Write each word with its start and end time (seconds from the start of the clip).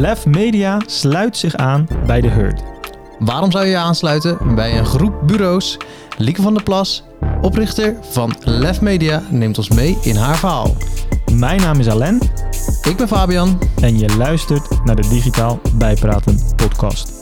Lef 0.00 0.26
Media 0.26 0.80
sluit 0.86 1.36
zich 1.36 1.54
aan 1.54 1.86
bij 2.06 2.20
de 2.20 2.28
Herd. 2.28 2.62
Waarom 3.18 3.50
zou 3.50 3.64
je 3.64 3.70
je 3.70 3.76
aansluiten 3.76 4.54
bij 4.54 4.78
een 4.78 4.86
groep 4.86 5.14
bureaus? 5.26 5.76
Lieke 6.18 6.42
van 6.42 6.54
der 6.54 6.62
Plas, 6.62 7.04
oprichter 7.40 7.96
van 8.02 8.34
Lef 8.44 8.80
Media, 8.80 9.22
neemt 9.30 9.58
ons 9.58 9.68
mee 9.68 9.98
in 10.02 10.16
haar 10.16 10.36
verhaal. 10.36 10.74
Mijn 11.32 11.60
naam 11.60 11.78
is 11.78 11.88
Alain 11.88 12.20
Ik 12.82 12.96
ben 12.96 13.08
Fabian. 13.08 13.58
en 13.80 13.98
je 13.98 14.16
luistert 14.16 14.84
naar 14.84 14.96
de 14.96 15.08
Digitaal 15.08 15.60
Bijpraten 15.74 16.38
podcast. 16.56 17.12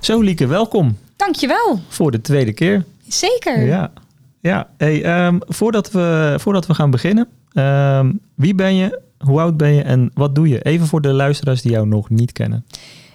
Zo 0.00 0.20
Lieke, 0.20 0.46
welkom 0.46 0.96
Dankjewel. 1.16 1.80
voor 1.88 2.10
de 2.10 2.20
tweede 2.20 2.52
keer. 2.52 2.84
Zeker. 3.08 3.64
Ja, 3.66 3.92
ja. 4.40 4.68
Hey, 4.76 5.02
ehm, 5.04 5.38
voordat, 5.46 5.90
we, 5.90 6.34
voordat 6.38 6.66
we 6.66 6.74
gaan 6.74 6.90
beginnen, 6.90 7.28
ehm, 7.52 8.12
wie 8.34 8.54
ben 8.54 8.74
je, 8.74 9.00
hoe 9.24 9.40
oud 9.40 9.56
ben 9.56 9.74
je 9.74 9.82
en 9.82 10.10
wat 10.14 10.34
doe 10.34 10.48
je? 10.48 10.62
Even 10.62 10.86
voor 10.86 11.00
de 11.00 11.12
luisteraars 11.12 11.62
die 11.62 11.70
jou 11.70 11.86
nog 11.86 12.10
niet 12.10 12.32
kennen. 12.32 12.64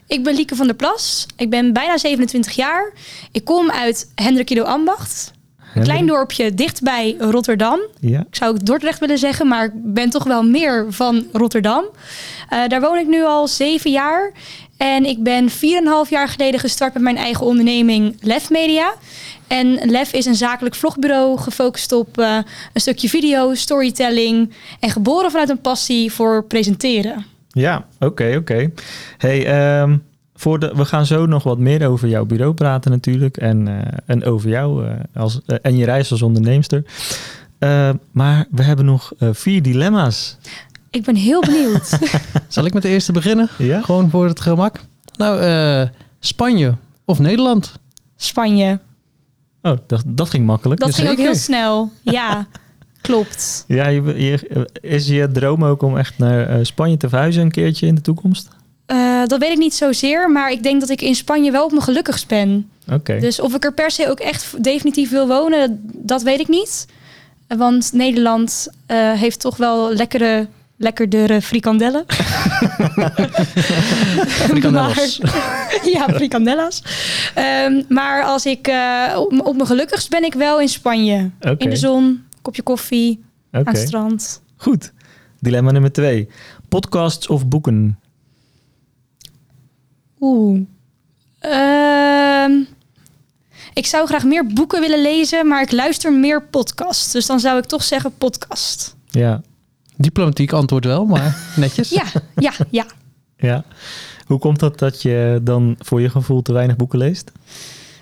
Ik 0.07 0.23
ben 0.23 0.35
Lieke 0.35 0.55
van 0.55 0.65
der 0.65 0.75
Plas. 0.75 1.25
Ik 1.35 1.49
ben 1.49 1.73
bijna 1.73 1.97
27 1.97 2.53
jaar. 2.55 2.93
Ik 3.31 3.43
kom 3.45 3.71
uit 3.71 4.11
Hendrikido 4.15 4.63
Ambacht. 4.63 5.35
Een 5.75 5.83
klein 5.83 6.05
dorpje 6.05 6.53
dichtbij 6.53 7.15
Rotterdam. 7.19 7.79
Ja, 7.99 8.19
Ik 8.19 8.35
zou 8.35 8.51
ook 8.53 8.65
Dordrecht 8.65 8.99
willen 8.99 9.17
zeggen, 9.17 9.47
maar 9.47 9.65
ik 9.65 9.71
ben 9.73 10.09
toch 10.09 10.23
wel 10.23 10.43
meer 10.43 10.85
van 10.89 11.25
Rotterdam. 11.31 11.83
Eh, 12.49 12.67
daar 12.67 12.81
woon 12.81 12.97
ik 12.97 13.07
nu 13.07 13.23
al 13.23 13.47
zeven 13.47 13.91
jaar. 13.91 14.31
En 14.77 15.05
ik 15.05 15.23
ben 15.23 15.49
4,5 15.49 15.55
jaar 16.09 16.27
geleden 16.27 16.59
gestart 16.59 16.93
met 16.93 17.03
mijn 17.03 17.17
eigen 17.17 17.45
onderneming 17.45 18.17
Lef 18.21 18.49
Media. 18.49 18.93
En 19.47 19.89
Lef 19.89 20.13
is 20.13 20.25
een 20.25 20.35
zakelijk 20.35 20.75
vlogbureau 20.75 21.37
gefocust 21.37 21.91
op 21.91 22.17
eh, 22.17 22.37
een 22.73 22.81
stukje 22.81 23.09
video, 23.09 23.53
storytelling. 23.53 24.53
En 24.79 24.89
geboren 24.89 25.31
vanuit 25.31 25.49
een 25.49 25.61
passie 25.61 26.11
voor 26.11 26.43
presenteren. 26.43 27.25
ja 27.47 27.85
oké, 27.99 28.35
oké. 28.37 28.71
Hey, 29.17 29.45
ehm, 29.45 29.97
voor 30.35 30.59
de, 30.59 30.73
we 30.75 30.85
gaan 30.85 31.05
zo 31.05 31.25
nog 31.25 31.43
wat 31.43 31.57
meer 31.57 31.87
over 31.87 32.07
jouw 32.07 32.25
bureau 32.25 32.53
praten 32.53 32.91
natuurlijk 32.91 33.37
en, 33.37 33.67
eh, 33.67 33.97
en 34.05 34.23
over 34.23 34.49
jou 34.49 34.85
eh, 34.85 34.93
als, 35.15 35.41
en 35.61 35.77
je 35.77 35.85
reis 35.85 36.11
als 36.11 36.21
onderneemster. 36.21 36.83
Maar 38.11 38.45
we 38.51 38.63
hebben 38.63 38.85
nog 38.85 39.13
vier 39.19 39.61
dilemma's. 39.61 40.37
Ik 40.89 41.03
ben 41.03 41.15
heel 41.15 41.41
benieuwd. 41.41 41.97
Zal 42.47 42.65
ik 42.65 42.73
met 42.73 42.81
de 42.83 42.89
eerste 42.89 43.11
beginnen? 43.11 43.49
Ja? 43.57 43.81
Gewoon 43.81 44.09
voor 44.09 44.27
het 44.27 44.39
gemak. 44.39 44.79
Nou, 45.17 45.39
eh, 45.41 45.87
Spanje 46.19 46.75
of 47.05 47.19
Nederland? 47.19 47.73
Spanje. 48.15 48.79
Oh, 49.61 49.77
dat, 49.87 50.03
dat 50.05 50.29
ging 50.29 50.45
makkelijk. 50.45 50.79
Dat 50.79 50.95
ging 50.95 51.09
ook 51.09 51.17
heel 51.17 51.35
snel. 51.35 51.91
Ja, 52.01 52.47
klopt. 53.01 53.63
Ja, 53.67 53.87
je, 53.87 54.01
je- 54.23 54.69
is 54.81 55.07
je 55.07 55.31
droom 55.31 55.63
ook 55.65 55.81
om 55.81 55.97
echt 55.97 56.17
naar 56.17 56.47
eh, 56.49 56.59
Spanje 56.61 56.97
te 56.97 57.09
verhuizen 57.09 57.41
een 57.41 57.51
keertje 57.51 57.87
in 57.87 57.95
de 57.95 58.01
toekomst? 58.01 58.47
Eh, 58.85 59.25
dat 59.25 59.39
weet 59.39 59.51
ik 59.51 59.57
niet 59.57 59.73
zozeer, 59.73 60.31
maar 60.31 60.51
ik 60.51 60.63
denk 60.63 60.79
dat 60.79 60.89
ik 60.89 61.01
in 61.01 61.15
Spanje 61.15 61.51
wel 61.51 61.63
op 61.63 61.71
mijn 61.71 61.83
gelukkigst 61.83 62.27
ben. 62.27 62.69
Oké. 62.91 63.19
Dus 63.19 63.39
of 63.39 63.55
ik 63.55 63.63
er 63.63 63.73
per 63.73 63.91
se 63.91 64.09
ook 64.09 64.19
echt 64.19 64.63
definitief 64.63 65.09
wil 65.09 65.27
wonen, 65.27 65.89
dat 65.93 66.21
weet 66.21 66.39
ik 66.39 66.47
niet. 66.47 66.85
Want 67.47 67.93
Nederland 67.93 68.67
eh, 68.85 69.11
heeft 69.13 69.39
toch 69.39 69.57
wel 69.57 69.93
lekkere, 69.93 70.47
lekkerdere 70.77 71.41
frikandellen. 71.41 72.03
Frikandellas. 74.49 75.19
Ja, 75.93 76.09
frikandella's. 76.09 76.83
Ehm, 77.35 77.81
maar 77.89 78.23
als 78.23 78.45
ik 78.45 78.67
eh, 78.67 79.15
op, 79.15 79.41
op 79.43 79.55
mijn 79.55 79.67
gelukkigst 79.67 80.09
ben 80.09 80.23
ik 80.23 80.33
wel 80.33 80.61
in 80.61 80.69
Spanje. 80.69 81.31
In 81.57 81.69
de 81.69 81.75
zon, 81.75 82.23
kopje 82.41 82.61
koffie, 82.61 83.23
aan 83.51 83.61
het 83.65 83.77
strand. 83.77 84.41
Goed. 84.55 84.91
Dilemma 85.39 85.71
nummer 85.71 85.91
twee. 85.91 86.29
Podcasts 86.69 87.27
of 87.27 87.47
boeken? 87.47 87.99
Oeh. 90.19 90.61
Ehm, 91.39 92.51
ik 93.73 93.85
zou 93.85 94.07
graag 94.07 94.23
meer 94.23 94.47
boeken 94.47 94.81
willen 94.81 95.01
lezen, 95.01 95.47
maar 95.47 95.61
ik 95.61 95.71
luister 95.71 96.13
meer 96.13 96.43
podcasts. 96.43 97.11
Dus 97.11 97.25
dan 97.25 97.39
zou 97.39 97.57
ik 97.57 97.65
toch 97.65 97.83
zeggen 97.83 98.17
podcast. 98.17 98.95
Ja. 99.09 99.41
Diplomatiek 99.97 100.51
antwoord 100.51 100.85
wel, 100.85 101.05
maar 101.05 101.37
netjes. 101.55 101.89
Ja, 101.89 102.03
ja, 102.35 102.51
ja. 102.69 102.85
ja. 103.37 103.63
Hoe 104.25 104.39
komt 104.39 104.59
dat 104.59 104.79
dat 104.79 105.01
je 105.01 105.39
dan 105.43 105.75
voor 105.79 106.01
je 106.01 106.09
gevoel 106.09 106.41
te 106.41 106.53
weinig 106.53 106.75
boeken 106.75 106.97
leest? 106.99 107.31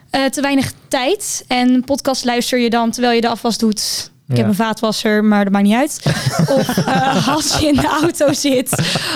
Eh, 0.09 0.25
te 0.25 0.41
weinig 0.41 0.71
tijd. 0.87 1.45
En 1.47 1.83
podcast 1.83 2.25
luister 2.25 2.59
je 2.59 2.69
dan 2.69 2.91
terwijl 2.91 3.13
je 3.15 3.21
de 3.21 3.29
afwas 3.29 3.57
doet. 3.57 4.11
Ik 4.27 4.35
Ja. 4.35 4.41
heb 4.41 4.47
een 4.49 4.55
vaatwasser, 4.55 5.23
maar 5.25 5.43
dat 5.43 5.53
maakt 5.53 5.65
niet 5.65 5.75
uit. 5.75 6.01
Of 6.57 6.77
eh, 6.77 7.27
als 7.27 7.57
je 7.59 7.67
in 7.67 7.75
de 7.75 7.87
auto 8.01 8.33
zit. 8.33 8.69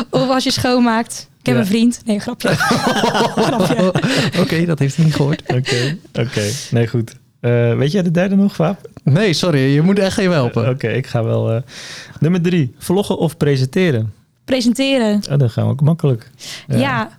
Of 0.09 0.29
als 0.29 0.43
je 0.43 0.51
schoonmaakt. 0.51 1.27
Ik 1.39 1.45
heb 1.45 1.55
Ja. 1.55 1.61
een 1.61 1.67
vriend. 1.67 2.01
Nee, 2.05 2.19
grapje. 2.19 2.49
grapje. 3.45 3.93
Oké, 4.39 4.65
dat 4.65 4.79
heeft 4.79 4.95
hij 4.95 5.05
niet 5.05 5.15
gehoord. 5.15 5.41
Oké, 5.47 5.97
oké. 6.13 6.51
Nee, 6.71 6.87
goed. 6.87 7.15
Eh, 7.39 7.75
weet 7.77 7.91
jij 7.91 8.01
de 8.03 8.11
derde 8.11 8.35
nog, 8.35 8.55
Vaap? 8.55 8.89
Nee, 9.03 9.33
sorry, 9.33 9.59
je 9.73 9.81
moet 9.81 9.99
echt 9.99 10.17
even 10.17 10.33
helpen. 10.33 10.69
Oké, 10.69 10.87
ik 10.87 11.07
ga 11.07 11.23
wel... 11.23 11.51
eh, 11.51 11.61
Nummer 12.19 12.41
drie. 12.41 12.75
Vloggen 12.77 13.17
of 13.17 13.37
presenteren? 13.37 14.13
Presenteren. 14.45 15.21
Oh, 15.31 15.37
dan 15.37 15.49
gaan 15.49 15.65
we 15.65 15.71
ook 15.71 15.81
makkelijk. 15.81 16.29
Ja. 16.67 17.17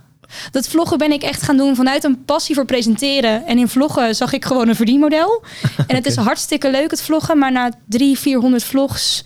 Dat 0.51 0.69
vloggen 0.69 0.99
ben 0.99 1.13
ik 1.13 1.23
echt 1.23 1.43
gaan 1.43 1.57
doen 1.57 1.77
vanuit 1.77 2.05
een 2.05 2.25
passie 2.25 2.55
voor 2.55 2.65
presenteren. 2.65 3.47
En 3.47 3.59
in 3.59 3.69
vloggen 3.69 4.15
zag 4.15 4.33
ik 4.33 4.45
gewoon 4.45 4.69
een 4.69 4.75
verdienmodel. 4.77 5.43
En 5.87 5.97
het 5.97 6.07
is 6.07 6.17
hartstikke 6.17 6.71
leuk 6.71 6.91
het 6.91 7.03
vloggen. 7.03 7.39
Maar 7.39 7.53
na 7.53 7.71
drie, 7.89 8.19
400 8.19 8.65
vlogs 8.65 9.25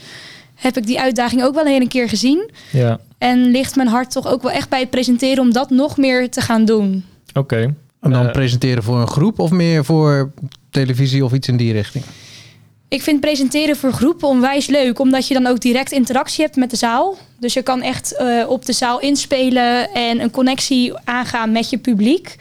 heb 0.54 0.76
ik 0.76 0.86
die 0.86 1.00
uitdaging 1.00 1.42
ook 1.42 1.54
wel 1.54 1.64
een 1.64 1.72
hele 1.72 1.88
keer 1.88 2.08
gezien. 2.08 2.50
Ja, 2.72 2.98
En 3.18 3.50
ligt 3.50 3.76
mijn 3.76 3.88
hart 3.88 4.10
toch 4.10 4.26
ook 4.26 4.42
wel 4.42 4.50
echt 4.52 4.68
bij 4.68 4.80
het 4.80 4.90
presenteren 4.90 5.42
om 5.42 5.52
dat 5.52 5.70
nog 5.70 5.96
meer 5.96 6.30
te 6.30 6.40
gaan 6.40 6.64
doen. 6.64 7.04
oké. 7.34 7.74
En 8.00 8.10
dan 8.10 8.26
Eh, 8.26 8.32
presenteren 8.32 8.82
voor 8.82 9.00
een 9.00 9.08
groep 9.08 9.38
of 9.38 9.50
meer 9.50 9.84
voor 9.84 10.32
televisie 10.74 11.24
of 11.24 11.32
iets 11.32 11.48
in 11.48 11.56
die 11.56 11.72
richting? 11.72 12.04
Ik 12.88 13.02
vind 13.02 13.20
presenteren 13.20 13.76
voor 13.76 13.92
groepen 13.92 14.28
onwijs 14.28 14.66
leuk, 14.66 14.98
omdat 14.98 15.28
je 15.28 15.34
dan 15.34 15.46
ook 15.46 15.60
direct 15.60 15.92
interactie 15.92 16.44
hebt 16.44 16.56
met 16.56 16.70
de 16.70 16.76
zaal. 16.76 17.16
Dus 17.38 17.52
je 17.52 17.62
kan 17.62 17.82
echt 17.82 18.16
eh, 18.16 18.48
op 18.48 18.64
de 18.64 18.72
zaal 18.72 19.00
inspelen 19.00 19.92
en 19.92 20.20
een 20.20 20.30
connectie 20.30 20.92
aangaan 21.04 21.52
met 21.52 21.70
je 21.70 21.78
publiek. 21.78 22.36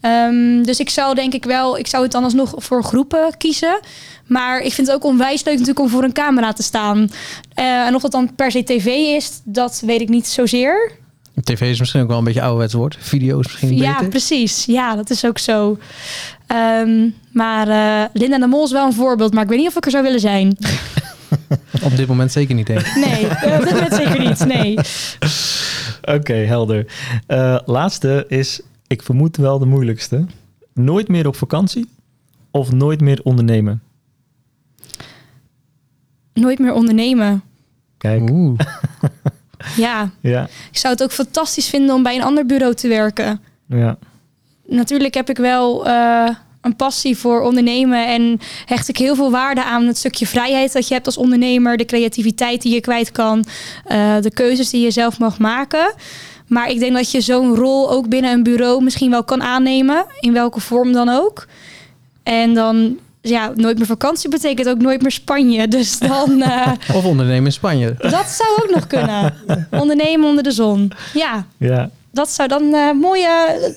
Ehm, 0.00 0.62
dus 0.62 0.80
ik 0.80 0.90
zou 0.90 1.14
denk 1.14 1.34
ik 1.34 1.44
wel, 1.44 1.78
ik 1.78 1.86
zou 1.86 2.02
het 2.02 2.12
dan 2.12 2.24
alsnog 2.24 2.54
voor 2.56 2.84
groepen 2.84 3.36
kiezen. 3.36 3.80
Maar 4.26 4.60
ik 4.60 4.72
vind 4.72 4.86
het 4.86 4.96
ook 4.96 5.04
onwijs 5.04 5.44
leuk 5.44 5.54
natuurlijk 5.54 5.80
om 5.80 5.88
voor 5.88 6.04
een 6.04 6.12
camera 6.12 6.52
te 6.52 6.62
staan. 6.62 7.08
Eh, 7.54 7.86
en 7.86 7.94
of 7.94 8.02
dat 8.02 8.12
dan 8.12 8.34
per 8.34 8.50
se 8.50 8.64
tv 8.64 8.86
is, 8.86 9.40
dat 9.44 9.82
weet 9.86 10.00
ik 10.00 10.08
niet 10.08 10.26
zozeer. 10.26 10.92
TV 11.44 11.60
is 11.60 11.78
misschien 11.78 12.02
ook 12.02 12.08
wel 12.08 12.18
een 12.18 12.24
beetje 12.24 12.42
ouderwets 12.42 12.74
woord. 12.74 12.96
Video 13.00 13.38
is 13.38 13.46
misschien 13.46 13.76
Ja, 13.76 13.92
beter. 13.94 14.08
precies. 14.08 14.64
Ja, 14.64 14.96
dat 14.96 15.10
is 15.10 15.24
ook 15.24 15.38
zo. 15.38 15.78
Ehm, 16.46 17.08
maar 17.32 17.68
eh, 17.68 18.08
Linda 18.12 18.38
de 18.38 18.46
Mol 18.46 18.64
is 18.64 18.72
wel 18.72 18.86
een 18.86 18.92
voorbeeld, 18.92 19.34
maar 19.34 19.42
ik 19.42 19.48
weet 19.48 19.58
niet 19.58 19.68
of 19.68 19.76
ik 19.76 19.84
er 19.84 19.90
zou 19.90 20.02
willen 20.02 20.20
zijn. 20.20 20.56
Op 21.82 21.96
dit 21.96 22.06
moment 22.06 22.32
zeker 22.32 22.54
niet, 22.54 22.66
denk 22.66 22.80
ik. 22.80 22.94
Nee, 22.94 23.24
op 23.58 23.62
dit 23.64 23.72
moment 23.72 23.94
zeker 23.94 24.18
niet. 24.20 24.44
Nee. 24.46 24.78
Oké, 26.16 26.32
helder. 26.34 26.86
Eh, 27.26 27.58
laatste 27.64 28.24
is, 28.28 28.60
ik 28.86 29.02
vermoed 29.02 29.36
wel 29.36 29.58
de 29.58 29.66
moeilijkste. 29.66 30.26
Nooit 30.72 31.08
meer 31.08 31.26
op 31.26 31.36
vakantie 31.36 31.88
of 32.50 32.72
nooit 32.72 33.00
meer 33.00 33.20
ondernemen? 33.22 33.82
Nooit 36.34 36.58
meer 36.58 36.72
ondernemen. 36.72 37.42
Kijk, 37.98 38.30
Oeh. 38.30 38.58
Ja, 39.76 40.10
ja, 40.20 40.48
ik 40.70 40.78
zou 40.78 40.92
het 40.92 41.02
ook 41.02 41.12
fantastisch 41.12 41.68
vinden 41.68 41.94
om 41.94 42.02
bij 42.02 42.16
een 42.16 42.22
ander 42.22 42.46
bureau 42.46 42.74
te 42.74 42.88
werken. 42.88 43.40
ja, 43.66 43.98
Natuurlijk 44.66 45.14
heb 45.14 45.30
ik 45.30 45.36
wel 45.36 45.86
eh, 45.86 46.28
een 46.60 46.76
passie 46.76 47.16
voor 47.16 47.40
ondernemen 47.40 48.06
en 48.06 48.40
hecht 48.64 48.88
ik 48.88 48.96
heel 48.96 49.14
veel 49.14 49.30
waarde 49.30 49.64
aan 49.64 49.86
het 49.86 49.96
stukje 49.96 50.26
vrijheid 50.26 50.72
dat 50.72 50.88
je 50.88 50.94
hebt 50.94 51.06
als 51.06 51.16
ondernemer, 51.16 51.76
de 51.76 51.84
creativiteit 51.84 52.62
die 52.62 52.74
je 52.74 52.80
kwijt 52.80 53.12
kan, 53.12 53.44
eh, 53.84 54.20
de 54.20 54.30
keuzes 54.30 54.70
die 54.70 54.82
je 54.82 54.90
zelf 54.90 55.18
mag 55.18 55.38
maken. 55.38 55.94
Maar 56.46 56.70
ik 56.70 56.78
denk 56.78 56.92
dat 56.92 57.10
je 57.10 57.20
zo'n 57.20 57.54
rol 57.54 57.90
ook 57.90 58.08
binnen 58.08 58.32
een 58.32 58.42
bureau 58.42 58.82
misschien 58.82 59.10
wel 59.10 59.24
kan 59.24 59.42
aannemen, 59.42 60.06
in 60.20 60.32
welke 60.32 60.60
vorm 60.60 60.92
dan 60.92 61.08
ook. 61.08 61.46
En 62.22 62.54
dan, 62.54 62.98
ja, 63.28 63.52
nooit 63.54 63.76
meer 63.78 63.86
vakantie 63.86 64.30
betekent 64.30 64.68
ook 64.68 64.78
nooit 64.80 65.02
meer 65.02 65.10
Spanje. 65.10 65.68
Dus 65.76 65.98
dan, 65.98 66.42
eh, 66.42 66.72
Of 66.94 67.04
ondernemen 67.04 67.44
in 67.44 67.52
Spanje. 67.52 67.94
dat 67.98 68.26
zou 68.28 68.48
ook 68.62 68.70
nog 68.74 68.86
kunnen. 68.86 69.34
Ondernemen 69.70 70.28
onder 70.28 70.42
de 70.42 70.50
zon. 70.52 70.92
Ja, 71.14 71.46
ja. 71.56 71.90
dat 72.10 72.30
zou 72.30 72.48
dan 72.48 72.74
eh 72.74 72.92
mooie, 72.92 73.28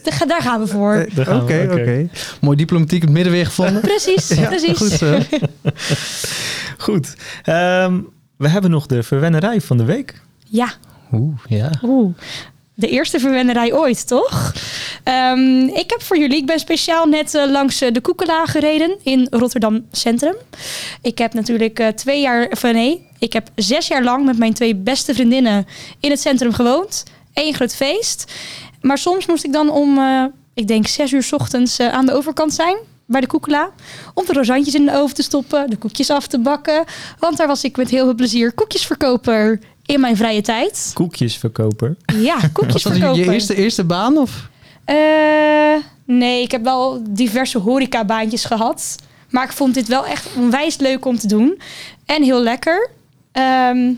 daar 0.03 0.23
daar 0.27 0.41
gaan 0.41 0.59
we 0.59 0.67
voor. 0.67 1.05
Oké, 1.19 1.67
oké. 1.71 2.09
Mooi 2.41 2.57
diplomatiek 2.57 3.01
het 3.01 3.11
middenweg 3.11 3.47
gevonden. 3.47 3.81
Precies, 3.81 4.27
precies. 4.49 4.77
Goed 4.77 4.91
zo. 4.91 5.17
Goed. 6.85 7.15
Ehm, 7.43 7.99
we 8.37 8.47
hebben 8.47 8.71
nog 8.71 8.85
de 8.85 9.03
verwennerij 9.03 9.61
van 9.61 9.77
de 9.77 9.83
week. 9.85 10.21
Ja, 10.45 10.73
Oeh, 11.11 11.37
ja. 11.47 11.69
oeh. 11.83 12.13
De 12.79 12.87
eerste 12.87 13.19
verwennerij 13.19 13.73
ooit, 13.73 14.07
toch? 14.07 14.53
Ehm, 15.03 15.67
ik 15.67 15.89
heb 15.89 16.01
voor 16.01 16.17
jullie, 16.17 16.37
ik 16.37 16.45
ben 16.45 16.59
speciaal 16.59 17.05
net 17.05 17.35
eh, 17.35 17.49
langs 17.49 17.81
eh, 17.81 17.91
de 17.91 18.01
Koekela 18.01 18.45
gereden 18.45 18.97
in 19.03 19.27
Rotterdam 19.29 19.85
Centrum. 19.91 20.35
Ik 21.01 21.17
heb 21.17 21.33
natuurlijk 21.33 21.79
eh, 21.79 21.87
twee 21.87 22.21
jaar, 22.21 22.47
eh, 22.47 22.73
nee, 22.73 23.05
ik 23.19 23.33
heb 23.33 23.49
zes 23.55 23.87
jaar 23.87 24.03
lang 24.03 24.25
met 24.25 24.37
mijn 24.37 24.53
twee 24.53 24.75
beste 24.75 25.13
vriendinnen 25.13 25.67
in 25.99 26.09
het 26.09 26.19
centrum 26.19 26.53
gewoond. 26.53 27.03
Eén 27.33 27.53
groot 27.53 27.75
feest. 27.75 28.31
Maar 28.81 28.97
soms 28.97 29.25
moest 29.25 29.43
ik 29.43 29.53
dan 29.53 29.69
om, 29.69 29.99
ik 30.53 30.67
denk 30.67 30.87
zes 30.87 31.11
uur 31.11 31.27
ochtends 31.31 31.79
aan 31.79 32.05
de 32.05 32.13
overkant 32.13 32.53
zijn. 32.53 32.77
Bij 33.05 33.21
de 33.21 33.27
Koekela. 33.27 33.69
Om 34.13 34.25
de 34.25 34.33
rozantjes 34.33 34.75
in 34.75 34.85
de 34.85 34.95
oven 34.95 35.15
te 35.15 35.23
stoppen. 35.23 35.69
De 35.69 35.77
koekjes 35.77 36.09
af 36.09 36.27
te 36.27 36.39
bakken. 36.39 36.83
Want 37.19 37.37
daar 37.37 37.47
was 37.47 37.63
ik 37.63 37.77
met 37.77 37.89
heel 37.89 38.03
veel 38.03 38.15
plezier 38.15 38.53
koekjesverkoper 38.53 39.59
in 39.89 39.99
mijn 39.99 40.17
vrije 40.17 40.41
tijd. 40.41 40.91
Koekjesverkoper. 40.93 41.95
Ja, 42.05 42.33
Was 42.39 42.41
dat 42.41 42.51
koekjesverkoper. 42.51 43.25
je 43.25 43.31
eerste, 43.31 43.55
eerste 43.55 43.83
baan? 43.83 44.17
Of? 44.17 44.49
Eh, 44.85 44.95
nee, 46.05 46.41
ik 46.41 46.51
heb 46.51 46.63
wel 46.63 47.03
diverse 47.09 47.57
horecabaantjes 47.57 48.45
gehad. 48.45 48.95
Maar 49.29 49.43
ik 49.43 49.51
vond 49.51 49.73
dit 49.73 49.87
wel 49.87 50.05
echt 50.05 50.27
onwijs 50.35 50.77
leuk 50.77 51.05
om 51.05 51.17
te 51.17 51.27
doen. 51.27 51.61
En 52.05 52.23
heel 52.23 52.41
lekker. 52.41 52.89
Ehm, 53.31 53.93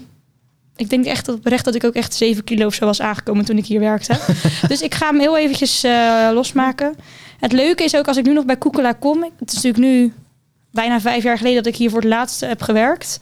ik 0.76 0.90
denk 0.90 1.06
echt 1.06 1.28
oprecht 1.28 1.66
dat 1.66 1.76
ik 1.76 1.84
ook 1.84 1.94
echt 1.94 2.14
7 2.14 2.44
kilo 2.44 2.66
of 2.66 2.74
zo 2.74 2.86
was 2.86 3.02
aangekomen 3.02 3.46
toen 3.46 3.58
ik 3.58 3.66
hier 3.66 3.80
werkte. 3.80 4.20
dus 4.68 4.82
ik 4.82 4.94
ga 4.96 5.08
hem 5.08 5.20
heel 5.20 5.38
eventjes 5.38 5.84
eh, 5.84 6.30
losmaken. 6.34 6.96
Het 7.40 7.52
leuke 7.52 7.84
is 7.84 7.96
ook 7.96 8.08
als 8.08 8.18
ik 8.18 8.26
nu 8.26 8.34
nog 8.34 8.46
bij 8.46 8.58
Koekela 8.58 8.94
kom. 8.94 9.24
Het 9.40 9.50
is 9.50 9.56
natuurlijk 9.64 9.84
nu 9.84 10.14
bijna 10.72 11.00
vijf 11.00 11.24
jaar 11.24 11.38
geleden 11.38 11.64
dat 11.64 11.74
ik 11.74 11.80
hier 11.80 11.90
voor 11.90 12.02
het 12.02 12.10
laatst 12.10 12.40
heb 12.40 12.62
gewerkt. 12.62 13.20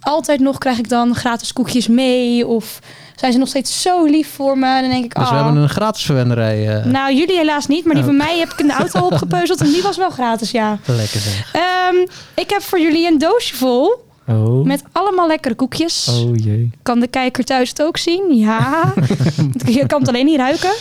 Altijd 0.00 0.40
nog 0.40 0.58
krijg 0.58 0.78
ik 0.78 0.88
dan 0.88 1.14
gratis 1.14 1.52
koekjes 1.52 1.88
mee. 1.88 2.46
Of 2.46 2.78
zijn 3.16 3.32
ze 3.32 3.38
nog 3.38 3.48
steeds 3.48 3.82
zo 3.82 4.04
lief 4.04 4.32
voor 4.34 4.58
me. 4.58 4.80
Dan 4.80 4.90
denk 4.90 5.04
ik, 5.04 5.14
Dus 5.14 5.28
we 5.28 5.34
ah. 5.34 5.44
hebben 5.44 5.62
een 5.62 5.68
gratis 5.68 6.02
verwennerij. 6.04 6.76
eh, 6.78 6.84
Nou, 6.84 7.14
jullie 7.14 7.36
helaas 7.36 7.66
niet, 7.66 7.84
maar 7.84 7.94
die 7.94 8.02
Oh. 8.02 8.08
van 8.08 8.18
mij 8.18 8.38
heb 8.38 8.52
ik 8.52 8.58
in 8.58 8.66
de 8.66 8.72
auto 8.72 9.00
opgepeuzeld 9.10 9.60
en 9.60 9.66
die 9.72 9.82
was 9.82 9.96
wel 9.96 10.10
gratis, 10.10 10.50
ja. 10.50 10.78
Lekker 10.86 11.20
zeg. 11.20 11.52
Ehm, 11.54 11.96
ik 12.34 12.50
heb 12.50 12.62
voor 12.62 12.80
jullie 12.80 13.06
een 13.06 13.18
doosje 13.18 13.56
vol 13.56 14.06
Oh. 14.28 14.64
met 14.64 14.82
allemaal 14.92 15.26
lekkere 15.26 15.54
koekjes. 15.54 16.08
Oh 16.08 16.36
jee. 16.36 16.70
Kan 16.82 17.00
de 17.00 17.06
kijker 17.06 17.44
thuis 17.44 17.68
het 17.68 17.82
ook 17.82 17.96
zien? 17.96 18.36
Ja. 18.36 18.92
Je 19.78 19.86
kan 19.86 19.98
het 20.00 20.08
alleen 20.08 20.24
niet 20.26 20.36
ruiken. 20.38 20.72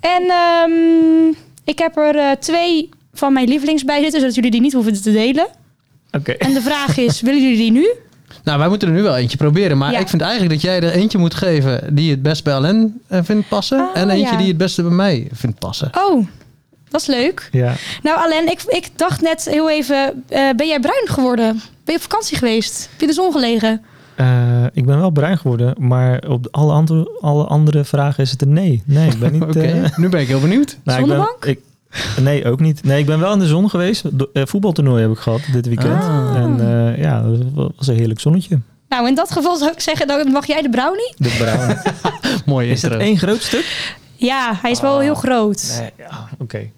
En 0.00 0.22
ehm, 0.22 1.34
ik 1.64 1.78
heb 1.78 1.96
er 1.96 2.16
eh, 2.18 2.30
twee 2.30 2.88
van 3.14 3.32
mijn 3.32 3.48
lievelings 3.48 3.84
bij 3.84 4.00
zitten, 4.02 4.20
zodat 4.20 4.34
jullie 4.34 4.50
die 4.50 4.60
niet 4.60 4.72
hoeven 4.72 5.02
te 5.02 5.12
delen. 5.12 5.46
Oké. 6.12 6.32
En 6.32 6.52
de 6.54 6.60
vraag 6.62 6.96
is, 6.98 7.20
willen 7.20 7.42
jullie 7.42 7.56
die 7.56 7.72
nu? 7.72 7.88
Nou, 8.44 8.58
wij 8.58 8.68
moeten 8.68 8.88
er 8.88 8.94
nu 8.94 9.02
wel 9.02 9.16
eentje 9.16 9.36
proberen. 9.36 9.78
Maar 9.78 9.92
Ja. 9.92 9.98
ik 9.98 10.08
vind 10.08 10.22
eigenlijk 10.22 10.52
dat 10.52 10.62
jij 10.62 10.76
er 10.82 10.90
eentje 10.92 11.18
moet 11.18 11.34
geven 11.34 11.94
die 11.94 12.10
het 12.10 12.22
best 12.22 12.44
bij 12.44 12.54
Alain 12.54 13.00
eh, 13.06 13.20
vindt 13.22 13.48
passen. 13.48 13.78
Ah, 13.78 14.00
en 14.00 14.10
eentje 14.10 14.32
ja. 14.32 14.38
die 14.38 14.48
het 14.48 14.56
beste 14.56 14.82
bij 14.82 14.90
mij 14.92 15.28
vindt 15.32 15.58
passen. 15.58 15.90
Oh, 15.98 16.26
dat 16.88 17.00
is 17.00 17.06
leuk. 17.06 17.48
Ja. 17.52 17.72
Nou, 18.02 18.18
Alain, 18.18 18.50
ik, 18.50 18.62
ik 18.66 18.88
dacht 18.96 19.20
net 19.20 19.44
heel 19.50 19.70
even, 19.70 20.24
eh, 20.28 20.50
ben 20.56 20.66
jij 20.68 20.80
bruin 20.80 21.08
geworden? 21.08 21.52
Ben 21.84 21.94
je 21.94 21.94
op 21.94 22.00
vakantie 22.10 22.36
geweest? 22.36 22.88
Heb 22.90 23.00
je 23.00 23.06
de 23.06 23.12
zon 23.12 23.32
gelegen? 23.32 23.82
Eh, 24.14 24.64
ik 24.72 24.86
ben 24.86 24.98
wel 24.98 25.10
bruin 25.10 25.38
geworden, 25.38 25.74
maar 25.78 26.22
op 26.28 26.48
alle 26.50 26.72
andere, 26.72 27.18
alle 27.20 27.44
andere 27.44 27.84
vragen 27.84 28.22
is 28.24 28.30
het 28.30 28.42
een 28.42 28.52
nee. 28.52 28.82
Nee, 28.86 29.08
ik 29.10 29.18
ben 29.18 29.32
niet... 29.38 29.42
Oké, 29.42 29.60
eh, 29.62 29.96
nu 29.96 30.08
ben 30.08 30.20
ik 30.20 30.28
heel 30.28 30.40
benieuwd. 30.40 30.76
nou, 30.84 31.00
ik 31.00 31.06
ben- 31.06 31.14
Zonnebank? 31.16 31.44
ik, 31.44 31.60
nee, 32.20 32.44
ook 32.44 32.60
niet. 32.60 32.84
Nee, 32.84 32.98
ik 33.00 33.06
ben 33.06 33.20
wel 33.20 33.32
in 33.32 33.38
de 33.38 33.46
zon 33.46 33.70
geweest. 33.70 34.18
Do- 34.18 34.30
eh, 34.32 34.42
voetbaltoernooi 34.46 35.02
heb 35.02 35.10
ik 35.10 35.18
gehad 35.18 35.40
dit 35.52 35.66
weekend. 35.66 36.02
Ah. 36.02 36.32
En 36.36 36.60
eh, 36.60 37.02
ja, 37.02 37.22
dat 37.54 37.72
was 37.76 37.86
een 37.86 37.96
heerlijk 37.96 38.20
zonnetje. 38.20 38.58
Nou, 38.88 39.08
in 39.08 39.14
dat 39.14 39.30
geval 39.32 39.56
zou 39.56 39.70
ik 39.70 39.80
zeggen, 39.80 40.06
dan 40.06 40.30
mag 40.30 40.46
jij 40.46 40.62
de 40.62 40.70
brownie. 40.70 41.14
De 41.16 41.34
bruin. 41.38 41.78
Mooi 42.54 42.70
is 42.70 42.80
dat 42.80 42.92
één 42.92 43.18
groot 43.18 43.42
stuk? 43.42 43.94
Ja, 44.16 44.58
hij 44.62 44.70
is 44.70 44.80
wel 44.80 44.94
Ah. 44.94 45.00
heel 45.00 45.14
groot. 45.14 45.76
Nee, 45.80 45.90
ja, 45.98 46.28
oké. 46.38 46.60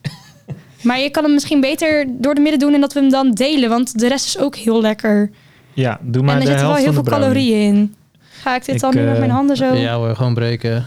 Maar 0.83 1.01
je 1.01 1.11
kan 1.11 1.23
hem 1.25 1.33
misschien 1.33 1.61
beter 1.61 2.07
door 2.11 2.35
de 2.35 2.41
midden 2.41 2.59
doen 2.61 2.75
en 2.75 2.81
dat 2.81 2.93
we 2.93 3.01
hem 3.01 3.11
dan 3.11 3.31
delen. 3.31 3.69
Want 3.69 3.99
de 3.99 4.09
rest 4.09 4.27
is 4.27 4.39
ook 4.39 4.57
heel 4.57 4.81
lekker. 4.81 5.31
Ja, 5.73 5.99
doe 6.03 6.23
maar 6.23 6.35
en 6.35 6.41
er 6.41 6.47
de 6.47 6.51
zitten 6.51 6.67
wel 6.67 6.77
helft 6.77 6.85
heel 6.85 6.93
veel 6.93 7.03
de 7.03 7.09
brownie. 7.11 7.29
calorieën 7.29 7.75
in. 7.75 7.95
Ga 8.43 8.55
ik 8.57 8.65
dit 8.65 8.75
Ik, 8.75 8.81
dan 8.81 8.95
nu 8.95 9.03
met 9.03 9.13
eh, 9.13 9.19
mijn 9.19 9.31
handen 9.31 9.57
zo... 9.57 9.75
Ja 9.75 9.95
hoor, 9.95 10.17
gewoon 10.17 10.35
breken. 10.35 10.87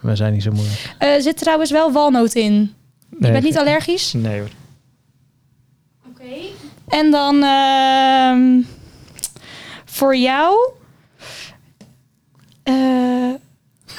We 0.00 0.16
zijn 0.16 0.32
niet 0.32 0.42
zo 0.42 0.50
moeilijk. 0.52 0.94
Eh, 0.98 1.08
Er 1.14 1.22
zit 1.22 1.38
trouwens 1.38 1.70
wel 1.70 1.92
walnoot 1.92 2.34
in. 2.34 2.72
Je 3.20 3.30
bent 3.32 3.44
niet 3.44 3.58
allergisch? 3.58 4.12
Nee 4.12 4.38
hoor. 4.38 4.48
Oké. 6.10 6.34
En 6.88 7.10
dan 7.10 7.42
ehm, 7.42 8.60
voor 9.84 10.16
jou... 10.16 10.70
Eh, 12.62 12.74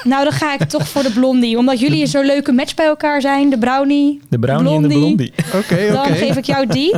nou, 0.04 0.24
dan 0.24 0.31
ga 0.31 0.54
ik 0.54 0.64
toch 0.64 0.88
voor 0.88 1.04
de 1.04 1.12
blondie. 1.12 1.58
Omdat 1.58 1.80
jullie 1.80 2.06
zo'n 2.08 2.25
leuke 2.25 2.52
match 2.52 2.74
bij 2.75 2.86
elkaar 2.86 3.22
zijn. 3.22 3.50
De 3.50 3.58
brownie. 3.58 4.22
De 4.30 4.40
brownie 4.40 4.75
en 4.75 4.81
de 4.81 4.88
Blondie. 4.88 5.31
blondie. 5.31 5.34
Oké, 5.63 5.92
Dan 5.94 6.06
geef 6.16 6.36
ik 6.36 6.46
jou 6.46 6.66
die. 6.68 6.94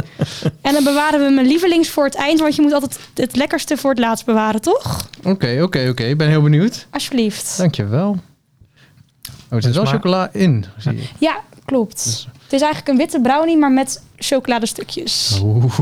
En 0.61 0.73
dan 0.73 0.83
bewaren 0.83 1.25
we 1.25 1.29
mijn 1.33 1.47
lievelings 1.47 1.89
voor 1.89 2.03
het 2.05 2.15
eind. 2.15 2.39
Want 2.39 2.55
je 2.55 2.61
moet 2.61 2.73
altijd 2.73 2.99
het 3.13 3.35
lekkerste 3.35 3.77
voor 3.77 3.89
het 3.89 3.99
laatst 3.99 4.25
bewaren, 4.25 4.61
toch? 4.61 5.09
Oké, 5.23 5.59
oké, 5.61 5.87
oké. 5.89 6.03
Ik 6.03 6.17
ben 6.17 6.27
heel 6.27 6.41
benieuwd. 6.41 6.87
Alsjeblieft. 6.89 7.57
Dankjewel. 7.57 8.09
Oh, 8.09 9.55
er 9.55 9.61
zit 9.61 9.75
wel 9.75 9.85
chocola 9.85 10.29
in. 10.33 10.65
Zie 10.77 10.95
je. 10.95 11.03
Ja, 11.19 11.41
klopt. 11.69 12.03
Dus- 12.03 12.27
Het 12.43 12.53
is 12.53 12.61
eigenlijk 12.61 12.87
een 12.91 12.97
witte 12.97 13.21
brownie, 13.21 13.57
maar 13.57 13.71
met 13.71 14.03
chocoladestukjes. 14.17 15.39
Oeh. 15.43 15.79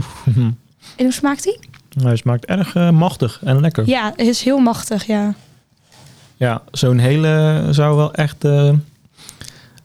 En 0.96 1.04
hoe 1.04 1.12
smaakt 1.14 1.44
die? 1.44 1.60
Nou, 1.94 2.08
Hij 2.08 2.16
smaakt 2.18 2.46
erg 2.46 2.76
eh, 2.76 2.90
machtig 2.90 3.40
en 3.44 3.62
lekker. 3.62 3.88
Ja, 3.88 4.00
Ja, 4.06 4.14
het 4.16 4.28
is 4.28 4.44
heel 4.44 4.60
machtig, 4.60 5.06
ja. 5.08 5.34
zo'n 6.72 6.98
hele 6.98 7.64
zou 7.72 7.96
wel 7.96 8.14
echt... 8.14 8.44
eh, 8.46 8.74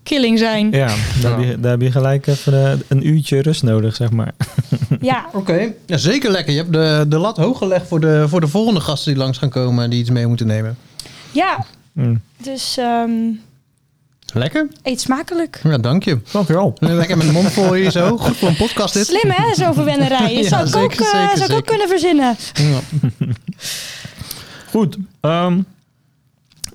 Killing 0.03 0.39
zijn. 0.39 0.71
ja, 0.71 0.95
daar, 1.23 1.39
Heb 1.39 1.49
je, 1.49 1.61
daar 1.61 1.71
heb 1.71 1.81
je 1.81 1.91
gelijk 1.91 2.27
even 2.27 2.73
eh, 2.73 2.79
een 2.89 3.07
uurtje 3.07 3.43
rust 3.43 3.63
nodig, 3.63 3.95
zeg 3.97 4.11
maar. 4.11 4.33
Ja, 5.01 5.27
Oké, 5.33 5.73
ja, 5.87 5.97
zeker 5.97 6.31
lekker. 6.31 6.53
Je 6.53 6.59
hebt 6.59 6.73
de, 6.73 7.05
de 7.09 7.19
lat 7.19 7.37
hoog 7.37 7.59
gelegd 7.59 7.87
voor 7.89 8.01
de, 8.01 8.25
voor 8.29 8.41
de 8.41 8.49
volgende 8.49 8.81
gasten 8.81 9.13
die 9.13 9.23
langs 9.23 9.39
gaan 9.39 9.49
komen 9.49 9.85
en 9.85 9.91
die 9.91 10.01
iets 10.01 10.11
mee 10.11 10.27
moeten 10.27 10.47
nemen. 10.47 10.77
ja. 11.33 11.65
Mm. 11.93 12.21
Dus 12.43 12.77
ehm, 12.79 13.11
Lekker. 14.33 14.69
eet 14.83 15.01
smakelijk. 15.01 15.61
Ja, 15.63 15.79
dank 15.79 16.05
je. 16.05 16.19
Dankjewel. 16.33 16.77
Lekker 16.79 17.17
met 17.17 17.27
de 17.27 17.33
mond 17.33 17.53
vol 17.53 17.73
hier 17.73 17.91
zo. 17.91 18.17
Goed 18.17 18.37
voor 18.37 18.49
een 18.49 18.57
podcast 18.57 18.95
dit. 18.95 19.07
Slim 19.07 19.31
hè, 19.31 19.55
zo'n 19.55 19.75
verwennerij. 19.75 20.35
Dat 20.35 20.45
Ja, 20.45 20.49
zou 20.49 20.69
ik 20.69 20.77
ook, 20.77 20.93
zeker, 20.93 21.07
eh, 21.15 21.21
zeker, 21.21 21.37
zou 21.37 21.51
ik 21.51 21.57
ook 21.57 21.67
kunnen 21.67 21.89
verzinnen. 21.89 22.37
Ja. 22.53 22.79
Goed. 24.71 24.97
ehm, 25.21 25.61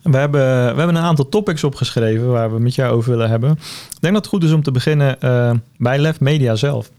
we, 0.03 0.17
hebben, 0.17 0.41
we 0.41 0.77
hebben 0.77 0.95
een 0.95 1.03
aantal 1.03 1.29
topics 1.29 1.63
opgeschreven 1.63 2.27
waar 2.31 2.53
we 2.53 2.59
met 2.59 2.75
jou 2.75 2.95
over 2.95 3.09
willen 3.11 3.29
hebben. 3.29 3.51
Ik 3.51 4.01
denk 4.01 4.13
dat 4.13 4.23
het 4.25 4.33
goed 4.33 4.43
is 4.43 4.51
om 4.51 4.63
te 4.63 4.71
beginnen 4.71 5.21
eh, 5.21 5.51
bij 5.77 5.97
Lef 5.97 6.19
Media 6.19 6.55
zelf. 6.55 6.91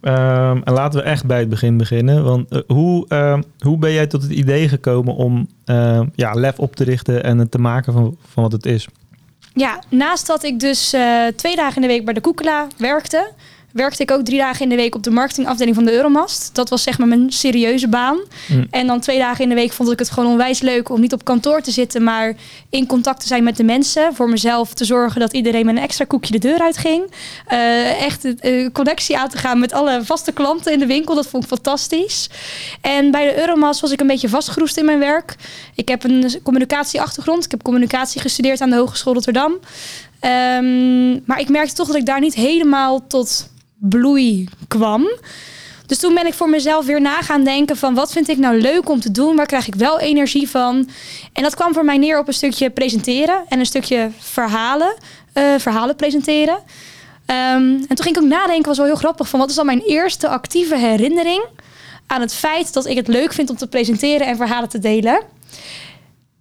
Ehm, 0.00 0.60
en 0.64 0.72
laten 0.72 1.00
we 1.00 1.06
echt 1.06 1.24
bij 1.24 1.38
het 1.38 1.48
begin 1.48 1.76
beginnen. 1.76 2.24
Want 2.24 2.48
eh, 2.48 2.58
hoe, 2.66 3.08
ehm, 3.08 3.42
hoe 3.58 3.78
ben 3.78 3.92
jij 3.92 4.06
tot 4.06 4.22
het 4.22 4.30
idee 4.32 4.68
gekomen 4.68 5.14
om 5.14 5.48
ja, 6.14 6.32
Lef 6.34 6.58
op 6.58 6.76
te 6.76 6.84
richten 6.84 7.24
en 7.24 7.38
het 7.38 7.50
te 7.50 7.58
maken 7.58 7.92
van, 7.92 8.16
van 8.32 8.42
wat 8.42 8.52
het 8.52 8.66
is? 8.66 8.88
Ja, 9.56 9.78
naast 9.88 10.26
dat 10.26 10.42
ik 10.42 10.60
dus 10.60 10.92
eh, 10.92 11.26
twee 11.36 11.56
dagen 11.56 11.74
in 11.74 11.82
de 11.82 11.94
week 11.94 12.04
bij 12.04 12.14
de 12.14 12.20
Koekela 12.20 12.66
werkte, 12.76 13.30
werkte 13.74 14.02
ik 14.02 14.10
ook 14.10 14.24
drie 14.24 14.38
dagen 14.38 14.62
in 14.62 14.68
de 14.68 14.76
week 14.76 14.94
op 14.94 15.02
de 15.02 15.10
marketingafdeling 15.10 15.76
van 15.76 15.84
de 15.84 15.92
Euromast. 15.92 16.50
Dat 16.52 16.68
was 16.68 16.82
zeg 16.82 16.98
maar 16.98 17.08
mijn 17.08 17.32
serieuze 17.32 17.88
baan. 17.88 18.18
Mm. 18.48 18.66
En 18.70 18.86
dan 18.86 19.00
twee 19.00 19.18
dagen 19.18 19.42
in 19.42 19.48
de 19.48 19.54
week 19.54 19.72
vond 19.72 19.90
ik 19.90 19.98
het 19.98 20.10
gewoon 20.10 20.30
onwijs 20.30 20.60
leuk 20.60 20.88
om 20.88 21.00
niet 21.00 21.12
op 21.12 21.24
kantoor 21.24 21.60
te 21.60 21.70
zitten, 21.70 22.02
maar 22.02 22.34
in 22.70 22.86
contact 22.86 23.20
te 23.20 23.26
zijn 23.26 23.44
met 23.44 23.56
de 23.56 23.64
mensen. 23.64 24.14
Voor 24.14 24.28
mezelf 24.28 24.74
te 24.74 24.84
zorgen 24.84 25.20
dat 25.20 25.32
iedereen 25.32 25.66
met 25.66 25.76
een 25.76 25.82
extra 25.82 26.04
koekje 26.04 26.32
de 26.32 26.38
deur 26.38 26.58
uitging. 26.58 27.10
Eh 27.46 28.02
echt 28.02 28.38
eh, 28.40 28.68
connectie 28.72 29.18
aan 29.18 29.28
te 29.28 29.38
gaan 29.38 29.58
met 29.58 29.72
alle 29.72 30.00
vaste 30.04 30.32
klanten 30.32 30.72
in 30.72 30.78
de 30.78 30.86
winkel. 30.86 31.14
Dat 31.14 31.26
vond 31.26 31.42
ik 31.42 31.48
fantastisch. 31.48 32.30
En 32.80 33.10
bij 33.10 33.24
de 33.26 33.38
Euromast 33.38 33.80
was 33.80 33.92
ik 33.92 34.00
een 34.00 34.06
beetje 34.06 34.28
vastgeroest 34.28 34.76
in 34.76 34.84
mijn 34.84 34.98
werk. 34.98 35.36
Ik 35.74 35.88
heb 35.88 36.04
een 36.04 36.40
communicatieachtergrond. 36.42 37.44
Ik 37.44 37.50
heb 37.50 37.62
communicatie 37.62 38.20
gestudeerd 38.20 38.60
aan 38.60 38.70
de 38.70 38.76
Hogeschool 38.76 39.14
Rotterdam. 39.14 39.58
Ehm, 40.20 41.12
maar 41.24 41.40
ik 41.40 41.48
merkte 41.48 41.74
toch 41.74 41.86
dat 41.86 41.96
ik 41.96 42.06
daar 42.06 42.20
niet 42.20 42.34
helemaal 42.34 43.06
tot 43.06 43.52
bloei 43.88 44.48
kwam. 44.68 45.08
Dus 45.86 45.98
toen 45.98 46.14
ben 46.14 46.26
ik 46.26 46.34
voor 46.34 46.48
mezelf 46.48 46.86
weer 46.86 47.00
na 47.00 47.22
gaan 47.22 47.44
denken 47.44 47.76
van 47.76 47.94
wat 47.94 48.12
vind 48.12 48.28
ik 48.28 48.38
nou 48.38 48.60
leuk 48.60 48.88
om 48.88 49.00
te 49.00 49.10
doen? 49.10 49.36
Waar 49.36 49.46
krijg 49.46 49.66
ik 49.66 49.74
wel 49.74 50.00
energie 50.00 50.50
van? 50.50 50.88
En 51.32 51.42
dat 51.42 51.54
kwam 51.54 51.74
voor 51.74 51.84
mij 51.84 51.98
neer 51.98 52.18
op 52.18 52.28
een 52.28 52.34
stukje 52.34 52.70
presenteren 52.70 53.42
en 53.48 53.58
een 53.58 53.66
stukje 53.66 54.10
verhalen, 54.18 54.94
eh, 55.32 55.54
verhalen 55.58 55.96
presenteren. 55.96 56.58
Ehm, 57.26 57.62
en 57.62 57.86
toen 57.86 58.02
ging 58.02 58.16
ik 58.16 58.22
ook 58.22 58.28
nadenken, 58.28 58.66
was 58.66 58.76
wel 58.76 58.86
heel 58.86 58.94
grappig, 58.94 59.28
van 59.28 59.40
wat 59.40 59.50
is 59.50 59.54
dan 59.54 59.66
mijn 59.66 59.80
eerste 59.80 60.28
actieve 60.28 60.76
herinnering 60.76 61.44
aan 62.06 62.20
het 62.20 62.34
feit 62.34 62.72
dat 62.72 62.86
ik 62.86 62.96
het 62.96 63.08
leuk 63.08 63.32
vind 63.32 63.50
om 63.50 63.56
te 63.56 63.66
presenteren 63.66 64.26
en 64.26 64.36
verhalen 64.36 64.68
te 64.68 64.78
delen. 64.78 65.22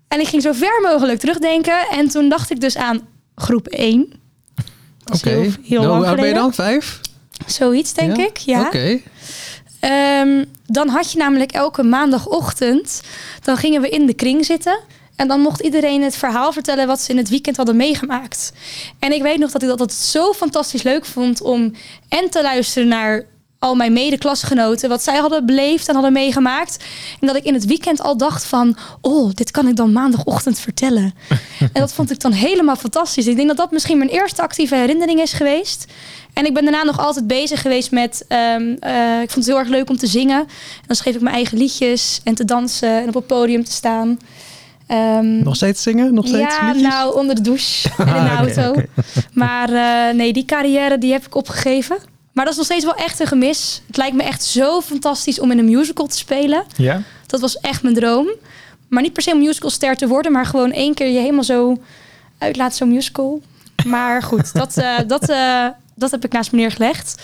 En 0.08 0.20
ik 0.20 0.28
ging 0.28 0.42
zo 0.42 0.52
ver 0.52 0.82
mogelijk 0.82 1.20
terugdenken 1.20 1.88
en 1.92 2.08
toen 2.08 2.30
dacht 2.30 2.52
ik 2.52 2.60
dus 2.60 2.78
aan 2.78 3.08
groep 3.36 3.68
1. 3.68 4.14
Dat 5.04 5.16
is 5.16 5.20
Oké. 5.20 5.30
heel, 5.30 5.42
heel 5.42 5.82
Nou, 5.82 5.88
lang 5.88 5.98
hoe 5.98 6.08
oud 6.08 6.16
ben 6.16 6.28
je 6.28 6.34
dan? 6.34 6.54
Vijf? 6.54 7.02
Zoiets, 7.48 7.94
denk 7.94 8.18
Ja? 8.18 8.26
ik. 8.26 8.38
Ja. 8.38 8.62
Oké. 8.62 9.00
Ehm, 9.80 10.46
dan 10.66 10.88
had 10.90 11.12
je 11.12 11.18
namelijk 11.18 11.52
elke 11.52 11.84
maandagochtend, 11.84 13.02
dan 13.44 13.58
gingen 13.58 13.82
we 13.82 13.90
in 13.90 14.06
de 14.06 14.14
kring 14.14 14.46
zitten. 14.46 14.80
En 15.16 15.28
dan 15.28 15.40
mocht 15.40 15.62
iedereen 15.62 16.02
het 16.02 16.16
verhaal 16.16 16.52
vertellen 16.54 16.88
wat 16.88 17.02
ze 17.02 17.12
in 17.12 17.18
het 17.18 17.30
weekend 17.30 17.58
hadden 17.58 17.76
meegemaakt. 17.76 18.52
En 19.00 19.12
ik 19.14 19.22
weet 19.22 19.38
nog 19.40 19.52
dat 19.52 19.62
ik 19.62 19.68
dat 19.68 19.80
altijd 19.80 20.00
zo 20.00 20.34
fantastisch 20.34 20.84
leuk 20.84 21.06
vond 21.06 21.42
om 21.42 21.74
en 22.10 22.30
te 22.30 22.42
luisteren 22.42 22.88
naar 22.88 23.26
al 23.64 23.76
mijn 23.76 23.94
medeklasgenoten, 23.94 24.90
wat 24.90 25.04
zij 25.04 25.18
hadden 25.18 25.46
beleefd 25.46 25.88
en 25.88 25.94
hadden 25.94 26.14
meegemaakt. 26.14 26.84
En 27.20 27.28
dat 27.28 27.36
ik 27.36 27.44
in 27.44 27.54
het 27.54 27.66
weekend 27.66 28.02
al 28.02 28.18
dacht 28.18 28.46
van, 28.46 28.78
oh, 29.02 29.32
dit 29.34 29.52
kan 29.52 29.68
ik 29.68 29.76
dan 29.76 29.92
maandagochtend 29.92 30.60
vertellen. 30.60 31.14
en 31.74 31.82
dat 31.82 31.94
vond 31.94 32.12
ik 32.12 32.20
dan 32.20 32.32
helemaal 32.32 32.76
fantastisch. 32.76 33.28
Ik 33.28 33.36
denk 33.36 33.48
dat 33.48 33.58
dat 33.58 33.72
misschien 33.72 33.98
mijn 33.98 34.10
eerste 34.10 34.42
actieve 34.42 34.76
herinnering 34.76 35.20
is 35.20 35.34
geweest. 35.34 35.86
En 36.34 36.46
ik 36.46 36.54
ben 36.54 36.64
daarna 36.64 36.84
nog 36.84 37.00
altijd 37.00 37.28
bezig 37.28 37.62
geweest 37.62 37.92
met. 37.92 38.26
Um, 38.28 38.78
uh, 38.82 39.22
ik 39.22 39.32
vond 39.32 39.46
het 39.46 39.46
heel 39.46 39.58
erg 39.58 39.68
leuk 39.68 39.90
om 39.90 39.98
te 39.98 40.08
zingen. 40.08 40.40
En 40.40 40.88
dan 40.88 40.96
schreef 40.96 41.16
ik 41.16 41.22
mijn 41.22 41.36
eigen 41.36 41.58
liedjes 41.58 42.22
en 42.24 42.36
te 42.36 42.46
dansen 42.46 43.02
en 43.02 43.08
op 43.08 43.14
het 43.14 43.28
podium 43.28 43.64
te 43.64 43.72
staan. 43.72 44.20
Um, 44.88 45.44
nog 45.44 45.56
steeds 45.56 45.82
zingen? 45.82 46.14
Nog 46.14 46.28
steeds 46.28 46.56
ja, 46.56 46.66
liedjes? 46.66 46.92
nou, 46.92 47.16
onder 47.16 47.36
de 47.36 47.42
douche 47.42 47.90
en 47.98 48.08
in 48.08 48.24
de 48.24 48.30
auto. 48.30 48.70
Okay, 48.70 48.88
okay. 48.98 49.24
Maar 49.34 49.70
uh, 49.70 50.18
nee, 50.18 50.34
die 50.34 50.46
carrière 50.46 50.98
die 50.98 51.12
heb 51.12 51.26
ik 51.26 51.36
opgegeven. 51.36 52.12
Maar 52.34 52.46
dat 52.46 52.54
is 52.54 52.60
nog 52.60 52.66
steeds 52.66 52.86
wel 52.86 52.96
echt 52.96 53.20
een 53.20 53.28
gemis. 53.28 53.82
Het 53.88 53.98
lijkt 53.98 54.16
me 54.16 54.24
echt 54.24 54.44
zo 54.44 54.82
fantastisch 54.82 55.40
om 55.40 55.52
in 55.52 55.58
een 55.58 55.66
musical 55.66 56.08
te 56.08 56.18
spelen. 56.18 56.64
Ja? 56.76 57.02
Dat 57.26 57.42
was 57.42 57.60
echt 57.60 57.84
mijn 57.84 57.96
droom. 57.96 58.28
Maar 58.88 59.02
niet 59.02 59.14
per 59.14 59.22
se 59.22 59.32
om 59.32 59.40
musicalster 59.40 59.96
te 59.96 60.08
worden, 60.08 60.32
maar 60.32 60.46
gewoon 60.46 60.72
één 60.72 60.94
keer 60.94 61.08
je 61.08 61.20
helemaal 61.20 61.44
zo 61.44 61.78
uitlaat, 62.38 62.76
zo'n 62.76 62.90
musical. 62.90 63.42
Maar 63.86 64.24
goed, 64.24 64.54
dat, 64.62 64.78
uh, 64.78 64.98
dat, 65.08 65.30
uh, 65.30 65.68
dat 65.96 66.12
heb 66.12 66.26
ik 66.26 66.32
naast 66.32 66.52
me 66.52 66.58
neergelegd. 66.58 67.22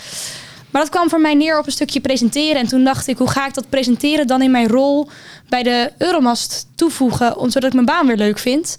Maar 0.70 0.82
dat 0.82 0.90
kwam 0.90 1.08
voor 1.08 1.20
mij 1.20 1.34
neer 1.34 1.58
op 1.58 1.66
een 1.66 1.72
stukje 1.72 2.00
presenteren. 2.00 2.60
En 2.60 2.66
toen 2.66 2.84
dacht 2.84 3.06
ik, 3.06 3.18
hoe 3.18 3.30
ga 3.30 3.46
ik 3.46 3.54
dat 3.54 3.68
presenteren 3.68 4.26
dan 4.26 4.42
in 4.42 4.50
mijn 4.50 4.68
rol 4.68 5.08
bij 5.48 5.62
de 5.62 5.92
Euromast 5.98 6.66
toevoegen, 6.74 7.34
zodat 7.36 7.64
ik 7.64 7.72
mijn 7.72 7.86
baan 7.86 8.06
weer 8.06 8.16
leuk 8.16 8.38
vind. 8.38 8.76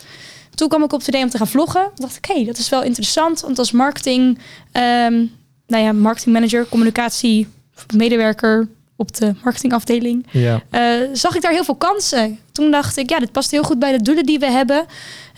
Toen 0.56 0.68
kwam 0.68 0.84
ik 0.84 0.94
op 0.94 1.00
het 1.00 1.08
idee 1.08 1.24
om 1.24 1.30
te 1.30 1.38
gaan 1.38 1.48
vloggen. 1.48 1.82
Toen 1.82 2.06
dacht 2.06 2.18
ik, 2.18 2.26
hé, 2.26 2.36
hey, 2.36 2.46
dat 2.46 2.58
is 2.58 2.70
wel 2.70 2.84
interessant. 2.84 3.42
Want 3.42 3.60
als 3.60 3.72
marketing, 3.72 4.40
um, 4.72 5.32
nou 5.72 5.84
ja, 5.84 5.92
marketingmanager, 5.92 6.68
communicatie, 6.70 7.48
medewerker 7.96 8.68
op 8.96 9.16
de 9.16 9.34
marketingafdeling, 9.44 10.26
ja. 10.32 10.62
uh, 10.72 11.10
zag 11.14 11.36
ik 11.36 11.42
daar 11.42 11.52
heel 11.52 11.64
veel 11.64 11.76
kansen. 11.76 12.40
Toen 12.52 12.72
dacht 12.72 12.98
ik, 12.98 13.10
ja, 13.10 13.20
dit 13.20 13.32
past 13.32 13.52
heel 13.52 13.64
goed 13.64 13.80
bij 13.80 13.92
de 13.92 14.02
doelen 14.02 14.26
die 14.26 14.40
we 14.40 14.52
hebben. 14.52 14.86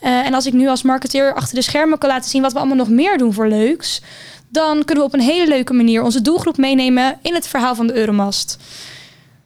Uh, 0.03 0.25
en 0.25 0.33
als 0.33 0.45
ik 0.45 0.53
nu 0.53 0.67
als 0.67 0.81
marketeer 0.81 1.33
achter 1.33 1.55
de 1.55 1.61
schermen 1.61 1.97
kan 1.97 2.09
laten 2.09 2.29
zien 2.29 2.41
wat 2.41 2.53
we 2.53 2.57
allemaal 2.57 2.77
nog 2.77 2.89
meer 2.89 3.17
doen 3.17 3.33
voor 3.33 3.47
leuks, 3.47 4.01
dan 4.49 4.85
kunnen 4.85 5.03
we 5.03 5.09
op 5.09 5.13
een 5.13 5.25
hele 5.25 5.47
leuke 5.47 5.73
manier 5.73 6.03
onze 6.03 6.21
doelgroep 6.21 6.57
meenemen 6.57 7.17
in 7.21 7.33
het 7.33 7.47
verhaal 7.47 7.75
van 7.75 7.87
de 7.87 7.93
Euromast. 7.93 8.57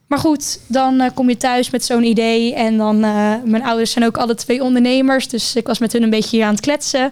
Maar 0.07 0.19
goed, 0.19 0.59
dan 0.67 1.01
uh, 1.01 1.07
kom 1.13 1.29
je 1.29 1.37
thuis 1.37 1.69
met 1.69 1.85
zo'n 1.85 2.03
idee. 2.03 2.53
En 2.53 2.77
dan, 2.77 2.95
uh, 2.95 3.33
mijn 3.45 3.63
ouders 3.63 3.91
zijn 3.91 4.05
ook 4.05 4.17
alle 4.17 4.35
twee 4.35 4.63
ondernemers. 4.63 5.27
Dus 5.27 5.55
ik 5.55 5.67
was 5.67 5.79
met 5.79 5.93
hun 5.93 6.03
een 6.03 6.09
beetje 6.09 6.45
aan 6.45 6.53
het 6.53 6.61
kletsen. 6.61 7.11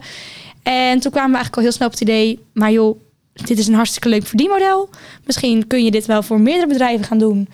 En 0.63 0.99
toen 0.99 1.11
kwamen 1.11 1.31
we 1.31 1.35
eigenlijk 1.35 1.55
al 1.55 1.61
heel 1.61 1.71
snel 1.71 1.87
op 1.87 1.93
het 1.93 2.01
idee. 2.01 2.39
Maar 2.53 2.71
joh, 2.71 2.99
dit 3.43 3.57
is 3.57 3.67
een 3.67 3.73
hartstikke 3.73 4.09
leuk 4.09 4.25
verdienmodel. 4.25 4.89
Misschien 5.25 5.67
kun 5.67 5.83
je 5.83 5.91
dit 5.91 6.05
wel 6.05 6.23
voor 6.23 6.39
meerdere 6.39 6.67
bedrijven 6.67 7.05
gaan 7.05 7.17
doen. 7.17 7.49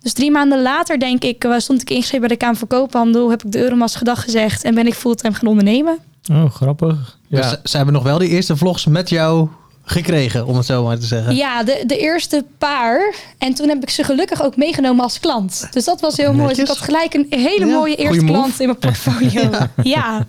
Dus 0.00 0.12
drie 0.12 0.30
maanden 0.30 0.62
later, 0.62 0.98
denk 0.98 1.24
ik, 1.24 1.46
stond 1.56 1.80
ik 1.80 1.90
ingeschreven 1.90 2.20
bij 2.20 2.36
de 2.36 2.44
Kamer 2.44 2.56
van 2.56 2.68
Koophandel. 2.68 3.30
Heb 3.30 3.44
ik 3.44 3.52
de 3.52 3.58
Euromast 3.58 3.96
gedag 3.96 4.22
gezegd. 4.22 4.64
En 4.64 4.74
ben 4.74 4.86
ik 4.86 4.94
fulltime 4.94 5.34
gaan 5.34 5.48
ondernemen. 5.48 5.98
Oh, 6.30 6.50
grappig. 6.50 7.18
Ja. 7.28 7.40
Dus 7.40 7.70
ze 7.70 7.76
hebben 7.76 7.94
nog 7.94 8.02
wel 8.02 8.18
die 8.18 8.28
eerste 8.28 8.56
vlogs 8.56 8.86
met 8.86 9.08
jou 9.08 9.48
gekregen, 9.84 10.46
om 10.46 10.56
het 10.56 10.66
zo 10.66 10.84
maar 10.84 10.98
te 10.98 11.06
zeggen. 11.06 11.36
Ja, 11.36 11.62
de, 11.62 11.84
de 11.86 11.98
eerste 11.98 12.44
paar. 12.58 13.14
En 13.38 13.54
toen 13.54 13.68
heb 13.68 13.82
ik 13.82 13.90
ze 13.90 14.04
gelukkig 14.04 14.42
ook 14.42 14.56
meegenomen 14.56 15.02
als 15.02 15.20
klant. 15.20 15.68
Dus 15.70 15.84
dat 15.84 16.00
was 16.00 16.16
heel 16.16 16.32
mooi. 16.32 16.48
Dus 16.48 16.58
ik 16.58 16.66
had 16.66 16.78
gelijk 16.78 17.14
een 17.14 17.26
hele 17.30 17.66
ja, 17.66 17.72
mooie 17.72 17.96
eerste 17.96 18.24
klant 18.24 18.60
in 18.60 18.66
mijn 18.66 18.78
portfolio. 18.78 19.50
ja. 19.50 19.70
ja. 19.82 20.26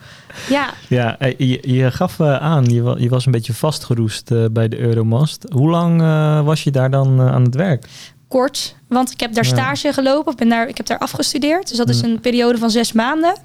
Ja. 0.49 0.73
ja, 0.89 1.17
je, 1.37 1.59
je 1.61 1.91
gaf 1.91 2.19
uh, 2.19 2.35
aan, 2.37 2.65
je, 2.65 2.95
je, 2.97 3.09
was 3.09 3.25
een 3.25 3.31
beetje 3.31 3.53
vastgeroest 3.53 4.31
uh, 4.31 4.45
bij 4.51 4.67
de 4.67 4.79
Euromast. 4.79 5.45
Hoe 5.49 5.69
lang 5.69 6.01
was 6.45 6.63
je 6.63 6.71
daar 6.71 6.91
dan 6.91 7.21
aan 7.21 7.43
het 7.43 7.55
werk? 7.55 7.87
Kort, 8.27 8.75
want 8.87 9.11
ik 9.11 9.19
heb 9.19 9.33
daar 9.33 9.45
stage 9.45 9.93
gelopen. 9.93 10.35
Ben 10.35 10.49
daar, 10.49 10.67
ik 10.67 10.77
heb 10.77 10.85
daar 10.85 10.97
afgestudeerd. 10.97 11.67
Dus 11.67 11.77
dat 11.77 11.89
is 11.89 12.01
een 12.01 12.19
periode 12.19 12.57
van 12.57 12.69
zes 12.69 12.91
maanden. 12.91 13.37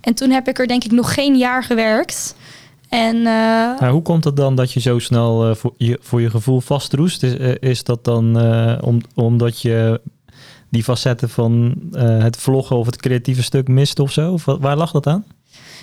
En 0.00 0.14
toen 0.14 0.30
heb 0.30 0.48
ik 0.48 0.58
er 0.58 0.66
denk 0.66 0.84
ik 0.84 0.90
nog 0.90 1.14
geen 1.14 1.36
jaar 1.36 1.64
gewerkt. 1.64 2.34
En, 2.88 3.16
uh, 3.16 3.22
nou, 3.80 3.88
hoe 3.88 4.02
komt 4.02 4.24
het 4.24 4.36
dan 4.36 4.54
dat 4.54 4.72
je 4.72 4.80
zo 4.80 4.98
snel 4.98 5.48
uh, 5.48 5.54
voor, 5.54 5.74
je, 5.76 5.98
voor 6.02 6.20
je 6.20 6.30
gevoel 6.30 6.60
vastroest? 6.60 7.22
Is, 7.22 7.34
uh, 7.34 7.54
is 7.60 7.84
dat 7.84 8.04
dan 8.04 8.40
om, 8.80 9.00
omdat 9.14 9.60
je 9.60 10.00
die 10.70 10.82
facetten 10.82 11.28
van 11.28 11.74
het 11.92 12.36
vloggen 12.36 12.76
of 12.76 12.86
het 12.86 12.96
creatieve 12.96 13.42
stuk 13.42 13.68
mist 13.68 13.98
of 13.98 14.12
zo? 14.12 14.32
Of 14.32 14.44
waar 14.44 14.76
lag 14.76 14.90
dat 14.90 15.06
aan? 15.06 15.24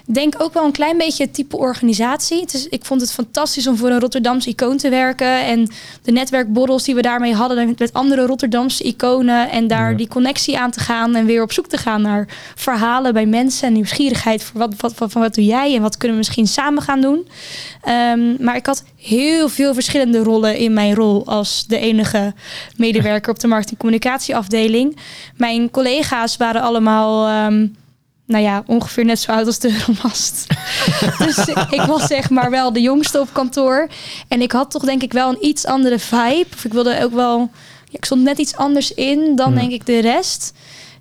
Denk 0.08 0.36
ook 0.38 0.54
wel 0.54 0.66
een 0.66 0.72
klein 0.72 0.98
beetje 0.98 1.24
het 1.24 1.34
type 1.34 1.58
organisatie. 1.58 2.40
Het 2.40 2.54
is, 2.54 2.68
ik 2.68 2.86
vond 2.86 3.02
het 3.02 3.12
fantastisch 3.12 3.68
om 3.68 3.78
voor 3.78 3.90
een 3.90 4.00
Rotterdamse 4.00 4.50
icoon 4.50 4.78
te 4.78 4.90
werken. 4.90 5.46
En 5.46 5.68
de 6.02 6.12
netwerkborrels 6.12 6.84
die 6.84 6.96
we 6.96 7.02
daarmee 7.02 7.34
hadden 7.34 7.76
met 7.78 7.94
andere 7.94 8.26
Rotterdamse 8.26 8.84
iconen. 8.84 9.50
En 9.50 9.68
daar 9.68 9.92
ja. 9.92 9.98
die 9.98 10.08
connectie 10.08 10.58
aan 10.58 10.72
te 10.72 10.80
gaan 10.80 11.16
en 11.16 11.26
weer 11.26 11.42
op 11.42 11.52
zoek 11.52 11.68
te 11.68 11.78
gaan 11.78 12.02
naar 12.02 12.28
verhalen 12.56 13.14
bij 13.14 13.26
mensen. 13.26 13.68
En 13.68 13.74
nieuwsgierigheid 13.74 14.44
voor 14.44 14.60
wat, 14.60 14.74
wat, 14.78 14.98
wat, 14.98 15.14
wat 15.14 15.36
doe 15.36 15.46
jij 15.46 15.76
en 15.76 15.82
wat 15.82 15.98
kunnen 15.98 16.18
we 16.18 16.24
misschien 16.24 16.48
samen 16.48 16.82
gaan 16.82 17.02
doen. 17.02 17.28
Um, 17.88 18.36
maar 18.40 18.56
ik 18.56 18.66
had 18.66 18.84
heel 18.96 19.50
veel 19.50 19.74
verschillende 19.74 20.24
rollen 20.24 20.58
in 20.58 20.74
mijn 20.74 20.96
rol 20.96 21.26
als 21.26 21.68
de 21.68 21.78
enige 21.78 22.34
medewerker 22.78 23.32
op 23.32 23.40
de 23.40 23.48
marketing-communicatieafdeling. 23.48 24.98
Mijn 25.36 25.72
collega's 25.72 26.38
waren 26.38 26.62
allemaal. 26.62 27.46
Um, 27.46 27.76
nou 28.25 28.44
ja, 28.44 28.63
ongeveer 28.65 29.05
net 29.05 29.20
zo 29.20 29.32
oud 29.32 29.46
als 29.46 29.60
de 29.60 29.72
Euromast. 29.72 30.48
dus 31.25 31.38
ik 31.70 31.82
was 31.88 32.08
zeg 32.08 32.29
maar 32.29 32.50
wel 32.50 32.74
de 32.74 32.82
jongste 32.82 33.20
op 33.20 33.29
kantoor. 33.32 33.88
En 34.27 34.41
ik 34.41 34.51
had 34.51 34.72
toch 34.72 34.84
denk 34.84 35.03
ik 35.03 35.13
wel 35.13 35.29
een 35.29 35.46
iets 35.46 35.65
andere 35.65 36.00
vibe. 36.00 36.48
Of 36.53 36.65
ik 36.65 36.74
wilde 36.74 37.03
ook 37.03 37.13
wel... 37.13 37.51
Ja, 37.86 37.98
ik 37.98 38.05
stond 38.05 38.22
net 38.22 38.38
iets 38.38 38.55
anders 38.55 38.94
in 38.94 39.36
dan 39.36 39.46
hmm. 39.48 39.55
denk 39.55 39.72
ik 39.72 39.86
de 39.86 40.00
rest. 40.00 40.53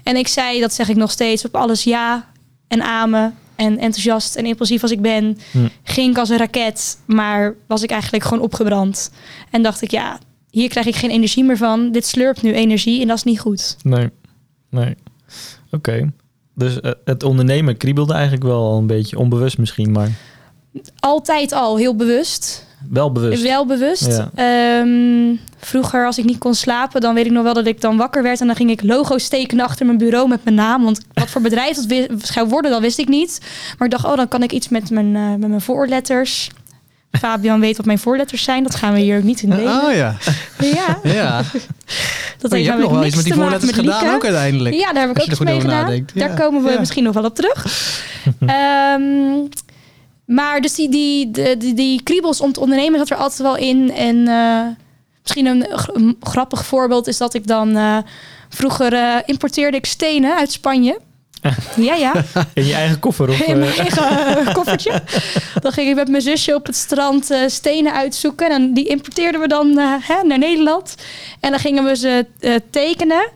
En 0.02 0.16
ik 0.16 0.28
zei, 0.28 0.60
dat 0.60 0.72
zeg 0.72 0.88
ik 0.88 0.96
nog 0.96 1.10
steeds, 1.10 1.44
op 1.44 1.56
alles 1.56 1.84
ja 1.84 2.28
en 2.68 2.82
amen. 2.82 3.34
En 3.56 3.78
enthousiast 3.78 4.36
en 4.36 4.46
impulsief 4.46 4.82
als 4.82 4.90
ik 4.90 5.00
ben, 5.00 5.38
hmm. 5.50 5.70
ging 5.82 6.10
ik 6.10 6.18
als 6.18 6.28
een 6.28 6.36
raket. 6.36 6.98
Maar 7.04 7.54
was 7.66 7.82
ik 7.82 7.90
eigenlijk 7.90 8.24
gewoon 8.24 8.42
opgebrand. 8.42 9.10
En 9.50 9.62
dacht 9.62 9.82
ik, 9.82 9.90
ja, 9.90 10.18
hier 10.50 10.68
krijg 10.68 10.86
ik 10.86 10.96
geen 10.96 11.10
energie 11.10 11.44
meer 11.44 11.56
van. 11.56 11.92
Dit 11.92 12.06
slurpt 12.06 12.42
nu 12.42 12.52
energie 12.52 13.00
en 13.00 13.08
dat 13.08 13.16
is 13.16 13.22
niet 13.22 13.40
goed. 13.40 13.76
Nee, 13.82 14.10
nee. 14.70 14.96
Oké. 15.70 15.76
Okay. 15.76 16.12
Dus 16.54 16.78
uh, 16.82 16.90
het 17.04 17.22
ondernemen 17.22 17.76
kriebelde 17.76 18.12
eigenlijk 18.12 18.44
wel 18.44 18.60
al 18.60 18.78
een 18.78 18.86
beetje 18.86 19.18
onbewust 19.18 19.58
misschien, 19.58 19.92
maar... 19.92 20.08
Altijd 20.98 21.52
al, 21.52 21.76
heel 21.76 21.96
bewust. 21.96 22.66
Wel 22.90 23.12
bewust. 23.12 23.42
Wel 23.42 23.66
bewust. 23.66 24.22
Ja. 24.34 24.80
Um, 24.80 25.40
vroeger, 25.58 26.06
als 26.06 26.18
ik 26.18 26.24
niet 26.24 26.38
kon 26.38 26.54
slapen, 26.54 27.00
dan 27.00 27.14
weet 27.14 27.26
ik 27.26 27.32
nog 27.32 27.42
wel 27.42 27.54
dat 27.54 27.66
ik 27.66 27.80
dan 27.80 27.96
wakker 27.96 28.22
werd. 28.22 28.40
En 28.40 28.46
dan 28.46 28.56
ging 28.56 28.70
ik 28.70 28.82
logo's 28.82 29.28
tekenen 29.28 29.64
achter 29.64 29.86
mijn 29.86 29.98
bureau 29.98 30.28
met 30.28 30.44
mijn 30.44 30.56
naam. 30.56 30.84
Want 30.84 31.00
wat 31.12 31.30
voor 31.30 31.40
bedrijf 31.40 31.76
dat 31.76 32.08
zou 32.26 32.48
worden, 32.48 32.70
dat 32.70 32.80
wist 32.80 32.98
ik 32.98 33.08
niet. 33.08 33.40
Maar 33.78 33.88
ik 33.88 33.92
dacht, 33.92 34.04
oh, 34.04 34.16
dan 34.16 34.28
kan 34.28 34.42
ik 34.42 34.52
iets 34.52 34.68
met 34.68 34.90
mijn, 34.90 35.14
uh, 35.14 35.28
met 35.30 35.48
mijn 35.48 35.60
voorletters. 35.60 36.50
Fabian 37.10 37.60
weet 37.60 37.76
wat 37.76 37.86
mijn 37.86 37.98
voorletters 37.98 38.42
zijn. 38.42 38.62
Dat 38.62 38.74
gaan 38.74 38.92
we 38.92 39.00
hier 39.00 39.18
ook 39.18 39.24
niet 39.24 39.42
in 39.42 39.50
delen. 39.50 39.84
Oh 39.84 39.92
ja. 39.92 40.16
Ja. 40.58 40.98
ja. 41.02 41.42
Dat 42.44 42.52
maar 42.52 42.62
je 42.62 42.70
hebt 42.70 42.82
nog 42.82 42.92
wel 42.92 43.04
iets 43.04 43.16
met 43.16 43.24
die 43.24 43.34
voorletters 43.34 43.72
gedaan 43.72 44.00
Lieke. 44.00 44.14
ook 44.14 44.24
uiteindelijk. 44.24 44.74
Ja, 44.74 44.92
daar 44.92 45.06
heb 45.06 45.16
ik 45.16 45.22
ook 45.22 45.28
iets 45.28 45.40
mee 45.40 45.60
gedaan. 45.60 46.06
Daar 46.14 46.34
komen 46.34 46.62
we 46.62 46.70
ja. 46.70 46.78
misschien 46.78 47.04
nog 47.04 47.14
wel 47.14 47.24
op 47.24 47.34
terug. 47.34 47.66
um, 48.40 49.48
maar 50.36 50.60
dus 50.60 50.74
die, 50.74 50.90
die, 50.90 51.30
die, 51.30 51.56
die, 51.56 51.74
die 51.74 52.02
kriebels 52.02 52.40
om 52.40 52.52
te 52.52 52.60
ondernemen 52.60 52.98
zat 52.98 53.10
er 53.10 53.16
altijd 53.16 53.40
wel 53.40 53.56
in. 53.56 53.92
En 53.92 54.16
uh, 54.16 54.60
misschien 55.22 55.46
een, 55.46 55.66
een, 55.92 56.16
grappig 56.20 56.66
voorbeeld 56.66 57.06
is 57.06 57.16
dat 57.16 57.34
ik 57.34 57.46
dan... 57.46 57.76
Uh, 57.76 57.98
vroeger 58.48 58.92
uh, 58.92 59.16
importeerde 59.26 59.76
ik 59.76 59.86
stenen 59.86 60.36
uit 60.36 60.52
Spanje. 60.52 60.98
Ja, 61.76 61.94
ja. 61.94 62.12
In 62.54 62.66
je 62.66 62.74
eigen 62.74 62.98
koffer? 62.98 63.28
Of, 63.28 63.40
In 63.40 63.58
mijn 63.58 63.72
eigen 63.72 64.52
koffertje. 64.52 65.02
Dan 65.60 65.72
ging 65.72 65.88
ik 65.88 65.94
met 65.94 66.08
mijn 66.08 66.22
zusje 66.22 66.54
op 66.54 66.66
het 66.66 66.76
strand 66.76 67.30
uh, 67.30 67.38
stenen 67.46 67.92
uitzoeken. 67.92 68.50
En 68.50 68.74
die 68.74 68.86
importeerden 68.86 69.40
we 69.40 69.48
dan 69.48 69.78
uh, 69.78 69.94
hè, 70.00 70.22
naar 70.22 70.38
Nederland. 70.38 70.94
En 71.40 71.50
dan 71.50 71.60
gingen 71.60 71.84
we 71.84 71.96
ze 71.96 72.26
uh, 72.40 72.54
tekenen. 72.70 73.30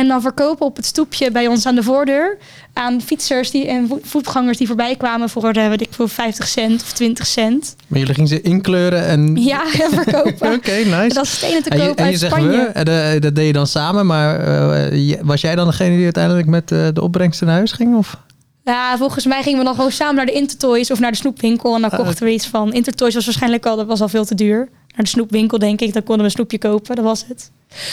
En 0.00 0.08
dan 0.08 0.20
verkopen 0.20 0.66
op 0.66 0.76
het 0.76 0.86
stoepje 0.86 1.30
bij 1.30 1.46
ons 1.46 1.66
aan 1.66 1.74
de 1.74 1.82
voordeur. 1.82 2.38
Aan 2.72 3.00
fietsers 3.00 3.50
die, 3.50 3.66
en 3.66 3.90
voetgangers 4.02 4.58
die 4.58 4.66
voorbij 4.66 4.96
kwamen 4.96 5.28
voor, 5.28 5.52
weet 5.52 5.80
ik, 5.80 5.88
voor 5.90 6.08
50 6.08 6.48
cent 6.48 6.82
of 6.82 6.92
20 6.92 7.26
cent. 7.26 7.76
Maar 7.86 7.98
jullie 7.98 8.14
gingen 8.14 8.28
ze 8.28 8.40
inkleuren 8.40 9.06
en... 9.06 9.36
Ja, 9.36 9.62
en 9.84 9.90
verkopen. 9.90 10.46
Oké, 10.54 10.54
okay, 10.54 10.82
nice. 10.82 10.96
En 10.96 11.08
dat 11.08 11.26
stenen 11.26 11.62
te 11.62 11.68
kopen 11.68 11.80
en 11.80 11.84
je, 11.86 11.94
en 11.94 12.04
je 12.04 12.10
uit 12.10 12.32
Spanje. 12.32 12.70
We, 12.74 12.84
dat, 12.84 13.22
dat 13.22 13.34
deed 13.34 13.46
je 13.46 13.52
dan 13.52 13.66
samen, 13.66 14.06
maar 14.06 14.48
uh, 14.92 15.14
was 15.22 15.40
jij 15.40 15.54
dan 15.54 15.66
degene 15.66 15.94
die 15.94 16.04
uiteindelijk 16.04 16.46
met 16.46 16.70
uh, 16.70 16.88
de 16.92 17.02
opbrengst 17.02 17.40
naar 17.40 17.54
huis 17.54 17.72
ging? 17.72 17.96
Of? 17.96 18.16
Ja, 18.64 18.96
volgens 18.96 19.26
mij 19.26 19.42
gingen 19.42 19.58
we 19.58 19.64
dan 19.64 19.74
gewoon 19.74 19.92
samen 19.92 20.14
naar 20.14 20.26
de 20.26 20.32
Intertoys 20.32 20.90
of 20.90 21.00
naar 21.00 21.10
de 21.10 21.16
snoepwinkel. 21.16 21.74
En 21.74 21.80
dan 21.80 21.90
kochten 21.90 22.24
we 22.24 22.32
iets 22.32 22.46
van. 22.46 22.72
Intertoys 22.72 23.14
was 23.14 23.24
waarschijnlijk 23.24 23.66
al, 23.66 23.76
dat 23.76 23.86
was 23.86 24.00
al 24.00 24.08
veel 24.08 24.24
te 24.24 24.34
duur. 24.34 24.68
Naar 24.86 25.04
de 25.04 25.10
snoepwinkel, 25.10 25.58
denk 25.58 25.80
ik. 25.80 25.92
Dan 25.92 26.02
konden 26.02 26.18
we 26.18 26.24
een 26.24 26.30
snoepje 26.30 26.58
kopen, 26.58 26.96
dat 26.96 27.04
was 27.04 27.24
het. 27.28 27.50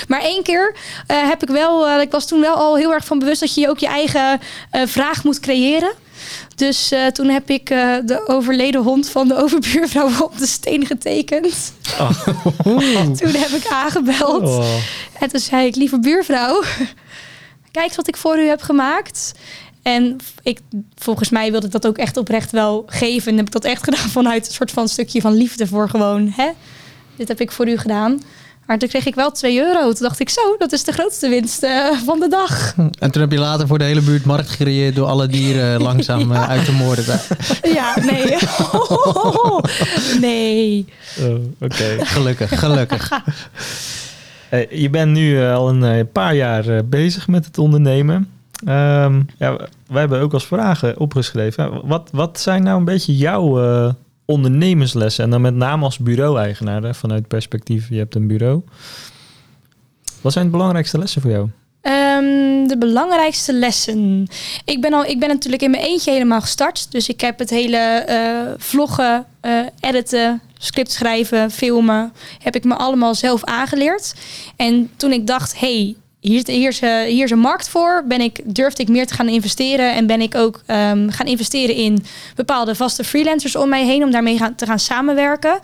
Maar 0.08 0.22
één 0.22 0.44
keer 0.44 0.76
eh, 1.08 1.28
heb 1.28 1.42
ik 1.44 1.50
wel, 1.50 1.88
eh, 1.88 2.02
ik 2.02 2.12
was 2.12 2.28
toen 2.28 2.42
wel 2.42 2.56
al 2.56 2.78
heel 2.78 2.94
erg 2.94 3.06
van 3.06 3.20
bewust 3.20 3.40
dat 3.40 3.54
je 3.54 3.70
ook 3.70 3.80
je 3.80 3.88
eigen 3.88 4.40
eh, 4.72 4.82
vraag 4.86 5.24
moet 5.24 5.40
creëren. 5.40 5.92
Dus 6.56 6.94
toen 7.14 7.28
heb 7.30 7.50
ik 7.50 7.66
de 8.06 8.24
overleden 8.28 8.82
hond 8.82 9.10
van 9.10 9.28
de 9.28 9.36
overbuurvrouw 9.44 10.10
op 10.22 10.38
de 10.38 10.48
steen 10.48 10.86
getekend. 10.86 11.74
toen 13.20 13.32
heb 13.32 13.50
ik 13.50 13.68
aangebeld. 13.70 14.44
Oh. 14.44 14.76
En 15.20 15.30
toen 15.30 15.40
zei 15.40 15.68
ik, 15.68 15.76
lieve 15.76 16.00
buurvrouw, 16.00 16.64
kijk 17.72 17.96
wat 17.96 18.08
ik 18.08 18.18
voor 18.18 18.38
u 18.38 18.48
heb 18.48 18.62
gemaakt. 18.62 19.32
En 19.82 20.18
ik, 20.44 20.60
volgens 20.96 21.30
mij 21.30 21.52
wilde 21.52 21.66
ik 21.66 21.72
dat 21.72 21.88
ook 21.88 21.98
echt 21.98 22.18
oprecht 22.18 22.52
wel 22.52 22.84
geven. 22.88 23.32
En 23.32 23.38
heb 23.38 23.46
ik 23.46 23.52
dat 23.54 23.66
echt 23.66 23.84
gedaan 23.84 24.10
vanuit 24.10 24.48
een 24.48 24.54
soort 24.54 24.72
van 24.72 24.88
stukje 24.88 25.22
van 25.22 25.34
liefde 25.34 25.68
voor 25.68 25.90
gewoon, 25.90 26.34
hè? 26.36 26.50
Dit 27.16 27.28
heb 27.28 27.42
ik 27.42 27.52
voor 27.52 27.68
u 27.68 27.78
gedaan. 27.78 28.22
Maar 28.68 28.78
toen 28.78 28.90
kreeg 28.90 29.06
ik 29.06 29.16
wel 29.16 29.32
2 29.32 29.60
euro. 29.60 29.82
Toen 29.82 30.08
dacht 30.08 30.20
ik, 30.20 30.30
zo, 30.30 30.56
dat 30.58 30.72
is 30.72 30.84
de 30.84 30.92
grootste 30.92 31.30
winst 31.30 31.64
eh, 31.64 31.92
van 32.06 32.20
de 32.20 32.28
dag. 32.28 32.74
En 33.00 33.12
toen 33.12 33.22
heb 33.22 33.32
je 33.32 33.40
later 33.40 33.68
voor 33.68 33.78
de 33.78 33.84
hele 33.84 34.02
buurt 34.02 34.26
markt 34.26 34.50
gecreëerd 34.50 34.96
door 34.96 35.08
alle 35.08 35.28
dieren 35.28 35.82
langzaam 35.90 36.32
eh, 36.32 36.50
uit 36.50 36.66
te 36.66 36.72
moorden. 36.72 37.20
Ja, 37.78 37.94
nee. 38.02 38.38
nee. 40.22 40.86
Oh, 41.20 41.40
Oké. 41.60 42.06
Gelukkig, 42.06 42.60
gelukkig. 42.60 43.10
Hey, 44.50 44.68
je 44.72 44.90
bent 44.90 45.12
nu 45.12 45.42
eh, 45.42 45.56
al 45.56 45.70
een 45.70 45.84
eh, 45.84 46.06
paar 46.12 46.36
jaar 46.36 46.68
eh, 46.68 46.80
bezig 46.86 47.28
met 47.28 47.46
het 47.46 47.58
ondernemen. 47.58 48.30
Ehm, 48.66 49.22
ja, 49.38 49.56
wij 49.88 50.00
hebben 50.00 50.22
ook 50.22 50.34
als 50.34 50.46
vragen 50.46 51.00
opgeschreven. 51.00 51.88
Wat, 51.88 52.10
wat 52.12 52.40
zijn 52.40 52.64
nou 52.64 52.78
een 52.78 52.86
beetje 52.86 53.18
jouw 53.18 53.62
eh, 53.62 53.94
ondernemerslessen? 54.28 55.24
En 55.24 55.30
dan 55.30 55.42
met 55.42 55.56
name 55.56 55.84
als 55.84 55.98
bureau-eigenaar, 55.98 56.96
vanuit 56.96 57.28
perspectief, 57.28 57.90
je 57.90 57.98
hebt 57.98 58.16
een 58.16 58.28
bureau. 58.28 58.62
Wat 60.22 60.34
zijn 60.34 60.46
de 60.46 60.52
belangrijkste 60.52 60.98
lessen 60.98 61.22
voor 61.22 61.32
jou? 61.32 61.50
Ehm, 61.82 62.68
de 62.68 62.76
belangrijkste 62.80 63.54
lessen. 63.54 64.28
Ik 64.66 64.82
ben, 64.82 64.94
al, 64.94 65.06
ik 65.06 65.20
ben 65.20 65.30
natuurlijk 65.30 65.64
in 65.64 65.72
mijn 65.72 65.84
eentje 65.84 66.12
helemaal 66.12 66.42
gestart. 66.42 66.92
Dus 66.92 67.10
ik 67.10 67.22
heb 67.22 67.40
het 67.40 67.50
hele 67.50 67.78
eh, 67.78 68.54
vloggen, 68.58 69.26
eh, 69.40 69.60
editen, 69.80 70.42
script 70.58 70.92
schrijven, 70.92 71.52
filmen... 71.52 72.14
heb 72.40 72.56
ik 72.56 72.64
me 72.64 72.76
allemaal 72.76 73.16
zelf 73.16 73.44
aangeleerd. 73.44 74.16
En 74.56 74.90
toen 74.96 75.12
ik 75.12 75.28
dacht, 75.28 75.60
hey, 75.60 75.96
hier, 76.20 76.38
is- 76.48 76.56
hier, 76.56 76.70
is, 76.70 76.80
eh, 76.80 77.02
hier 77.02 77.24
is 77.24 77.32
een 77.32 77.40
markt 77.40 77.70
voor... 77.70 78.04
Ben 78.08 78.22
ik, 78.22 78.42
durfde 78.44 78.82
ik 78.82 78.90
meer 78.90 79.08
te 79.08 79.14
gaan 79.14 79.28
investeren... 79.28 79.94
en 79.94 80.08
ben 80.08 80.22
ik 80.22 80.36
ook 80.36 80.62
ehm, 80.66 81.10
gaan 81.10 81.28
investeren 81.28 81.76
in 81.76 82.06
bepaalde 82.36 82.76
vaste 82.76 83.04
freelancers 83.04 83.56
om 83.56 83.70
mij 83.70 83.86
heen... 83.86 84.04
om 84.04 84.12
daarmee 84.12 84.38
gaan, 84.38 84.56
te 84.56 84.66
gaan 84.66 84.80
samenwerken... 84.80 85.60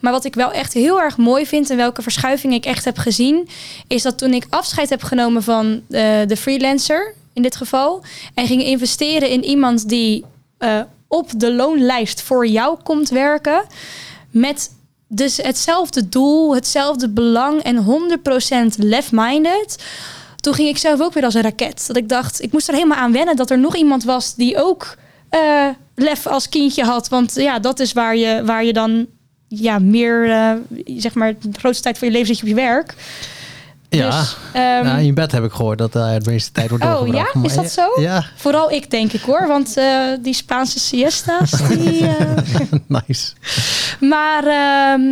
Maar 0.00 0.12
wat 0.12 0.24
ik 0.24 0.34
wel 0.34 0.52
echt 0.52 0.72
heel 0.72 1.00
erg 1.00 1.16
mooi 1.16 1.46
vind 1.46 1.70
en 1.70 1.76
welke 1.76 2.02
verschuiving 2.02 2.54
ik 2.54 2.64
echt 2.64 2.84
heb 2.84 2.98
gezien, 2.98 3.48
is 3.86 4.02
dat 4.02 4.18
toen 4.18 4.32
ik 4.32 4.46
afscheid 4.50 4.90
heb 4.90 5.02
genomen 5.02 5.42
van 5.42 5.82
eh, 5.90 6.00
de 6.26 6.36
freelancer 6.36 7.14
in 7.32 7.42
dit 7.42 7.56
geval 7.56 8.02
en 8.34 8.46
ging 8.46 8.62
investeren 8.62 9.28
in 9.30 9.44
iemand 9.44 9.88
die 9.88 10.24
eh, 10.58 10.80
op 11.08 11.30
de 11.36 11.52
loonlijst 11.52 12.22
voor 12.22 12.46
jou 12.46 12.78
komt 12.82 13.08
werken 13.08 13.62
met 14.30 14.70
dus 15.08 15.36
hetzelfde 15.36 16.08
doel, 16.08 16.54
hetzelfde 16.54 17.08
belang 17.08 17.62
en 17.62 17.84
100% 18.74 18.78
left-minded. 18.78 19.84
Toen 20.36 20.54
ging 20.54 20.68
ik 20.68 20.78
zelf 20.78 21.00
ook 21.00 21.12
weer 21.12 21.24
als 21.24 21.34
een 21.34 21.42
raket. 21.42 21.86
Dat 21.86 21.96
ik 21.96 22.08
dacht, 22.08 22.42
ik 22.42 22.52
moest 22.52 22.68
er 22.68 22.74
helemaal 22.74 22.98
aan 22.98 23.12
wennen 23.12 23.36
dat 23.36 23.50
er 23.50 23.58
nog 23.58 23.76
iemand 23.76 24.04
was 24.04 24.34
die 24.34 24.62
ook 24.64 24.96
eh, 25.28 25.68
lef 25.94 26.26
als 26.26 26.48
kindje 26.48 26.84
had. 26.84 27.08
Want 27.08 27.34
ja, 27.34 27.58
dat 27.58 27.80
is 27.80 27.92
waar 27.92 28.16
je, 28.16 28.42
waar 28.44 28.64
je 28.64 28.72
dan 28.72 29.06
ja, 29.48 29.78
meer, 29.78 30.30
eh, 30.30 30.52
zeg 30.96 31.14
maar, 31.14 31.34
de 31.38 31.58
grootste 31.58 31.82
tijd 31.82 31.98
van 31.98 32.08
je 32.08 32.14
leven 32.14 32.28
zit 32.28 32.36
je 32.36 32.42
op 32.42 32.48
je 32.48 32.64
werk. 32.64 32.94
Ja, 33.96 34.20
Dus, 34.20 34.36
ehm, 34.52 34.62
ja, 34.62 34.96
in 34.96 35.14
bed 35.14 35.32
heb 35.32 35.44
ik 35.44 35.52
gehoord 35.52 35.78
dat 35.78 35.92
daar 35.92 36.22
de 36.22 36.30
meeste 36.30 36.52
tijd 36.52 36.68
wordt 36.70 36.84
Oh, 36.84 37.06
ja? 37.06 37.26
Is 37.42 37.54
dat 37.54 37.70
zo? 37.70 38.00
Ja, 38.00 38.24
Vooral 38.36 38.70
ik, 38.70 38.90
denk 38.90 39.12
ik 39.12 39.20
hoor. 39.20 39.46
Want 39.46 39.76
eh, 39.76 40.00
die 40.22 40.34
Spaanse 40.34 40.78
siesta's, 40.78 41.50
die... 41.68 42.06
eh, 42.06 42.72
nice. 43.06 43.32
Maar 44.00 44.44
ehm, 44.46 45.02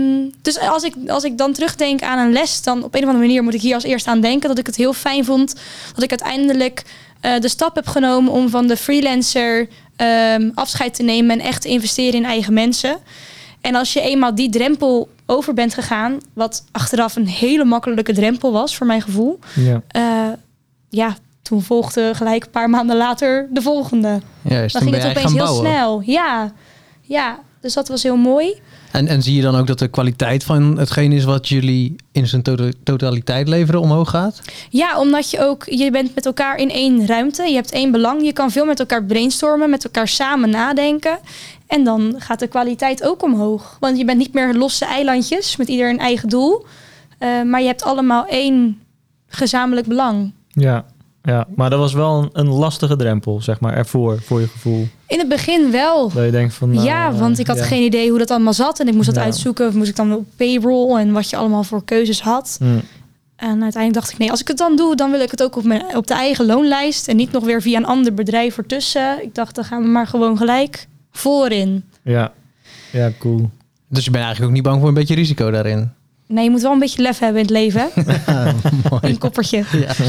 dus 0.43 0.59
als 0.59 0.83
ik, 0.83 0.95
als 1.07 1.25
ik 1.25 1.39
dan 1.39 1.53
terugdenk 1.53 2.03
aan 2.03 2.19
een 2.19 2.33
les, 2.33 2.63
dan 2.63 2.83
op 2.85 2.95
een 2.95 3.01
of 3.01 3.07
andere 3.07 3.27
manier 3.27 3.43
moet 3.43 3.55
ik 3.55 3.61
hier 3.61 3.75
als 3.75 3.85
eerst 3.85 4.07
aan 4.07 4.21
denken 4.21 4.49
dat 4.49 4.59
ik 4.59 4.67
het 4.67 4.77
heel 4.77 4.93
fijn 4.93 5.25
vond 5.25 5.55
dat 5.95 6.03
ik 6.05 6.11
uiteindelijk 6.11 6.83
eh, 7.21 7.41
de 7.41 7.49
stap 7.49 7.75
heb 7.75 7.87
genomen 7.87 8.33
om 8.33 8.49
van 8.49 8.67
de 8.67 8.77
freelancer 8.77 9.69
ehm, 9.97 10.51
afscheid 10.55 10.95
te 10.95 11.03
nemen 11.03 11.41
en 11.41 11.47
echt 11.47 11.63
te 11.63 11.69
investeren 11.69 12.15
in 12.15 12.25
eigen 12.25 12.53
mensen. 12.53 12.97
En 13.61 13.75
als 13.75 13.93
je 13.93 14.01
eenmaal 14.01 14.35
die 14.35 14.51
drempel 14.51 15.09
over 15.27 15.55
bent 15.55 15.75
gegaan, 15.75 16.19
wat 16.33 16.65
achteraf 16.73 17.17
een 17.17 17.27
hele 17.29 17.65
makkelijke 17.65 18.13
drempel 18.13 18.53
was 18.53 18.77
voor 18.77 18.87
mijn 18.87 19.03
gevoel, 19.03 19.39
Ja. 19.55 19.83
eh, 19.89 20.29
ja, 20.89 21.17
toen 21.43 21.63
volgde 21.63 22.11
gelijk 22.15 22.45
een 22.45 22.51
paar 22.51 22.71
maanden 22.71 22.97
later 22.97 23.49
de 23.53 23.63
volgende. 23.63 24.21
Juist, 24.43 24.73
Dan 24.73 24.83
toen 24.83 24.93
ging 24.93 25.03
het 25.03 25.17
opeens 25.17 25.33
heel 25.33 25.45
bouwen. 25.45 25.67
snel. 25.67 26.03
Ja, 26.07 26.53
ja, 27.03 27.39
dus 27.61 27.75
dat 27.75 27.89
was 27.89 28.03
heel 28.03 28.17
mooi. 28.17 28.55
En, 28.91 29.07
en 29.09 29.23
zie 29.23 29.35
je 29.37 29.43
dan 29.43 29.57
ook 29.57 29.67
dat 29.67 29.79
de 29.79 29.89
kwaliteit 29.89 30.45
van 30.45 30.79
hetgeen 30.79 31.13
is 31.13 31.25
wat 31.25 31.49
jullie 31.49 31.97
in 32.13 32.27
zijn 32.27 32.43
to- 32.43 32.69
totaliteit 32.85 33.49
leveren 33.49 33.81
omhoog 33.81 34.11
gaat? 34.11 34.41
Ja, 34.71 34.99
omdat 35.01 35.31
je 35.31 35.41
ook, 35.41 35.65
je 35.65 35.91
bent 35.91 36.15
met 36.15 36.27
elkaar 36.27 36.57
in 36.57 36.71
één 36.71 37.07
ruimte. 37.07 37.43
Je 37.49 37.55
hebt 37.55 37.71
één 37.73 37.91
belang. 37.93 38.25
Je 38.25 38.33
kan 38.33 38.51
veel 38.51 38.65
met 38.65 38.79
elkaar 38.81 39.05
brainstormen, 39.05 39.71
met 39.71 39.85
elkaar 39.85 40.09
samen 40.09 40.51
nadenken. 40.51 41.19
En 41.67 41.85
dan 41.85 42.15
gaat 42.19 42.39
de 42.39 42.47
kwaliteit 42.47 43.05
ook 43.05 43.23
omhoog. 43.23 43.77
Want 43.81 43.99
je 43.99 44.05
bent 44.05 44.19
niet 44.19 44.35
meer 44.35 44.55
losse 44.55 44.85
eilandjes 44.85 45.57
met 45.57 45.69
ieder 45.69 45.89
een 45.91 45.99
eigen 45.99 46.29
doel. 46.29 46.65
Eh, 47.19 47.43
maar 47.43 47.61
je 47.61 47.67
hebt 47.67 47.83
allemaal 47.83 48.27
één 48.27 48.81
gezamenlijk 49.27 49.87
belang. 49.87 50.33
Ja. 50.49 50.85
ja, 51.23 51.47
maar 51.55 51.71
dat 51.71 51.79
was 51.79 51.93
wel 51.93 52.23
een, 52.23 52.31
een 52.33 52.49
lastige 52.49 52.97
drempel, 52.97 53.43
zeg 53.43 53.61
maar, 53.61 53.75
ervoor, 53.75 54.21
voor 54.23 54.41
je 54.41 54.47
gevoel. 54.49 54.89
In 55.07 55.19
het 55.19 55.29
begin 55.29 55.71
wel. 55.71 56.13
Dat 56.13 56.25
je 56.25 56.31
denkt 56.31 56.55
van... 56.55 56.71
nou, 56.71 56.87
ja, 56.87 57.09
eh, 57.09 57.19
want 57.19 57.39
ik 57.39 57.47
had 57.47 57.59
ja. 57.59 57.65
geen 57.65 57.83
idee 57.83 58.09
hoe 58.11 58.19
dat 58.19 58.31
allemaal 58.31 58.53
zat. 58.53 58.81
En 58.81 58.89
ik 58.89 58.95
moest 58.95 59.07
dat 59.07 59.15
Ja. 59.15 59.23
uitzoeken. 59.23 59.77
Moest 59.77 59.89
ik 59.89 59.97
dan 59.97 60.13
op 60.15 60.25
payroll 60.37 60.99
en 60.99 61.13
wat 61.13 61.31
je 61.31 61.37
allemaal 61.37 61.65
voor 61.65 61.85
keuzes 61.85 62.21
had. 62.21 62.57
Hm. 62.61 62.79
En 63.37 63.63
uiteindelijk 63.63 63.95
dacht 63.95 64.11
ik, 64.11 64.19
nee, 64.19 64.31
als 64.31 64.41
ik 64.41 64.49
het 64.49 64.59
dan 64.59 64.77
doe, 64.77 64.97
dan 64.97 65.11
wil 65.11 65.21
ik 65.21 65.31
het 65.31 65.43
ook 65.43 65.57
op, 65.57 65.65
mijn, 65.65 65.97
op 65.97 66.07
de 66.07 66.15
eigen 66.15 66.47
loonlijst. 66.47 67.09
En 67.09 67.17
niet 67.17 67.33
nog 67.33 67.45
weer 67.45 67.63
via 67.63 67.79
een 67.79 67.87
ander 67.87 68.15
bedrijf 68.15 68.59
ertussen. 68.59 69.23
Ik 69.23 69.35
dacht, 69.35 69.55
dan 69.55 69.65
gaan 69.65 69.83
we 69.83 69.89
maar 69.89 70.07
gewoon 70.07 70.37
gelijk 70.37 70.87
voorin. 71.19 71.85
Ja. 72.03 72.33
ja, 72.93 73.11
cool. 73.19 73.51
Dus 73.89 74.05
je 74.05 74.11
bent 74.11 74.25
eigenlijk 74.25 74.47
ook 74.47 74.57
niet 74.57 74.67
bang 74.67 74.79
voor 74.79 74.89
een 74.89 74.95
beetje 74.95 75.15
risico 75.15 75.51
daarin? 75.51 75.91
Nee, 76.27 76.45
je 76.45 76.51
moet 76.51 76.63
wel 76.63 76.73
een 76.73 76.79
beetje 76.79 77.03
lef 77.03 77.19
hebben 77.19 77.41
in 77.41 77.47
het 77.47 77.55
leven. 77.57 77.89
Mooi. 78.91 79.03
Een 79.03 79.19
koppertje. 79.19 79.65
Ja, 79.73 79.93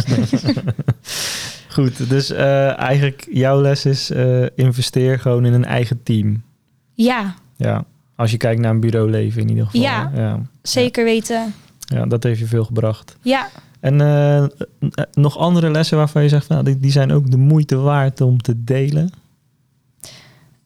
Goed, 1.75 2.09
dus 2.09 2.31
eh, 2.31 2.79
eigenlijk 2.79 3.27
jouw 3.31 3.61
les 3.61 3.85
is 3.85 4.09
eh, 4.11 4.45
investeer 4.55 5.19
gewoon 5.19 5.45
in 5.45 5.53
een 5.53 5.65
eigen 5.65 6.03
team. 6.03 6.43
Ja, 6.93 7.35
Ja, 7.57 7.83
als 8.15 8.31
je 8.31 8.37
kijkt 8.37 8.61
naar 8.61 8.71
een 8.71 8.79
bureauleven 8.79 9.41
in 9.41 9.49
ieder 9.49 9.65
geval. 9.65 9.81
Ja. 9.81 10.41
zeker 10.61 11.03
weten. 11.03 11.53
Ja, 11.79 12.05
dat 12.05 12.23
heeft 12.23 12.39
je 12.39 12.45
veel 12.45 12.63
gebracht. 12.63 13.17
Ja, 13.21 13.49
En 13.79 14.01
eh, 14.01 14.45
nog 15.13 15.37
andere 15.37 15.71
lessen 15.71 15.97
waarvan 15.97 16.23
je 16.23 16.29
zegt, 16.29 16.45
van, 16.45 16.55
nou, 16.55 16.67
die, 16.67 16.79
die 16.79 16.91
zijn 16.91 17.11
ook 17.11 17.31
de 17.31 17.37
moeite 17.37 17.75
waard 17.75 18.21
om 18.21 18.41
te 18.41 18.63
delen? 18.63 19.09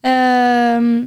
Ehm, 0.00 1.02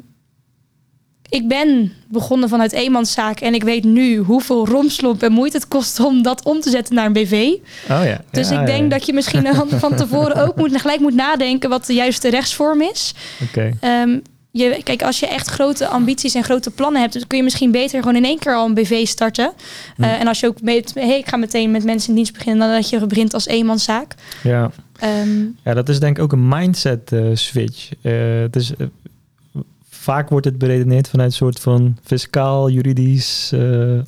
ik 1.29 1.47
ben 1.47 1.93
begonnen 2.07 2.49
vanuit 2.49 2.71
eenmanszaak. 2.71 3.39
En 3.39 3.53
ik 3.53 3.63
weet 3.63 3.83
nu 3.83 4.17
hoeveel 4.17 4.67
romslomp 4.67 5.23
en 5.23 5.31
moeite 5.31 5.57
het 5.57 5.67
kost 5.67 5.99
om 5.99 6.21
dat 6.21 6.45
om 6.45 6.59
te 6.59 6.69
zetten 6.69 6.95
naar 6.95 7.05
een 7.05 7.13
BV. 7.13 7.31
Oh 7.89 8.05
ja. 8.05 8.21
Dus 8.31 8.49
Ja, 8.49 8.59
ik 8.59 8.65
denk 8.65 8.81
ja. 8.83 8.87
dat 8.89 9.05
je 9.05 9.13
misschien 9.13 9.47
van, 9.55 9.69
van 9.79 9.95
tevoren 9.95 10.35
ook 10.47 10.55
moet, 10.55 10.81
gelijk 10.81 10.99
moet 10.99 11.15
nadenken 11.15 11.69
wat 11.69 11.85
de 11.85 11.93
juiste 11.93 12.29
rechtsvorm 12.29 12.81
is. 12.81 13.13
Oké, 13.43 13.71
Ehm, 13.79 14.19
je, 14.53 14.81
kijk, 14.83 15.03
als 15.03 15.19
je 15.19 15.27
echt 15.27 15.47
grote 15.47 15.87
ambities 15.87 16.35
en 16.35 16.43
grote 16.43 16.71
plannen 16.71 17.01
hebt, 17.01 17.13
dan 17.13 17.27
kun 17.27 17.37
je 17.37 17.43
misschien 17.43 17.71
beter 17.71 17.99
gewoon 17.99 18.15
in 18.15 18.25
één 18.25 18.39
keer 18.39 18.55
al 18.55 18.65
een 18.65 18.73
BV 18.73 19.05
starten. 19.07 19.53
Eh, 19.97 20.19
en 20.19 20.27
als 20.27 20.39
je 20.39 20.47
ook 20.47 20.57
weet, 20.61 20.93
hey, 20.93 21.17
ik 21.17 21.27
ga 21.27 21.37
meteen 21.37 21.71
met 21.71 21.83
mensen 21.83 22.09
in 22.09 22.15
dienst 22.15 22.33
beginnen, 22.33 22.67
dan 22.67 22.75
dat 22.75 22.89
je 22.89 23.07
begint 23.07 23.33
als 23.33 23.47
eenmanszaak. 23.47 24.15
ja. 24.43 24.71
Ehm, 24.99 25.41
Ja, 25.63 25.73
dat 25.73 25.89
is 25.89 25.99
denk 25.99 26.17
ik 26.17 26.23
ook 26.23 26.31
een 26.31 26.47
mindset 26.47 27.11
eh, 27.11 27.21
switch. 27.33 27.89
Eh, 28.01 28.13
het 28.41 28.55
is, 28.55 28.71
vaak 29.89 30.29
wordt 30.29 30.45
het 30.45 30.57
beredeneerd 30.57 31.09
vanuit 31.09 31.29
een 31.29 31.35
soort 31.35 31.59
van 31.59 31.97
fiscaal, 32.03 32.69
juridisch 32.69 33.53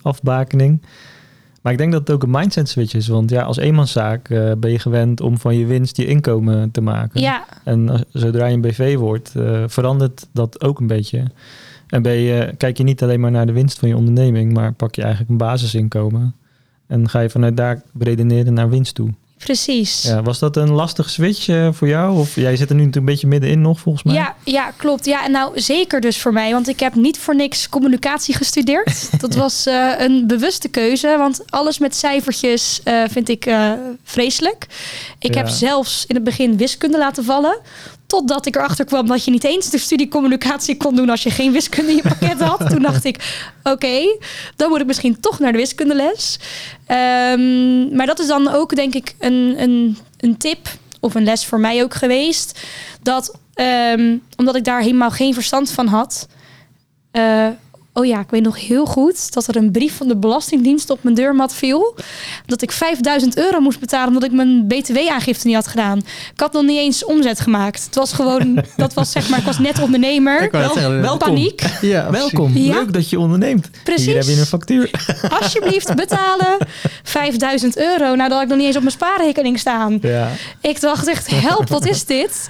afbakening. 0.01 0.81
Maar 1.65 1.73
ik 1.73 1.79
denk 1.79 1.91
dat 1.91 2.01
het 2.01 2.11
ook 2.11 2.23
een 2.23 2.29
mindset 2.31 2.69
switch 2.69 2.93
is. 2.93 3.07
Want 3.07 3.29
ja, 3.29 3.41
als 3.43 3.57
eenmanszaak 3.57 4.29
eh, 4.29 4.51
ben 4.57 4.71
je 4.71 4.79
gewend 4.79 5.21
om 5.21 5.37
van 5.37 5.57
je 5.57 5.65
winst 5.65 5.97
je 5.97 6.05
inkomen 6.05 6.71
te 6.71 6.81
maken. 6.81 7.21
ja, 7.21 7.45
En 7.63 7.89
als- 7.89 8.03
zodra 8.11 8.45
je 8.45 8.53
een 8.53 8.61
BV 8.61 8.95
wordt, 8.97 9.35
eh, 9.35 9.63
verandert 9.67 10.27
dat 10.31 10.61
ook 10.63 10.79
een 10.79 10.87
beetje. 10.87 11.23
En 11.87 12.01
ben 12.01 12.13
je, 12.13 12.53
kijk 12.57 12.77
je 12.77 12.83
niet 12.83 13.03
alleen 13.03 13.19
maar 13.19 13.31
naar 13.31 13.45
de 13.45 13.51
winst 13.51 13.79
van 13.79 13.89
je 13.89 13.95
onderneming, 13.97 14.53
maar 14.53 14.71
pak 14.73 14.95
je 14.95 15.01
eigenlijk 15.01 15.31
een 15.31 15.37
basisinkomen. 15.37 16.35
En 16.87 17.09
ga 17.09 17.19
je 17.19 17.29
vanuit 17.29 17.57
daar 17.57 17.81
redeneren 17.99 18.53
naar 18.53 18.69
winst 18.69 18.95
toe. 18.95 19.09
Precies. 19.37 20.03
Ja, 20.03 20.21
was 20.21 20.39
dat 20.39 20.57
een 20.57 20.71
lastige 20.71 21.09
switch 21.09 21.47
eh, 21.47 21.69
voor 21.71 21.87
jou? 21.87 22.17
Of 22.19 22.35
jij 22.35 22.55
zit 22.55 22.69
er 22.69 22.75
nu 22.75 22.81
natuurlijk 22.85 22.95
een 22.95 23.11
beetje 23.13 23.27
middenin 23.27 23.61
nog, 23.61 23.79
volgens 23.79 24.03
mij. 24.03 24.13
Ja, 24.15 24.35
ja, 24.43 24.71
klopt. 24.77 25.05
Ja, 25.05 25.25
en 25.25 25.31
nou 25.31 25.61
zeker 25.61 26.01
dus 26.01 26.17
voor 26.21 26.33
mij. 26.33 26.51
Want 26.51 26.67
ik 26.67 26.79
heb 26.79 26.95
niet 26.95 27.17
voor 27.19 27.35
niks 27.35 27.69
communicatie 27.69 28.35
gestudeerd. 28.35 29.09
Dat 29.21 29.35
was 29.35 29.65
eh, 29.65 29.91
een 29.97 30.27
bewuste 30.27 30.67
keuze. 30.67 31.15
Want 31.17 31.43
alles 31.49 31.77
met 31.79 31.95
cijfertjes 31.95 32.81
eh, 32.83 33.03
vind 33.09 33.29
ik 33.29 33.49
vreselijk. 34.03 34.67
Ik 35.19 35.33
Ja. 35.33 35.37
heb 35.37 35.47
zelfs 35.49 36.05
in 36.07 36.15
het 36.15 36.23
begin 36.23 36.57
wiskunde 36.57 36.97
laten 36.97 37.23
vallen. 37.23 37.59
Totdat 38.07 38.45
ik 38.45 38.55
erachter 38.55 38.85
kwam 38.85 39.07
dat 39.07 39.25
je 39.25 39.31
niet 39.31 39.43
eens 39.43 39.69
de 39.69 39.77
studie 39.77 40.07
communicatie 40.07 40.77
kon 40.77 40.95
doen 40.95 41.09
als 41.09 41.23
je 41.23 41.29
geen 41.31 41.51
wiskunde 41.51 41.89
in 41.91 41.95
je 41.95 42.01
pakket 42.01 42.41
had. 42.41 42.69
Toen 42.69 42.81
dacht 42.81 43.03
ik, 43.05 43.43
oké, 43.63 44.17
dan 44.55 44.69
moet 44.69 44.79
ik 44.79 44.85
misschien 44.85 45.19
toch 45.19 45.39
naar 45.39 45.51
de 45.51 45.57
wiskundeles. 45.57 46.39
Ehm, 46.85 47.95
maar 47.95 48.05
dat 48.05 48.19
is 48.19 48.27
dan 48.27 48.47
ook 48.47 48.75
denk 48.75 48.93
ik 48.93 49.15
een, 49.19 49.55
een, 49.57 49.97
een 50.17 50.37
tip 50.37 50.67
of 50.99 51.15
een 51.15 51.23
les 51.23 51.45
voor 51.45 51.59
mij 51.59 51.83
ook 51.83 51.93
geweest. 51.93 52.59
Dat 53.01 53.37
ehm, 53.53 54.17
omdat 54.37 54.55
ik 54.55 54.63
daar 54.63 54.81
helemaal 54.81 55.11
geen 55.11 55.33
verstand 55.33 55.71
van 55.71 55.87
had. 55.87 56.27
eh, 57.11 57.47
oh 57.97 58.05
ja, 58.05 58.19
ik 58.19 58.29
weet 58.29 58.41
nog 58.43 58.67
heel 58.67 58.85
goed 58.85 59.33
dat 59.33 59.47
er 59.47 59.55
een 59.55 59.71
brief 59.71 59.97
van 59.97 60.07
de 60.07 60.15
Belastingdienst 60.15 60.89
op 60.89 61.03
mijn 61.03 61.15
deurmat 61.15 61.53
viel. 61.55 61.95
Dat 62.45 62.61
ik 62.61 62.71
5000 62.71 63.37
euro 63.37 63.59
moest 63.59 63.79
betalen 63.79 64.07
omdat 64.07 64.23
ik 64.23 64.31
mijn 64.31 64.67
BTW-aangifte 64.67 65.47
niet 65.47 65.55
had 65.55 65.67
gedaan. 65.67 65.97
Ik 66.33 66.39
had 66.39 66.53
nog 66.53 66.63
niet 66.63 66.77
eens 66.79 67.05
omzet 67.05 67.39
gemaakt. 67.39 67.83
Het 67.85 67.95
was 67.95 68.13
gewoon, 68.13 68.63
dat 68.77 68.93
was 68.93 69.11
zeg 69.11 69.29
maar, 69.29 69.39
ik 69.39 69.45
was 69.45 69.59
net 69.59 69.79
ondernemer. 69.81 70.49
Zeggen, 70.51 71.01
welkom. 71.01 71.17
Paniek. 71.17 71.61
Ja, 71.81 72.11
Welkom, 72.11 72.57
Ja. 72.57 72.73
leuk 72.73 72.93
dat 72.93 73.09
je 73.09 73.19
onderneemt. 73.19 73.69
Precies. 73.83 74.05
Hier 74.05 74.15
heb 74.15 74.23
je 74.23 74.39
een 74.39 74.45
factuur. 74.45 74.91
Alsjeblieft 75.41 75.95
betalen. 75.95 76.57
5000 77.03 77.77
euro. 77.77 78.05
Nou, 78.15 78.17
dat 78.17 78.31
had 78.31 78.41
ik 78.41 78.47
nog 78.47 78.57
niet 78.57 78.67
eens 78.67 78.75
op 78.75 78.81
mijn 78.81 78.93
spaarrekening 78.93 79.59
staan. 79.59 79.97
Ja, 80.01 80.29
Ik 80.61 80.81
dacht 80.81 81.07
echt, 81.07 81.27
help, 81.49 81.69
wat 81.69 81.85
is 81.87 82.05
dit? 82.05 82.49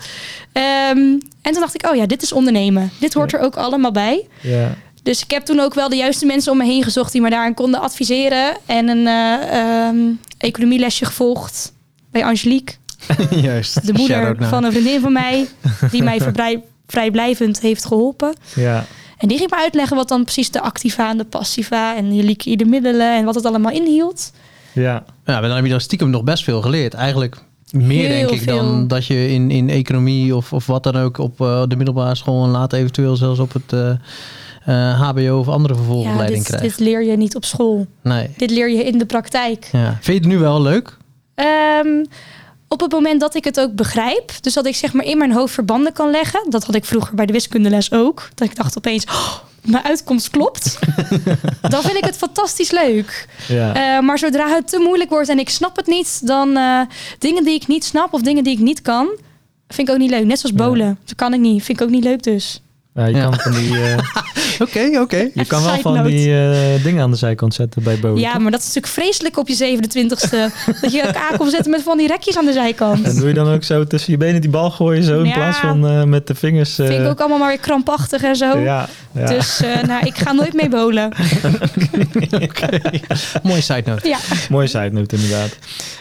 Ehm, 0.51 0.97
en 1.41 1.51
toen 1.51 1.59
dacht 1.59 1.75
ik, 1.75 1.87
oh 1.89 1.95
ja, 1.95 2.05
dit 2.05 2.21
is 2.21 2.31
ondernemen. 2.31 2.91
Dit 2.99 3.13
hoort 3.13 3.33
er 3.33 3.39
ook 3.39 3.55
allemaal 3.55 3.91
bij. 3.91 4.27
ja. 4.41 4.75
Dus 5.05 5.23
ik 5.23 5.31
heb 5.31 5.45
toen 5.45 5.59
ook 5.59 5.73
wel 5.73 5.89
de 5.89 5.95
juiste 5.95 6.25
mensen 6.25 6.51
om 6.51 6.57
me 6.57 6.65
heen 6.65 6.83
gezocht 6.83 7.11
die 7.11 7.21
me 7.21 7.29
daarin 7.29 7.53
konden 7.53 7.81
adviseren. 7.81 8.57
En 8.65 8.87
een 8.87 9.07
eh, 9.07 9.87
ehm, 9.87 9.97
economielesje 10.37 11.05
gevolgd 11.05 11.73
bij 12.11 12.25
Angelique, 12.25 12.75
Juist. 13.29 13.85
de 13.85 13.93
moeder 13.93 14.35
van 14.39 14.63
een 14.63 14.71
vriendin 14.71 14.99
van 14.99 15.13
mij, 15.13 15.47
die 15.91 16.03
mij 16.03 16.21
vrij, 16.21 16.63
vrijblijvend 16.87 17.59
heeft 17.59 17.85
geholpen. 17.85 18.33
ja. 18.55 18.85
En 19.17 19.27
die 19.27 19.37
ging 19.37 19.49
me 19.49 19.57
uitleggen 19.57 19.95
wat 19.95 20.07
dan 20.07 20.23
precies 20.23 20.51
de 20.51 20.61
activa 20.61 21.09
en 21.09 21.17
de 21.17 21.25
passiva 21.25 21.95
en 21.95 22.15
je 22.15 22.23
liquide 22.23 22.65
middelen 22.65 23.17
en 23.17 23.25
wat 23.25 23.35
het 23.35 23.45
allemaal 23.45 23.71
inhield. 23.71 24.31
ja. 24.73 25.03
Ja, 25.25 25.33
maar 25.33 25.41
dan 25.41 25.55
heb 25.55 25.63
je 25.63 25.71
dan 25.71 25.81
stiekem 25.81 26.09
nog 26.09 26.23
best 26.23 26.43
veel 26.43 26.61
geleerd. 26.61 26.93
Eigenlijk 26.93 27.37
meer 27.71 28.09
Heel 28.09 28.27
denk 28.27 28.41
ik 28.41 28.47
dan 28.47 28.87
dat 28.87 29.05
je 29.05 29.29
in, 29.29 29.51
in 29.51 29.69
economie 29.69 30.35
of, 30.35 30.53
of 30.53 30.65
wat 30.65 30.83
dan 30.83 30.95
ook 30.95 31.17
op 31.17 31.41
eh, 31.41 31.63
de 31.67 31.75
middelbare 31.75 32.15
school 32.15 32.43
en 32.43 32.49
later 32.49 32.79
eventueel 32.79 33.15
zelfs 33.15 33.39
op 33.39 33.53
het 33.53 33.73
eh, 33.73 33.91
eh, 34.65 35.01
HBO 35.01 35.39
of 35.39 35.47
andere 35.47 35.73
Ja, 35.73 35.79
vervolgopleiding 35.79 36.37
dit, 36.45 36.55
krijgt. 36.55 36.77
dit 36.77 36.87
leer 36.87 37.03
je 37.03 37.17
niet 37.17 37.35
op 37.35 37.45
school. 37.45 37.87
Nee. 38.01 38.29
Dit 38.37 38.49
leer 38.51 38.69
je 38.69 38.83
in 38.83 38.97
de 38.97 39.05
praktijk. 39.05 39.69
Ja. 39.71 39.85
Vind 40.01 40.05
je 40.05 40.13
het 40.13 40.25
nu 40.25 40.37
wel 40.37 40.61
leuk? 40.61 40.97
Ehm, 41.35 42.05
op 42.67 42.79
het 42.81 42.91
moment 42.91 43.19
dat 43.19 43.35
ik 43.35 43.43
het 43.43 43.59
ook 43.59 43.75
begrijp, 43.75 44.31
dus 44.41 44.53
dat 44.53 44.65
ik 44.65 44.75
zeg 44.75 44.93
maar 44.93 45.05
in 45.05 45.17
mijn 45.17 45.31
hoofd 45.31 45.53
verbanden 45.53 45.93
kan 45.93 46.09
leggen, 46.09 46.49
dat 46.49 46.63
had 46.63 46.75
ik 46.75 46.85
vroeger 46.85 47.15
bij 47.15 47.25
de 47.25 47.33
wiskundeles 47.33 47.91
ook, 47.91 48.29
dat 48.35 48.47
ik 48.49 48.55
dacht 48.55 48.77
opeens, 48.77 49.05
oh, 49.05 49.33
mijn 49.61 49.83
uitkomst 49.83 50.29
klopt, 50.29 50.79
dan 51.69 51.81
vind 51.81 51.97
ik 51.97 52.05
het 52.05 52.17
fantastisch 52.17 52.71
leuk. 52.71 53.27
ja. 53.47 53.73
Eh, 53.97 54.05
maar 54.05 54.17
zodra 54.19 54.47
het 54.47 54.67
te 54.67 54.79
moeilijk 54.79 55.09
wordt 55.09 55.29
en 55.29 55.39
ik 55.39 55.49
snap 55.49 55.75
het 55.75 55.87
niet, 55.87 56.27
dan 56.27 56.57
eh, 56.57 56.79
dingen 57.19 57.43
die 57.43 57.53
ik 57.53 57.67
niet 57.67 57.83
snap 57.83 58.13
of 58.13 58.21
dingen 58.21 58.43
die 58.43 58.53
ik 58.53 58.59
niet 58.59 58.81
kan, 58.81 59.07
vind 59.67 59.87
ik 59.87 59.93
ook 59.93 59.99
niet 59.99 60.09
leuk. 60.09 60.25
Net 60.25 60.39
zoals 60.39 60.55
Ja. 60.57 60.63
bowlen, 60.65 60.97
dat 61.05 61.15
kan 61.15 61.33
ik 61.33 61.39
niet, 61.39 61.63
vind 61.63 61.79
ik 61.79 61.85
ook 61.85 61.91
niet 61.91 62.03
leuk 62.03 62.23
dus. 62.23 62.61
Ja, 62.95 63.05
je 63.05 63.15
Ja. 63.15 63.23
kan 63.29 63.39
van 63.39 63.51
die, 63.51 63.81
eh, 63.83 63.97
Oké, 64.67 64.99
oké. 65.01 65.29
je 65.33 65.45
kan 65.45 65.63
wel 65.63 65.77
van 65.77 65.93
note. 65.93 66.09
die 66.09 66.37
eh, 66.49 66.83
dingen 66.83 67.03
aan 67.03 67.11
de 67.11 67.17
zijkant 67.17 67.53
zetten 67.53 67.83
bij 67.83 67.99
boven. 67.99 68.19
Ja, 68.21 68.37
maar 68.37 68.51
dat 68.51 68.59
is 68.59 68.65
natuurlijk 68.65 68.93
vreselijk 68.93 69.37
op 69.37 69.47
je 69.47 69.55
27ste. 69.55 70.37
dat 70.81 70.91
je 70.91 71.01
elkaar 71.01 71.37
kon 71.37 71.49
zetten 71.49 71.71
met 71.71 71.81
van 71.83 71.97
die 71.97 72.07
rekjes 72.07 72.37
aan 72.37 72.45
de 72.45 72.53
zijkant. 72.53 73.05
En 73.05 73.15
doe 73.15 73.27
je 73.27 73.33
dan 73.33 73.47
ook 73.53 73.63
zo 73.63 73.83
tussen 73.83 74.11
je 74.11 74.17
benen 74.17 74.41
die 74.41 74.49
bal 74.49 74.71
gooien, 74.71 75.03
zo 75.03 75.19
in 75.19 75.25
Ja. 75.25 75.33
plaats 75.33 75.57
van 75.57 75.87
eh, 75.87 76.03
met 76.03 76.27
de 76.27 76.35
vingers. 76.35 76.79
eh, 76.79 76.87
Vind 76.87 77.01
ik 77.03 77.07
ook 77.09 77.19
allemaal 77.19 77.37
maar 77.37 77.47
weer 77.47 77.59
krampachtig 77.59 78.23
en 78.23 78.35
zo. 78.35 78.57
Ja, 78.59 78.87
ja. 79.11 79.25
Dus 79.25 79.61
eh, 79.61 79.83
nou, 79.83 80.05
ik 80.05 80.17
ga 80.17 80.31
nooit 80.31 80.53
mee 80.53 80.69
bowlen. 80.69 81.11
Mooie 83.43 83.61
side 83.61 83.83
note. 83.85 84.07
Ja, 84.07 84.17
Mooie 84.49 84.67
side 84.67 84.89
note 84.91 85.15
inderdaad. 85.15 85.57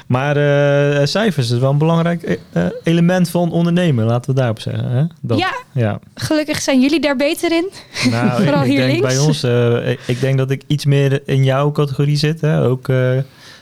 Maar 0.06 0.36
eh, 0.36 1.06
cijfers 1.06 1.50
is 1.50 1.58
wel 1.58 1.70
een 1.70 1.78
belangrijk 1.78 2.38
element 2.82 3.30
van 3.30 3.52
ondernemen, 3.52 4.04
laten 4.04 4.30
we 4.30 4.36
daarop 4.36 4.60
zeggen. 4.60 4.90
Hè? 4.90 5.02
Dat, 5.20 5.38
Ja. 5.38 5.52
ja. 5.72 5.98
gelukkig 6.14 6.60
zijn 6.60 6.80
jullie 6.84 7.00
daar 7.00 7.16
beter 7.16 7.52
in. 7.52 7.70
Nou, 8.10 8.26
ik, 8.40 8.44
Vooral 8.44 8.62
ik 8.62 8.68
hier 8.70 8.78
denk 8.78 8.90
links. 8.92 9.06
bij 9.06 9.18
ons, 9.18 9.42
eh, 9.42 9.90
ik, 9.90 10.00
ik 10.06 10.20
denk 10.20 10.38
dat 10.38 10.50
ik 10.50 10.62
iets 10.66 10.84
meer 10.84 11.22
in 11.28 11.44
jouw 11.44 11.72
categorie 11.72 12.16
zit. 12.16 12.40
Hè? 12.40 12.64
Ook 12.64 12.88
eh, 12.88 13.18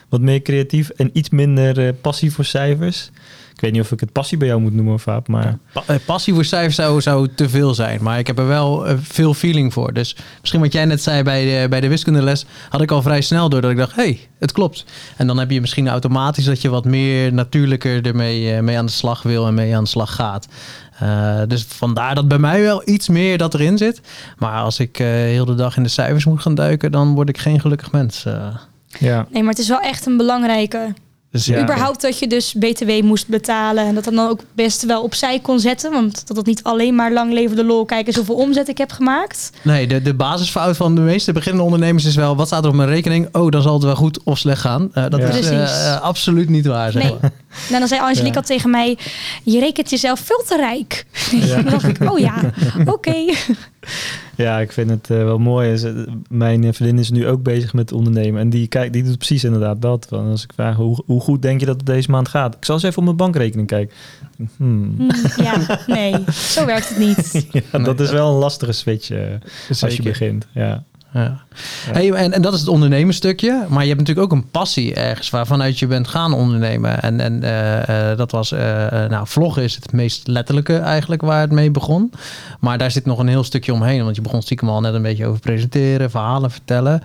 wat 0.09 0.21
meer 0.21 0.43
creatief 0.43 0.89
en 0.89 1.11
iets 1.13 1.31
minder 1.31 1.87
eh, 1.87 1.93
passie 2.01 2.33
voor 2.33 2.45
cijfers. 2.45 3.11
Ik 3.55 3.61
weet 3.61 3.73
niet 3.73 3.87
of 3.87 3.93
ik 3.93 4.01
het 4.01 4.13
passie 4.13 4.39
bij 4.39 4.49
jou 4.49 4.61
moet 4.61 4.75
noemen, 4.75 5.01
Vaap, 5.01 5.29
maar 5.29 5.59
Pa- 5.73 5.99
passie 6.07 6.35
voor 6.35 6.45
cijfers 6.45 6.75
zou, 6.75 7.01
zou 7.01 7.29
te 7.35 7.49
veel 7.49 7.75
zijn. 7.75 8.03
Maar 8.03 8.19
ik 8.19 8.27
heb 8.27 8.39
er 8.39 8.47
wel 8.47 8.85
veel 9.03 9.35
feeling 9.35 9.73
voor. 9.73 9.93
Dus 9.93 10.17
misschien 10.41 10.61
wat 10.61 10.73
jij 10.73 10.85
net 10.85 11.03
zei 11.03 11.23
bij 11.23 11.45
de, 11.45 11.69
bij 11.69 11.81
de 11.81 11.89
wiskundeles... 11.89 12.47
had 12.69 12.81
ik 12.81 12.91
al 12.91 13.03
vrij 13.03 13.21
snel 13.21 13.49
door 13.49 13.61
dat 13.61 13.71
ik 13.71 13.77
dacht... 13.77 13.95
hé, 13.97 14.03
hey, 14.03 14.19
het 14.39 14.53
klopt. 14.53 14.85
En 15.17 15.27
dan 15.27 15.39
heb 15.39 15.51
je 15.51 15.61
misschien 15.61 15.89
automatisch 15.89 16.45
dat 16.45 16.61
je 16.63 16.69
wat 16.69 16.85
meer 16.85 17.33
natuurlijker 17.33 18.07
ermee 18.07 18.53
eh, 18.55 18.61
mee 18.63 18.79
aan 18.79 18.87
de 18.87 18.93
slag 18.93 19.23
wil... 19.23 19.47
en 19.47 19.55
mee 19.55 19.77
aan 19.77 19.85
de 19.85 19.91
slag 19.91 20.15
gaat. 20.15 20.49
Eh, 21.03 21.41
dus 21.49 21.65
vandaar 21.69 22.15
dat 22.15 22.29
bij 22.29 22.39
mij 22.39 22.61
wel 22.63 22.83
iets 22.85 23.09
meer 23.09 23.39
dat 23.39 23.55
erin 23.55 23.79
zit. 23.79 24.01
Maar 24.39 24.61
als 24.63 24.79
ik 24.79 24.99
eh, 24.99 25.07
heel 25.07 25.45
de 25.45 25.55
dag 25.55 25.77
in 25.77 25.83
de 25.83 25.89
cijfers 25.89 26.25
moet 26.25 26.41
gaan 26.41 26.55
duiken... 26.55 26.93
dan 26.93 27.15
word 27.15 27.29
ik 27.29 27.39
geen 27.39 27.61
gelukkig 27.61 27.93
mens. 27.93 28.25
eh. 28.25 28.57
ja. 28.99 29.27
Nee, 29.31 29.43
maar 29.43 29.51
het 29.51 29.61
is 29.61 29.69
wel 29.69 29.81
echt 29.81 30.07
een 30.07 30.17
belangrijke. 30.17 30.95
Dus 31.33 31.47
Ja. 31.47 31.63
Überhaupt 31.63 32.01
dat 32.03 32.19
je 32.19 32.27
dus 32.27 32.53
BTW 32.55 33.03
moest 33.03 33.29
betalen. 33.29 33.87
En 33.87 33.95
dat 33.95 34.05
dan 34.05 34.19
ook 34.19 34.41
best 34.55 34.87
wel 34.87 35.03
opzij 35.03 35.41
kon 35.41 35.61
zetten. 35.61 35.93
Want 35.93 36.27
dat 36.27 36.37
het 36.37 36.47
niet 36.47 36.63
alleen 36.63 36.95
maar 36.95 37.13
lang 37.13 37.33
levende 37.33 37.65
lol 37.65 37.85
kijken 37.85 38.13
zoveel 38.13 38.35
omzet 38.35 38.69
ik 38.69 38.79
heb 38.79 38.91
gemaakt. 38.93 39.51
Nee, 39.63 39.87
de, 39.87 40.03
de 40.03 40.15
basisfout 40.15 40.77
van 40.77 40.95
de 40.95 41.01
meeste 41.01 41.33
beginnende 41.33 41.65
ondernemers 41.65 42.05
is 42.05 42.15
wel... 42.15 42.37
wat 42.37 42.47
staat 42.47 42.63
er 42.65 42.71
op 42.71 42.77
mijn 42.77 42.89
rekening? 42.89 43.29
Oh, 43.33 43.51
dan 43.51 43.63
zal 43.63 43.75
het 43.75 43.83
wel 43.83 43.95
goed 43.97 44.19
of 44.25 44.39
slecht 44.39 44.61
gaan. 44.61 44.89
Eh, 44.93 45.05
dat 45.09 45.21
Ja. 45.21 45.27
is 45.29 45.49
eh, 45.49 45.93
eh, 45.95 46.01
absoluut 46.01 46.49
niet 46.49 46.67
waar. 46.67 46.93
Zeg 46.93 47.03
Nee. 47.03 47.13
maar. 47.21 47.31
Nou, 47.69 47.79
dan 47.79 47.89
zei 47.89 48.01
Angelique 48.01 48.29
Ja. 48.29 48.35
al 48.41 48.43
tegen 48.43 48.71
mij: 48.71 48.99
Je 49.43 49.59
rekent 49.59 49.91
jezelf 49.91 50.21
veel 50.21 50.43
te 50.47 50.57
rijk. 50.57 51.07
Ja. 51.31 51.55
dan 51.63 51.65
dacht 51.65 51.85
ik: 51.89 52.11
Oh 52.13 52.19
ja, 52.19 52.35
oké. 52.85 53.15
Ja, 54.37 54.61
ik 54.61 54.73
vind 54.73 54.91
het 54.91 55.11
eh, 55.11 55.17
wel 55.17 55.39
mooi. 55.39 55.95
Mijn 56.29 56.75
vriendin 56.75 56.99
is 56.99 57.11
nu 57.11 57.27
ook 57.27 57.43
bezig 57.43 57.73
met 57.73 57.93
ondernemen. 57.93 58.41
En 58.41 58.51
die, 58.51 58.67
kijkt, 58.67 58.93
die 58.93 59.03
doet 59.03 59.17
precies 59.17 59.45
inderdaad 59.45 59.83
dat. 59.83 60.07
Van 60.09 60.31
als 60.31 60.45
ik 60.45 60.53
vraag, 60.55 60.77
hoe, 60.77 61.03
hoe 61.07 61.21
goed 61.21 61.43
denk 61.43 61.61
je 61.61 61.67
dat 61.67 61.77
het 61.77 61.87
deze 61.87 62.11
maand 62.11 62.29
gaat? 62.29 62.55
Ik 62.55 62.65
zal 62.65 62.75
eens 62.75 62.85
even 62.85 62.99
op 62.99 63.05
mijn 63.05 63.17
bankrekening 63.17 63.69
kijken. 63.69 63.97
Hmm. 64.57 64.95
Hm, 64.97 65.43
ja, 65.43 65.81
nee, 65.87 66.15
zo 66.55 66.67
werkt 66.67 66.89
het 66.89 66.99
niet. 66.99 67.47
Ja, 67.51 67.79
dat 67.79 68.01
is 68.01 68.11
wel 68.11 68.33
een 68.33 68.39
lastige 68.39 68.73
switch 68.73 69.11
eh, 69.11 69.21
als 69.81 69.97
je 69.97 70.03
begint. 70.03 70.47
Ja. 70.53 70.85
Ja. 71.13 71.45
Hey, 71.93 72.13
en, 72.13 72.33
en 72.33 72.43
dat 72.43 72.53
is 72.53 72.61
het 72.61 72.69
ondernemerstukje. 72.69 73.67
Maar 73.69 73.83
je 73.83 73.89
hebt 73.89 74.01
natuurlijk 74.01 74.33
ook 74.33 74.39
een 74.39 74.51
passie 74.51 74.95
ergens 74.95 75.31
waarvanuit 75.31 75.79
je 75.79 75.87
bent 75.87 76.09
gaan 76.09 76.33
ondernemen. 76.33 77.03
En, 77.03 77.21
en 77.21 77.43
eh, 77.43 78.11
eh, 78.11 78.19
dat 78.19 78.31
was, 78.31 78.53
eh, 78.53 78.61
nou, 79.09 79.27
vloggen 79.27 79.63
is 79.63 79.75
het 79.75 79.93
meest 79.93 80.27
letterlijke 80.27 80.77
eigenlijk 80.77 81.23
waar 81.23 81.41
het 81.41 81.51
mee 81.51 81.71
begon. 81.71 82.13
Maar 82.61 82.79
daar 82.79 82.91
zit 82.91 83.05
nog 83.05 83.19
een 83.19 83.29
heel 83.29 83.45
stukje 83.45 83.73
omheen. 83.73 84.05
Want 84.05 84.17
je 84.17 84.23
begon 84.23 84.43
stiekem 84.43 84.69
al 84.69 84.81
net 84.81 84.95
een 84.95 85.03
beetje 85.03 85.27
over 85.27 85.41
presenteren, 85.41 86.11
verhalen 86.11 86.51
vertellen. 86.51 87.03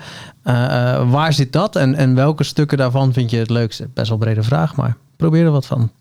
Waar 1.10 1.34
zit 1.34 1.54
dat 1.54 1.76
en, 1.76 1.96
en 1.96 2.15
welke 2.15 2.43
stukken 2.43 2.78
daarvan 2.78 3.13
vind 3.13 3.32
je 3.32 3.38
het 3.38 3.50
leukste? 3.50 3.88
Best 3.93 4.10
wel 4.10 4.17
brede 4.17 4.43
vraag, 4.43 4.76
maar 4.76 4.96
probeer 5.17 5.46
er 5.46 5.52
wat 5.52 5.65
van. 5.65 5.91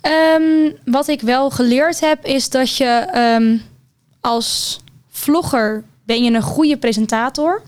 Ehm, 0.00 0.72
wat 0.84 1.08
ik 1.08 1.20
wel 1.20 1.50
geleerd 1.50 2.00
heb, 2.00 2.24
is 2.24 2.50
dat 2.50 2.76
je 2.76 3.06
ehm, 3.12 3.56
als 4.20 4.80
vlogger 5.08 5.84
ben 6.08 6.24
je 6.24 6.32
een 6.32 6.42
goede 6.42 6.76
presentator. 6.76 7.62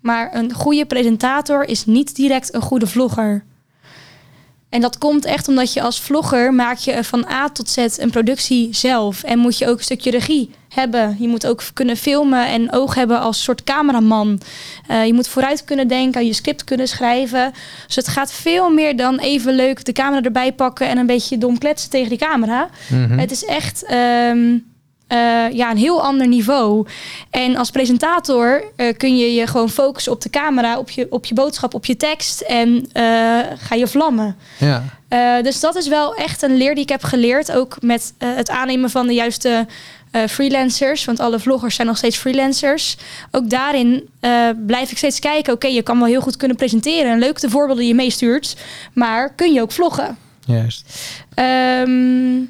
Maar 0.00 0.34
een 0.34 0.52
goede 0.52 0.86
presentator 0.86 1.64
is 1.64 1.86
niet 1.86 2.16
direct 2.16 2.54
een 2.54 2.60
goede 2.60 2.86
vlogger. 2.86 3.44
En 4.68 4.80
dat 4.80 4.98
komt 4.98 5.24
echt 5.24 5.48
omdat 5.48 5.72
je 5.72 5.82
als 5.82 6.00
vlogger 6.00 6.54
maak 6.54 6.78
je 6.78 7.04
van 7.04 7.26
A 7.30 7.48
tot 7.48 7.68
Z 7.68 7.76
een 7.76 8.10
productie 8.10 8.74
zelf. 8.74 9.22
En 9.22 9.38
moet 9.38 9.58
je 9.58 9.68
ook 9.68 9.78
een 9.78 9.84
stukje 9.84 10.10
regie 10.10 10.50
hebben. 10.68 11.16
Je 11.18 11.28
moet 11.28 11.46
ook 11.46 11.62
kunnen 11.72 11.96
filmen 11.96 12.46
en 12.46 12.72
oog 12.72 12.94
hebben 12.94 13.20
als 13.20 13.42
soort 13.42 13.64
cameraman. 13.64 14.40
Eh, 14.86 15.06
je 15.06 15.14
moet 15.14 15.28
vooruit 15.28 15.64
kunnen 15.64 15.88
denken, 15.88 16.26
je 16.26 16.32
script 16.32 16.64
kunnen 16.64 16.88
schrijven. 16.88 17.52
Dus 17.86 17.96
het 17.96 18.08
gaat 18.08 18.32
veel 18.32 18.70
meer 18.70 18.96
dan 18.96 19.18
even 19.18 19.54
leuk 19.54 19.84
de 19.84 19.92
camera 19.92 20.22
erbij 20.22 20.52
pakken 20.52 20.88
en 20.88 20.98
een 20.98 21.06
beetje 21.06 21.38
dom 21.38 21.58
kletsen 21.58 21.90
tegen 21.90 22.08
die 22.08 22.18
camera. 22.18 22.68
Mhm. 22.88 23.18
Het 23.18 23.30
is 23.30 23.44
echt 23.44 23.84
ehm, 23.84 24.54
eh, 24.54 24.71
ja, 25.52 25.70
een 25.70 25.76
heel 25.76 26.02
ander 26.02 26.26
niveau. 26.26 26.86
En 27.30 27.56
als 27.56 27.70
presentator 27.70 28.64
eh, 28.76 28.96
kun 28.96 29.16
je 29.18 29.34
je 29.34 29.46
gewoon 29.46 29.70
focussen 29.70 30.12
op 30.12 30.20
de 30.20 30.30
camera, 30.30 30.78
op 30.78 30.90
je, 30.90 31.06
op 31.10 31.24
je 31.24 31.34
boodschap, 31.34 31.74
op 31.74 31.84
je 31.84 31.96
tekst 31.96 32.40
en 32.40 32.88
eh, 32.92 33.02
ga 33.58 33.74
je 33.74 33.86
vlammen. 33.86 34.36
Ja. 34.58 34.84
Eh, 35.08 35.42
dus 35.42 35.60
dat 35.60 35.76
is 35.76 35.88
wel 35.88 36.14
echt 36.14 36.42
een 36.42 36.56
leer 36.56 36.74
die 36.74 36.82
ik 36.82 36.88
heb 36.88 37.02
geleerd. 37.04 37.52
Ook 37.52 37.76
met 37.80 38.14
eh, 38.18 38.28
het 38.34 38.50
aannemen 38.50 38.90
van 38.90 39.06
de 39.06 39.14
juiste 39.14 39.66
eh, 40.10 40.26
freelancers. 40.26 41.04
Want 41.04 41.20
alle 41.20 41.38
vloggers 41.38 41.74
zijn 41.74 41.86
nog 41.86 41.96
steeds 41.96 42.16
freelancers. 42.16 42.96
Ook 43.30 43.50
daarin 43.50 44.08
eh, 44.20 44.48
blijf 44.66 44.90
ik 44.90 44.96
steeds 44.96 45.18
kijken. 45.18 45.52
Oké, 45.52 45.66
je 45.66 45.82
kan 45.82 45.98
wel 45.98 46.06
heel 46.08 46.20
goed 46.20 46.36
kunnen 46.36 46.56
presenteren. 46.56 47.12
En 47.12 47.18
leuk 47.18 47.40
de 47.40 47.50
voorbeelden 47.50 47.84
die 47.84 47.92
je 47.92 48.00
meestuurt. 48.00 48.56
Maar 48.92 49.34
kun 49.34 49.52
je 49.52 49.60
ook 49.60 49.72
vloggen? 49.72 50.18
Juist. 50.46 50.84
Ehm, 51.34 52.40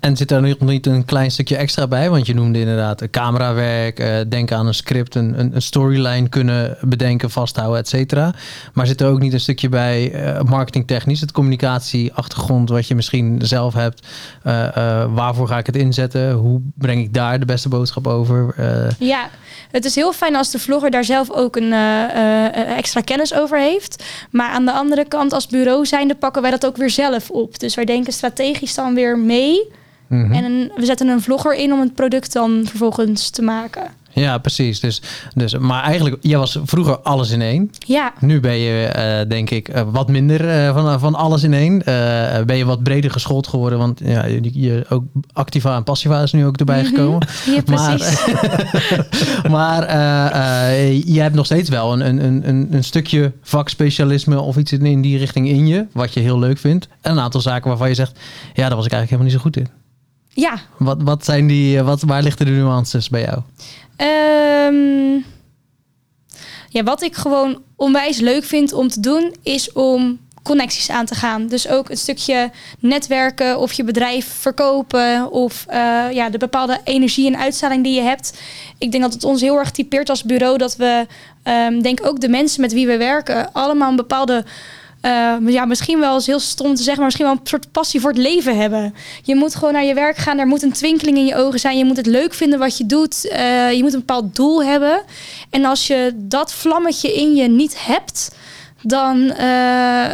En 0.00 0.16
zit 0.16 0.30
er 0.30 0.42
nog 0.42 0.58
niet 0.58 0.86
een 0.86 1.04
klein 1.04 1.30
stukje 1.30 1.56
extra 1.56 1.86
bij? 1.86 2.10
Want 2.10 2.26
je 2.26 2.34
noemde 2.34 2.58
inderdaad 2.58 3.02
eh, 3.02 3.08
camerawerk, 3.10 3.98
eh, 3.98 4.16
denken 4.28 4.56
aan 4.56 4.66
een 4.66 4.74
script, 4.74 5.14
een, 5.14 5.38
een, 5.54 5.62
storyline 5.62 6.28
kunnen 6.28 6.76
bedenken, 6.80 7.30
vasthouden, 7.30 7.78
et 7.78 7.88
cetera. 7.88 8.34
Maar 8.72 8.86
zit 8.86 9.00
er 9.00 9.08
ook 9.08 9.20
niet 9.20 9.32
een 9.32 9.40
stukje 9.40 9.68
bij 9.68 10.12
eh, 10.12 10.42
marketingtechnisch, 10.42 11.20
het 11.20 11.32
communicatieachtergrond 11.32 12.68
wat 12.68 12.88
je 12.88 12.94
misschien 12.94 13.38
zelf 13.42 13.74
hebt? 13.74 14.06
Waarvoor 15.12 15.48
ga 15.48 15.58
ik 15.58 15.66
het 15.66 15.76
inzetten? 15.76 16.32
Hoe 16.32 16.60
breng 16.74 17.00
ik 17.00 17.14
daar 17.14 17.38
de 17.40 17.46
beste 17.46 17.68
boodschap 17.68 18.06
over? 18.06 18.54
Ja, 18.98 19.28
het 19.70 19.84
is 19.84 19.94
heel 19.94 20.12
fijn 20.12 20.36
als 20.36 20.50
de 20.50 20.58
vlogger 20.58 20.90
daar 20.90 21.04
zelf 21.04 21.30
ook 21.30 21.56
een 21.56 21.72
extra 22.52 23.00
kennis 23.00 23.34
over 23.34 23.58
heeft. 23.58 24.04
Maar 24.30 24.50
aan 24.50 24.64
de 24.64 24.72
andere 24.72 25.04
kant, 25.08 25.32
als 25.32 25.46
bureau 25.46 25.86
zijnde, 25.86 26.14
pakken 26.14 26.42
wij 26.42 26.50
dat 26.50 26.66
ook 26.66 26.76
weer 26.76 26.90
zelf 26.90 27.30
op. 27.30 27.58
Dus 27.58 27.74
wij 27.74 27.84
denken 27.84 28.12
strategisch 28.12 28.74
dan 28.74 28.94
weer 28.94 29.18
mee. 29.18 29.74
Mhm. 30.06 30.32
En 30.32 30.44
een- 30.44 30.72
we 30.76 30.84
zetten 30.84 31.08
een 31.08 31.20
vlogger 31.22 31.54
in 31.54 31.72
om 31.72 31.80
het 31.80 31.94
product 31.94 32.32
dan 32.32 32.60
vervolgens 32.64 33.30
te 33.30 33.42
maken. 33.42 33.82
Ja, 34.12 34.38
precies. 34.38 34.80
Dus, 34.80 35.02
dus, 35.34 35.58
maar 35.58 35.82
eigenlijk, 35.82 36.16
jij 36.20 36.38
was 36.38 36.58
vroeger 36.64 36.98
alles 36.98 37.30
in 37.30 37.42
één. 37.42 37.70
Ja, 37.78 38.12
Nu 38.20 38.40
ben 38.40 38.56
je, 38.58 38.84
eh, 38.86 39.28
denk 39.28 39.50
ik, 39.50 39.68
eh, 39.68 39.82
wat 39.90 40.08
minder 40.08 40.48
eh, 40.48 40.74
van, 40.74 41.00
van 41.00 41.14
alles 41.14 41.42
in 41.42 41.52
één. 41.54 41.78
Ben 42.46 42.56
je 42.56 42.64
wat 42.64 42.82
breder 42.82 43.10
geschoold 43.10 43.46
geworden. 43.46 43.78
Want 43.78 44.00
ja, 44.04 44.24
je, 44.26 44.40
je, 44.52 44.84
ook 44.88 45.04
Activa 45.32 45.76
en 45.76 45.82
Passiva 45.82 46.22
is 46.22 46.32
nu 46.32 46.46
ook 46.46 46.56
erbij 46.56 46.82
Mhm. 46.82 46.86
gekomen. 46.94 47.26
ja 47.54 47.60
Maar, 47.66 47.96
precies. 47.96 48.24
maar 49.56 49.82
eh, 49.82 51.02
je 51.02 51.20
hebt 51.20 51.34
nog 51.34 51.44
steeds 51.44 51.68
wel 51.68 51.92
een, 51.92 52.00
een, 52.06 52.24
een- 52.24 52.48
een, 52.48 52.68
een 52.70 52.84
stukje 52.84 53.32
vakspecialisme 53.42 54.40
of 54.40 54.56
iets 54.56 54.72
in, 54.72 54.86
in 54.86 55.00
die 55.00 55.18
richting 55.18 55.48
in 55.48 55.66
je. 55.66 55.86
Wat 55.92 56.14
je 56.14 56.20
heel 56.20 56.38
leuk 56.38 56.58
vindt. 56.58 56.88
En 57.00 57.10
een 57.12 57.20
aantal 57.20 57.40
zaken 57.40 57.68
waarvan 57.68 57.88
je 57.88 57.94
zegt, 57.94 58.18
ja, 58.54 58.66
daar 58.68 58.76
was 58.76 58.86
ik 58.86 58.92
eigenlijk 58.92 59.10
helemaal 59.10 59.24
niet 59.32 59.36
zo 59.36 59.40
goed 59.42 59.56
in. 59.56 59.68
Ja, 60.36 60.60
Wat, 60.76 61.02
wat 61.02 61.24
zijn 61.24 61.46
die, 61.46 61.78
eh, 61.78 61.84
wat, 61.84 62.02
waar 62.02 62.22
liggen 62.22 62.46
de 62.46 62.52
nuances 62.52 63.08
bij 63.08 63.20
jou? 63.20 63.40
Ehm, 63.96 65.22
ja, 66.68 66.82
wat 66.82 67.02
ik 67.02 67.14
gewoon 67.14 67.62
onwijs 67.76 68.18
leuk 68.18 68.44
vind 68.44 68.72
om 68.72 68.88
te 68.88 69.00
doen, 69.00 69.34
is 69.42 69.72
om 69.72 70.18
connecties 70.42 70.90
aan 70.90 71.06
te 71.06 71.14
gaan. 71.14 71.46
Dus 71.46 71.68
ook 71.68 71.90
een 71.90 71.96
stukje 71.96 72.50
netwerken 72.78 73.58
of 73.58 73.72
je 73.72 73.84
bedrijf 73.84 74.26
verkopen 74.26 75.30
of 75.30 75.64
eh, 75.68 76.04
ja, 76.12 76.30
de 76.30 76.38
bepaalde 76.38 76.80
energie 76.84 77.26
en 77.26 77.38
uitstraling 77.38 77.84
die 77.84 77.94
je 77.94 78.00
hebt. 78.00 78.38
Ik 78.78 78.90
denk 78.90 79.02
dat 79.02 79.12
het 79.12 79.24
ons 79.24 79.40
heel 79.40 79.58
erg 79.58 79.70
typeert 79.70 80.08
als 80.08 80.24
bureau 80.24 80.58
dat 80.58 80.76
we, 80.76 81.06
ehm, 81.42 81.80
denk 81.80 82.06
ook 82.06 82.20
de 82.20 82.28
mensen 82.28 82.60
met 82.60 82.72
wie 82.72 82.86
we 82.86 82.96
werken, 82.96 83.52
allemaal 83.52 83.90
een 83.90 83.96
bepaalde 83.96 84.44
eh, 85.06 85.36
ja, 85.46 85.64
misschien 85.64 86.00
wel 86.00 86.14
eens 86.14 86.26
heel 86.26 86.40
stom 86.40 86.74
te 86.74 86.82
zeggen, 86.82 86.96
maar 86.96 87.04
misschien 87.04 87.26
wel 87.26 87.34
een 87.34 87.46
soort 87.46 87.72
passie 87.72 88.00
voor 88.00 88.10
het 88.10 88.18
leven 88.18 88.56
hebben. 88.56 88.94
Je 89.22 89.34
moet 89.34 89.54
gewoon 89.54 89.72
naar 89.72 89.84
je 89.84 89.94
werk 89.94 90.16
gaan, 90.16 90.38
er 90.38 90.46
moet 90.46 90.62
een 90.62 90.72
twinkeling 90.72 91.16
in 91.16 91.26
je 91.26 91.36
ogen 91.36 91.60
zijn. 91.60 91.78
Je 91.78 91.84
moet 91.84 91.96
het 91.96 92.06
leuk 92.06 92.34
vinden 92.34 92.58
wat 92.58 92.78
je 92.78 92.86
doet. 92.86 93.28
Eh, 93.28 93.72
je 93.72 93.82
moet 93.82 93.92
een 93.92 93.98
bepaald 93.98 94.36
doel 94.36 94.64
hebben. 94.64 95.02
En 95.50 95.64
als 95.64 95.86
je 95.86 96.12
dat 96.14 96.54
vlammetje 96.54 97.14
in 97.14 97.34
je 97.34 97.48
niet 97.48 97.86
hebt, 97.86 98.34
dan, 98.82 99.30
eh, 99.30 100.10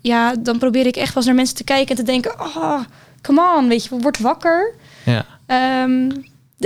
ja, 0.00 0.34
dan 0.38 0.58
probeer 0.58 0.86
ik 0.86 0.96
echt 0.96 1.08
wel 1.08 1.16
eens 1.16 1.26
naar 1.26 1.34
mensen 1.34 1.56
te 1.56 1.64
kijken 1.64 1.96
en 1.96 2.04
te 2.04 2.10
denken: 2.10 2.40
oh, 2.40 2.80
come 3.22 3.56
on, 3.56 3.68
weet 3.68 3.84
je, 3.84 3.98
word 3.98 4.18
wakker. 4.18 4.74
Ja, 5.04 5.26
Ehm 5.46 6.10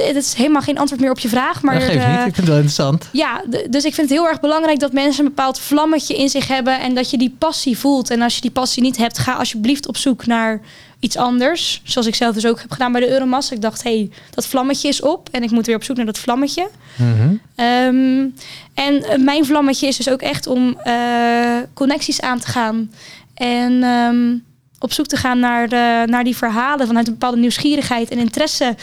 dit 0.07 0.17
is 0.17 0.35
helemaal 0.35 0.63
geen 0.63 0.79
antwoord 0.79 1.01
meer 1.01 1.11
op 1.11 1.19
je 1.19 1.29
vraag, 1.29 1.63
maar 1.63 1.75
dat 1.75 1.83
geeft 1.83 2.05
eh, 2.05 2.09
niet. 2.09 2.17
Ik 2.17 2.23
vind 2.23 2.37
het 2.37 2.47
wel 2.47 2.55
interessant. 2.55 3.09
ja, 3.13 3.43
dus 3.71 3.85
ik 3.85 3.95
vind 3.95 4.09
het 4.09 4.19
heel 4.19 4.29
erg 4.29 4.41
belangrijk 4.41 4.79
dat 4.79 4.93
mensen 4.93 5.25
een 5.25 5.35
bepaald 5.35 5.61
vlammetje 5.61 6.17
in 6.17 6.29
zich 6.29 6.49
hebben 6.49 6.81
en 6.81 6.95
dat 6.95 7.11
je 7.11 7.19
die 7.19 7.35
passie 7.39 7.79
voelt. 7.79 8.11
En 8.11 8.23
als 8.23 8.35
je 8.35 8.41
die 8.41 8.51
passie 8.51 8.83
niet 8.83 8.97
hebt, 8.97 9.19
ga 9.19 9.33
alsjeblieft 9.33 9.89
op 9.89 9.97
zoek 9.97 10.27
naar 10.27 10.61
iets 11.01 11.17
anders. 11.17 11.81
Zoals 11.85 12.07
ik 12.07 12.15
zelf 12.15 12.35
dus 12.35 12.47
ook 12.47 12.61
heb 12.61 12.71
gedaan 12.71 12.93
bij 12.93 13.01
de 13.01 13.11
Euromast. 13.11 13.53
Ik 13.53 13.61
dacht, 13.61 13.83
hé, 13.83 13.97
hey, 13.99 14.11
dat 14.31 14.47
vlammetje 14.47 14.89
is 14.89 15.01
op 15.01 15.29
en 15.33 15.43
ik 15.43 15.51
moet 15.51 15.67
weer 15.67 15.77
op 15.77 15.85
zoek 15.85 15.97
naar 15.97 16.07
dat 16.07 16.19
vlammetje. 16.19 16.69
Mhm. 16.97 17.35
Ehm, 17.55 18.27
en 18.75 19.03
eh, 19.03 19.19
mijn 19.19 19.45
vlammetje 19.45 19.87
is 19.87 19.97
dus 19.97 20.11
ook 20.11 20.23
echt 20.23 20.47
om 20.47 20.79
eh, 20.83 21.57
connecties 21.75 22.21
aan 22.21 22.39
te 22.39 22.47
gaan. 22.47 22.91
En 23.35 23.83
ehm, 23.83 24.37
op 24.79 24.93
zoek 24.93 25.07
te 25.07 25.17
gaan 25.17 25.39
naar, 25.39 25.69
de, 25.69 26.05
naar 26.07 26.25
die 26.25 26.37
verhalen 26.37 26.87
vanuit 26.87 27.07
een 27.07 27.13
bepaalde 27.13 27.39
nieuwsgierigheid 27.39 28.11
en 28.11 28.19
interesse 28.19 28.75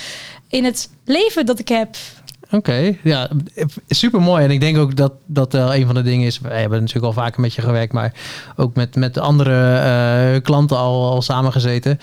in 0.55 0.63
het 0.63 0.89
leven 1.05 1.45
dat 1.45 1.59
ik 1.59 1.67
heb. 1.67 1.95
Oké, 2.51 2.97
ja, 3.03 3.29
super 3.87 4.21
mooi. 4.21 4.43
En 4.43 4.51
ik 4.51 4.59
denk 4.59 4.77
ook 4.77 4.95
dat 4.95 5.13
dat 5.25 5.53
wel 5.53 5.75
een 5.75 5.85
van 5.85 5.95
de 5.95 6.01
dingen 6.01 6.25
is. 6.25 6.39
Wij 6.39 6.59
hebben 6.59 6.79
natuurlijk 6.79 7.05
al 7.05 7.23
vaker 7.23 7.41
met 7.41 7.53
je 7.53 7.61
gewerkt, 7.61 7.93
maar 7.93 8.13
ook 8.55 8.75
met, 8.75 8.95
met 8.95 9.17
andere 9.17 9.75
eh, 9.75 10.41
klanten 10.41 10.77
al, 10.77 11.09
al 11.09 11.21
samengezeten. 11.21 11.99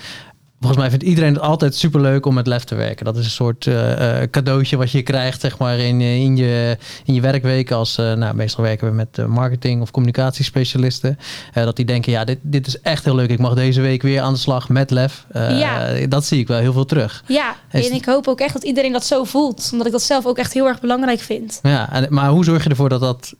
Volgens 0.63 0.81
mij 0.81 0.91
vindt 0.91 1.05
iedereen 1.05 1.33
het 1.33 1.41
altijd 1.41 1.75
super 1.75 2.01
leuk 2.01 2.25
om 2.25 2.33
met 2.33 2.47
lef 2.47 2.63
te 2.63 2.75
werken. 2.75 3.05
Dat 3.05 3.17
is 3.17 3.25
een 3.25 3.31
soort 3.31 3.67
eh, 3.67 4.21
eh, 4.21 4.29
cadeautje 4.29 4.77
wat 4.77 4.91
je 4.91 5.01
krijgt 5.01 5.41
zeg 5.41 5.57
maar, 5.57 5.77
in, 5.77 6.01
eh, 6.01 6.15
in, 6.15 6.35
je, 6.35 6.77
in 7.05 7.13
je 7.13 7.21
werkweek. 7.21 7.71
Als, 7.71 7.95
nou, 7.95 8.35
meestal 8.35 8.63
werken 8.63 8.87
we 8.87 8.93
met 8.93 9.27
marketing 9.27 9.81
of 9.81 9.91
communicatiespecialisten. 9.91 11.19
Dat 11.53 11.75
die 11.75 11.85
denken, 11.85 12.11
ja, 12.11 12.23
dit, 12.23 12.39
dit 12.41 12.67
is 12.67 12.79
echt 12.81 13.03
heel 13.03 13.15
leuk. 13.15 13.29
Ik 13.29 13.39
mag 13.39 13.53
deze 13.53 13.81
week 13.81 14.01
weer 14.01 14.21
aan 14.21 14.33
de 14.33 14.39
slag 14.39 14.69
met 14.69 14.91
lef. 14.91 15.25
Ja. 15.33 15.87
Dat 16.07 16.25
zie 16.25 16.39
ik 16.39 16.47
wel 16.47 16.59
heel 16.59 16.73
veel 16.73 16.85
terug. 16.85 17.23
Ja, 17.27 17.55
Is- 17.71 17.89
en 17.89 17.95
ik 17.95 18.05
hoop 18.05 18.27
ook 18.27 18.39
echt 18.39 18.53
dat 18.53 18.63
iedereen 18.63 18.91
dat 18.91 19.05
zo 19.05 19.23
voelt. 19.23 19.69
Omdat 19.71 19.87
ik 19.87 19.93
dat 19.93 20.01
zelf 20.01 20.25
ook 20.25 20.37
echt 20.37 20.53
heel 20.53 20.67
erg 20.67 20.79
belangrijk 20.79 21.19
vind. 21.19 21.59
Ja, 21.63 21.91
en, 21.91 22.05
maar 22.09 22.29
hoe 22.29 22.43
zorg 22.43 22.63
je 22.63 22.69
ervoor 22.69 22.89
dat 22.89 23.01
dat 23.01 23.33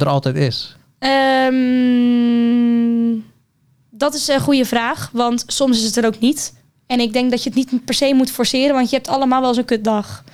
er 0.00 0.08
altijd 0.08 0.36
is? 0.36 0.76
Ehm, 0.98 2.83
dat 3.96 4.14
is 4.14 4.28
een 4.28 4.40
goede 4.40 4.64
vraag, 4.64 5.10
want 5.12 5.44
soms 5.46 5.78
is 5.78 5.84
het 5.84 5.96
er 5.96 6.06
ook 6.06 6.18
niet. 6.18 6.54
En 6.86 7.00
ik 7.00 7.12
denk 7.12 7.30
dat 7.30 7.42
je 7.42 7.50
het 7.54 7.58
niet 7.58 7.84
per 7.84 7.94
se 7.94 8.14
moet 8.14 8.30
forceren, 8.30 8.74
want 8.74 8.90
je 8.90 8.96
hebt 8.96 9.08
allemaal 9.08 9.40
wel 9.40 9.54
zo'n 9.54 9.64
kutdag, 9.64 10.24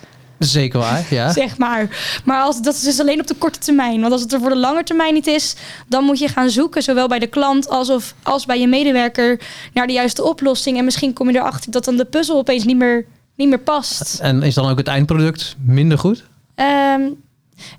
Zeker 0.40 0.78
waar, 0.78 1.06
ja. 1.10 1.32
zeg 1.42 1.58
maar. 1.58 1.88
Maar 2.24 2.42
als, 2.42 2.62
dat 2.62 2.74
is 2.74 2.80
dus 2.80 3.00
alleen 3.00 3.20
op 3.20 3.26
de 3.26 3.34
korte 3.34 3.58
termijn. 3.58 4.00
Want 4.00 4.12
als 4.12 4.20
het 4.20 4.32
er 4.32 4.40
voor 4.40 4.50
de 4.50 4.56
lange 4.56 4.82
termijn 4.82 5.14
niet 5.14 5.26
is, 5.26 5.56
dan 5.88 6.04
moet 6.04 6.18
je 6.18 6.28
gaan 6.28 6.50
zoeken, 6.50 6.82
zowel 6.82 7.08
bij 7.08 7.18
de 7.18 7.26
klant 7.26 7.68
als, 7.68 7.90
of, 7.90 8.14
als 8.22 8.46
bij 8.46 8.60
je 8.60 8.66
medewerker, 8.66 9.40
naar 9.72 9.86
de 9.86 9.92
juiste 9.92 10.24
oplossing. 10.24 10.78
En 10.78 10.84
misschien 10.84 11.12
kom 11.12 11.30
je 11.30 11.38
erachter 11.38 11.70
dat 11.70 11.84
dan 11.84 11.96
de 11.96 12.04
puzzel 12.04 12.36
opeens 12.36 12.64
niet 12.64 12.76
meer, 12.76 13.06
niet 13.36 13.48
meer 13.48 13.58
past. 13.58 14.18
En 14.20 14.42
is 14.42 14.54
dan 14.54 14.70
ook 14.70 14.78
het 14.78 14.88
eindproduct 14.88 15.56
minder 15.64 15.98
goed? 15.98 16.24
Ehm, 16.54 17.02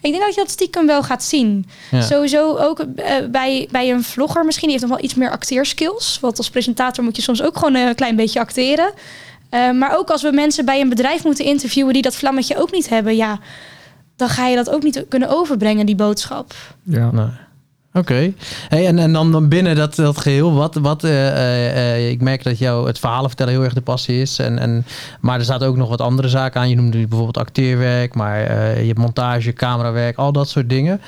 ik 0.02 0.12
denk 0.12 0.24
dat 0.24 0.36
je 0.36 0.42
dat 0.42 0.50
stiekem 0.50 0.86
wel 0.86 1.04
gaat 1.04 1.24
zien. 1.24 1.70
Ja. 1.92 2.02
Sowieso 2.02 2.58
ook 2.58 2.80
eh, 2.80 3.16
bij, 3.32 3.68
bij 3.72 3.92
een 3.92 4.04
vlogger 4.04 4.46
misschien. 4.46 4.70
Die 4.70 4.78
heeft 4.78 4.90
nog 4.90 4.98
wel 4.98 5.06
iets 5.06 5.16
meer 5.18 5.32
acteerskills. 5.32 6.18
Want 6.22 6.38
als 6.38 6.50
presentator 6.50 7.04
moet 7.04 7.16
je 7.16 7.22
soms 7.22 7.42
ook 7.42 7.58
gewoon 7.58 7.76
een 7.76 7.96
klein 7.96 8.16
beetje 8.16 8.40
acteren. 8.40 8.94
Eh, 9.50 9.72
maar 9.72 9.98
ook 9.98 10.10
als 10.10 10.22
we 10.22 10.32
mensen 10.32 10.66
bij 10.66 10.82
een 10.82 10.90
bedrijf 10.90 11.24
moeten 11.24 11.46
interviewen 11.46 11.94
die 11.94 12.02
dat 12.02 12.16
vlammetje 12.16 12.58
ook 12.58 12.72
niet 12.72 12.90
hebben. 12.90 13.16
Ja, 13.16 13.40
dan 14.16 14.30
ga 14.30 14.48
je 14.48 14.56
dat 14.56 14.70
ook 14.70 14.84
niet 14.84 15.06
kunnen 15.10 15.30
overbrengen, 15.30 15.86
die 15.86 15.96
boodschap. 15.96 16.54
Ja. 16.84 17.12
Nee. 17.12 17.30
Oké. 17.94 18.34
Hey, 18.68 18.88
en, 18.88 19.00
en 19.00 19.14
dan, 19.14 19.32
dan 19.32 19.48
binnen 19.48 19.76
dat, 19.76 19.96
dat 19.96 20.18
geheel, 20.18 20.54
wat, 20.54 20.76
wat 20.76 21.04
eh, 21.04 21.28
eh, 21.28 21.96
eh, 21.96 22.10
ik 22.10 22.22
merk 22.22 22.44
dat 22.44 22.58
jou 22.58 22.88
het 22.88 23.00
verhalen 23.00 23.30
vertellen 23.30 23.54
heel 23.54 23.64
erg 23.64 23.74
de 23.74 23.82
passie 23.82 24.22
is. 24.22 24.40
En, 24.40 24.60
en, 24.60 24.86
maar 25.22 25.40
er 25.40 25.46
zaten 25.46 25.68
ook 25.68 25.78
nog 25.78 25.90
wat 25.90 26.02
andere 26.02 26.28
zaken 26.28 26.62
aan. 26.62 26.70
Je 26.70 26.76
noemde 26.76 26.98
bijvoorbeeld 26.98 27.38
acteerwerk, 27.38 28.16
maar 28.16 28.40
je 28.82 28.96
montage, 28.96 29.54
camerawerk, 29.54 30.18
al 30.18 30.32
dat 30.32 30.50
soort 30.50 30.70
dingen. 30.70 31.02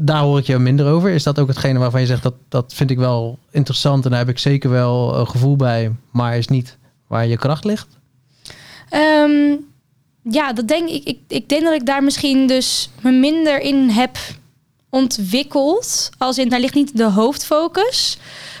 Daar 0.00 0.22
hoor 0.22 0.38
ik 0.38 0.46
je 0.46 0.58
minder 0.58 0.86
over. 0.86 1.10
Is 1.10 1.22
dat 1.22 1.38
ook 1.38 1.48
hetgene 1.48 1.78
waarvan 1.78 2.00
je 2.00 2.06
zegt 2.06 2.22
dat 2.22 2.34
dat 2.48 2.74
vind 2.74 2.90
ik 2.90 2.98
wel 2.98 3.38
interessant 3.50 4.04
en 4.04 4.10
daar 4.10 4.18
heb 4.18 4.28
ik 4.28 4.38
zeker 4.38 4.70
wel 4.70 5.18
een 5.18 5.28
gevoel 5.28 5.56
bij, 5.56 5.92
maar 6.10 6.36
is 6.36 6.48
niet 6.48 6.78
waar 7.06 7.26
je 7.26 7.36
kracht 7.36 7.64
ligt? 7.64 7.88
Ehm, 8.88 9.56
ja, 10.22 10.52
dat 10.52 10.68
denk 10.68 10.88
ik, 10.88 11.04
ik. 11.04 11.18
Ik 11.28 11.48
denk 11.48 11.62
dat 11.62 11.74
ik 11.74 11.86
daar 11.86 12.04
misschien 12.04 12.46
dus 12.46 12.90
me 13.02 13.10
minder 13.10 13.60
in 13.60 13.88
heb 13.88 14.18
ontwikkeld. 14.90 16.10
Als 16.18 16.38
in, 16.38 16.48
daar 16.48 16.60
ligt 16.60 16.74
niet 16.74 16.96
de 16.96 17.04
hoofdfocus. 17.04 18.18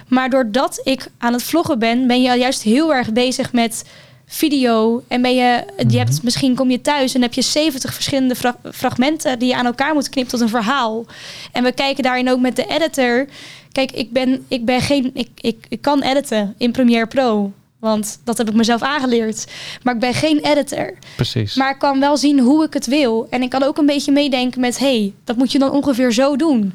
Maar 0.08 0.30
doordat 0.30 0.80
ik 0.84 1.06
aan 1.18 1.32
het 1.32 1.42
vloggen 1.42 1.78
ben, 1.78 2.06
ben 2.06 2.22
je 2.22 2.38
juist 2.38 2.62
heel 2.62 2.94
erg 2.94 3.12
bezig 3.12 3.52
met 3.52 3.84
video. 4.26 5.02
En 5.08 5.22
ben 5.22 5.34
je, 5.34 5.64
je 5.88 5.98
hebt, 5.98 6.22
misschien 6.22 6.54
kom 6.54 6.70
je 6.70 6.80
thuis 6.80 7.14
en 7.14 7.22
heb 7.22 7.32
je 7.32 7.42
70 7.42 7.94
verschillende 7.94 8.34
fra- 8.34 8.56
fragmenten 8.72 9.38
die 9.38 9.48
je 9.48 9.54
aan 9.56 9.66
elkaar 9.66 9.94
moet 9.94 10.08
knippen 10.08 10.32
tot 10.32 10.40
een 10.40 10.48
verhaal. 10.48 11.04
En 11.52 11.62
we 11.62 11.72
kijken 11.72 12.02
daarin 12.02 12.30
ook 12.30 12.40
met 12.40 12.56
de 12.56 12.66
editor. 12.66 13.26
Kijk, 13.72 13.92
ik 13.92 14.12
ben, 14.12 14.44
ik 14.48 14.64
ben 14.64 14.80
geen, 14.80 15.10
ik, 15.14 15.28
ik, 15.40 15.66
ik 15.68 15.82
kan 15.82 16.02
editen 16.02 16.54
in 16.58 16.72
Premiere 16.72 17.06
Pro. 17.06 17.52
Want 17.80 18.20
dat 18.24 18.38
heb 18.38 18.48
ik 18.48 18.54
mezelf 18.54 18.82
aangeleerd. 18.82 19.46
Maar 19.82 19.94
ik 19.94 20.00
ben 20.00 20.14
geen 20.14 20.38
editor. 20.44 20.92
Precies. 21.16 21.54
Maar 21.54 21.70
ik 21.70 21.78
kan 21.78 22.00
wel 22.00 22.16
zien 22.16 22.40
hoe 22.40 22.64
ik 22.64 22.74
het 22.74 22.86
wil. 22.86 23.26
En 23.30 23.42
ik 23.42 23.50
kan 23.50 23.62
ook 23.62 23.78
een 23.78 23.86
beetje 23.86 24.12
meedenken 24.12 24.60
met... 24.60 24.78
hey, 24.78 25.14
dat 25.24 25.36
moet 25.36 25.52
je 25.52 25.58
dan 25.58 25.70
ongeveer 25.70 26.12
zo 26.12 26.36
doen. 26.36 26.74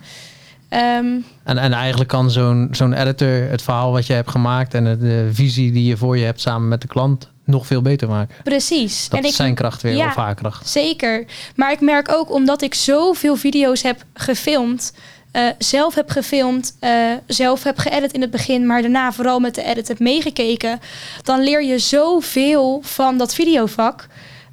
Ehm, 0.69 1.15
En, 1.43 1.57
en 1.57 1.73
eigenlijk 1.73 2.09
kan 2.09 2.31
zo'n 2.31 2.67
zo'n 2.71 2.93
editor 2.93 3.49
het 3.49 3.61
verhaal 3.61 3.91
wat 3.91 4.07
je 4.07 4.13
hebt 4.13 4.29
gemaakt 4.31 4.73
en 4.73 4.83
de, 4.83 4.97
de 4.97 5.29
visie 5.31 5.71
die 5.71 5.85
je 5.85 5.97
voor 5.97 6.17
je 6.17 6.25
hebt 6.25 6.41
samen 6.41 6.67
met 6.67 6.81
de 6.81 6.87
klant 6.87 7.29
nog 7.45 7.67
veel 7.67 7.81
beter 7.81 8.07
maken. 8.07 8.35
precies. 8.43 9.09
Dat 9.09 9.19
en 9.19 9.23
is 9.25 9.29
ik, 9.31 9.35
zijn 9.35 9.55
kracht 9.55 9.81
weer, 9.81 9.95
Ja. 9.95 10.07
of 10.07 10.15
haar 10.15 10.35
kracht. 10.35 10.67
Zeker. 10.69 11.25
Maar 11.55 11.71
ik 11.71 11.81
merk 11.81 12.11
ook 12.11 12.31
omdat 12.31 12.61
ik 12.61 12.73
zoveel 12.73 13.35
video's 13.35 13.81
heb 13.81 14.03
gefilmd, 14.13 14.93
eh, 15.35 15.47
zelf 15.57 15.95
heb 15.95 16.09
gefilmd, 16.09 16.75
eh, 16.79 17.11
zelf 17.27 17.63
heb 17.63 17.77
geëdit 17.77 18.11
in 18.13 18.21
het 18.21 18.31
begin, 18.31 18.65
maar 18.65 18.81
daarna 18.81 19.11
vooral 19.11 19.39
met 19.39 19.55
de 19.55 19.63
edit 19.63 19.87
heb 19.87 19.99
meegekeken, 19.99 20.79
dan 21.23 21.43
leer 21.43 21.63
je 21.63 21.79
zoveel 21.79 22.81
van 22.83 23.17
dat 23.17 23.33
videovak. 23.33 24.07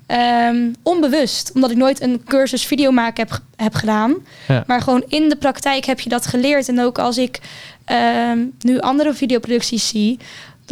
ehm, 0.07 0.73
onbewust, 0.83 1.51
omdat 1.55 1.71
ik 1.71 1.77
nooit 1.77 2.01
een 2.01 2.23
cursus 2.25 2.65
video 2.65 2.91
maken 2.91 3.29
heb, 3.29 3.41
heb 3.57 3.75
gedaan. 3.75 4.15
Ja. 4.49 4.65
Maar 4.67 4.81
gewoon 4.81 5.05
in 5.09 5.29
de 5.29 5.37
praktijk 5.37 5.85
heb 5.85 6.01
je 6.01 6.09
dat 6.09 6.27
geleerd. 6.27 6.69
En 6.69 6.81
ook 6.81 6.99
als 6.99 7.19
ik 7.19 7.41
ehm, 7.85 8.39
nu 8.61 8.79
andere 8.79 9.15
videoproducties 9.15 9.89
zie, 9.89 10.19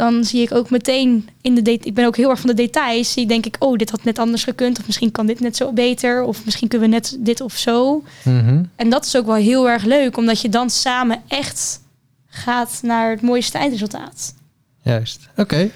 dan 0.01 0.23
zie 0.23 0.41
ik 0.41 0.53
ook 0.53 0.69
meteen 0.69 1.29
in 1.41 1.55
de 1.55 1.71
ik 1.71 1.93
ben 1.93 2.05
ook 2.05 2.15
heel 2.17 2.29
erg 2.29 2.39
van 2.39 2.49
de 2.49 2.55
details. 2.55 3.11
Zie 3.11 3.25
denk 3.25 3.45
ik, 3.45 3.55
oh, 3.59 3.77
dit 3.77 3.89
had 3.91 4.03
net 4.03 4.19
anders 4.19 4.43
gekund 4.43 4.79
of 4.79 4.85
misschien 4.85 5.11
kan 5.11 5.25
dit 5.25 5.39
net 5.39 5.55
zo 5.55 5.71
beter 5.73 6.23
of 6.23 6.45
misschien 6.45 6.67
kunnen 6.67 6.89
we 6.89 6.93
net 6.95 7.17
dit 7.19 7.41
of 7.41 7.53
zo. 7.57 8.03
Mhm. 8.23 8.63
En 8.75 8.89
dat 8.89 9.05
is 9.05 9.17
ook 9.17 9.25
wel 9.25 9.35
heel 9.35 9.69
erg 9.69 9.83
leuk, 9.83 10.17
omdat 10.17 10.41
je 10.41 10.49
dan 10.49 10.69
samen 10.69 11.21
echt 11.27 11.81
gaat 12.27 12.79
naar 12.83 13.09
het 13.09 13.21
mooiste 13.21 13.57
eindresultaat. 13.57 14.33
Juist. 14.81 15.29
Oké, 15.35 15.71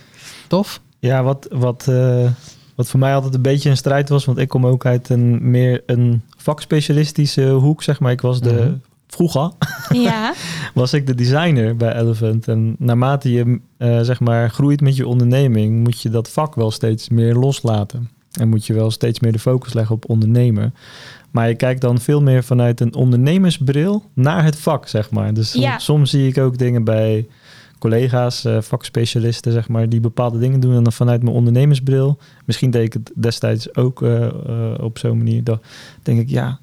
tof. 0.47 0.81
Ja, 0.99 1.23
wat, 1.23 1.47
wat, 1.51 1.87
eh, 1.87 2.31
wat 2.75 2.89
voor 2.89 2.99
mij 2.99 3.15
altijd 3.15 3.33
een 3.33 3.41
beetje 3.41 3.69
een 3.69 3.77
strijd 3.77 4.09
was, 4.09 4.25
want 4.25 4.37
ik 4.37 4.47
kom 4.47 4.65
ook 4.65 4.85
uit 4.85 5.09
een 5.09 5.51
meer 5.51 5.83
een 5.85 6.21
vakspecialistische 6.37 7.49
hoek, 7.49 7.83
zeg 7.83 7.99
maar. 7.99 8.11
Ik 8.11 8.21
was 8.21 8.41
de, 8.41 8.51
Mhm. 8.51 8.73
Vroeger 9.15 9.51
Ja, 10.07 10.33
was 10.73 10.93
ik 10.93 11.07
de 11.07 11.15
designer 11.15 11.75
bij 11.75 11.95
Elephant. 11.95 12.47
En 12.47 12.75
naarmate 12.79 13.31
je 13.31 13.59
eh, 13.77 13.99
zeg 14.01 14.19
maar 14.19 14.49
groeit 14.49 14.81
met 14.81 14.95
je 14.95 15.07
onderneming, 15.07 15.83
moet 15.83 16.01
je 16.01 16.09
dat 16.09 16.29
vak 16.29 16.55
wel 16.55 16.71
steeds 16.71 17.09
meer 17.09 17.35
loslaten. 17.35 18.09
En 18.31 18.47
moet 18.49 18.65
je 18.65 18.73
wel 18.73 18.91
steeds 18.91 19.19
meer 19.19 19.31
de 19.31 19.39
focus 19.39 19.73
leggen 19.73 19.95
op 19.95 20.09
ondernemen. 20.09 20.73
Maar 21.31 21.47
je 21.47 21.55
kijkt 21.55 21.81
dan 21.81 21.99
veel 21.99 22.21
meer 22.21 22.43
vanuit 22.43 22.79
een 22.81 22.95
ondernemersbril 22.95 24.03
naar 24.13 24.43
het 24.43 24.55
vak, 24.55 24.87
zeg 24.87 25.11
maar. 25.11 25.33
Dus 25.33 25.53
Ja. 25.53 25.77
soms 25.79 26.09
zie 26.09 26.27
ik 26.27 26.37
ook 26.37 26.57
dingen 26.57 26.83
bij 26.83 27.27
collega's, 27.79 28.45
eh, 28.45 28.61
vakspecialisten, 28.61 29.51
zeg 29.51 29.67
maar, 29.67 29.89
die 29.89 29.99
bepaalde 29.99 30.39
dingen 30.39 30.59
doen. 30.59 30.75
En 30.75 30.83
dan 30.83 30.93
vanuit 30.93 31.23
mijn 31.23 31.35
ondernemersbril, 31.35 32.17
misschien 32.45 32.71
deed 32.71 32.85
ik 32.85 32.93
het 32.93 33.11
destijds 33.15 33.75
ook 33.75 34.01
eh, 34.01 34.27
op 34.81 34.97
zo'n 34.97 35.17
manier. 35.17 35.43
Dan 35.43 35.59
denk 36.03 36.19
ik, 36.19 36.29
ja, 36.29 36.59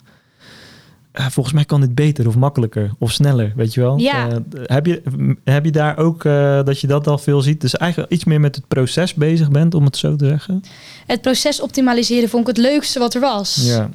volgens 1.13 1.55
mij 1.55 1.65
kan 1.65 1.81
dit 1.81 1.95
beter 1.95 2.29
of 2.29 2.37
makkelijker 2.37 2.91
of 2.99 3.13
sneller, 3.13 3.53
weet 3.57 3.75
je 3.75 3.81
wel? 3.81 3.99
Ja. 3.99 4.29
Eh, 4.29 4.37
heb, 4.65 4.87
je, 4.87 5.03
heb 5.45 5.65
je 5.65 5.71
daar 5.71 5.99
ook 5.99 6.25
eh, 6.25 6.65
dat 6.65 6.81
je 6.81 6.87
dat 6.87 7.07
al 7.07 7.19
veel 7.19 7.41
ziet? 7.41 7.61
Dus 7.61 7.77
eigenlijk 7.77 8.13
iets 8.13 8.25
meer 8.25 8.41
met 8.41 8.57
het 8.57 8.69
proces 8.69 9.15
bezig 9.15 9.51
bent, 9.51 9.75
om 9.75 9.85
het 9.85 9.97
zo 9.97 10.17
te 10.17 10.27
zeggen? 10.27 10.63
het 11.07 11.21
proces 11.21 11.61
optimaliseren 11.61 12.29
vond 12.29 12.49
ik 12.49 12.57
het 12.57 12.65
leukste 12.65 12.99
wat 12.99 13.15
er 13.15 13.21
was. 13.21 13.63
Ja, 13.65 13.91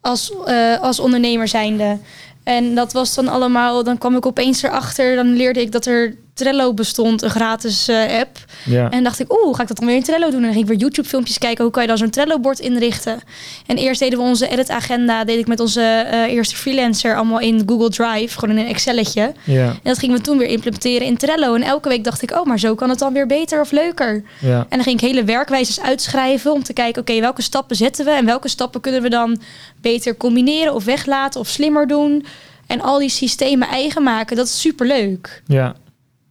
als, 0.00 0.32
eh, 0.46 0.80
als 0.80 1.00
ondernemer 1.00 1.48
zijnde. 1.48 1.98
En 2.42 2.74
dat 2.74 2.92
was 2.92 3.14
dan 3.14 3.28
allemaal, 3.28 3.84
dan 3.84 3.98
kwam 3.98 4.16
ik 4.16 4.26
opeens 4.26 4.62
erachter, 4.62 5.16
dan 5.16 5.32
leerde 5.32 5.60
ik 5.60 5.72
dat 5.72 5.86
er 5.86 6.16
Trello 6.34 6.74
bestond, 6.74 7.22
een 7.22 7.30
gratis 7.30 7.88
eh, 7.88 8.18
app. 8.20 8.38
ja. 8.64 8.90
En 8.90 9.04
dacht 9.04 9.20
ik, 9.20 9.32
oeh, 9.32 9.42
hoe 9.42 9.54
ga 9.56 9.62
ik 9.62 9.68
dat 9.68 9.76
dan 9.76 9.86
weer 9.86 9.96
in 9.96 10.02
Trello 10.02 10.26
doen? 10.30 10.34
En 10.36 10.42
dan 10.42 10.52
ging 10.52 10.62
ik 10.64 10.70
weer 10.70 10.78
YouTube-filmpjes 10.78 11.38
kijken, 11.38 11.64
hoe 11.64 11.72
kan 11.72 11.82
je 11.82 11.88
dan 11.88 11.98
zo'n 11.98 12.10
Trello-bord 12.10 12.58
inrichten? 12.58 13.20
En 13.66 13.76
eerst 13.76 14.00
deden 14.00 14.18
we 14.18 14.24
onze 14.24 14.48
edit-agenda, 14.48 15.24
deed 15.24 15.38
ik 15.38 15.46
met 15.46 15.60
onze 15.60 15.80
eh, 15.82 16.20
eerste 16.32 16.56
freelancer 16.56 17.16
allemaal 17.16 17.40
in 17.40 17.62
Google 17.66 17.88
Drive, 17.90 18.38
gewoon 18.38 18.56
in 18.56 18.64
een 18.64 18.70
Excelletje. 18.70 19.32
ja, 19.44 19.66
En 19.68 19.78
dat 19.82 19.98
gingen 19.98 20.16
we 20.16 20.22
toen 20.22 20.38
weer 20.38 20.48
implementeren 20.48 21.06
in 21.06 21.16
Trello. 21.16 21.54
En 21.54 21.62
elke 21.62 21.88
week 21.88 22.04
dacht 22.04 22.22
ik, 22.22 22.30
oh, 22.30 22.44
maar 22.44 22.58
zo 22.58 22.74
kan 22.74 22.88
het 22.88 22.98
dan 22.98 23.12
weer 23.12 23.26
beter 23.26 23.60
of 23.60 23.70
leuker. 23.70 24.22
ja, 24.40 24.58
En 24.58 24.66
dan 24.76 24.82
ging 24.82 25.00
ik 25.00 25.06
hele 25.08 25.24
werkwijzes 25.24 25.80
uitschrijven 25.80 26.52
om 26.52 26.62
te 26.62 26.72
kijken, 26.72 27.00
oké, 27.02 27.20
welke 27.20 27.42
stappen 27.42 27.76
zetten 27.76 28.04
we 28.04 28.10
en 28.10 28.24
welke 28.26 28.48
stappen 28.48 28.80
kunnen 28.80 29.02
we 29.02 29.08
dan 29.08 29.40
beter 29.80 30.16
combineren 30.16 30.74
of 30.74 30.84
weglaten 30.84 31.40
of 31.40 31.48
slimmer 31.48 31.86
doen. 31.86 32.26
En 32.66 32.80
al 32.80 32.98
die 32.98 33.08
systemen 33.08 33.68
eigen 33.68 34.02
maken, 34.02 34.36
dat 34.36 34.46
is 34.46 34.60
superleuk. 34.60 35.42
ja. 35.46 35.74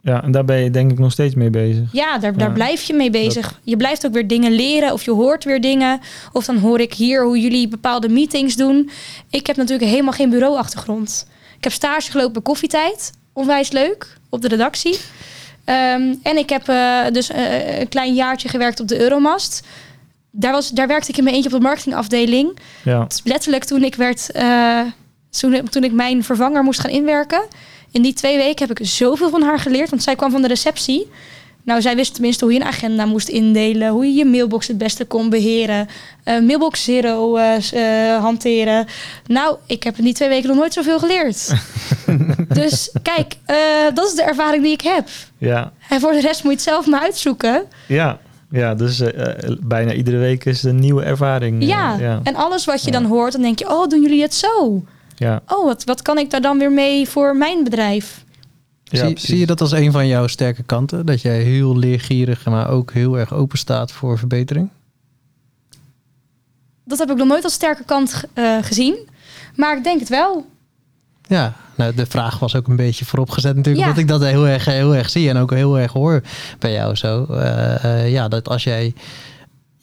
Ja, 0.04 0.22
en 0.22 0.32
daar 0.32 0.44
ben 0.44 0.56
je 0.56 0.70
denk 0.70 0.90
ik 0.90 0.98
nog 0.98 1.12
steeds 1.12 1.34
mee 1.34 1.50
bezig. 1.50 1.92
Ja, 1.92 2.18
daar, 2.18 2.36
daar 2.36 2.48
Ja. 2.48 2.54
blijf 2.54 2.82
je 2.82 2.94
mee 2.94 3.10
bezig. 3.10 3.60
Je 3.62 3.76
blijft 3.76 4.06
ook 4.06 4.12
weer 4.12 4.26
dingen 4.26 4.52
leren 4.52 4.92
of 4.92 5.04
je 5.04 5.10
hoort 5.10 5.44
weer 5.44 5.60
dingen. 5.60 6.00
Of 6.32 6.44
dan 6.44 6.56
hoor 6.58 6.80
ik 6.80 6.94
hier 6.94 7.24
hoe 7.24 7.40
jullie 7.40 7.68
bepaalde 7.68 8.08
meetings 8.08 8.56
doen. 8.56 8.90
Ik 9.30 9.46
heb 9.46 9.56
natuurlijk 9.56 9.90
helemaal 9.90 10.12
geen 10.12 10.30
bureauachtergrond. 10.30 11.26
Ik 11.56 11.64
heb 11.64 11.72
stage 11.72 12.10
gelopen 12.10 12.32
bij 12.32 12.42
Koffietijd. 12.42 13.10
Onwijs 13.32 13.70
leuk, 13.70 14.16
op 14.28 14.40
de 14.42 14.48
redactie. 14.48 14.98
Ehm, 15.64 16.14
en 16.22 16.36
ik 16.36 16.48
heb 16.48 16.68
eh, 16.68 17.00
dus 17.12 17.30
eh, 17.30 17.80
een 17.80 17.88
klein 17.88 18.14
jaartje 18.14 18.48
gewerkt 18.48 18.80
op 18.80 18.88
de 18.88 19.00
Euromast. 19.00 19.66
Daar, 20.30 20.52
was, 20.52 20.70
daar 20.70 20.86
werkte 20.86 21.10
ik 21.10 21.16
in 21.16 21.24
mijn 21.24 21.36
eentje 21.36 21.50
op 21.50 21.56
de 21.56 21.62
marketingafdeling. 21.66 22.58
Ja, 22.84 23.04
Dus 23.04 23.20
letterlijk 23.24 23.64
toen 23.64 23.84
ik 23.84 23.94
werd, 23.94 24.30
eh, 24.32 24.80
toen, 25.30 25.68
toen 25.70 25.84
ik 25.84 25.92
mijn 25.92 26.24
vervanger 26.24 26.62
moest 26.62 26.80
gaan 26.80 26.90
inwerken. 26.90 27.42
In 27.94 28.02
die 28.02 28.12
twee 28.12 28.36
weken 28.36 28.68
heb 28.68 28.78
ik 28.80 28.86
zoveel 28.86 29.30
van 29.30 29.42
haar 29.42 29.58
geleerd. 29.58 29.90
Want 29.90 30.02
zij 30.02 30.16
kwam 30.16 30.30
van 30.30 30.42
de 30.42 30.48
receptie. 30.48 31.10
Nou, 31.64 31.80
zij 31.82 31.96
wist 31.96 32.12
tenminste 32.14 32.44
hoe 32.44 32.52
je 32.54 32.60
een 32.60 32.66
agenda 32.66 33.04
moest 33.06 33.28
indelen. 33.28 33.88
Hoe 33.88 34.04
je 34.06 34.12
je 34.14 34.24
mailbox 34.24 34.66
het 34.68 34.78
beste 34.78 35.04
kon 35.04 35.30
beheren. 35.30 35.88
eh, 36.24 36.40
mailbox 36.40 36.84
zero 36.84 37.36
eh, 37.36 37.56
eh, 38.14 38.20
hanteren. 38.22 38.86
Nou, 39.26 39.56
ik 39.66 39.82
heb 39.82 39.98
in 39.98 40.04
die 40.04 40.14
twee 40.14 40.28
weken 40.28 40.48
nog 40.48 40.56
nooit 40.56 40.72
zoveel 40.72 40.98
geleerd. 40.98 41.52
dus 42.60 42.90
kijk, 43.02 43.36
dat 43.94 44.06
is 44.06 44.14
de 44.14 44.22
ervaring 44.22 44.62
die 44.62 44.72
ik 44.72 44.80
heb. 44.80 45.08
ja, 45.38 45.72
En 45.88 46.00
voor 46.00 46.12
de 46.12 46.20
rest 46.20 46.42
moet 46.44 46.52
je 46.52 46.58
het 46.58 46.68
zelf 46.68 46.86
maar 46.86 47.00
uitzoeken. 47.00 47.62
ja. 47.88 48.18
Ja, 48.50 48.74
dus 48.74 49.02
bijna 49.60 49.92
iedere 49.92 50.16
week 50.16 50.44
is 50.44 50.62
een 50.62 50.78
nieuwe 50.78 51.02
ervaring. 51.02 51.64
Ja. 51.66 51.96
ja, 52.00 52.20
en 52.22 52.34
alles 52.34 52.64
wat 52.64 52.84
je 52.84 52.92
Ja. 52.92 52.98
dan 52.98 53.04
hoort, 53.10 53.32
dan 53.32 53.42
denk 53.42 53.58
je... 53.58 53.68
oh, 53.70 53.86
doen 53.88 54.02
jullie 54.02 54.22
het 54.22 54.34
zo? 54.34 54.82
Ja, 55.16 55.42
Oh, 55.46 55.64
wat, 55.64 55.84
wat 55.84 56.02
kan 56.02 56.18
ik 56.18 56.30
daar 56.30 56.40
dan 56.40 56.58
weer 56.58 56.72
mee 56.72 57.08
voor 57.08 57.36
mijn 57.36 57.64
bedrijf? 57.64 58.24
ja, 58.84 59.10
zie, 59.14 59.38
je 59.38 59.46
dat 59.46 59.60
als 59.60 59.72
een 59.72 59.92
van 59.92 60.06
jouw 60.06 60.26
sterke 60.26 60.62
kanten? 60.62 61.06
Dat 61.06 61.22
jij 61.22 61.42
heel 61.42 61.76
leergierig, 61.76 62.44
maar 62.44 62.70
ook 62.70 62.92
heel 62.92 63.18
erg 63.18 63.32
open 63.32 63.58
staat 63.58 63.92
voor 63.92 64.18
verbetering? 64.18 64.68
Dat 66.84 66.98
heb 66.98 67.10
ik 67.10 67.16
nog 67.16 67.28
nooit 67.28 67.44
als 67.44 67.52
sterke 67.52 67.84
kant 67.84 68.24
eh, 68.32 68.58
gezien. 68.60 69.08
Maar 69.56 69.76
ik 69.76 69.84
denk 69.84 70.00
het 70.00 70.08
wel. 70.08 70.46
Ja, 71.26 71.54
nou, 71.74 71.94
de 71.94 72.06
vraag 72.06 72.38
was 72.38 72.56
ook 72.56 72.68
een 72.68 72.76
beetje 72.76 73.04
vooropgezet 73.04 73.56
natuurlijk. 73.56 73.84
Ja. 73.84 73.90
Dat 73.90 74.00
ik 74.00 74.08
dat 74.08 74.22
heel 74.22 74.46
erg, 74.46 74.64
heel 74.64 74.94
erg 74.94 75.10
zie 75.10 75.28
en 75.28 75.36
ook 75.36 75.50
heel 75.50 75.78
erg 75.78 75.92
hoor 75.92 76.22
bij 76.58 76.72
jou 76.72 76.94
zo. 76.94 77.24
Eh, 77.24 77.84
eh, 77.84 78.12
ja, 78.12 78.28
dat 78.28 78.48
als 78.48 78.64
jij... 78.64 78.94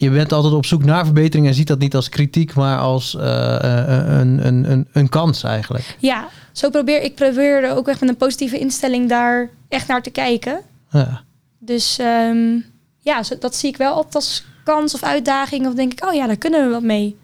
Je 0.02 0.10
bent 0.10 0.32
altijd 0.32 0.54
op 0.54 0.66
zoek 0.66 0.84
naar 0.84 1.06
verbetering 1.06 1.48
en 1.48 1.54
ziet 1.54 1.68
dat 1.68 1.80
niet 1.80 1.96
als 1.96 2.10
kritiek, 2.10 2.54
maar 2.54 2.80
als 2.80 3.16
eh, 3.16 3.56
eh, 3.64 4.20
een, 4.20 4.48
een, 4.48 4.72
een, 4.72 4.88
een 4.92 5.10
kans 5.10 5.44
eigenlijk. 5.44 5.96
Ja, 6.00 6.28
zo 6.52 6.70
probeer 6.70 7.02
ik 7.02 7.16
probeer 7.16 7.64
er 7.64 7.76
ook 7.76 7.88
echt 7.88 8.00
met 8.00 8.10
een 8.10 8.16
positieve 8.18 8.60
instelling 8.60 9.10
daar 9.10 9.50
echt 9.68 9.88
naar 9.88 10.02
te 10.02 10.10
kijken. 10.10 10.62
Ja. 10.92 11.22
Dus 11.60 12.00
ehm, 12.00 12.60
ja, 13.00 13.24
dat 13.40 13.56
zie 13.56 13.70
ik 13.70 13.78
wel 13.78 13.94
altijd 13.94 14.16
als 14.16 14.44
kans 14.64 14.94
of 14.94 15.04
uitdaging. 15.04 15.68
Of 15.68 15.74
denk 15.74 15.92
ik, 15.92 16.06
oh 16.06 16.14
ja, 16.14 16.28
daar 16.28 16.38
kunnen 16.38 16.66
we 16.66 16.72
wat 16.72 16.84
mee. 16.84 17.18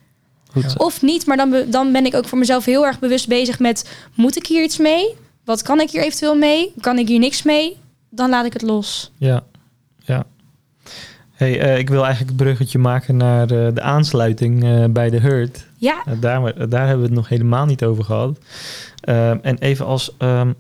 Goed. 0.52 0.78
Of 0.78 1.02
niet, 1.02 1.26
maar 1.26 1.38
dan, 1.38 1.56
dan 1.68 1.92
ben 1.92 2.06
ik 2.06 2.16
ook 2.16 2.28
voor 2.28 2.38
mezelf 2.38 2.66
heel 2.66 2.86
erg 2.86 3.00
bewust 3.00 3.28
bezig 3.28 3.60
met... 3.60 3.90
moet 4.14 4.38
ik 4.38 4.48
hier 4.48 4.64
iets 4.64 4.78
mee? 4.78 5.16
Wat 5.46 5.62
kan 5.62 5.80
ik 5.80 5.90
hier 5.90 6.02
eventueel 6.02 6.36
mee? 6.36 6.74
Kan 6.80 6.98
ik 7.00 7.08
hier 7.08 7.20
niks 7.20 7.44
mee? 7.44 7.78
Dan 8.10 8.30
laat 8.30 8.46
ik 8.46 8.54
het 8.54 8.62
los. 8.62 9.12
Ja, 9.18 9.44
ja. 10.06 10.26
Hey, 11.38 11.60
eh, 11.60 11.78
ik 11.78 11.90
wil 11.90 12.06
eigenlijk 12.06 12.32
het 12.32 12.42
bruggetje 12.42 12.80
maken 12.80 13.18
naar 13.18 13.52
eh, 13.52 13.74
de 13.74 13.82
aansluiting 13.82 14.64
eh, 14.64 14.86
bij 14.90 15.10
de 15.10 15.20
Hurt. 15.20 15.68
Ja, 15.78 16.04
daar, 16.20 16.70
daar 16.70 16.88
hebben 16.88 17.00
we 17.00 17.06
het 17.06 17.16
nog 17.16 17.30
helemaal 17.30 17.66
niet 17.66 17.84
over 17.84 18.04
gehad. 18.04 18.40
Ehm, 19.02 19.38
en 19.42 19.58
even 19.58 19.86
als, 19.86 20.18
ehm, 20.18 20.54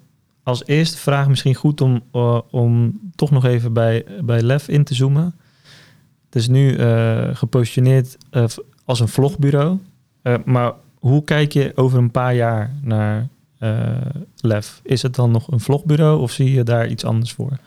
als 0.43 0.65
eerste 0.65 0.97
vraag 0.97 1.27
misschien 1.27 1.55
goed 1.55 1.81
om, 1.81 2.03
om 2.51 2.99
toch 3.15 3.31
nog 3.31 3.45
even 3.45 3.73
bij, 3.73 4.05
bij 4.21 4.41
Lef 4.41 4.67
in 4.67 4.83
te 4.83 4.93
zoomen. 4.93 5.35
Het 6.25 6.35
is 6.35 6.47
nu 6.47 6.79
gepositioneerd 7.33 8.17
als 8.85 8.99
een 8.99 9.07
vlogbureau. 9.07 9.77
Maar 10.45 10.73
hoe 10.99 11.23
kijk 11.23 11.51
je 11.51 11.71
over 11.75 11.97
een 11.97 12.11
paar 12.11 12.35
jaar 12.35 12.73
naar 12.81 13.27
Lef? 14.41 14.80
Is 14.84 15.02
het 15.02 15.15
dan 15.15 15.32
nog 15.32 15.52
een 15.52 15.60
vlogbureau 15.60 16.22
of 16.22 16.32
zie 16.32 16.52
je 16.52 16.63
daar 16.63 16.88
iets 16.88 17.06
anders 17.06 17.32
voor? 17.32 17.58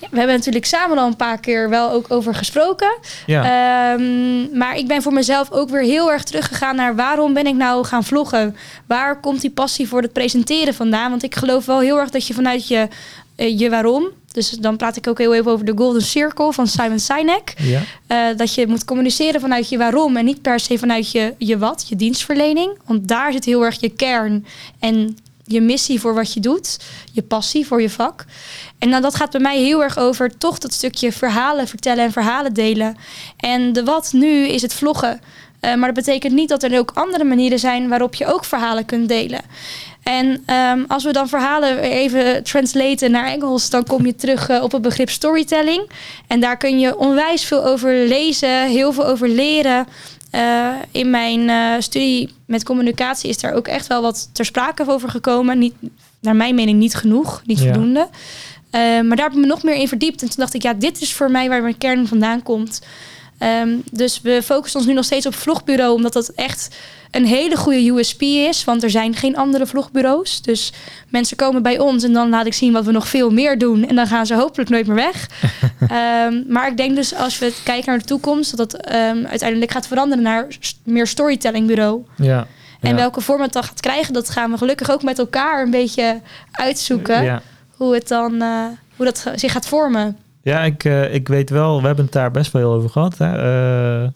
Ja, 0.00 0.06
we 0.10 0.16
hebben 0.16 0.36
natuurlijk 0.36 0.64
samen 0.64 0.98
al 0.98 1.06
een 1.06 1.16
paar 1.16 1.40
keer 1.40 1.68
wel 1.68 1.90
ook 1.90 2.06
over 2.08 2.34
gesproken. 2.34 2.98
Ja, 3.26 3.42
Ehm, 3.44 4.58
maar 4.58 4.76
ik 4.76 4.86
ben 4.88 5.02
voor 5.02 5.12
mezelf 5.12 5.50
ook 5.50 5.70
weer 5.70 5.82
heel 5.82 6.12
erg 6.12 6.22
teruggegaan 6.24 6.76
naar 6.76 6.96
waarom 6.96 7.34
ben 7.34 7.46
ik 7.46 7.54
nou 7.54 7.84
gaan 7.84 8.04
vloggen? 8.04 8.56
Waar 8.86 9.20
komt 9.20 9.40
die 9.40 9.50
passie 9.50 9.88
voor 9.88 10.02
het 10.02 10.12
presenteren 10.12 10.74
vandaan? 10.74 11.10
Want 11.10 11.22
ik 11.22 11.34
geloof 11.34 11.66
wel 11.66 11.80
heel 11.80 11.98
erg 11.98 12.10
dat 12.10 12.26
je 12.26 12.34
vanuit 12.34 12.68
je, 12.68 12.88
eh, 13.36 13.58
je 13.58 13.70
waarom, 13.70 14.08
Dus 14.32 14.50
dan 14.50 14.76
praat 14.76 14.96
ik 14.96 15.06
ook 15.06 15.18
heel 15.18 15.34
even 15.34 15.50
over 15.50 15.64
de 15.64 15.72
Golden 15.76 16.02
Circle 16.02 16.52
van 16.52 16.66
Simon 16.66 16.98
Sinek. 16.98 17.54
Ja. 17.58 17.80
Eh, 18.06 18.36
dat 18.36 18.54
je 18.54 18.66
moet 18.66 18.84
communiceren 18.84 19.40
vanuit 19.40 19.68
je 19.68 19.78
waarom 19.78 20.16
en 20.16 20.24
niet 20.24 20.42
per 20.42 20.60
se 20.60 20.78
vanuit 20.78 21.10
je, 21.10 21.34
je 21.38 21.58
wat, 21.58 21.86
je 21.88 21.96
dienstverlening. 21.96 22.78
Want 22.86 23.08
daar 23.08 23.32
zit 23.32 23.44
heel 23.44 23.64
erg 23.64 23.80
je 23.80 23.88
kern 23.88 24.46
en 24.78 25.16
je 25.50 25.60
missie 25.60 26.00
voor 26.00 26.14
wat 26.14 26.34
je 26.34 26.40
doet, 26.40 26.78
je 27.12 27.22
passie 27.22 27.66
voor 27.66 27.82
je 27.82 27.90
vak. 27.90 28.24
En 28.78 28.90
dan, 28.90 29.02
dat 29.02 29.14
gaat 29.14 29.30
bij 29.30 29.40
mij 29.40 29.58
heel 29.58 29.82
erg 29.82 29.98
over 29.98 30.38
toch 30.38 30.58
dat 30.58 30.72
stukje 30.72 31.12
verhalen 31.12 31.68
vertellen 31.68 32.04
en 32.04 32.12
verhalen 32.12 32.54
delen. 32.54 32.96
En 33.36 33.72
de 33.72 33.84
wat 33.84 34.12
nu 34.12 34.46
is 34.46 34.62
het 34.62 34.74
vloggen. 34.74 35.20
Eh, 35.60 35.74
maar 35.74 35.94
dat 35.94 36.04
betekent 36.04 36.32
niet 36.32 36.48
dat 36.48 36.62
er 36.62 36.78
ook 36.78 36.90
andere 36.94 37.24
manieren 37.24 37.58
zijn 37.58 37.88
waarop 37.88 38.14
je 38.14 38.26
ook 38.26 38.44
verhalen 38.44 38.84
kunt 38.84 39.08
delen. 39.08 39.40
En 40.02 40.42
ehm, 40.46 40.84
als 40.88 41.04
we 41.04 41.12
dan 41.12 41.28
verhalen 41.28 41.78
even 41.78 42.42
translaten 42.42 43.10
naar 43.10 43.26
Engels, 43.26 43.70
dan 43.70 43.84
kom 43.84 44.06
je 44.06 44.14
terug 44.14 44.48
eh, 44.48 44.62
op 44.62 44.72
het 44.72 44.82
begrip 44.82 45.10
storytelling. 45.10 45.90
En 46.26 46.40
daar 46.40 46.56
kun 46.56 46.78
je 46.78 46.98
onwijs 46.98 47.44
veel 47.44 47.64
over 47.64 48.06
lezen, 48.06 48.66
heel 48.66 48.92
veel 48.92 49.06
over 49.06 49.28
leren. 49.28 49.86
Eh, 50.30 50.70
in 50.90 51.10
mijn 51.10 51.48
eh, 51.48 51.72
studie 51.78 52.34
met 52.46 52.64
communicatie 52.64 53.30
is 53.30 53.38
daar 53.38 53.52
ook 53.54 53.68
echt 53.68 53.86
wel 53.86 54.02
wat 54.02 54.28
ter 54.32 54.44
sprake 54.44 54.84
over 54.88 55.08
gekomen. 55.08 55.58
Niet, 55.58 55.74
naar 56.20 56.36
mijn 56.36 56.54
mening 56.54 56.78
niet 56.78 56.94
genoeg, 56.94 57.42
niet 57.46 57.58
Ja. 57.58 57.64
voldoende. 57.64 58.08
Eh, 58.70 58.80
maar 58.80 59.16
daar 59.16 59.26
heb 59.26 59.32
ik 59.32 59.40
me 59.40 59.46
nog 59.46 59.62
meer 59.62 59.74
in 59.74 59.88
verdiept. 59.88 60.22
En 60.22 60.26
toen 60.28 60.36
dacht 60.38 60.54
ik, 60.54 60.62
ja, 60.62 60.72
dit 60.74 61.00
is 61.00 61.14
voor 61.14 61.30
mij 61.30 61.48
waar 61.48 61.62
mijn 61.62 61.78
kern 61.78 62.06
vandaan 62.06 62.42
komt. 62.42 62.80
Ehm, 63.40 63.68
dus 63.92 64.20
we 64.20 64.42
focussen 64.42 64.80
ons 64.80 64.88
nu 64.88 64.94
nog 64.94 65.04
steeds 65.04 65.26
op 65.26 65.34
vlogbureau, 65.34 65.94
omdat 65.94 66.12
dat 66.12 66.28
echt 66.28 66.68
een 67.10 67.24
hele 67.26 67.56
goede 67.56 67.90
USP 67.90 68.22
is. 68.22 68.64
Want 68.64 68.82
er 68.82 68.90
zijn 68.90 69.14
geen 69.14 69.36
andere 69.36 69.66
vlogbureaus. 69.66 70.42
Dus 70.42 70.72
mensen 71.08 71.36
komen 71.36 71.62
bij 71.62 71.78
ons 71.78 72.04
en 72.04 72.12
dan 72.12 72.28
laat 72.28 72.46
ik 72.46 72.54
zien 72.54 72.72
wat 72.72 72.84
we 72.84 72.92
nog 72.92 73.08
veel 73.08 73.30
meer 73.30 73.58
doen. 73.58 73.86
En 73.88 73.96
dan 73.96 74.06
gaan 74.06 74.26
ze 74.26 74.34
hopelijk 74.34 74.70
nooit 74.70 74.86
meer 74.86 74.96
weg. 74.96 75.28
Ehm, 75.88 76.42
maar 76.48 76.68
ik 76.68 76.76
denk 76.76 76.94
dus 76.96 77.14
als 77.14 77.38
we 77.38 77.52
kijken 77.64 77.88
naar 77.90 77.98
de 77.98 78.04
toekomst, 78.04 78.56
dat 78.56 78.72
het 78.72 78.82
ehm, 78.82 79.26
uiteindelijk 79.26 79.70
gaat 79.70 79.86
veranderen 79.86 80.24
naar 80.24 80.46
meer 80.84 81.06
storytellingbureau. 81.06 82.02
Ja. 82.16 82.46
En 82.80 82.90
Ja. 82.90 82.96
welke 82.96 83.20
vorm 83.20 83.40
het 83.42 83.52
dan 83.52 83.64
gaat 83.64 83.80
krijgen, 83.80 84.12
dat 84.12 84.30
gaan 84.30 84.50
we 84.50 84.58
gelukkig 84.58 84.90
ook 84.90 85.02
met 85.02 85.18
elkaar 85.18 85.62
een 85.62 85.70
beetje 85.70 86.20
uitzoeken. 86.52 87.22
Ja. 87.24 87.42
Hoe, 87.76 87.94
het 87.94 88.08
dan, 88.08 88.42
eh, 88.42 88.64
hoe 88.96 89.04
dat 89.04 89.24
zich 89.34 89.52
gaat 89.52 89.66
vormen. 89.66 90.16
Ja, 90.42 90.64
ik, 90.64 90.84
eh, 90.84 91.14
ik 91.14 91.28
weet 91.28 91.50
wel, 91.50 91.80
we 91.80 91.86
hebben 91.86 92.04
het 92.04 92.14
daar 92.14 92.30
best 92.30 92.52
wel 92.52 92.62
heel 92.62 92.72
over 92.72 92.90
gehad. 92.90 93.18
Hè. 93.18 93.32
Eh, 94.06 94.08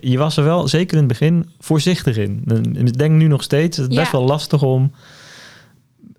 je 0.00 0.18
was 0.18 0.36
er 0.36 0.44
wel, 0.44 0.68
zeker 0.68 0.92
in 0.92 0.98
het 0.98 1.08
begin, 1.08 1.48
voorzichtig 1.60 2.16
in. 2.16 2.42
Ik 2.74 2.98
denk 2.98 3.14
nu 3.14 3.26
nog 3.26 3.42
steeds, 3.42 3.76
het 3.76 3.88
is 3.88 3.94
Ja. 3.94 4.00
best 4.00 4.12
wel 4.12 4.24
lastig 4.24 4.62
om... 4.62 4.92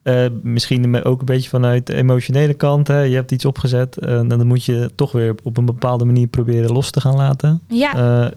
eh, 0.04 0.26
misschien 0.44 1.04
ook 1.04 1.20
een 1.20 1.26
beetje 1.26 1.50
vanuit 1.50 1.88
de 1.88 1.94
emotionele 1.96 2.54
kant. 2.54 2.88
Hè. 2.88 3.00
Je 3.02 3.16
hebt 3.16 3.32
iets 3.32 3.46
opgezet 3.46 3.98
en 3.98 4.28
dan 4.28 4.48
moet 4.48 4.64
je 4.64 4.92
toch 4.96 5.12
weer 5.12 5.36
op 5.44 5.58
een 5.58 5.66
bepaalde 5.66 6.06
manier 6.06 6.28
proberen 6.28 6.72
los 6.72 6.92
te 6.92 7.02
gaan 7.02 7.16
laten. 7.16 7.62
Ja, 7.68 8.32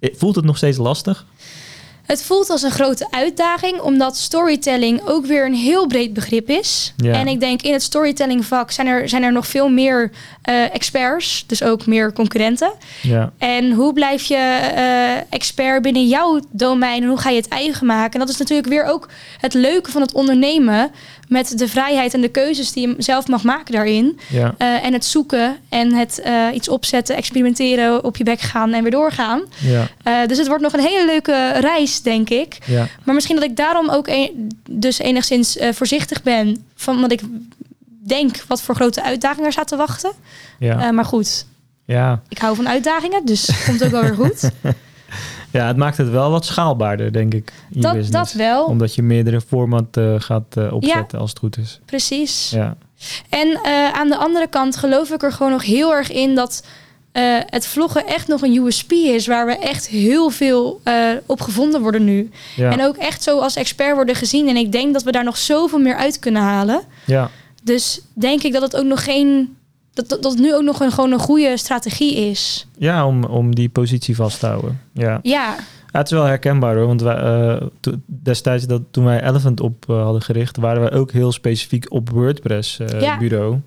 voelt 0.00 0.36
het 0.36 0.44
nog 0.44 0.56
steeds 0.56 0.78
lastig? 0.78 1.26
Het 2.06 2.22
voelt 2.22 2.50
als 2.50 2.62
een 2.62 2.70
grote 2.70 3.06
uitdaging, 3.10 3.80
omdat 3.80 4.16
storytelling 4.16 5.00
ook 5.06 5.26
weer 5.26 5.46
een 5.46 5.54
heel 5.54 5.86
breed 5.86 6.12
begrip 6.12 6.48
is. 6.48 6.92
Ja. 6.96 7.12
En 7.12 7.28
ik 7.28 7.40
denk 7.40 7.62
in 7.62 7.72
het 7.72 7.82
storytellingvak 7.82 8.70
zijn 8.70 8.86
er, 8.86 9.08
zijn 9.08 9.22
er 9.22 9.32
nog 9.32 9.46
veel 9.46 9.68
meer 9.68 10.10
eh, 10.42 10.74
experts, 10.74 11.44
dus 11.46 11.62
ook 11.62 11.86
meer 11.86 12.12
concurrenten. 12.12 12.72
Ja, 13.02 13.32
En 13.38 13.72
hoe 13.72 13.92
blijf 13.92 14.24
je 14.24 14.36
eh, 14.74 15.16
expert 15.30 15.82
binnen 15.82 16.08
jouw 16.08 16.40
domein 16.50 17.02
en 17.02 17.08
hoe 17.08 17.18
ga 17.18 17.30
je 17.30 17.36
het 17.36 17.48
eigen 17.48 17.86
maken? 17.86 18.12
En 18.12 18.20
dat 18.20 18.28
is 18.28 18.36
natuurlijk 18.36 18.68
weer 18.68 18.84
ook 18.84 19.08
het 19.40 19.54
leuke 19.54 19.90
van 19.90 20.00
het 20.00 20.12
ondernemen 20.12 20.90
met 21.28 21.58
de 21.58 21.68
vrijheid 21.68 22.14
en 22.14 22.20
de 22.20 22.28
keuzes 22.28 22.72
die 22.72 22.88
je 22.88 22.94
zelf 22.98 23.26
mag 23.28 23.42
maken 23.42 23.72
daarin. 23.72 24.18
ja, 24.30 24.54
Eh, 24.58 24.84
en 24.84 24.92
het 24.92 25.04
zoeken 25.04 25.56
en 25.68 25.92
het 25.94 26.20
eh, 26.20 26.46
iets 26.54 26.68
opzetten, 26.68 27.16
experimenteren, 27.16 28.04
op 28.04 28.16
je 28.16 28.24
bek 28.24 28.40
gaan 28.40 28.72
en 28.72 28.82
weer 28.82 28.90
doorgaan. 28.90 29.42
ja, 29.60 29.88
Eh, 30.02 30.26
dus 30.28 30.38
het 30.38 30.46
wordt 30.46 30.62
nog 30.62 30.72
een 30.72 30.80
hele 30.80 31.06
leuke 31.06 31.52
reis, 31.60 32.02
denk 32.02 32.30
ik. 32.30 32.58
ja. 32.66 32.86
Maar 33.04 33.14
misschien 33.14 33.36
dat 33.36 33.44
ik 33.44 33.56
daarom 33.56 33.88
ook 33.90 34.08
een- 34.08 34.50
dus 34.70 34.98
enigszins 34.98 35.56
voorzichtig 35.70 36.22
ben. 36.22 36.64
Van 36.74 37.00
wat 37.00 37.12
ik 37.12 37.20
denk 38.06 38.36
wat 38.48 38.62
voor 38.62 38.74
grote 38.74 39.02
uitdagingen 39.02 39.46
er 39.46 39.52
staat 39.52 39.68
te 39.68 39.76
wachten. 39.76 40.12
ja. 40.58 40.92
Maar 40.92 41.04
goed, 41.04 41.46
ja. 41.84 42.20
ik 42.28 42.38
hou 42.38 42.56
van 42.56 42.68
uitdagingen, 42.68 43.24
dus 43.26 43.46
het 43.46 43.64
komt 43.66 43.84
ook 43.84 43.90
wel 43.90 44.02
weer 44.02 44.14
goed. 44.14 44.50
Ja, 45.54 45.66
het 45.66 45.76
maakt 45.76 45.96
het 45.96 46.10
wel 46.10 46.30
wat 46.30 46.44
schaalbaarder, 46.44 47.12
denk 47.12 47.34
ik. 47.34 47.52
je 47.70 47.80
Dat, 47.80 47.92
business. 47.92 48.32
dat 48.32 48.32
wel, 48.32 48.64
Omdat 48.64 48.94
je 48.94 49.02
meerdere 49.02 49.40
format 49.40 49.96
eh, 49.96 50.14
gaat 50.18 50.56
eh, 50.56 50.72
opzetten 50.72 51.18
als 51.18 51.30
het 51.30 51.38
goed 51.38 51.58
is. 51.58 51.80
precies. 51.84 52.50
Ja, 52.50 52.76
En 53.28 53.60
eh, 53.62 53.92
aan 53.92 54.08
de 54.08 54.16
andere 54.16 54.46
kant 54.46 54.76
geloof 54.76 55.10
ik 55.10 55.22
er 55.22 55.32
gewoon 55.32 55.52
nog 55.52 55.64
heel 55.64 55.94
erg 55.94 56.10
in 56.10 56.34
dat 56.34 56.64
het 57.50 57.66
vloggen 57.66 58.06
echt 58.06 58.28
nog 58.28 58.42
een 58.42 58.56
USP 58.56 58.92
is. 58.92 59.26
Waar 59.26 59.46
we 59.46 59.58
echt 59.58 59.86
heel 59.88 60.30
veel 60.30 60.80
op 61.26 61.40
gevonden 61.40 61.80
worden 61.80 62.04
nu. 62.04 62.30
ja, 62.56 62.70
En 62.70 62.84
ook 62.84 62.96
echt 62.96 63.22
zo 63.22 63.38
als 63.38 63.56
expert 63.56 63.94
worden 63.94 64.14
gezien. 64.14 64.48
En 64.48 64.56
ik 64.56 64.72
denk 64.72 64.92
dat 64.92 65.02
we 65.02 65.12
daar 65.12 65.24
nog 65.24 65.36
zoveel 65.36 65.78
meer 65.78 65.96
uit 65.96 66.18
kunnen 66.18 66.42
halen. 66.42 66.80
ja, 67.06 67.30
Dus 67.62 68.00
denk 68.12 68.42
ik 68.42 68.52
dat 68.52 68.62
het 68.62 68.76
ook 68.76 68.84
nog 68.84 69.04
geen. 69.04 69.56
Dat, 69.94 70.18
dat, 70.22 70.36
nu 70.38 70.54
ook 70.54 70.62
nog 70.62 70.80
een, 70.80 70.92
gewoon 70.92 71.12
een 71.12 71.18
goede 71.18 71.56
strategie 71.56 72.14
is. 72.16 72.66
ja 72.78 73.06
om, 73.06 73.24
om 73.24 73.54
die 73.54 73.68
positie 73.68 74.16
vast 74.16 74.40
te 74.40 74.46
houden. 74.46 74.80
Ja. 74.92 75.18
Ja, 75.22 75.56
Ja, 75.92 75.98
het 76.00 76.06
is 76.10 76.12
wel 76.12 76.24
herkenbaar 76.24 76.76
hoor. 76.76 76.86
Want 76.86 77.02
wij, 77.02 77.16
eh, 77.16 77.66
to- 77.80 77.94
destijds 78.06 78.66
dat, 78.66 78.82
toen 78.90 79.04
wij 79.04 79.22
Elephant 79.24 79.60
op 79.60 79.84
eh, 79.88 80.02
hadden 80.02 80.22
gericht, 80.22 80.56
waren 80.56 80.82
wij 80.82 80.92
ook 80.92 81.10
heel 81.12 81.32
specifiek 81.32 81.86
op 81.92 82.10
WordPress 82.10 82.78
eh, 82.78 83.00
Ja. 83.00 83.18
bureau. 83.18 83.58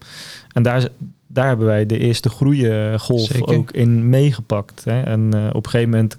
En 0.52 0.64
daar, 0.64 0.88
daar 1.28 1.48
hebben 1.48 1.66
wij 1.66 1.86
de 1.86 1.98
eerste 1.98 2.30
groeigolf 2.30 3.22
Zeker. 3.22 3.56
ook 3.58 3.72
in 3.72 4.10
meegepakt. 4.10 4.84
Hè? 4.86 5.02
En 5.02 5.26
op 5.54 5.66
een 5.66 5.72
gegeven 5.72 5.90
moment 5.92 6.18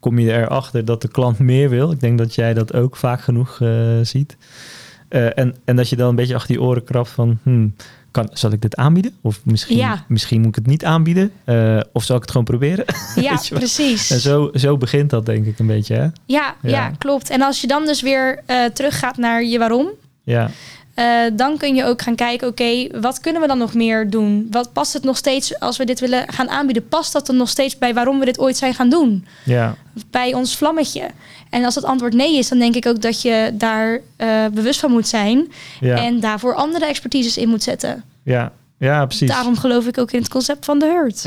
kom 0.00 0.18
je 0.18 0.32
erachter 0.32 0.84
dat 0.84 1.02
de 1.02 1.08
klant 1.08 1.38
meer 1.38 1.70
wil. 1.70 1.90
Ik 1.90 2.00
denk 2.00 2.18
dat 2.18 2.34
jij 2.34 2.54
dat 2.54 2.74
ook 2.74 2.96
vaak 2.96 3.20
genoeg 3.20 3.60
eh, 3.60 3.68
ziet. 4.02 4.36
Eh, 5.08 5.38
en, 5.38 5.54
en 5.64 5.76
dat 5.76 5.88
je 5.88 5.96
dan 5.96 6.08
een 6.08 6.16
beetje 6.16 6.34
achter 6.34 6.54
je 6.54 6.60
oren 6.62 6.84
krabt 6.84 7.08
van... 7.10 7.38
Hmm, 7.42 7.74
kan, 8.14 8.28
zal 8.32 8.52
ik 8.52 8.60
dit 8.62 8.76
aanbieden? 8.76 9.12
Of 9.20 9.40
misschien, 9.44 9.76
Ja. 9.76 10.04
misschien 10.08 10.38
moet 10.40 10.48
ik 10.48 10.54
het 10.54 10.66
niet 10.66 10.84
aanbieden? 10.84 11.32
Eh, 11.44 11.80
of 11.92 12.04
zal 12.04 12.16
ik 12.16 12.22
het 12.22 12.30
gewoon 12.30 12.46
proberen? 12.46 12.84
ja 13.16 13.40
precies. 13.50 14.10
En 14.10 14.20
zo, 14.20 14.50
zo 14.54 14.76
begint 14.76 15.10
dat 15.10 15.26
denk 15.26 15.46
ik 15.46 15.58
een 15.58 15.66
beetje, 15.66 15.94
hè? 15.94 16.02
Ja, 16.02 16.12
ja. 16.26 16.54
Ja. 16.62 16.90
klopt. 16.98 17.30
En 17.30 17.42
als 17.42 17.60
je 17.60 17.66
dan 17.66 17.86
dus 17.86 18.02
weer 18.02 18.42
eh, 18.46 18.64
teruggaat 18.64 19.16
naar 19.16 19.44
je 19.44 19.58
waarom. 19.58 19.88
Ja, 20.22 20.50
eh, 20.94 21.06
dan 21.32 21.56
kun 21.56 21.74
je 21.74 21.84
ook 21.84 22.02
gaan 22.02 22.14
kijken, 22.14 22.48
oké, 22.48 22.86
wat 23.00 23.20
kunnen 23.20 23.40
we 23.42 23.48
dan 23.48 23.58
nog 23.58 23.74
meer 23.74 24.10
doen? 24.10 24.46
Wat 24.50 24.72
past 24.72 24.92
het 24.92 25.02
nog 25.04 25.16
steeds, 25.16 25.60
als 25.60 25.76
we 25.76 25.84
dit 25.84 26.00
willen 26.00 26.32
gaan 26.32 26.48
aanbieden, 26.50 26.88
past 26.88 27.12
dat 27.12 27.26
dan 27.26 27.36
nog 27.36 27.48
steeds 27.48 27.78
bij 27.78 27.94
waarom 27.94 28.18
we 28.18 28.24
dit 28.24 28.38
ooit 28.38 28.56
zijn 28.56 28.74
gaan 28.74 28.88
doen? 28.88 29.26
ja, 29.44 29.74
Bij 30.10 30.34
ons 30.34 30.56
vlammetje. 30.56 31.06
En 31.50 31.64
als 31.64 31.74
het 31.74 31.84
antwoord 31.84 32.14
nee 32.14 32.38
is, 32.38 32.48
dan 32.48 32.58
denk 32.58 32.74
ik 32.74 32.86
ook 32.86 33.00
dat 33.02 33.22
je 33.22 33.50
daar 33.54 34.00
eh, 34.16 34.46
bewust 34.52 34.80
van 34.80 34.90
moet 34.90 35.08
zijn. 35.08 35.52
ja, 35.80 35.96
En 35.96 36.20
daarvoor 36.20 36.54
andere 36.54 36.86
expertises 36.86 37.36
in 37.36 37.48
moet 37.48 37.62
zetten. 37.62 38.04
ja, 38.22 38.52
ja, 38.78 39.06
precies. 39.06 39.28
Daarom 39.28 39.56
geloof 39.56 39.86
ik 39.86 39.98
ook 39.98 40.10
in 40.10 40.18
het 40.18 40.28
concept 40.28 40.64
van 40.64 40.78
de 40.78 40.86
hurt. 40.86 41.24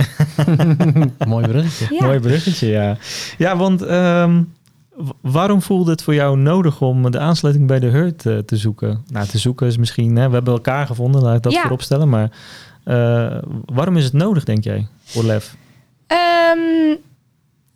Mooi 1.28 1.48
bruggetje. 1.48 1.88
Ja. 1.96 2.06
Mooi 2.06 2.20
bruggetje, 2.20 2.68
ja. 2.68 2.98
Ja, 3.38 3.58
want 3.58 3.82
ehm, 3.82 4.42
waarom 5.22 5.62
voelde 5.62 5.92
het 5.92 6.02
voor 6.04 6.14
jou 6.14 6.38
nodig 6.38 6.82
om 6.82 7.12
de 7.12 7.20
aansluiting 7.20 7.68
bij 7.68 7.80
de 7.80 7.88
Hurt 7.88 8.26
eh, 8.26 8.38
te 8.38 8.58
zoeken? 8.58 9.04
Nou, 9.08 9.28
te 9.28 9.38
zoeken 9.38 9.68
is 9.68 9.78
misschien, 9.78 10.16
hè, 10.16 10.28
we 10.28 10.34
hebben 10.34 10.54
elkaar 10.54 10.86
gevonden, 10.88 11.22
laat 11.22 11.36
ik 11.36 11.42
dat 11.44 11.52
Ja. 11.54 11.62
voorop 11.62 11.82
stellen. 11.82 12.10
Maar 12.10 12.32
eh, 12.84 13.38
waarom 13.66 13.98
is 13.98 14.04
het 14.04 14.14
nodig, 14.14 14.44
denk 14.44 14.64
jij, 14.64 14.88
voor 15.04 15.24
Lef? 15.24 15.56
Ehm, 16.08 16.96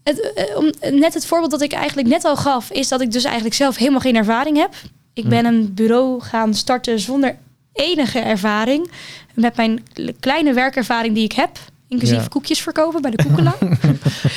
het, 0.04 0.34
eh, 0.80 0.92
net 0.92 1.14
het 1.14 1.26
voorbeeld 1.26 1.52
dat 1.52 1.62
ik 1.62 1.72
eigenlijk 1.74 2.08
net 2.08 2.26
al 2.26 2.36
gaf, 2.36 2.72
is 2.72 2.88
dat 2.88 3.02
ik 3.02 3.12
dus 3.12 3.24
eigenlijk 3.24 3.56
zelf 3.56 3.76
helemaal 3.78 4.00
geen 4.00 4.16
ervaring 4.16 4.58
heb. 4.58 4.74
Ik 5.14 5.24
Hm. 5.24 5.30
ben 5.30 5.46
een 5.46 5.74
bureau 5.74 6.22
gaan 6.22 6.54
starten 6.54 7.00
zonder 7.00 7.38
enige 7.74 8.20
ervaring. 8.20 8.92
Met 9.34 9.56
mijn 9.56 9.84
kleine 10.20 10.54
werkervaring 10.54 11.16
die 11.16 11.24
ik 11.24 11.32
heb. 11.32 11.50
Inclusief 11.92 12.22
Ja. 12.22 12.28
koekjes 12.28 12.62
verkopen 12.62 13.02
bij 13.02 13.12
de 13.12 13.24
koekela. 13.24 13.56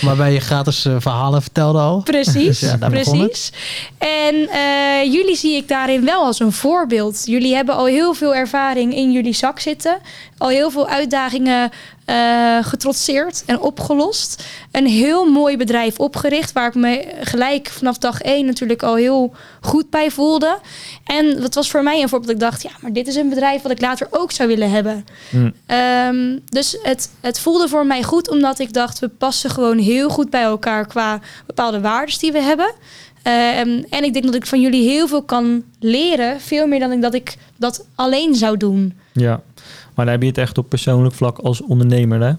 Waarbij 0.01 0.33
je 0.39 0.41
gratis 0.41 0.85
eh, 0.85 0.97
verhalen 0.99 1.43
vertelde 1.43 1.79
al. 1.79 2.03
Precies, 2.03 2.61
Ja, 2.61 2.67
het. 2.79 2.89
precies. 2.89 3.53
En 3.99 4.49
eh, 4.49 5.13
jullie 5.13 5.37
zie 5.37 5.57
ik 5.57 5.69
daarin 5.69 6.05
wel 6.05 6.25
als 6.25 6.41
een 6.41 6.53
voorbeeld. 6.53 7.23
Jullie 7.25 7.55
hebben 7.55 7.75
al 7.75 7.87
heel 7.87 8.15
veel 8.15 8.35
ervaring 8.35 8.95
in 8.95 9.13
jullie 9.13 9.33
zak 9.35 9.61
zitten. 9.61 9.99
Al 10.39 10.49
heel 10.49 10.71
veel 10.71 10.89
uitdagingen 10.89 11.71
eh, 12.05 12.59
getrotseerd 12.61 13.43
en 13.47 13.61
opgelost. 13.61 14.45
Een 14.71 14.87
heel 14.87 15.31
mooi 15.31 15.57
bedrijf 15.57 15.99
opgericht, 15.99 16.53
waar 16.53 16.69
ik 16.69 16.75
me 16.75 17.05
gelijk 17.21 17.69
vanaf 17.69 17.99
dag 17.99 18.21
één 18.21 18.47
natuurlijk 18.47 18.83
al 18.83 18.95
heel 18.95 19.35
goed 19.61 19.91
bij 19.91 20.11
voelde. 20.11 20.59
En 21.05 21.41
dat 21.41 21.55
was 21.55 21.71
voor 21.71 21.83
mij 21.83 22.03
een 22.03 22.09
voorbeeld. 22.09 22.33
dat 22.33 22.43
Ik 22.43 22.51
dacht, 22.51 22.63
ja, 22.63 22.71
maar 22.81 22.93
dit 22.93 23.07
is 23.07 23.15
een 23.17 23.29
bedrijf 23.29 23.63
wat 23.63 23.73
ik 23.73 23.81
later 23.81 24.07
ook 24.11 24.31
zou 24.31 24.49
willen 24.49 24.71
hebben. 24.71 25.05
Hm, 25.31 25.51
Ehm, 25.67 26.39
dus 26.45 26.79
het, 26.83 27.11
het 27.21 27.39
voelde 27.39 27.69
voor 27.69 27.87
mij 27.87 28.03
goed, 28.03 28.29
omdat 28.29 28.59
ik 28.59 28.73
dacht, 28.73 28.99
we 28.99 29.09
passen 29.09 29.51
gewoon 29.51 29.79
heel 29.79 30.09
goed 30.09 30.31
bij 30.31 30.43
elkaar 30.43 30.87
qua 30.87 31.21
bepaalde 31.47 31.81
waarden 31.81 32.19
die 32.19 32.33
we 32.33 32.41
hebben. 32.41 32.73
Ehm, 33.23 33.83
en 33.91 34.05
ik 34.05 34.13
denk 34.13 34.25
dat 34.25 34.35
ik 34.35 34.47
van 34.47 34.61
jullie 34.61 34.89
heel 34.89 35.09
veel 35.09 35.23
kan 35.23 35.65
leren. 35.81 36.41
Veel 36.41 36.67
meer 36.67 36.81
dan 36.81 36.93
ik 36.93 37.03
dat 37.03 37.15
ik 37.15 37.37
dat 37.57 37.87
alleen 37.95 38.35
zou 38.35 38.57
doen. 38.57 38.99
Ja, 39.13 39.43
maar 39.95 40.05
dan 40.05 40.15
heb 40.15 40.23
je 40.23 40.29
het 40.29 40.39
echt 40.39 40.59
op 40.59 40.69
persoonlijk 40.69 41.15
vlak 41.15 41.39
als 41.39 41.61
ondernemer, 41.63 42.21
hè? 42.21 42.33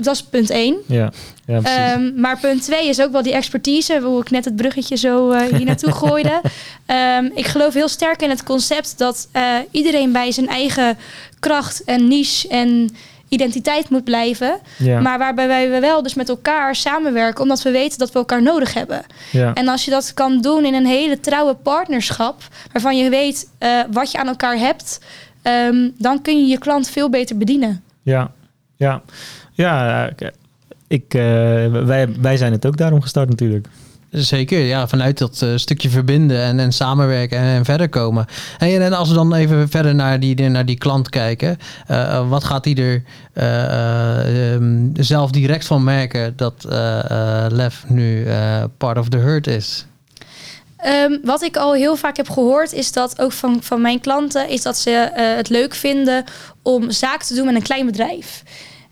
Dat 0.00 0.14
is 0.14 0.22
punt 0.22 0.50
één. 0.50 0.76
Ja, 0.86 1.12
ja. 1.46 1.60
Ehm, 1.62 2.20
maar 2.20 2.38
punt 2.38 2.62
twee 2.62 2.88
is 2.88 3.00
ook 3.00 3.12
wel 3.12 3.22
die 3.22 3.32
expertise, 3.32 4.00
hoe 4.02 4.20
ik 4.20 4.30
net 4.30 4.44
het 4.44 4.56
bruggetje 4.56 4.96
zo 4.96 5.30
eh, 5.30 5.56
hier 5.56 5.64
naartoe 5.70 5.92
gooide. 5.92 6.40
Ehm, 6.86 7.24
ik 7.34 7.46
geloof 7.46 7.74
heel 7.74 7.88
sterk 7.88 8.22
in 8.22 8.30
het 8.30 8.42
concept 8.42 8.98
dat 8.98 9.28
eh, 9.32 9.44
iedereen 9.70 10.12
bij 10.12 10.32
zijn 10.32 10.48
eigen 10.48 10.98
kracht 11.40 11.84
en 11.84 12.08
niche 12.08 12.48
en 12.48 12.90
identiteit 13.28 13.88
moet 13.88 14.04
blijven. 14.04 14.58
ja, 14.78 15.00
Maar 15.00 15.18
waarbij 15.18 15.48
wij 15.48 15.80
wel 15.80 16.02
dus 16.02 16.14
met 16.14 16.28
elkaar 16.28 16.74
samenwerken, 16.76 17.42
omdat 17.42 17.62
we 17.62 17.70
weten 17.70 17.98
dat 17.98 18.12
we 18.12 18.18
elkaar 18.18 18.42
nodig 18.42 18.74
hebben. 18.74 19.04
ja, 19.30 19.54
En 19.54 19.68
als 19.68 19.84
je 19.84 19.90
dat 19.90 20.14
kan 20.14 20.40
doen 20.40 20.64
in 20.64 20.74
een 20.74 20.86
hele 20.86 21.20
trouwe 21.20 21.54
partnerschap, 21.54 22.42
waarvan 22.72 22.96
je 22.96 23.10
weet 23.10 23.48
eh, 23.58 23.80
wat 23.90 24.10
je 24.10 24.18
aan 24.18 24.28
elkaar 24.28 24.56
hebt, 24.56 25.00
ehm, 25.44 25.90
dan 25.98 26.22
kun 26.22 26.40
je 26.40 26.46
je 26.46 26.58
klant 26.58 26.88
veel 26.90 27.10
beter 27.10 27.36
bedienen. 27.36 27.82
ja, 28.02 28.30
ja. 28.76 29.02
Ja, 29.56 30.06
ik, 30.08 30.32
ik, 30.88 31.14
eh, 31.14 31.20
wij, 31.84 32.08
wij 32.20 32.36
zijn 32.36 32.52
het 32.52 32.66
ook 32.66 32.76
daarom 32.76 33.00
gestart 33.00 33.28
natuurlijk. 33.28 33.66
Zeker, 34.10 34.58
ja, 34.58 34.88
vanuit 34.88 35.18
dat 35.18 35.42
eh, 35.42 35.48
stukje 35.54 35.90
verbinden 35.90 36.42
en, 36.42 36.58
en 36.58 36.72
samenwerken 36.72 37.38
en, 37.38 37.44
en 37.44 37.64
verder 37.64 37.88
komen. 37.88 38.26
Hey, 38.58 38.80
en 38.80 38.92
als 38.92 39.08
we 39.08 39.14
dan 39.14 39.34
even 39.34 39.68
verder 39.68 39.94
naar 39.94 40.20
die, 40.20 40.48
naar 40.48 40.66
die 40.66 40.78
klant 40.78 41.08
kijken, 41.08 41.56
eh, 41.86 42.16
eh, 42.16 42.28
wat 42.28 42.44
gaat 42.44 42.64
hij 42.64 42.74
er 42.74 43.02
eh, 43.32 43.64
eh, 43.64 44.54
ehm, 44.54 44.88
zelf 44.92 45.30
direct 45.30 45.66
van 45.66 45.84
merken 45.84 46.36
dat 46.36 46.64
eh, 46.70 47.44
eh, 47.44 47.50
Lef 47.52 47.84
nu 47.88 48.24
eh, 48.24 48.64
part 48.76 48.98
of 48.98 49.08
the 49.08 49.18
herd 49.18 49.46
is? 49.46 49.86
Ehm, 50.84 51.18
wat 51.22 51.42
ik 51.42 51.56
al 51.56 51.72
heel 51.72 51.96
vaak 51.96 52.16
heb 52.16 52.30
gehoord, 52.30 52.72
is 52.72 52.92
dat 52.92 53.20
ook 53.20 53.32
van, 53.32 53.62
van 53.62 53.80
mijn 53.80 54.00
klanten, 54.00 54.48
is 54.48 54.62
dat 54.62 54.78
ze 54.78 54.90
eh, 54.90 55.36
het 55.36 55.48
leuk 55.48 55.74
vinden 55.74 56.24
om 56.62 56.90
zaken 56.90 57.26
te 57.26 57.34
doen 57.34 57.44
met 57.44 57.54
een 57.54 57.62
klein 57.62 57.86
bedrijf. 57.86 58.42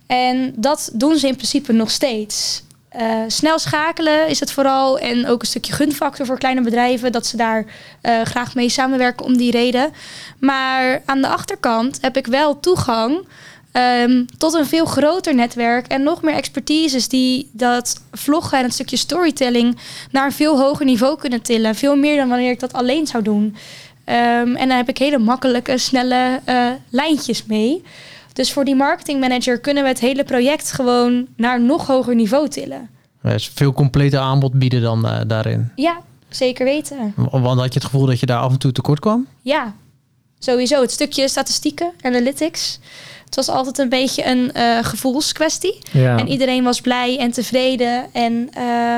En 0.07 0.53
dat 0.57 0.91
doen 0.93 1.17
ze 1.17 1.27
in 1.27 1.35
principe 1.37 1.73
nog 1.73 1.91
steeds. 1.91 2.63
Eh, 2.89 3.17
snel 3.27 3.59
schakelen 3.59 4.29
is 4.29 4.41
het 4.41 4.53
vooral. 4.53 4.99
En 4.99 5.27
ook 5.27 5.41
een 5.41 5.47
stukje 5.47 5.73
gunfactor 5.73 6.27
voor 6.27 6.39
kleine 6.39 6.61
bedrijven. 6.61 7.13
Dat 7.13 7.27
ze 7.27 7.37
daar 7.37 7.65
eh, 8.01 8.23
graag 8.23 8.55
mee 8.55 8.69
samenwerken 8.69 9.27
om 9.27 9.37
die 9.37 9.51
reden. 9.51 9.93
Maar 10.39 11.03
aan 11.05 11.21
de 11.21 11.29
achterkant 11.29 11.99
heb 12.01 12.17
ik 12.17 12.27
wel 12.27 12.61
toegang 12.61 13.27
ehm, 13.73 14.25
tot 14.39 14.55
een 14.55 14.67
veel 14.67 14.85
groter 14.85 15.35
netwerk. 15.35 15.87
En 15.87 16.03
nog 16.03 16.23
meer 16.23 16.35
expertises 16.35 17.09
die 17.09 17.51
dat 17.53 18.03
vloggen 18.13 18.59
en 18.59 18.65
het 18.65 18.73
stukje 18.73 18.97
storytelling 18.97 19.79
naar 20.11 20.25
een 20.25 20.33
veel 20.33 20.59
hoger 20.59 20.85
niveau 20.85 21.19
kunnen 21.19 21.43
tillen. 21.43 21.75
Veel 21.75 21.97
meer 21.97 22.17
dan 22.17 22.29
wanneer 22.29 22.51
ik 22.51 22.61
dat 22.61 22.73
alleen 22.73 23.07
zou 23.07 23.23
doen. 23.23 23.57
Ehm, 24.05 24.55
en 24.55 24.69
daar 24.69 24.77
heb 24.77 24.89
ik 24.89 24.99
hele 24.99 25.19
makkelijke, 25.19 25.79
snelle 25.79 26.41
eh, 26.45 26.67
lijntjes 26.91 27.47
mee. 27.47 27.83
Dus 28.33 28.53
voor 28.53 28.65
die 28.65 28.75
marketingmanager 28.75 29.61
kunnen 29.61 29.83
we 29.83 29.89
het 29.89 30.01
hele 30.01 30.25
project 30.25 30.73
gewoon 30.73 31.27
naar 31.37 31.57
een 31.57 31.67
nog 31.67 31.87
hoger 31.87 32.15
niveau 32.15 32.49
tillen. 32.49 32.91
Er 33.23 33.35
is 33.35 33.51
veel 33.55 33.73
completer 33.73 34.21
aanbod 34.21 34.53
bieden 34.53 34.83
dan 34.83 35.07
eh, 35.07 35.21
daarin. 35.27 35.73
Ja, 35.77 36.01
zeker 36.29 36.65
weten. 36.65 37.15
Want 37.31 37.61
had 37.61 37.73
je 37.73 37.79
het 37.81 37.85
gevoel 37.85 38.07
dat 38.07 38.21
je 38.21 38.27
daar 38.27 38.41
af 38.41 38.53
en 38.53 38.59
toe 38.59 38.73
tekort 38.73 39.01
kwam? 39.01 39.27
Ja, 39.43 39.75
sowieso. 40.39 40.81
Het 40.81 40.91
stukje 40.91 41.29
statistieken, 41.29 41.93
analytics. 42.01 42.79
Het 43.35 43.47
was 43.47 43.57
altijd 43.57 43.79
een 43.79 43.89
beetje 43.89 44.27
een 44.27 44.53
eh, 44.53 44.79
gevoelskwestie. 44.83 45.79
Ja, 45.93 46.19
En 46.19 46.29
iedereen 46.29 46.65
was 46.65 46.81
blij 46.81 47.19
en 47.19 47.31
tevreden. 47.31 48.05
En 48.13 48.49
eh, 48.53 48.97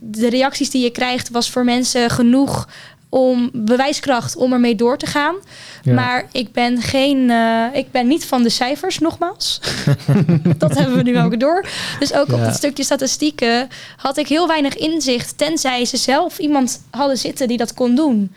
de 0.00 0.28
reacties 0.28 0.70
die 0.70 0.82
je 0.82 0.90
krijgt 0.90 1.30
was 1.30 1.50
voor 1.50 1.64
mensen 1.64 2.10
genoeg 2.10 2.68
om 3.08 3.50
bewijskracht 3.52 4.36
om 4.36 4.52
ermee 4.52 4.74
door 4.74 4.98
te 4.98 5.06
gaan. 5.06 5.34
ja. 5.82 5.94
Maar 5.94 6.28
ik 6.32 6.52
ben 6.52 6.82
geen, 6.82 7.30
eh, 7.30 7.64
ik 7.72 7.90
ben 7.90 8.06
niet 8.06 8.24
van 8.24 8.42
de 8.42 8.48
cijfers, 8.48 8.98
nogmaals. 8.98 9.60
dat 10.58 10.74
hebben 10.74 10.96
we 10.96 11.02
nu 11.02 11.20
ook 11.20 11.40
door. 11.40 11.66
Dus 11.98 12.12
ook 12.12 12.32
op 12.32 12.40
het 12.40 12.54
stukje 12.54 12.84
statistieken 12.84 13.68
had 13.96 14.16
ik 14.16 14.28
heel 14.28 14.46
weinig 14.46 14.76
inzicht, 14.76 15.38
tenzij 15.38 15.84
ze 15.84 15.96
zelf 15.96 16.38
iemand 16.38 16.82
hadden 16.90 17.18
zitten 17.18 17.48
die 17.48 17.56
dat 17.56 17.74
kon 17.74 17.94
doen. 17.94 18.32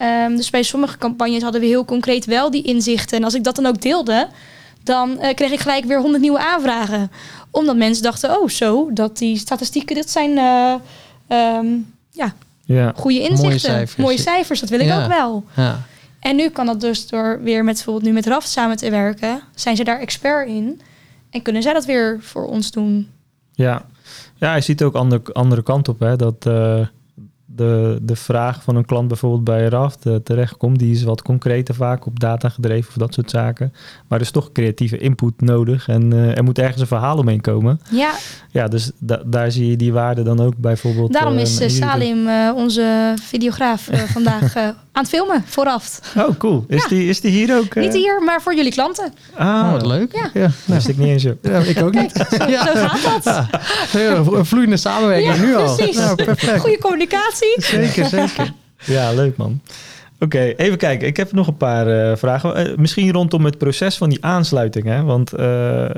Ehm, 0.00 0.36
dus 0.36 0.50
bij 0.50 0.62
sommige 0.62 0.98
campagnes 0.98 1.42
hadden 1.42 1.60
we 1.60 1.66
heel 1.66 1.84
concreet 1.84 2.24
wel 2.24 2.50
die 2.50 2.62
inzichten. 2.62 3.18
En 3.18 3.24
als 3.24 3.34
ik 3.34 3.44
dat 3.44 3.56
dan 3.56 3.66
ook 3.66 3.82
deelde, 3.82 4.28
dan 4.82 5.18
eh, 5.18 5.34
kreeg 5.34 5.50
ik 5.50 5.60
gelijk 5.60 5.84
weer 5.84 6.00
honderd 6.00 6.22
nieuwe 6.22 6.38
aanvragen. 6.38 7.10
Omdat 7.50 7.76
mensen 7.76 8.02
dachten, 8.02 8.40
oh 8.40 8.48
zo, 8.48 8.90
dat 8.92 9.18
die 9.18 9.38
statistieken, 9.38 9.94
dit 9.94 10.10
zijn 10.10 10.38
eh, 10.38 10.74
ehm, 11.26 11.66
ja, 12.10 12.34
ja, 12.64 12.92
goede 12.96 13.20
inzichten. 13.20 13.60
cijfers. 13.60 13.96
Mooie 13.96 14.18
cijfers, 14.18 14.60
dat 14.60 14.68
wil 14.68 14.80
ik 14.80 14.86
Ja. 14.86 15.02
ook 15.02 15.08
wel. 15.08 15.44
Ja. 15.56 15.80
En 16.20 16.36
nu 16.36 16.48
kan 16.48 16.66
dat 16.66 16.80
dus 16.80 17.06
door 17.08 17.40
weer 17.42 17.64
met 17.64 17.74
bijvoorbeeld 17.74 18.04
nu 18.06 18.12
met 18.12 18.26
Raft 18.26 18.48
samen 18.48 18.76
te 18.76 18.90
werken, 18.90 19.40
zijn 19.54 19.76
ze 19.76 19.84
daar 19.84 19.98
expert 20.00 20.48
in 20.48 20.80
en 21.30 21.42
kunnen 21.42 21.62
zij 21.62 21.72
dat 21.72 21.84
weer 21.84 22.18
voor 22.20 22.46
ons 22.46 22.70
doen. 22.70 23.08
ja. 23.54 23.84
ja, 24.38 24.54
je 24.54 24.60
ziet 24.60 24.82
ook 24.82 24.94
andere, 24.94 25.32
andere 25.32 25.62
kant 25.62 25.88
op, 25.88 26.00
hè. 26.00 26.16
Dat 26.16 26.46
eh, 26.46 26.80
de, 27.60 27.98
de 28.02 28.16
vraag 28.16 28.62
van 28.62 28.76
een 28.76 28.84
klant 28.84 29.08
bijvoorbeeld 29.08 29.44
bij 29.44 29.68
Raft 29.68 30.06
eh, 30.06 30.14
terechtkomt, 30.14 30.78
die 30.78 30.92
is 30.94 31.02
wat 31.02 31.22
concreter 31.22 31.74
vaak 31.74 32.06
op 32.06 32.20
data 32.20 32.48
gedreven 32.48 32.88
of 32.90 32.94
dat 32.96 33.14
soort 33.14 33.30
zaken. 33.30 33.72
Maar 34.08 34.18
er 34.18 34.24
is 34.24 34.30
toch 34.30 34.52
creatieve 34.52 34.98
input 34.98 35.40
nodig 35.40 35.88
en 35.88 36.12
eh, 36.12 36.36
er 36.36 36.44
moet 36.44 36.58
ergens 36.58 36.80
een 36.80 36.86
verhaal 36.86 37.16
omheen 37.18 37.40
komen. 37.40 37.80
Ja, 37.90 38.12
Ja, 38.50 38.68
dus 38.68 38.90
da- 38.98 39.22
daar 39.26 39.50
zie 39.50 39.70
je 39.70 39.76
die 39.76 39.92
waarde 39.92 40.22
dan 40.22 40.40
ook 40.40 40.56
bijvoorbeeld. 40.56 41.12
daarom 41.12 41.34
eh, 41.36 41.40
is 41.42 41.60
eh. 41.60 41.68
Salim, 41.68 42.28
onze 42.54 43.14
videograaf, 43.22 43.88
vandaag 44.12 44.54
aan 44.92 45.02
het 45.02 45.08
filmen 45.10 45.44
voor 45.46 45.64
Raft. 45.64 46.00
Oh, 46.16 46.38
cool. 46.38 46.64
Is, 46.68 46.82
Ja. 46.82 46.88
die, 46.88 47.08
is 47.08 47.20
die 47.20 47.30
hier 47.30 47.56
ook? 47.56 47.74
eh? 47.74 47.82
Niet 47.82 47.92
hier, 47.94 48.22
maar 48.22 48.42
voor 48.42 48.54
jullie 48.54 48.72
klanten. 48.72 49.14
Ah, 49.36 49.46
Oh, 49.46 49.72
wat 49.72 49.86
leuk. 49.86 50.14
Ja. 50.14 50.30
ja. 50.34 50.50
Wist 50.64 50.88
ik 50.88 50.96
niet 50.96 51.08
eens. 51.08 51.22
Ja, 51.42 51.58
ik 51.58 51.82
ook 51.82 51.94
niet. 51.94 52.12
Zo, 52.30 52.36
zo 52.36 52.86
gaat 52.86 53.24
dat. 53.24 53.44
Ja, 53.92 54.10
een 54.10 54.46
vloeiende 54.46 54.76
samenwerking 54.76 55.34
Ja, 55.34 55.40
nu 55.42 55.54
al. 55.56 55.74
precies. 55.74 55.96
Ja, 55.96 56.14
perfect. 56.14 56.60
Goede 56.60 56.78
communicatie. 56.78 57.54
Zeker, 57.56 58.06
zeker. 58.06 58.52
Ja, 58.84 59.12
leuk 59.12 59.36
man. 59.36 59.60
Oké, 60.22 60.54
even 60.56 60.78
kijken. 60.78 61.06
Ik 61.06 61.16
heb 61.16 61.32
nog 61.32 61.46
een 61.46 61.56
paar 61.56 61.86
eh, 61.86 62.16
vragen. 62.16 62.54
Eh, 62.54 62.76
misschien 62.76 63.12
rondom 63.12 63.44
het 63.44 63.58
proces 63.58 63.96
van 63.96 64.08
die 64.08 64.24
aansluiting. 64.24 64.84
Hè? 64.84 65.02
Want 65.02 65.32
eh, 65.32 65.90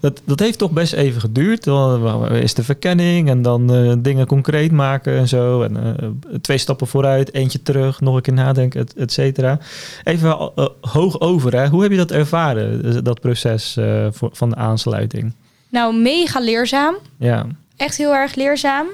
dat, 0.00 0.22
dat 0.24 0.38
heeft 0.38 0.58
toch 0.58 0.70
best 0.70 0.92
even 0.92 1.20
geduurd. 1.20 1.64
Dan 1.64 2.32
is 2.32 2.54
de 2.54 2.64
verkenning 2.64 3.28
en 3.28 3.42
dan 3.42 3.98
dingen 4.02 4.26
concreet 4.26 4.72
maken 4.72 5.16
en 5.16 5.28
zo. 5.28 5.62
En 5.62 5.98
twee 6.40 6.58
stappen 6.58 6.86
vooruit, 6.86 7.34
eentje 7.34 7.62
terug, 7.62 8.00
nog 8.00 8.14
een 8.14 8.22
keer 8.22 8.32
nadenken, 8.32 8.80
et, 8.80 8.94
et 8.94 9.12
cetera. 9.12 9.58
Even 10.04 10.50
hoog 10.80 11.20
over, 11.20 11.56
hè? 11.56 11.68
hoe 11.68 11.82
heb 11.82 11.90
je 11.90 11.96
dat 11.96 12.10
ervaren, 12.10 13.04
dat 13.04 13.20
proces 13.20 13.78
voor, 14.10 14.30
van 14.32 14.50
de 14.50 14.56
aansluiting? 14.56 15.34
Nou, 15.68 15.96
mega 15.96 16.40
leerzaam. 16.40 16.94
Ja, 17.16 17.46
echt 17.76 17.96
heel 17.96 18.14
erg 18.14 18.34
leerzaam. 18.34 18.86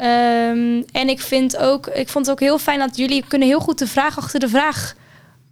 Ehm, 0.00 0.82
en 0.92 1.08
ik 1.08 1.20
vind 1.20 1.56
ook, 1.56 1.86
ik 1.86 2.08
vond 2.08 2.26
het 2.26 2.34
ook 2.34 2.40
heel 2.40 2.58
fijn 2.58 2.78
dat 2.78 2.96
jullie 2.96 3.24
kunnen 3.28 3.48
heel 3.48 3.60
goed 3.60 3.78
de 3.78 3.86
vraag 3.86 4.18
achter 4.18 4.40
de 4.40 4.48
vraag 4.48 4.94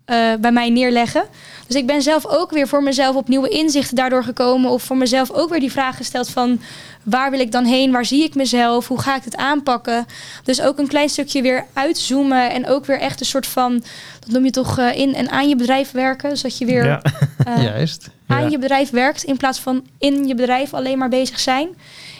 eh, 0.04 0.34
bij 0.40 0.52
mij 0.52 0.70
neerleggen. 0.70 1.24
Dus 1.66 1.76
ik 1.76 1.86
ben 1.86 2.02
zelf 2.02 2.26
ook 2.26 2.50
weer 2.50 2.68
voor 2.68 2.82
mezelf 2.82 3.16
op 3.16 3.28
nieuwe 3.28 3.48
inzichten 3.48 3.96
daardoor 3.96 4.24
gekomen. 4.24 4.70
Of 4.70 4.82
voor 4.82 4.96
mezelf 4.96 5.30
ook 5.30 5.50
weer 5.50 5.60
die 5.60 5.72
vraag 5.72 5.96
gesteld 5.96 6.30
van 6.30 6.60
waar 7.02 7.30
wil 7.30 7.40
ik 7.40 7.52
dan 7.52 7.64
heen? 7.64 7.92
Waar 7.92 8.04
zie 8.04 8.24
ik 8.24 8.34
mezelf? 8.34 8.88
Hoe 8.88 9.00
ga 9.00 9.16
ik 9.16 9.24
het 9.24 9.36
aanpakken? 9.36 10.06
Dus 10.44 10.60
ook 10.60 10.78
een 10.78 10.88
klein 10.88 11.08
stukje 11.08 11.42
weer 11.42 11.66
uitzoomen. 11.72 12.50
En 12.50 12.66
ook 12.66 12.86
weer 12.86 13.00
echt 13.00 13.20
een 13.20 13.26
soort 13.26 13.46
van, 13.46 13.82
dat 14.20 14.30
noem 14.30 14.44
je 14.44 14.50
toch 14.50 14.78
eh, 14.78 14.96
in 14.96 15.14
en 15.14 15.30
aan 15.30 15.48
je 15.48 15.56
bedrijf 15.56 15.90
werken. 15.90 16.36
Zodat 16.36 16.58
je 16.58 16.64
weer 16.64 16.84
ja. 16.84 17.02
eh, 17.44 17.62
Juist. 17.72 18.10
aan 18.26 18.42
Ja. 18.42 18.48
je 18.48 18.58
bedrijf 18.58 18.90
werkt 18.90 19.22
in 19.22 19.36
plaats 19.36 19.58
van 19.58 19.86
in 19.98 20.26
je 20.26 20.34
bedrijf 20.34 20.74
alleen 20.74 20.98
maar 20.98 21.08
bezig 21.08 21.40
zijn. 21.40 21.68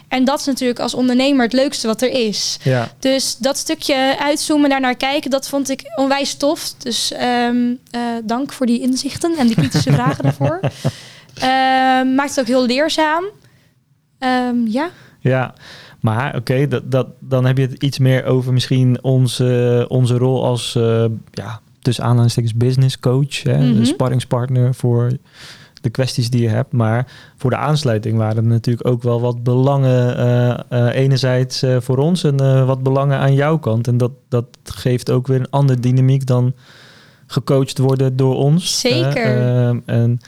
En 0.09 0.25
dat 0.25 0.41
is 0.41 0.47
natuurlijk 0.47 0.79
als 0.79 0.95
ondernemer 0.95 1.45
het 1.45 1.53
leukste 1.53 1.87
wat 1.87 2.03
er 2.03 2.11
is. 2.11 2.59
ja. 2.63 2.89
Dus 2.99 3.37
dat 3.37 3.57
stukje 3.57 4.17
uitzoomen, 4.21 4.71
daarnaar 4.71 4.97
kijken, 4.97 5.31
dat 5.31 5.49
vond 5.49 5.71
ik 5.71 5.83
onwijs 5.97 6.35
tof. 6.35 6.75
Dus 6.79 7.13
ehm, 7.13 7.75
eh, 7.91 8.01
dank 8.25 8.53
voor 8.53 8.67
die 8.67 8.81
inzichten 8.81 9.37
en 9.39 9.47
die 9.47 9.57
kritische 9.57 9.93
vragen 9.93 10.23
daarvoor. 10.25 10.61
Ehm, 11.39 12.15
maakt 12.15 12.31
het 12.31 12.41
ook 12.41 12.47
heel 12.47 12.67
leerzaam. 12.67 13.25
Ehm, 14.19 14.67
ja, 14.67 14.91
Ja, 15.21 15.55
maar 16.01 16.37
oké, 16.37 16.69
dat, 16.69 16.91
dat, 16.91 17.07
dan 17.21 17.45
heb 17.47 17.57
je 17.57 17.67
het 17.67 17.83
iets 17.83 17.99
meer 17.99 18.25
over 18.25 18.53
misschien 18.53 19.03
onze, 19.03 19.85
onze 19.89 20.17
rol 20.17 20.45
als, 20.45 20.75
eh, 20.75 21.05
ja, 21.31 21.61
tussen 21.81 22.05
aanhalingstekens 22.05 22.55
business 22.55 23.01
coach, 23.01 23.43
hè, 23.43 23.53
een 23.55 23.87
sparringspartner 23.87 24.75
voor 24.75 25.11
de 25.81 25.91
kwesties 25.91 26.31
die 26.31 26.43
je 26.43 26.49
hebt. 26.49 26.73
Maar 26.73 27.07
voor 27.37 27.51
de 27.51 27.57
aansluiting 27.57 28.17
waren 28.17 28.37
er 28.37 28.51
natuurlijk 28.51 28.89
ook 28.89 29.03
wel 29.03 29.21
wat 29.21 29.43
belangen, 29.43 30.17
eh, 30.17 30.51
eh, 30.69 30.95
enerzijds 30.95 31.63
eh, 31.63 31.77
voor 31.81 31.99
ons 31.99 32.25
en 32.25 32.67
wat 32.67 32.83
belangen 32.83 33.19
aan 33.19 33.35
jouw 33.35 33.59
kant. 33.59 33.89
En 33.89 33.97
dat, 33.97 34.13
dat 34.29 34.47
geeft 34.65 35.11
ook 35.11 35.27
weer 35.27 35.41
een 35.41 35.51
andere 35.51 35.81
dynamiek 35.81 36.27
dan 36.27 36.55
gecoacht 37.27 37.79
worden 37.79 38.17
door 38.17 38.37
ons. 38.37 38.81
Zeker. 38.81 39.37
En 39.87 40.21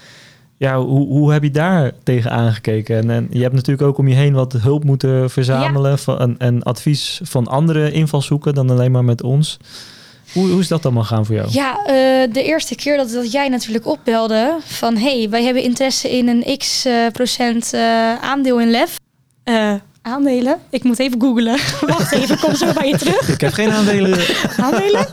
ja, 0.56 0.80
hoe, 0.80 1.08
hoe 1.08 1.32
heb 1.32 1.42
je 1.42 1.50
daar 1.50 1.92
tegen 2.02 2.30
aangekeken? 2.30 2.96
En, 2.96 3.10
en 3.10 3.26
je 3.30 3.42
hebt 3.42 3.54
natuurlijk 3.54 3.88
ook 3.88 3.98
om 3.98 4.08
je 4.08 4.14
heen 4.14 4.32
wat 4.32 4.52
hulp 4.52 4.84
moeten 4.84 5.30
verzamelen 5.30 5.98
van, 5.98 6.18
en, 6.18 6.34
en 6.38 6.62
advies 6.62 7.20
van 7.22 7.46
andere 7.46 7.92
invalshoeken 7.92 8.54
dan 8.54 8.70
alleen 8.70 8.92
maar 8.92 9.04
met 9.04 9.22
ons. 9.22 9.58
Hoe, 10.32 10.50
hoe 10.50 10.60
is 10.60 10.68
dat 10.68 10.84
allemaal 10.84 11.04
gaan 11.04 11.26
voor 11.26 11.34
jou? 11.34 11.48
Ja, 11.50 11.76
eh, 11.76 12.32
de 12.32 12.42
eerste 12.42 12.74
keer 12.74 12.96
dat, 12.96 13.10
dat 13.10 13.32
jij 13.32 13.48
natuurlijk 13.48 13.86
opbelde 13.86 14.56
van... 14.64 14.96
hey, 14.96 15.26
wij 15.30 15.44
hebben 15.44 15.62
interesse 15.62 16.10
in 16.10 16.28
een 16.28 16.56
x 16.58 16.84
eh, 16.84 17.06
procent 17.12 17.72
eh, 17.72 18.14
aandeel 18.14 18.60
in 18.60 18.70
LEF. 18.70 18.98
Eh, 19.44 19.74
aandelen? 20.02 20.58
Ik 20.70 20.84
moet 20.84 20.98
even 20.98 21.20
googlen. 21.20 21.58
Wacht 21.86 22.12
even, 22.12 22.38
kom 22.38 22.54
zo 22.54 22.72
bij 22.72 22.88
je 22.88 22.98
terug. 22.98 23.28
Ik 23.28 23.40
heb 23.40 23.52
geen 23.52 23.70
aandelen. 23.70 24.18
aandelen. 24.56 25.06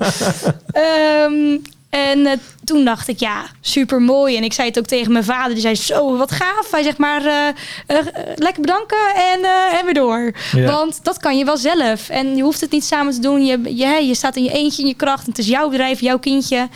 Ehm, 0.71 1.57
en 1.89 2.39
toen 2.67 2.85
dacht 2.85 3.07
ik, 3.07 3.19
ja, 3.19 3.45
super 3.61 4.01
mooi. 4.01 4.37
En 4.37 4.43
ik 4.43 4.53
zei 4.53 4.67
het 4.67 4.77
ook 4.79 4.85
tegen 4.85 5.11
mijn 5.11 5.23
vader. 5.23 5.51
Die 5.53 5.61
zei, 5.61 5.75
zo, 5.75 6.17
wat 6.17 6.31
gaaf. 6.31 6.71
Hij 6.71 6.83
zegt 6.83 6.97
maar, 6.97 7.25
eh, 7.25 7.47
eh, 7.87 8.05
lekker 8.35 8.61
bedanken 8.61 8.97
en, 9.15 9.43
eh, 9.43 9.79
en 9.79 9.85
weer 9.85 9.93
door. 9.93 10.31
Ja. 10.51 10.65
Want 10.71 10.99
dat 11.03 11.17
kan 11.17 11.37
je 11.37 11.45
wel 11.45 11.57
zelf. 11.57 12.09
En 12.09 12.35
je 12.35 12.41
hoeft 12.43 12.61
het 12.61 12.71
niet 12.71 12.83
samen 12.85 13.13
te 13.13 13.19
doen. 13.19 13.45
Je, 13.45 13.75
je, 13.75 14.07
je 14.07 14.15
staat 14.15 14.35
in 14.35 14.43
je 14.43 14.51
eentje 14.51 14.81
in 14.81 14.87
je 14.87 14.93
kracht. 14.93 15.23
En 15.23 15.29
het 15.29 15.37
is 15.37 15.47
jouw 15.47 15.69
bedrijf, 15.69 15.99
jouw 16.01 16.19
kindje. 16.19 16.67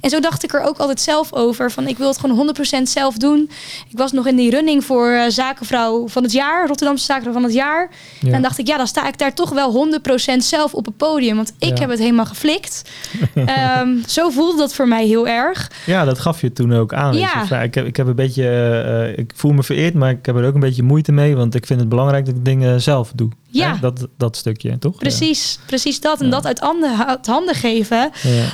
En 0.00 0.10
zo 0.10 0.20
dacht 0.20 0.42
ik 0.42 0.52
er 0.54 0.62
ook 0.62 0.78
altijd 0.78 1.00
zelf 1.00 1.32
over. 1.32 1.70
Van, 1.70 1.86
ik 1.88 1.98
wil 1.98 2.08
het 2.08 2.18
gewoon 2.18 2.36
100% 2.36 2.82
zelf 2.88 3.14
doen. 3.16 3.50
Ik 3.90 3.96
was 3.98 4.12
nog 4.12 4.26
in 4.26 4.36
die 4.36 4.50
running 4.50 4.84
voor 4.84 5.24
zakenvrouw 5.28 6.08
van 6.08 6.22
het 6.22 6.32
jaar. 6.32 6.66
Rotterdamse 6.66 7.04
zakenvrouw 7.04 7.34
van 7.34 7.42
het 7.44 7.52
jaar. 7.52 7.90
Ja. 8.20 8.32
En 8.32 8.42
dacht 8.42 8.58
ik, 8.58 8.66
ja, 8.66 8.76
dan 8.76 8.86
sta 8.86 9.06
ik 9.08 9.18
daar 9.18 9.34
toch 9.34 9.50
wel 9.50 9.72
100% 9.72 10.36
zelf 10.36 10.74
op 10.74 10.84
het 10.84 10.96
podium. 10.96 11.36
Want 11.36 11.52
ik 11.58 11.68
Ja. 11.74 11.80
heb 11.80 11.90
het 11.90 11.98
helemaal 11.98 12.26
geflikt. 12.26 12.82
Ehm, 13.34 13.96
zo 14.06 14.30
voelde 14.30 14.56
dat 14.58 14.74
voor 14.74 14.88
mij 14.88 15.06
heel 15.06 15.26
erg. 15.28 15.38
Ja, 15.86 16.04
dat 16.04 16.18
gaf 16.18 16.40
je 16.40 16.52
toen 16.52 16.74
ook 16.74 16.92
aan. 16.92 17.14
Ja. 17.16 17.40
je. 17.40 17.46
Van, 17.46 17.60
ik, 17.60 17.74
heb, 17.74 17.86
ik 17.86 17.96
heb 17.96 18.06
een 18.06 18.14
beetje, 18.14 18.48
eh, 18.48 19.18
ik 19.18 19.32
voel 19.36 19.52
me 19.52 19.62
vereerd, 19.62 19.94
maar 19.94 20.10
ik 20.10 20.26
heb 20.26 20.36
er 20.36 20.46
ook 20.46 20.54
een 20.54 20.60
beetje 20.60 20.82
moeite 20.82 21.12
mee, 21.12 21.36
want 21.36 21.54
ik 21.54 21.66
vind 21.66 21.80
het 21.80 21.88
belangrijk 21.88 22.26
dat 22.26 22.34
ik 22.34 22.44
dingen 22.44 22.80
zelf 22.82 23.12
doe. 23.14 23.28
Ja. 23.52 23.72
Hè? 23.72 23.80
Dat, 23.80 24.06
dat 24.16 24.36
stukje, 24.36 24.78
toch? 24.78 24.96
Precies, 24.96 25.58
precies 25.66 26.00
dat. 26.00 26.18
En 26.20 26.24
Ja. 26.26 26.30
dat 26.30 26.46
uit 26.46 26.58
handen, 26.58 27.06
uit 27.06 27.26
handen 27.26 27.54
geven. 27.54 28.10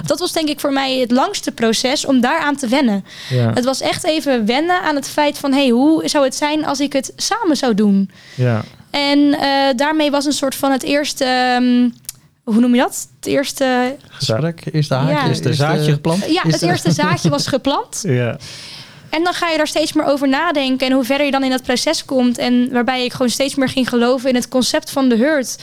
Dat 0.06 0.18
was 0.18 0.32
denk 0.32 0.48
ik 0.48 0.60
voor 0.60 0.72
mij 0.72 0.98
het 0.98 1.10
langste 1.10 1.52
proces 1.52 2.06
om 2.06 2.20
daaraan 2.20 2.56
te 2.56 2.68
wennen. 2.68 3.04
Het 3.34 3.64
was 3.64 3.80
echt 3.80 4.04
even 4.04 4.46
wennen 4.46 4.82
aan 4.82 4.94
het 4.94 5.08
feit 5.08 5.38
van... 5.38 5.52
hey, 5.52 5.68
hoe 5.68 6.08
zou 6.08 6.24
het 6.24 6.34
zijn 6.34 6.64
als 6.66 6.80
ik 6.80 6.92
het 6.92 7.12
samen 7.16 7.56
zou 7.56 7.74
doen? 7.74 8.10
ja. 8.34 8.62
En 8.90 9.38
eh, 9.40 9.48
daarmee 9.76 10.10
was 10.10 10.24
een 10.24 10.32
soort 10.32 10.54
van 10.54 10.72
het 10.72 10.82
eerste... 10.82 11.24
ehm, 11.24 11.88
hoe 12.46 12.60
noem 12.60 12.74
je 12.74 12.80
dat? 12.80 13.08
Het 13.16 13.26
eerste... 13.26 13.96
Gesprek, 14.08 14.62
eerste 14.72 14.94
haakje. 14.94 15.34
Ja. 15.42 15.48
Er 15.48 15.54
zaadje 15.54 15.92
geplant? 15.92 16.24
Ja, 16.30 16.42
het 16.42 16.62
er- 16.62 16.68
eerste 16.68 16.90
zaadje 16.92 17.28
was 17.28 17.46
geplant. 17.46 18.02
Ja. 18.20 18.38
En 19.10 19.24
dan 19.24 19.32
ga 19.32 19.48
je 19.48 19.56
daar 19.56 19.66
steeds 19.66 19.92
meer 19.92 20.04
over 20.04 20.28
nadenken. 20.28 20.86
En 20.86 20.92
hoe 20.92 21.04
verder 21.04 21.26
je 21.26 21.32
dan 21.32 21.44
in 21.44 21.50
dat 21.50 21.62
proces 21.62 22.04
komt. 22.04 22.38
En 22.38 22.72
waarbij 22.72 23.04
ik 23.04 23.12
gewoon 23.12 23.30
steeds 23.30 23.54
meer 23.54 23.68
ging 23.68 23.88
geloven 23.88 24.28
in 24.28 24.34
het 24.34 24.48
concept 24.48 24.90
van 24.90 25.08
de 25.08 25.16
hurt. 25.16 25.56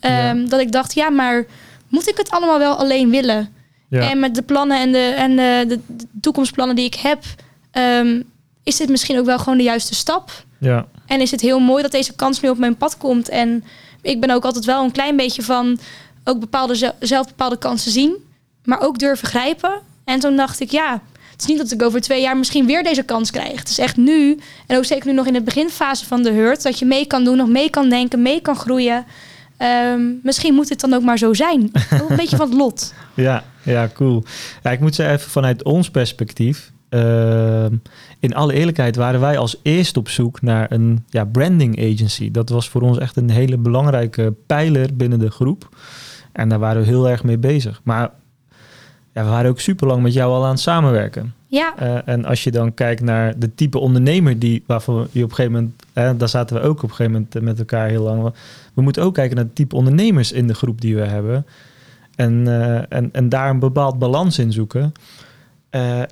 Ehm, 0.00 0.46
Dat 0.48 0.60
ik 0.60 0.72
dacht, 0.72 0.94
ja, 0.94 1.10
maar 1.10 1.46
moet 1.88 2.08
ik 2.08 2.16
het 2.16 2.30
allemaal 2.30 2.58
wel 2.58 2.76
alleen 2.76 3.10
willen? 3.10 3.52
Ja. 3.88 4.10
En 4.10 4.18
met 4.18 4.34
de 4.34 4.42
plannen 4.42 4.80
en 4.80 4.92
de, 4.92 4.98
en 5.16 5.36
de, 5.36 5.64
de, 5.68 5.80
de 5.86 6.06
toekomstplannen 6.20 6.76
die 6.76 6.84
ik 6.84 6.94
heb, 6.94 7.24
ehm, 7.70 8.20
is 8.62 8.76
dit 8.76 8.88
misschien 8.88 9.18
ook 9.18 9.26
wel 9.26 9.38
gewoon 9.38 9.58
de 9.58 9.64
juiste 9.64 9.94
stap. 9.94 10.30
ja. 10.58 10.86
En 11.06 11.20
is 11.20 11.30
het 11.30 11.40
heel 11.40 11.58
mooi 11.60 11.82
dat 11.82 11.92
deze 11.92 12.12
kans 12.14 12.40
nu 12.40 12.48
op 12.48 12.58
mijn 12.58 12.76
pad 12.76 12.96
komt. 12.96 13.28
En 13.28 13.64
ik 14.02 14.20
ben 14.20 14.30
ook 14.30 14.44
altijd 14.44 14.64
wel 14.64 14.84
een 14.84 14.92
klein 14.92 15.16
beetje 15.16 15.42
van 15.42 15.78
ook 16.28 16.40
bepaalde 16.40 16.74
zel- 16.74 16.94
zelf 17.00 17.26
bepaalde 17.26 17.58
kansen 17.58 17.90
zien, 17.92 18.16
maar 18.64 18.80
ook 18.80 18.98
durven 18.98 19.28
grijpen. 19.28 19.80
En 20.04 20.20
toen 20.20 20.36
dacht 20.36 20.60
ik, 20.60 20.70
ja, 20.70 21.02
het 21.32 21.40
is 21.40 21.46
niet 21.46 21.58
dat 21.58 21.70
ik 21.72 21.82
over 21.82 22.00
twee 22.00 22.20
jaar 22.22 22.36
misschien 22.36 22.66
weer 22.66 22.82
deze 22.82 23.02
kans 23.02 23.30
krijg. 23.30 23.58
Het 23.58 23.68
is 23.68 23.78
echt 23.78 23.96
nu, 23.96 24.38
en 24.66 24.76
ook 24.76 24.84
zeker 24.84 25.06
nu 25.06 25.12
nog 25.14 25.26
in 25.26 25.32
de 25.32 25.42
beginfase 25.42 26.06
van 26.06 26.22
de 26.22 26.30
hurt, 26.30 26.62
dat 26.62 26.78
je 26.78 26.84
mee 26.84 27.06
kan 27.06 27.24
doen, 27.24 27.36
nog 27.36 27.48
mee 27.48 27.70
kan 27.70 27.88
denken, 27.88 28.22
mee 28.22 28.40
kan 28.40 28.56
groeien. 28.56 29.04
Ehm, 29.56 30.00
misschien 30.22 30.54
moet 30.54 30.68
het 30.68 30.80
dan 30.80 30.94
ook 30.94 31.02
maar 31.02 31.18
zo 31.18 31.34
zijn. 31.34 31.60
Een 32.08 32.16
beetje 32.16 32.36
van 32.36 32.48
het 32.48 32.58
lot. 32.58 32.94
Ja, 33.14 33.44
ja, 33.62 33.88
cool. 33.94 34.24
Ja, 34.62 34.70
ik 34.70 34.80
moet 34.80 34.94
zeggen, 34.94 35.16
even 35.16 35.30
vanuit 35.30 35.62
ons 35.64 35.90
perspectief. 35.90 36.72
ehm, 36.88 37.74
in 38.20 38.34
alle 38.34 38.52
eerlijkheid 38.52 38.96
waren 38.96 39.20
wij 39.20 39.38
als 39.38 39.56
eerst 39.62 39.96
op 39.96 40.08
zoek 40.08 40.42
naar 40.42 40.72
een 40.72 41.04
ja, 41.08 41.24
branding 41.24 41.78
agency. 41.92 42.30
Dat 42.30 42.48
was 42.48 42.68
voor 42.68 42.80
ons 42.82 42.98
echt 42.98 43.16
een 43.16 43.30
hele 43.30 43.56
belangrijke 43.58 44.34
pijler 44.46 44.96
binnen 44.96 45.18
de 45.18 45.30
groep. 45.30 45.68
En 46.38 46.48
daar 46.48 46.58
waren 46.58 46.82
we 46.82 46.88
heel 46.88 47.08
erg 47.08 47.24
mee 47.24 47.38
bezig. 47.38 47.80
Maar 47.84 48.10
ja, 49.12 49.24
we 49.24 49.30
waren 49.30 49.50
ook 49.50 49.60
super 49.60 49.86
lang 49.86 50.02
met 50.02 50.12
jou 50.12 50.32
al 50.32 50.44
aan 50.44 50.50
het 50.50 50.60
samenwerken. 50.60 51.34
Ja, 51.46 51.74
Eh, 51.76 51.98
en 52.04 52.24
als 52.24 52.44
je 52.44 52.50
dan 52.50 52.74
kijkt 52.74 53.02
naar 53.02 53.38
de 53.38 53.54
type 53.54 53.78
ondernemer 53.78 54.38
die, 54.38 54.62
waarvan 54.66 54.94
je 55.10 55.24
op 55.24 55.30
een 55.30 55.36
gegeven 55.36 55.52
moment, 55.52 55.82
hè, 55.92 56.16
daar 56.16 56.28
zaten 56.28 56.56
we 56.56 56.62
ook 56.62 56.76
op 56.76 56.82
een 56.82 56.88
gegeven 56.88 57.12
moment 57.12 57.34
eh, 57.34 57.42
met 57.42 57.58
elkaar 57.58 57.88
heel 57.88 58.02
lang. 58.02 58.32
We 58.74 58.82
moeten 58.82 59.02
ook 59.02 59.14
kijken 59.14 59.36
naar 59.36 59.44
het 59.44 59.54
type 59.54 59.76
ondernemers 59.76 60.32
in 60.32 60.46
de 60.46 60.54
groep 60.54 60.80
die 60.80 60.94
we 60.94 61.04
hebben. 61.04 61.46
En, 62.16 62.42
eh, 62.46 62.98
en, 62.98 63.08
en 63.12 63.28
daar 63.28 63.50
een 63.50 63.58
bepaald 63.58 63.98
balans 63.98 64.38
in 64.38 64.52
zoeken. 64.52 64.92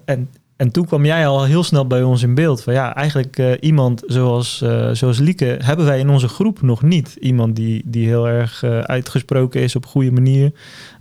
En, 0.05 0.31
en 0.57 0.71
toen 0.71 0.87
kwam 0.87 1.05
jij 1.05 1.27
al 1.27 1.45
heel 1.45 1.65
snel 1.65 1.87
bij 1.87 2.03
ons 2.03 2.23
in 2.23 2.35
beeld. 2.35 2.63
Van 2.63 2.73
ja, 2.73 2.95
eigenlijk 2.95 3.39
eh, 3.39 3.51
iemand 3.61 4.03
zoals, 4.07 4.63
eh, 4.63 4.91
zoals 4.93 5.19
Lieke 5.19 5.59
hebben 5.63 5.87
wij 5.87 5.99
in 5.99 6.09
onze 6.11 6.29
groep 6.29 6.63
nog 6.63 6.83
niet. 6.83 7.17
Iemand 7.21 7.57
die, 7.57 7.83
die 7.85 8.07
heel 8.07 8.29
erg 8.29 8.63
eh, 8.63 8.79
uitgesproken 8.79 9.61
is 9.61 9.77
op 9.77 9.85
een 9.85 9.91
goede 9.91 10.13
manier. 10.13 10.53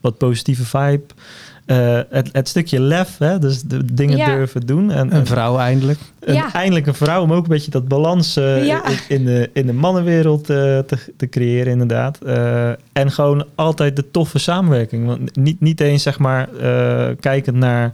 Wat 0.02 0.18
positieve 0.18 0.66
vibe. 0.66 1.04
Eh, 1.66 2.00
het, 2.10 2.30
het 2.32 2.48
stukje 2.48 2.80
lef, 2.80 3.18
hè, 3.18 3.40
dus 3.40 3.62
de 3.62 3.94
dingen 3.94 4.18
Ja. 4.18 4.26
durven 4.36 4.62
doen. 4.62 4.92
En, 4.92 5.16
Een 5.16 5.26
vrouw 5.26 5.58
eindelijk. 5.58 6.00
Ja. 6.26 6.54
eindelijk 6.54 6.88
een 6.88 6.94
vrouw 6.94 7.22
om 7.22 7.34
ook 7.34 7.44
een 7.44 7.50
beetje 7.50 7.72
dat 7.72 7.88
balans 7.88 8.34
Ja. 8.34 8.88
in, 8.88 8.98
in 9.08 9.26
de, 9.26 9.50
in 9.54 9.66
de 9.66 9.74
mannenwereld 9.74 10.50
eh, 10.50 10.56
te, 10.80 10.98
te 11.18 11.30
creëren, 11.30 11.72
inderdaad. 11.72 12.18
Eh, 12.22 12.70
en 12.94 13.12
gewoon 13.12 13.46
altijd 13.56 13.96
de 13.96 14.12
toffe 14.12 14.40
samenwerking. 14.40 15.06
Want 15.06 15.36
niet, 15.36 15.62
niet 15.62 15.80
eens 15.82 16.04
zeg 16.04 16.20
maar 16.20 16.50
eh, 16.54 17.16
kijkend 17.20 17.56
naar 17.58 17.94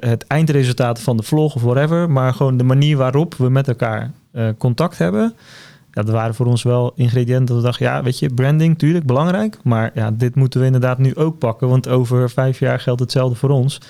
het 0.00 0.26
eindresultaat 0.26 1.00
van 1.00 1.16
de 1.16 1.22
vlog 1.22 1.54
of 1.54 1.62
whatever, 1.62 2.10
maar 2.10 2.34
gewoon 2.34 2.56
de 2.56 2.64
manier 2.64 2.96
waarop 2.96 3.34
we 3.34 3.48
met 3.48 3.68
elkaar 3.68 4.10
eh, 4.32 4.48
contact 4.58 4.98
hebben. 4.98 5.34
Ja, 5.92 6.02
dat 6.02 6.14
waren 6.14 6.34
voor 6.34 6.46
ons 6.46 6.62
wel 6.62 6.92
ingrediënten 6.96 7.46
dat 7.46 7.56
we 7.56 7.62
dachten, 7.62 7.86
ja, 7.86 8.02
weet 8.02 8.18
je, 8.18 8.34
branding, 8.34 8.78
tuurlijk, 8.78 9.06
belangrijk. 9.06 9.58
Maar 9.62 9.90
ja, 9.94 10.10
dit 10.10 10.34
moeten 10.34 10.60
we 10.60 10.66
inderdaad 10.66 10.98
nu 10.98 11.14
ook 11.16 11.38
pakken, 11.38 11.68
want 11.68 11.88
over 11.88 12.30
vijf 12.30 12.58
jaar 12.58 12.80
geldt 12.80 13.00
hetzelfde 13.00 13.36
voor 13.36 13.50
ons. 13.50 13.80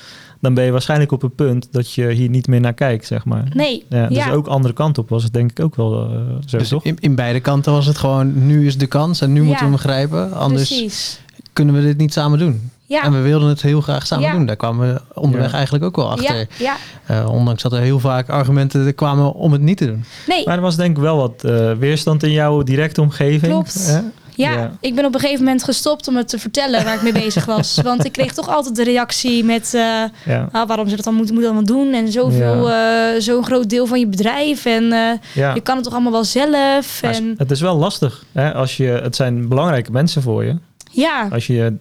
Dan 0.40 0.54
ben 0.54 0.64
je 0.64 0.70
waarschijnlijk 0.70 1.12
op 1.12 1.22
een 1.22 1.34
punt 1.34 1.68
dat 1.70 1.92
je 1.92 2.10
hier 2.10 2.28
niet 2.28 2.46
meer 2.46 2.60
naar 2.60 2.72
kijkt, 2.74 3.06
zeg 3.06 3.24
maar. 3.24 3.44
nee. 3.54 3.84
Ja, 3.88 4.06
dus 4.08 4.16
Ja. 4.16 4.32
ook 4.32 4.46
andere 4.46 4.74
kant 4.74 4.98
op 4.98 5.08
was 5.08 5.22
het 5.22 5.32
denk 5.32 5.50
ik 5.50 5.60
ook 5.60 5.76
wel 5.76 6.10
eh, 6.10 6.16
zo, 6.46 6.58
Dus 6.58 6.68
toch? 6.68 6.84
in, 6.84 6.96
in 7.00 7.14
beide 7.14 7.40
kanten 7.40 7.72
was 7.72 7.86
het 7.86 7.98
gewoon, 7.98 8.46
nu 8.46 8.66
is 8.66 8.78
de 8.78 8.86
kans 8.86 9.20
en 9.20 9.32
nu 9.32 9.40
Ja. 9.40 9.46
moeten 9.46 9.64
we 9.64 9.70
hem 9.70 9.80
grijpen. 9.80 10.32
Anders 10.32 10.68
Precies. 10.68 11.20
kunnen 11.52 11.74
we 11.74 11.80
dit 11.82 11.96
niet 11.96 12.12
samen 12.12 12.38
doen. 12.38 12.70
Ja. 12.94 13.02
En 13.02 13.12
we 13.12 13.20
wilden 13.20 13.48
het 13.48 13.62
heel 13.62 13.80
graag 13.80 14.06
samen 14.06 14.24
Ja. 14.24 14.32
doen. 14.32 14.46
Daar 14.46 14.56
kwamen 14.56 14.94
we 14.94 15.00
onderweg 15.20 15.50
Ja. 15.50 15.54
eigenlijk 15.54 15.84
ook 15.84 15.96
wel 15.96 16.10
achter. 16.10 16.36
Ja, 16.36 16.44
ja. 16.56 16.76
Eh, 17.06 17.30
ondanks 17.32 17.62
dat 17.62 17.72
er 17.72 17.80
heel 17.80 17.98
vaak 18.00 18.28
argumenten 18.28 18.94
kwamen 18.94 19.32
om 19.34 19.52
het 19.52 19.60
niet 19.60 19.76
te 19.76 19.86
doen. 19.86 20.04
Nee, 20.26 20.44
Maar 20.46 20.54
er 20.56 20.60
was 20.62 20.76
denk 20.76 20.96
ik 20.96 21.02
wel 21.02 21.16
wat 21.16 21.44
eh, 21.44 21.72
weerstand 21.72 22.22
in 22.22 22.30
jouw 22.30 22.62
directe 22.62 23.00
omgeving. 23.00 23.52
Klopt. 23.52 23.86
hè? 23.86 24.00
Ja, 24.36 24.50
Ja. 24.52 24.70
ik 24.80 24.94
ben 24.94 25.04
op 25.04 25.14
een 25.14 25.20
gegeven 25.20 25.44
moment 25.44 25.64
gestopt 25.64 26.08
om 26.08 26.16
het 26.16 26.28
te 26.28 26.38
vertellen 26.38 26.84
waar 26.84 26.94
ik 26.94 27.02
mee 27.02 27.12
bezig 27.12 27.44
was. 27.44 27.78
Want 27.82 28.04
ik 28.04 28.12
kreeg 28.12 28.32
toch 28.32 28.48
altijd 28.48 28.76
de 28.76 28.84
reactie 28.84 29.44
met... 29.44 29.74
eh, 29.74 29.80
Ja. 30.24 30.48
ah, 30.52 30.68
waarom 30.68 30.88
ze 30.88 30.96
dat 30.96 31.04
dan 31.04 31.14
moeten, 31.14 31.34
moeten 31.34 31.52
allemaal 31.52 31.76
doen? 31.76 31.92
En 31.92 32.12
zoveel, 32.12 32.70
eh, 32.70 33.20
zo'n 33.20 33.44
groot 33.44 33.70
deel 33.70 33.86
van 33.86 33.98
je 33.98 34.06
bedrijf. 34.06 34.64
En 34.64 34.92
eh, 34.92 34.98
ja. 35.34 35.54
je 35.54 35.60
kan 35.60 35.74
het 35.74 35.84
toch 35.84 35.92
allemaal 35.92 36.12
wel 36.12 36.24
zelf? 36.24 37.02
En 37.02 37.34
het 37.36 37.50
is 37.50 37.60
wel 37.60 37.76
lastig. 37.76 38.24
Hè? 38.32 38.54
Als 38.54 38.76
je, 38.76 38.84
het 38.86 39.16
zijn 39.16 39.48
belangrijke 39.48 39.90
mensen 39.90 40.22
voor 40.22 40.44
je. 40.44 40.56
ja, 40.90 41.28
Als 41.32 41.46
je, 41.46 41.76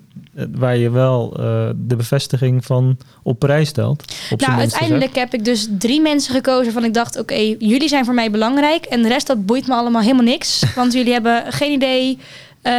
waar 0.52 0.78
je 0.78 0.90
wel 0.90 1.34
eh, 1.38 1.70
de 1.76 1.96
bevestiging 1.96 2.66
van 2.66 2.98
op 3.24 3.40
prijs 3.40 3.70
stelt. 3.70 4.04
Op 4.32 4.40
nou 4.40 4.60
uiteindelijk 4.60 5.16
heb 5.16 5.34
ik 5.34 5.46
dus 5.46 5.68
drie 5.78 6.02
mensen 6.02 6.34
gekozen 6.34 6.74
van 6.74 6.84
ik 6.84 6.94
dacht... 6.94 7.20
oké, 7.20 7.56
jullie 7.60 7.88
zijn 7.88 8.06
voor 8.06 8.14
mij 8.14 8.32
belangrijk. 8.32 8.86
En 8.86 9.02
de 9.02 9.08
rest, 9.08 9.28
dat 9.28 9.46
boeit 9.46 9.68
me 9.68 9.74
allemaal 9.74 10.02
helemaal 10.02 10.24
niks. 10.24 10.64
Want 10.76 10.94
jullie 10.94 11.14
hebben 11.14 11.44
geen 11.50 11.72
idee 11.72 12.18
eh, 12.62 12.74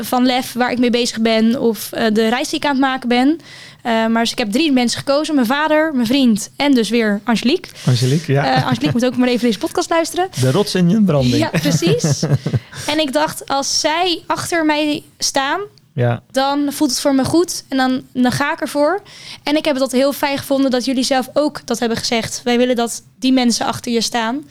van 0.00 0.26
lef 0.26 0.52
waar 0.52 0.70
ik 0.70 0.78
mee 0.78 0.90
bezig 0.90 1.20
ben... 1.20 1.60
of 1.60 1.92
eh, 1.92 2.12
de 2.12 2.28
reis 2.28 2.48
die 2.48 2.58
ik 2.58 2.64
aan 2.64 2.70
het 2.70 2.80
maken 2.80 3.08
ben... 3.08 3.40
Eh, 3.82 4.06
maar 4.06 4.22
dus 4.22 4.32
ik 4.32 4.38
heb 4.38 4.52
drie 4.52 4.72
mensen 4.72 4.98
gekozen. 4.98 5.34
Mijn 5.34 5.46
vader, 5.46 5.94
mijn 5.94 6.06
vriend 6.06 6.50
en 6.56 6.74
dus 6.74 6.88
weer 6.88 7.20
Angelique. 7.24 7.70
Angelique, 7.86 8.32
ja. 8.32 8.54
Eh, 8.56 8.66
Angelique 8.66 8.92
moet 8.92 9.04
ook 9.04 9.16
maar 9.16 9.28
even 9.28 9.46
deze 9.46 9.58
podcast 9.58 9.90
luisteren. 9.90 10.28
de 10.40 10.50
rots 10.50 10.74
in 10.74 10.90
je 10.90 11.02
branding. 11.02 11.36
Ja, 11.36 11.48
precies. 11.48 12.22
en 12.92 12.98
ik 12.98 13.12
dacht, 13.12 13.48
als 13.48 13.80
zij 13.80 14.22
achter 14.26 14.64
mij 14.64 15.02
staan, 15.18 15.60
Ja, 15.98 16.22
dan 16.30 16.72
voelt 16.72 16.90
het 16.90 17.00
voor 17.00 17.14
me 17.14 17.24
goed. 17.24 17.64
En 17.68 17.76
dan, 17.76 18.02
dan 18.12 18.32
ga 18.32 18.52
ik 18.52 18.60
ervoor. 18.60 19.02
En 19.42 19.56
ik 19.56 19.64
heb 19.64 19.74
het 19.74 19.82
altijd 19.82 20.02
heel 20.02 20.12
fijn 20.12 20.38
gevonden 20.38 20.70
dat 20.70 20.84
jullie 20.84 21.02
zelf 21.02 21.30
ook 21.32 21.60
dat 21.64 21.78
hebben 21.78 21.98
gezegd. 21.98 22.40
Wij 22.44 22.58
willen 22.58 22.76
dat 22.76 23.02
die 23.18 23.32
mensen 23.32 23.66
achter 23.66 23.92
je 23.92 24.00
staan. 24.00 24.44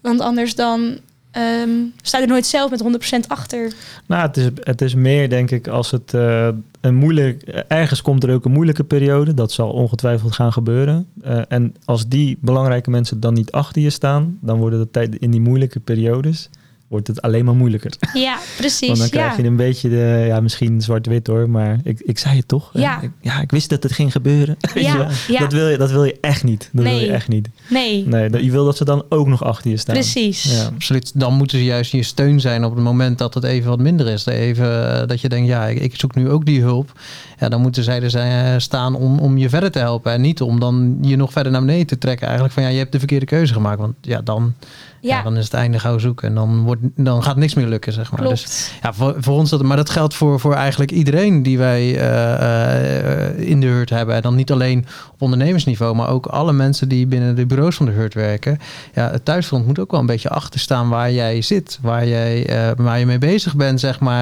Want 0.00 0.20
anders 0.20 0.54
dan 0.54 0.98
ehm, 1.30 1.70
sta 2.02 2.18
je 2.18 2.24
er 2.24 2.30
nooit 2.30 2.46
zelf 2.46 2.70
met 2.70 2.82
100% 3.24 3.26
achter. 3.28 3.72
Nou, 4.06 4.26
het 4.26 4.36
is, 4.36 4.48
het 4.60 4.82
is 4.82 4.94
meer, 4.94 5.28
denk 5.28 5.50
ik, 5.50 5.68
als 5.68 5.90
het 5.90 6.14
eh, 6.14 6.48
een 6.80 6.94
moeilijk... 6.94 7.42
Ergens 7.68 8.02
komt 8.02 8.24
er 8.24 8.34
ook 8.34 8.44
een 8.44 8.52
moeilijke 8.52 8.84
periode. 8.84 9.34
Dat 9.34 9.52
zal 9.52 9.70
ongetwijfeld 9.70 10.34
gaan 10.34 10.52
gebeuren. 10.52 11.06
Eh, 11.22 11.40
en 11.48 11.74
als 11.84 12.08
die 12.08 12.38
belangrijke 12.40 12.90
mensen 12.90 13.20
dan 13.20 13.34
niet 13.34 13.52
achter 13.52 13.82
je 13.82 13.90
staan... 13.90 14.38
dan 14.40 14.58
worden 14.58 14.80
de 14.80 14.90
tijd 14.90 15.16
in 15.16 15.30
die 15.30 15.40
moeilijke 15.40 15.80
periodes... 15.80 16.50
wordt 16.88 17.06
het 17.06 17.22
alleen 17.22 17.44
maar 17.44 17.54
moeilijker. 17.54 17.92
Ja, 18.14 18.38
precies. 18.56 18.88
Want 18.88 18.98
dan 19.00 19.08
krijg 19.08 19.36
ja. 19.36 19.42
je 19.42 19.48
een 19.48 19.56
beetje 19.56 19.88
de... 19.88 20.24
Ja, 20.26 20.40
misschien 20.40 20.80
zwart-wit 20.80 21.26
hoor, 21.26 21.50
maar 21.50 21.78
ik, 21.82 22.00
ik 22.00 22.18
zei 22.18 22.36
het 22.36 22.48
toch. 22.48 22.70
Ja. 22.72 23.00
Ik, 23.00 23.10
ja, 23.20 23.40
ik 23.40 23.50
wist 23.50 23.70
dat 23.70 23.82
het 23.82 23.92
ging 23.92 24.12
gebeuren. 24.12 24.56
Weet 24.74 24.86
je 24.86 24.96
wel? 24.96 25.06
Ja, 25.06 25.10
ja. 25.28 25.38
Dat, 25.40 25.52
wil 25.52 25.68
je, 25.68 25.76
dat 25.78 25.90
wil 25.90 26.04
je 26.04 26.16
echt 26.20 26.44
niet. 26.44 26.70
Dat 26.72 26.84
wil 26.84 26.92
je 26.94 27.00
Nee. 27.00 27.12
echt 27.12 27.28
niet. 27.28 27.48
Nee, 27.68 28.06
Nee, 28.06 28.30
dat, 28.30 28.44
je 28.44 28.50
wil 28.50 28.64
dat 28.64 28.76
ze 28.76 28.84
dan 28.84 29.04
ook 29.08 29.26
nog 29.26 29.44
achter 29.44 29.70
je 29.70 29.76
staan. 29.76 29.94
precies. 29.94 30.42
Ja. 30.42 30.64
Absoluut. 30.64 31.12
Dan 31.14 31.34
moeten 31.34 31.58
ze 31.58 31.64
juist 31.64 31.92
je 31.92 32.02
steun 32.02 32.40
zijn 32.40 32.64
op 32.64 32.74
het 32.74 32.84
moment 32.84 33.18
dat 33.18 33.34
het 33.34 33.44
even 33.44 33.68
wat 33.68 33.78
minder 33.78 34.08
is. 34.08 34.26
Even 34.26 35.00
eh, 35.00 35.06
dat 35.06 35.20
je 35.20 35.28
denkt, 35.28 35.48
ja, 35.48 35.66
ik, 35.66 35.78
ik 35.80 35.96
zoek 35.96 36.14
nu 36.14 36.30
ook 36.30 36.44
die 36.44 36.60
hulp. 36.60 36.92
Ja, 37.38 37.48
dan 37.48 37.60
moeten 37.60 37.84
zij 37.84 38.02
er 38.02 38.10
zijn, 38.10 38.60
staan 38.60 38.94
om, 38.94 39.18
om 39.18 39.38
je 39.38 39.48
verder 39.48 39.70
te 39.70 39.78
helpen. 39.78 40.12
En 40.12 40.20
niet 40.20 40.40
om 40.40 40.60
dan 40.60 40.98
je 41.02 41.16
nog 41.16 41.32
verder 41.32 41.52
naar 41.52 41.60
beneden 41.64 41.86
te 41.86 41.98
trekken. 41.98 42.24
Eigenlijk 42.26 42.54
van, 42.54 42.62
ja, 42.62 42.68
je 42.68 42.78
hebt 42.78 42.92
de 42.92 42.98
verkeerde 42.98 43.26
keuze 43.26 43.52
gemaakt. 43.52 43.80
Want 43.80 43.94
ja, 44.00 44.20
dan, 44.20 44.54
ja. 45.00 45.16
Ja, 45.16 45.22
dan 45.22 45.36
is 45.36 45.44
het 45.44 45.54
einde 45.54 45.78
gauw 45.78 45.98
zoeken. 45.98 46.28
En 46.28 46.34
dan, 46.34 46.62
wordt, 46.62 46.80
dan 46.96 47.22
gaat 47.22 47.36
niks 47.36 47.54
meer 47.54 47.66
lukken, 47.66 47.92
zeg 47.92 48.10
maar. 48.10 48.20
klopt. 48.20 48.42
Dus 48.42 48.72
ja, 48.82 48.92
voor, 48.92 49.14
voor 49.18 49.36
ons 49.36 49.50
dat, 49.50 49.62
maar 49.62 49.76
dat 49.76 49.90
geldt 49.90 50.14
voor, 50.14 50.40
voor 50.40 50.54
eigenlijk 50.54 50.90
iedereen 50.90 51.42
die 51.42 51.58
wij 51.58 51.98
eh, 51.98 53.28
eh, 53.28 53.38
in 53.38 53.60
de 53.60 53.66
hurt 53.66 53.90
hebben. 53.90 54.14
En 54.14 54.22
dan 54.22 54.34
niet 54.34 54.52
alleen 54.52 54.86
op 55.12 55.22
ondernemersniveau, 55.22 55.94
maar 55.94 56.08
ook 56.08 56.26
alle 56.26 56.52
mensen 56.52 56.88
die 56.88 57.06
binnen 57.06 57.36
de 57.36 57.46
bureaus 57.46 57.76
van 57.76 57.86
de 57.86 57.92
hurt 57.92 58.14
werken. 58.14 58.58
Ja, 58.94 59.10
het 59.10 59.24
thuisfront 59.24 59.66
moet 59.66 59.78
ook 59.78 59.90
wel 59.90 60.00
een 60.00 60.06
beetje 60.06 60.30
achterstaan 60.30 60.88
waar 60.88 61.12
jij 61.12 61.42
zit, 61.42 61.78
waar, 61.82 62.06
jij, 62.06 62.46
eh, 62.46 62.70
waar 62.76 62.98
je 62.98 63.06
mee 63.06 63.18
bezig 63.18 63.56
bent, 63.56 63.80
zeg 63.80 64.00
maar. 64.00 64.16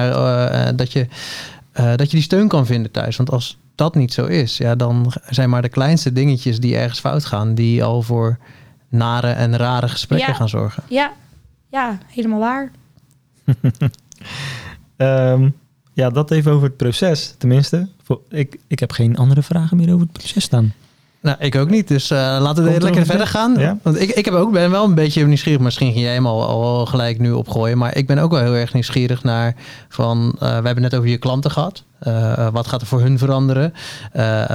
dat, 0.75 0.91
je, 0.91 1.07
dat 1.73 2.11
je 2.11 2.17
die 2.17 2.21
steun 2.21 2.47
kan 2.47 2.65
vinden 2.65 2.91
thuis. 2.91 3.17
Want 3.17 3.31
als 3.31 3.57
dat 3.75 3.95
niet 3.95 4.13
zo 4.13 4.25
is, 4.25 4.57
ja, 4.57 4.75
dan 4.75 5.13
zijn 5.29 5.49
maar 5.49 5.61
de 5.61 5.69
kleinste 5.69 6.13
dingetjes 6.13 6.59
die 6.59 6.77
ergens 6.77 6.99
fout 6.99 7.25
gaan, 7.25 7.55
die 7.55 7.83
al 7.83 8.01
voor 8.01 8.37
nare 8.89 9.29
en 9.31 9.57
rare 9.57 9.87
gesprekken 9.89 10.27
Ja. 10.29 10.33
gaan 10.33 10.49
zorgen. 10.49 10.83
Ja, 10.89 11.11
ja, 11.69 11.97
helemaal 12.07 12.39
waar. 12.39 12.71
Ehm, 14.97 15.49
ja, 15.93 16.09
dat 16.09 16.31
even 16.31 16.51
over 16.51 16.67
het 16.67 16.77
proces, 16.77 17.35
tenminste. 17.37 17.87
Voor- 18.03 18.21
Ik, 18.29 18.59
ik 18.67 18.79
heb 18.79 18.91
geen 18.91 19.17
andere 19.17 19.41
vragen 19.43 19.77
meer 19.77 19.87
over 19.93 20.01
het 20.01 20.11
proces 20.11 20.43
staan. 20.43 20.73
Nou, 21.21 21.37
ik 21.39 21.55
ook 21.55 21.69
niet. 21.69 21.87
Dus 21.87 22.11
eh, 22.11 22.17
laten 22.41 22.63
we 22.63 22.69
er 22.69 22.81
lekker 22.81 23.05
verder 23.05 23.27
gaan. 23.27 23.55
Ja. 23.59 23.77
Want 23.81 24.01
ik, 24.01 24.09
ik 24.09 24.25
heb 24.25 24.33
ook, 24.33 24.51
ben 24.51 24.71
wel 24.71 24.83
een 24.83 24.95
beetje 24.95 25.25
nieuwsgierig. 25.25 25.61
Misschien 25.61 25.91
ging 25.91 26.03
jij 26.03 26.13
hem 26.13 26.25
al, 26.27 26.43
al 26.47 26.85
gelijk 26.85 27.19
nu 27.19 27.31
opgooien. 27.31 27.77
Maar 27.77 27.95
ik 27.97 28.07
ben 28.07 28.17
ook 28.17 28.31
wel 28.31 28.41
heel 28.41 28.53
erg 28.55 28.73
nieuwsgierig 28.73 29.23
naar 29.23 29.55
van... 29.89 30.31
eh, 30.33 30.39
we 30.39 30.45
hebben 30.53 30.73
het 30.73 30.79
net 30.91 30.95
over 30.95 31.09
je 31.09 31.17
klanten 31.17 31.51
gehad. 31.51 31.83
Eh, 31.99 32.31
eh, 32.37 32.53
wat 32.53 32.67
gaat 32.67 32.81
er 32.81 32.87
voor 32.87 33.01
hun 33.01 33.17
veranderen? 33.17 33.73
Eh, 34.11 34.43
eh, 34.43 34.49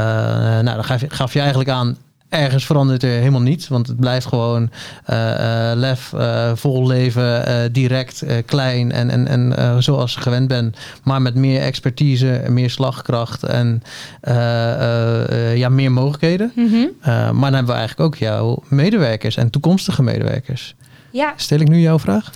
nou, 0.65 0.75
dan 0.77 0.85
gaf 0.85 1.01
je, 1.01 1.11
gaf 1.11 1.33
je 1.33 1.39
eigenlijk 1.39 1.71
aan... 1.71 1.97
Ergens 2.33 2.67
verandert 2.67 3.03
er 3.03 3.11
helemaal 3.11 3.41
niets, 3.41 3.69
want 3.69 3.87
het 3.87 4.01
blijft 4.01 4.27
gewoon 4.27 4.71
eh, 5.05 5.71
eh, 5.71 5.79
lef, 5.79 6.13
eh, 6.13 6.53
vol 6.55 6.87
leven, 6.87 7.47
eh, 7.47 7.55
direct, 7.73 8.23
eh, 8.23 8.37
klein 8.47 8.93
en, 8.93 9.11
en, 9.11 9.27
en 9.29 9.57
eh, 9.57 9.77
zoals 9.79 10.15
je 10.15 10.21
gewend 10.21 10.49
bent, 10.49 10.77
maar 11.03 11.23
met 11.23 11.35
meer 11.35 11.61
expertise, 11.61 12.45
meer 12.49 12.71
slagkracht 12.71 13.43
en 13.43 13.83
eh, 14.21 14.73
eh, 14.73 15.51
eh, 15.51 15.57
ja, 15.57 15.69
meer 15.69 15.93
mogelijkheden. 15.93 16.53
Mhm. 16.55 16.75
Uh, 16.75 16.87
maar 17.05 17.51
dan 17.51 17.55
hebben 17.55 17.75
we 17.75 17.81
eigenlijk 17.81 18.01
ook 18.01 18.17
jouw 18.17 18.63
medewerkers 18.69 19.37
en 19.37 19.51
toekomstige 19.51 20.03
medewerkers. 20.03 20.75
Ja, 21.11 21.33
Stel 21.37 21.59
ik 21.59 21.69
nu 21.69 21.81
jouw 21.81 21.99
vraag? 21.99 22.31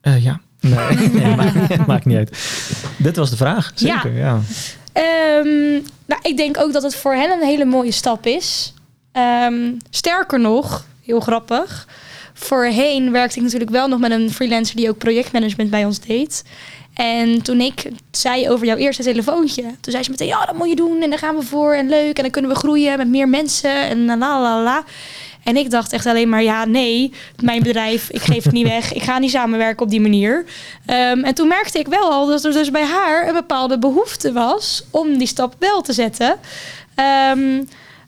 Eh, 0.00 0.24
ja. 0.24 0.40
Nee, 0.60 1.08
nee 1.22 1.36
maakt, 1.36 1.86
maakt 1.86 2.04
niet 2.04 2.16
uit. 2.16 2.38
Dit 2.98 3.16
was 3.16 3.30
de 3.30 3.36
vraag, 3.36 3.72
zeker. 3.74 4.12
Ja. 4.12 4.40
Ehm, 4.92 5.72
nou, 6.06 6.20
ik 6.22 6.36
denk 6.36 6.58
ook 6.58 6.72
dat 6.72 6.82
het 6.82 6.96
voor 6.96 7.14
hen 7.14 7.30
een 7.30 7.46
hele 7.46 7.64
mooie 7.64 7.92
stap 7.92 8.26
is. 8.26 8.74
Ehm, 9.16 9.72
sterker 9.90 10.40
nog, 10.40 10.86
heel 11.04 11.20
grappig. 11.20 11.88
Voorheen 12.34 13.12
werkte 13.12 13.36
ik 13.36 13.42
natuurlijk 13.42 13.70
wel 13.70 13.88
nog 13.88 13.98
met 13.98 14.10
een 14.10 14.30
freelancer 14.30 14.76
die 14.76 14.88
ook 14.88 14.98
projectmanagement 14.98 15.70
bij 15.70 15.84
ons 15.84 16.00
deed. 16.00 16.44
En 16.94 17.42
toen 17.42 17.60
ik 17.60 17.90
zei 18.10 18.50
over 18.50 18.66
jouw 18.66 18.76
eerste 18.76 19.02
telefoontje, 19.02 19.62
toen 19.62 19.92
zei 19.92 20.02
ze 20.02 20.10
meteen: 20.10 20.26
Ja, 20.26 20.44
dat 20.44 20.56
moet 20.56 20.68
je 20.68 20.76
doen 20.76 21.02
en 21.02 21.10
daar 21.10 21.18
gaan 21.18 21.36
we 21.36 21.42
voor 21.42 21.74
en 21.74 21.88
leuk 21.88 22.16
en 22.16 22.22
dan 22.22 22.30
kunnen 22.30 22.50
we 22.50 22.56
groeien 22.56 22.96
met 22.96 23.08
meer 23.08 23.28
mensen 23.28 23.80
en 23.80 24.06
la 24.06 24.16
la 24.16 24.62
la. 24.62 24.84
En 25.44 25.56
ik 25.56 25.70
dacht 25.70 25.92
echt 25.92 26.06
alleen 26.06 26.28
maar, 26.28 26.42
ja, 26.42 26.64
nee, 26.64 27.12
mijn 27.42 27.62
bedrijf, 27.62 28.10
ik 28.10 28.22
geef 28.22 28.44
het 28.44 28.52
niet 28.52 28.68
weg. 28.68 28.92
Ik 28.92 29.02
ga 29.02 29.18
niet 29.18 29.30
samenwerken 29.30 29.84
op 29.84 29.90
die 29.90 30.00
manier. 30.00 30.44
Ehm, 30.86 31.24
en 31.24 31.34
toen 31.34 31.48
merkte 31.48 31.78
ik 31.78 31.86
wel 31.88 32.10
al 32.10 32.26
dat 32.26 32.44
er 32.44 32.52
dus 32.52 32.70
bij 32.70 32.84
haar 32.84 33.28
een 33.28 33.34
bepaalde 33.34 33.78
behoefte 33.78 34.32
was 34.32 34.84
om 34.90 35.18
die 35.18 35.26
stap 35.26 35.54
wel 35.58 35.80
te 35.80 35.92
zetten. 35.92 36.36
Ehm, 36.94 37.62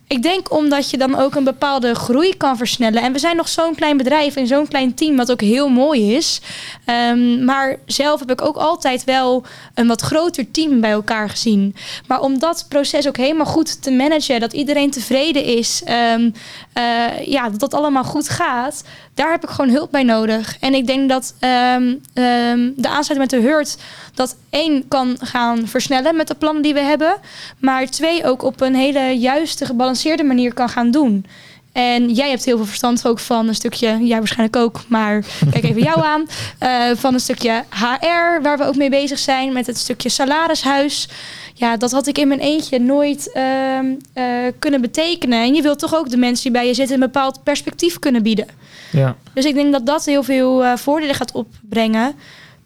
ik 0.08 0.22
denk 0.22 0.52
omdat 0.52 0.90
je 0.90 0.96
dan 0.96 1.18
ook 1.18 1.34
een 1.34 1.44
bepaalde 1.44 1.94
groei 1.94 2.36
kan 2.36 2.56
versnellen. 2.56 3.02
En 3.02 3.12
we 3.12 3.18
zijn 3.18 3.36
nog 3.36 3.48
zo'n 3.48 3.74
klein 3.74 3.96
bedrijf 3.96 4.36
en 4.36 4.46
zo'n 4.46 4.68
klein 4.68 4.94
team, 4.94 5.16
wat 5.16 5.30
ook 5.30 5.40
heel 5.40 5.68
mooi 5.68 6.14
is. 6.14 6.40
Ehm, 6.84 7.44
maar 7.44 7.76
zelf 7.86 8.20
heb 8.20 8.30
ik 8.30 8.42
ook 8.42 8.56
altijd 8.56 9.04
wel 9.04 9.44
een 9.74 9.86
wat 9.86 10.00
groter 10.00 10.50
team 10.50 10.80
bij 10.80 10.90
elkaar 10.90 11.30
gezien. 11.30 11.76
Maar 12.06 12.20
om 12.20 12.38
dat 12.38 12.66
proces 12.68 13.08
ook 13.08 13.16
helemaal 13.16 13.46
goed 13.46 13.82
te 13.82 13.90
managen, 13.90 14.40
dat 14.40 14.52
iedereen 14.52 14.90
tevreden 14.90 15.44
is, 15.44 15.82
ehm, 15.84 16.30
eh, 16.72 17.26
ja, 17.26 17.50
dat 17.50 17.60
dat 17.60 17.74
allemaal 17.74 18.04
goed 18.04 18.28
gaat, 18.28 18.84
daar 19.14 19.30
heb 19.30 19.42
ik 19.42 19.48
gewoon 19.48 19.70
hulp 19.70 19.90
bij 19.90 20.02
nodig. 20.02 20.56
En 20.60 20.74
ik 20.74 20.86
denk 20.86 21.08
dat 21.08 21.34
ehm, 21.38 21.94
de 22.12 22.88
aansluiting 22.88 23.18
met 23.18 23.30
de 23.30 23.40
Hurt 23.40 23.76
dat 24.14 24.36
één 24.50 24.88
kan 24.88 25.16
gaan 25.20 25.68
versnellen 25.68 26.16
met 26.16 26.28
de 26.28 26.34
plannen 26.34 26.62
die 26.62 26.74
we 26.74 26.80
hebben, 26.80 27.14
maar 27.58 27.86
twee 27.86 28.24
ook 28.24 28.42
op 28.42 28.60
een 28.60 28.74
hele 28.74 29.18
juiste, 29.18 29.64
gebalanceerde 29.64 29.96
manier 30.04 30.54
kan 30.54 30.68
gaan 30.68 30.90
doen. 30.90 31.26
En 31.72 32.10
jij 32.10 32.30
hebt 32.30 32.44
heel 32.44 32.56
veel 32.56 32.66
verstand 32.66 33.06
ook 33.06 33.18
van 33.18 33.48
een 33.48 33.54
stukje, 33.54 33.98
jij 34.06 34.18
waarschijnlijk 34.18 34.56
ook, 34.56 34.80
maar 34.88 35.24
kijk 35.52 35.64
even 35.64 35.82
jou 35.82 36.02
aan. 36.02 36.26
eh, 36.58 36.96
van 36.96 37.14
een 37.14 37.20
stukje 37.20 37.64
HR, 37.70 38.42
waar 38.42 38.58
we 38.58 38.64
ook 38.64 38.76
mee 38.76 38.90
bezig 38.90 39.18
zijn, 39.18 39.52
met 39.52 39.66
het 39.66 39.78
stukje 39.78 40.08
salarishuis. 40.08 41.08
Ja, 41.54 41.76
dat 41.76 41.92
had 41.92 42.06
ik 42.06 42.18
in 42.18 42.28
mijn 42.28 42.40
eentje 42.40 42.78
nooit 42.78 43.32
ehm, 43.32 43.86
eh, 44.12 44.24
kunnen 44.58 44.80
betekenen. 44.80 45.42
En 45.42 45.54
je 45.54 45.62
wilt 45.62 45.78
toch 45.78 45.94
ook 45.94 46.10
de 46.10 46.16
mensen 46.16 46.42
die 46.42 46.52
bij 46.52 46.66
je 46.66 46.74
zitten 46.74 46.94
een 46.94 47.00
bepaald 47.00 47.42
perspectief 47.42 47.98
kunnen 47.98 48.22
bieden. 48.22 48.46
Ja. 48.92 49.16
Dus 49.32 49.44
ik 49.44 49.54
denk 49.54 49.72
dat 49.72 49.86
dat 49.86 50.04
heel 50.04 50.22
veel 50.22 50.64
eh, 50.64 50.76
voordelen 50.76 51.14
gaat 51.14 51.32
opbrengen. 51.32 52.14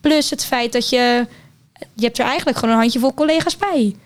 Plus 0.01 0.31
het 0.31 0.45
feit 0.45 0.73
dat 0.73 0.89
je... 0.89 1.27
Je 1.95 2.05
hebt 2.05 2.19
er 2.19 2.25
eigenlijk 2.25 2.59
gewoon 2.59 2.75
een 2.75 2.81
handjevol 2.81 3.15
collega's 3.15 3.57
bij. 3.57 3.97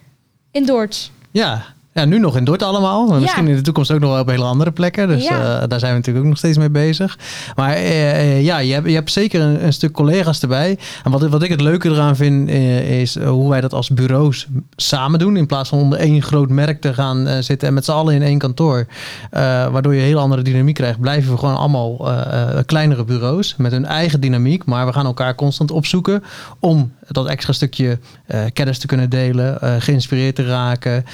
In 0.50 0.64
Dordt. 0.64 1.10
Ja. 1.30 1.74
Ja, 1.96 2.04
nu 2.04 2.18
nog 2.18 2.36
in 2.36 2.44
Dordt 2.44 2.62
allemaal. 2.62 3.06
Maar 3.06 3.20
Misschien 3.20 3.48
in 3.48 3.54
de 3.56 3.60
toekomst 3.60 3.90
ook 3.90 4.00
nog 4.00 4.10
wel 4.10 4.20
op 4.20 4.28
hele 4.28 4.44
andere 4.44 4.70
plekken. 4.70 5.08
Dus 5.08 5.24
Ja. 5.24 5.60
eh, 5.60 5.68
daar 5.68 5.78
zijn 5.78 5.90
we 5.92 5.96
natuurlijk 5.96 6.24
ook 6.24 6.30
nog 6.30 6.38
steeds 6.38 6.58
mee 6.58 6.70
bezig. 6.70 7.18
Maar 7.54 7.72
eh, 7.72 8.10
eh, 8.10 8.44
ja, 8.44 8.58
je 8.58 8.72
hebt, 8.72 8.86
je 8.88 8.94
hebt 8.94 9.10
zeker 9.12 9.40
een, 9.40 9.64
een 9.64 9.72
stuk 9.72 9.92
collega's 9.92 10.42
erbij. 10.42 10.78
En 11.04 11.10
wat, 11.10 11.28
wat 11.28 11.42
ik 11.42 11.50
het 11.50 11.60
leuke 11.60 11.88
eraan 11.88 12.16
vind, 12.16 12.48
is 12.48 13.18
hoe 13.18 13.48
wij 13.48 13.60
dat 13.60 13.72
als 13.72 13.90
bureaus 13.90 14.46
samen 14.76 15.18
doen. 15.18 15.36
In 15.36 15.46
plaats 15.46 15.68
van 15.68 15.78
onder 15.78 15.98
één 15.98 16.22
groot 16.22 16.48
merk 16.48 16.80
te 16.80 16.94
gaan 16.94 17.42
zitten 17.42 17.68
en 17.68 17.74
met 17.74 17.84
z'n 17.84 17.90
allen 17.90 18.14
in 18.14 18.22
één 18.22 18.38
kantoor. 18.38 18.86
Waardoor 19.30 19.94
je 19.94 20.00
een 20.00 20.06
hele 20.06 20.20
andere 20.20 20.42
dynamiek 20.42 20.74
krijgt. 20.74 21.00
Blijven 21.00 21.32
we 21.32 21.38
gewoon 21.38 21.56
allemaal 21.56 22.08
kleinere 22.66 23.04
bureaus 23.04 23.54
met 23.56 23.72
hun 23.72 23.84
eigen 23.84 24.20
dynamiek. 24.20 24.64
Maar 24.64 24.86
we 24.86 24.92
gaan 24.92 25.06
elkaar 25.06 25.34
constant 25.34 25.70
opzoeken 25.70 26.22
om 26.60 26.92
dat 27.08 27.26
extra 27.26 27.52
stukje 27.52 27.98
kennis 28.52 28.78
te 28.78 28.86
kunnen 28.86 29.10
delen. 29.10 29.58
geïnspireerd 29.82 30.34
te 30.34 30.44
raken. 30.46 31.04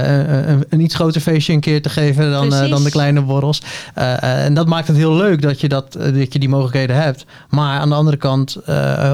Eh, 0.00 0.48
een, 0.48 0.64
een 0.68 0.80
iets 0.80 0.94
groter 0.94 1.20
feestje 1.20 1.52
een 1.52 1.60
keer 1.60 1.82
te 1.82 1.88
geven 1.88 2.30
dan, 2.30 2.54
eh, 2.54 2.70
dan 2.70 2.84
de 2.84 2.90
kleine 2.90 3.22
borrels. 3.22 3.62
Eh, 3.94 4.44
en 4.44 4.54
dat 4.54 4.66
maakt 4.66 4.86
het 4.86 4.96
heel 4.96 5.14
leuk 5.14 5.42
dat 5.42 5.60
je, 5.60 5.68
dat, 5.68 5.92
dat 5.92 6.32
je 6.32 6.38
die 6.38 6.48
mogelijkheden 6.48 6.96
hebt. 6.96 7.26
Maar 7.48 7.80
aan 7.80 7.88
de 7.88 7.94
andere 7.94 8.16
kant 8.16 8.68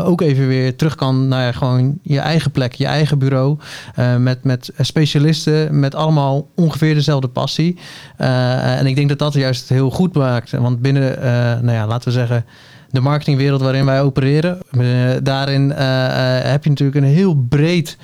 ook 0.04 0.20
even 0.20 0.48
weer 0.48 0.76
terug 0.76 0.94
kan 0.94 1.28
naar 1.28 1.54
gewoon 1.54 1.98
je 2.02 2.20
eigen 2.20 2.50
plek, 2.50 2.72
je 2.72 2.86
eigen 2.86 3.18
bureau. 3.18 3.58
met, 4.18 4.44
met 4.44 4.70
specialisten, 4.78 5.80
met 5.80 5.94
allemaal 5.94 6.48
ongeveer 6.54 6.94
dezelfde 6.94 7.28
passie. 7.28 7.78
En 8.16 8.86
ik 8.86 8.96
denk 8.96 9.08
dat 9.08 9.18
dat 9.18 9.34
juist 9.34 9.68
heel 9.68 9.90
goed 9.90 10.14
maakt. 10.14 10.50
Want 10.50 10.80
binnen, 10.80 11.18
nou 11.64 11.76
ja, 11.76 11.86
laten 11.86 12.08
we 12.08 12.14
zeggen 12.14 12.44
de 12.90 13.00
marketingwereld 13.00 13.60
waarin 13.60 13.84
wij 13.84 14.02
opereren. 14.02 14.58
daarin 15.22 15.70
heb 15.70 16.64
je 16.64 16.70
natuurlijk 16.70 16.98
een 16.98 17.12
heel 17.12 17.34
breed 17.34 17.96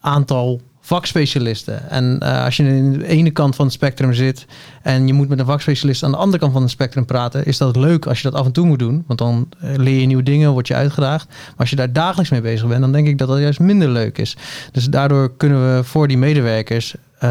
aantal 0.00 0.60
vakspecialisten. 0.88 1.90
En 1.90 2.18
eh, 2.20 2.44
als 2.44 2.56
je 2.56 2.62
in 2.62 2.92
de 2.92 3.06
ene 3.06 3.30
kant 3.30 3.56
van 3.56 3.64
het 3.64 3.74
spectrum 3.74 4.12
zit 4.12 4.46
en 4.82 5.06
je 5.06 5.12
moet 5.12 5.28
met 5.28 5.38
een 5.38 5.46
vakspecialist 5.46 6.02
aan 6.02 6.10
de 6.10 6.16
andere 6.16 6.38
kant 6.38 6.52
van 6.52 6.62
het 6.62 6.70
spectrum 6.70 7.04
praten, 7.04 7.44
is 7.44 7.58
dat 7.58 7.76
leuk 7.76 8.06
als 8.06 8.20
je 8.20 8.30
dat 8.30 8.40
af 8.40 8.46
en 8.46 8.52
toe 8.52 8.66
moet 8.66 8.78
doen. 8.78 9.04
Want 9.06 9.18
dan 9.18 9.48
eh, 9.60 9.70
leer 9.76 10.00
je 10.00 10.06
nieuwe 10.06 10.22
dingen, 10.22 10.50
word 10.50 10.68
je 10.68 10.74
uitgedaagd. 10.74 11.28
Maar 11.28 11.56
als 11.56 11.70
je 11.70 11.76
daar 11.76 11.92
dagelijks 11.92 12.30
mee 12.30 12.40
bezig 12.40 12.68
bent, 12.68 12.80
dan 12.80 12.92
denk 12.92 13.06
ik 13.06 13.18
dat 13.18 13.28
dat 13.28 13.38
juist 13.38 13.60
minder 13.60 13.88
leuk 13.88 14.18
is. 14.18 14.36
Dus 14.72 14.84
daardoor 14.84 15.36
kunnen 15.36 15.76
we 15.76 15.84
voor 15.84 16.08
die 16.08 16.18
medewerkers 16.18 16.94
eh, 17.18 17.30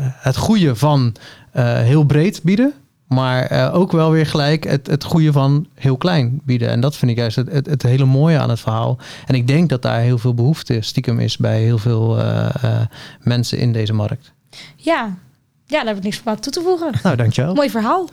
het 0.00 0.36
goede 0.36 0.76
van 0.76 1.14
heel 1.84 2.04
breed 2.04 2.40
bieden. 2.42 2.72
Maar 3.14 3.42
eh, 3.42 3.74
ook 3.74 3.92
wel 3.92 4.10
weer 4.10 4.26
gelijk 4.26 4.64
het, 4.64 4.86
het 4.86 5.04
goede 5.04 5.32
van 5.32 5.66
heel 5.74 5.96
klein 5.96 6.40
bieden. 6.44 6.68
En 6.68 6.80
dat 6.80 6.96
vind 6.96 7.10
ik 7.10 7.16
juist 7.16 7.36
het, 7.36 7.52
het, 7.52 7.66
het 7.66 7.82
hele 7.82 8.04
mooie 8.04 8.38
aan 8.38 8.50
het 8.50 8.60
verhaal. 8.60 8.98
En 9.26 9.34
ik 9.34 9.46
denk 9.46 9.68
dat 9.68 9.82
daar 9.82 10.00
heel 10.00 10.18
veel 10.18 10.34
behoefte 10.34 10.80
stiekem 10.80 11.20
is 11.20 11.36
bij 11.36 11.60
heel 11.60 11.78
veel 11.78 12.18
eh, 12.18 12.48
eh, 12.62 12.80
mensen 13.20 13.58
in 13.58 13.72
deze 13.72 13.92
markt. 13.92 14.32
Ja. 14.76 15.16
ja, 15.66 15.78
daar 15.78 15.86
heb 15.86 15.96
ik 15.96 16.02
niks 16.02 16.18
van 16.18 16.40
toe 16.40 16.52
te 16.52 16.60
voegen. 16.60 16.92
Nou, 17.02 17.16
dankjewel. 17.16 17.54
Mooi 17.54 17.70
verhaal. 17.70 18.08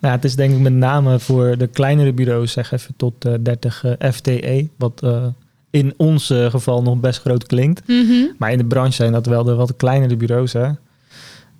Nou, 0.00 0.14
het 0.14 0.24
is 0.24 0.36
denk 0.36 0.54
ik 0.54 0.60
met 0.60 0.72
name 0.72 1.20
voor 1.20 1.58
de 1.58 1.66
kleinere 1.66 2.12
bureaus, 2.12 2.52
zeg 2.52 2.72
even 2.72 2.94
tot 2.96 3.24
eh, 3.24 3.32
30 3.40 3.84
eh, 3.84 4.10
FTE, 4.12 4.68
wat 4.76 5.02
eh, 5.02 5.26
in 5.70 5.94
ons 5.96 6.26
geval 6.26 6.82
nog 6.82 7.00
best 7.00 7.20
groot 7.20 7.46
klinkt. 7.46 7.88
Mhm. 7.88 8.24
Maar 8.38 8.52
in 8.52 8.58
de 8.58 8.64
branche 8.64 8.92
zijn 8.92 9.12
dat 9.12 9.26
wel 9.26 9.44
de 9.44 9.54
wat 9.54 9.76
kleinere 9.76 10.16
bureaus. 10.16 10.52
Hè? 10.52 10.68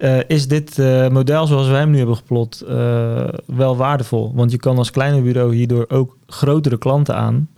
Eh, 0.02 0.18
is 0.26 0.48
dit 0.48 0.78
eh, 0.78 1.08
model 1.08 1.46
zoals 1.46 1.68
wij 1.68 1.78
hem 1.78 1.90
nu 1.90 1.96
hebben 1.96 2.16
geplot 2.16 2.60
eh, 2.60 3.28
wel 3.46 3.76
waardevol? 3.76 4.32
Want 4.34 4.50
je 4.50 4.56
kan 4.56 4.78
als 4.78 4.90
kleine 4.90 5.20
bureau 5.22 5.54
hierdoor 5.54 5.84
ook 5.88 6.16
grotere 6.26 6.78
klanten 6.78 7.14
aan. 7.14 7.48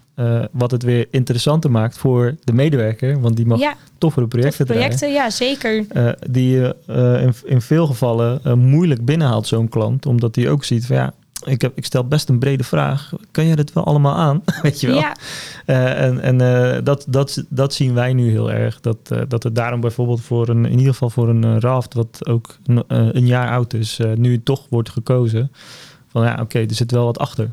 wat 0.51 0.70
het 0.70 0.82
weer 0.82 1.07
interessanter 1.11 1.70
maakt 1.70 1.99
voor 1.99 2.34
de 2.45 2.53
medewerker. 2.53 3.20
Want 3.20 3.36
die 3.36 3.47
mag 3.47 3.59
Ja, 3.59 3.74
toffere 3.99 4.26
projecten 4.26 4.66
projecten, 4.66 5.12
ja 5.12 5.30
zeker. 5.30 5.86
die 6.30 6.51
je 6.51 6.76
in, 7.22 7.34
in 7.45 7.61
veel 7.61 7.86
gevallen 7.86 8.59
moeilijk 8.59 9.05
binnenhaalt, 9.05 9.47
zo'n 9.47 9.68
klant. 9.68 10.07
Omdat 10.07 10.36
hij 10.36 10.51
ook 10.51 10.64
ziet 10.64 10.86
van 10.86 10.97
ja, 10.97 11.12
ik, 11.45 11.61
heb, 11.61 11.76
ik 11.76 11.84
stel 11.84 12.09
best 12.09 12.28
een 12.28 12.38
brede 12.38 12.64
vraag. 12.64 13.12
Kan 13.30 13.45
je 13.45 13.57
dit 13.57 13.72
wel 13.72 13.84
allemaal 13.84 14.14
aan? 14.14 14.42
Weet 14.62 14.80
je 14.80 14.86
wel? 14.86 14.97
Ja, 14.97 15.16
Eh, 15.64 16.03
en 16.03 16.20
en 16.20 16.40
eh, 16.40 16.84
dat, 16.84 17.05
dat, 17.09 17.45
dat 17.49 17.74
zien 17.74 17.95
wij 17.95 18.12
nu 18.12 18.30
heel 18.30 18.53
erg. 18.53 18.80
Dat, 18.80 18.99
eh, 19.11 19.20
dat 19.28 19.42
het 19.42 19.55
daarom 19.55 19.80
bijvoorbeeld 19.80 20.20
voor 20.20 20.49
een, 20.49 20.64
in 20.64 20.78
ieder 20.78 20.92
geval 20.92 21.11
voor 21.11 21.28
een 21.28 21.61
raft, 21.61 21.95
wat 21.95 22.26
ook 22.28 22.57
een, 22.66 22.84
een 23.16 23.26
jaar 23.26 23.51
oud 23.51 23.74
is, 23.74 24.01
nu 24.14 24.42
toch 24.42 24.66
wordt 24.70 24.90
gekozen. 24.90 25.53
Van 26.07 26.24
ja, 26.24 26.38
oké, 26.40 26.59
er 26.59 26.74
zit 26.74 26.90
wel 26.90 27.05
wat 27.05 27.18
achter. 27.18 27.51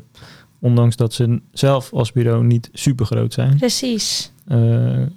Ondanks 0.58 0.96
dat 0.96 1.12
ze 1.12 1.40
zelf 1.52 1.92
als 1.92 2.12
bureau 2.12 2.44
niet 2.44 2.70
super 2.72 3.06
groot 3.06 3.32
zijn, 3.32 3.56
precies. 3.56 4.32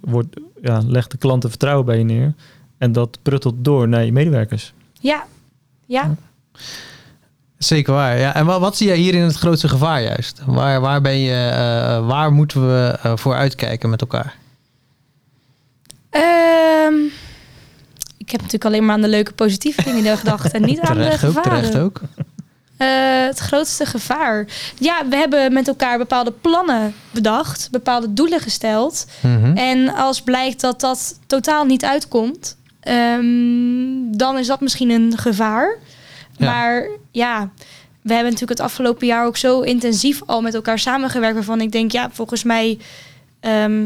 wordt, 0.02 0.36
ja, 0.62 0.82
legt 0.88 1.12
de 1.12 1.18
klanten 1.18 1.50
vertrouwen 1.50 1.86
bij 1.86 1.98
je 1.98 2.04
neer. 2.04 2.34
En 2.78 2.92
dat 2.92 3.20
pruttelt 3.22 3.56
door 3.58 3.88
naar 3.88 4.06
je 4.06 4.12
medewerkers. 4.12 4.74
Ja, 5.00 5.26
ja. 5.86 6.16
Zeker 7.58 7.94
waar. 7.94 8.18
Ja. 8.18 8.36
En 8.36 8.46
wat, 8.46 8.60
wat 8.60 8.78
zie 8.78 8.88
jij 8.88 8.98
hierin 8.98 9.22
het 9.22 9.36
grootste 9.36 9.68
gevaar 9.68 10.04
juist? 10.04 10.42
Waar, 10.46 10.82
waar, 10.82 11.02
ben 11.02 11.18
je, 11.18 11.50
eh, 11.50 12.08
waar 12.08 12.32
moeten 12.32 12.68
we 12.68 12.98
eh, 13.02 13.12
voor 13.16 13.36
uitkijken 13.36 13.90
met 13.90 14.02
elkaar? 14.02 14.36
Ehm, 16.10 16.94
ik 18.18 18.30
heb 18.32 18.42
natuurlijk 18.42 18.66
alleen 18.66 18.86
maar 18.86 18.96
aan 18.96 19.02
de 19.02 19.08
leuke 19.08 19.34
positieve 19.34 19.84
dingen 19.84 20.18
gedacht 20.24 20.52
en 20.52 20.62
niet 20.62 20.80
aan 20.80 20.98
de 20.98 21.06
ook, 21.06 21.14
gevaren. 21.14 21.42
terecht 21.42 21.78
ook. 21.78 22.02
Eh, 22.78 22.88
het 23.26 23.40
grootste 23.40 23.86
gevaar. 23.86 24.48
Ja, 24.78 25.08
we 25.10 25.16
hebben 25.16 25.54
met 25.54 25.68
elkaar 25.68 25.98
bepaalde 25.98 26.32
plannen 26.32 26.94
bedacht, 27.12 27.68
bepaalde 27.72 28.14
doelen 28.14 28.40
gesteld. 28.40 29.06
Mhm. 29.22 29.58
En 29.58 29.96
als 29.96 30.22
blijkt 30.22 30.62
dat 30.62 30.80
dat 30.80 31.20
totaal 31.28 31.66
niet 31.66 31.86
uitkomt, 31.86 32.58
ehm, 32.80 33.26
dan 34.12 34.38
is 34.38 34.48
dat 34.48 34.62
misschien 34.62 34.90
een 34.90 35.18
gevaar. 35.18 35.78
Ja. 36.38 36.46
Maar 36.52 36.88
ja, 37.12 37.50
we 38.02 38.14
hebben 38.14 38.32
natuurlijk 38.32 38.60
het 38.60 38.68
afgelopen 38.70 39.08
jaar 39.08 39.26
ook 39.26 39.38
zo 39.38 39.62
intensief 39.62 40.22
al 40.26 40.42
met 40.42 40.54
elkaar 40.54 40.80
samengewerkt. 40.80 41.36
Waarvan 41.36 41.62
ik 41.62 41.72
denk, 41.72 41.92
ja, 41.92 42.10
volgens 42.12 42.44
mij 42.44 42.78
ehm, 43.40 43.84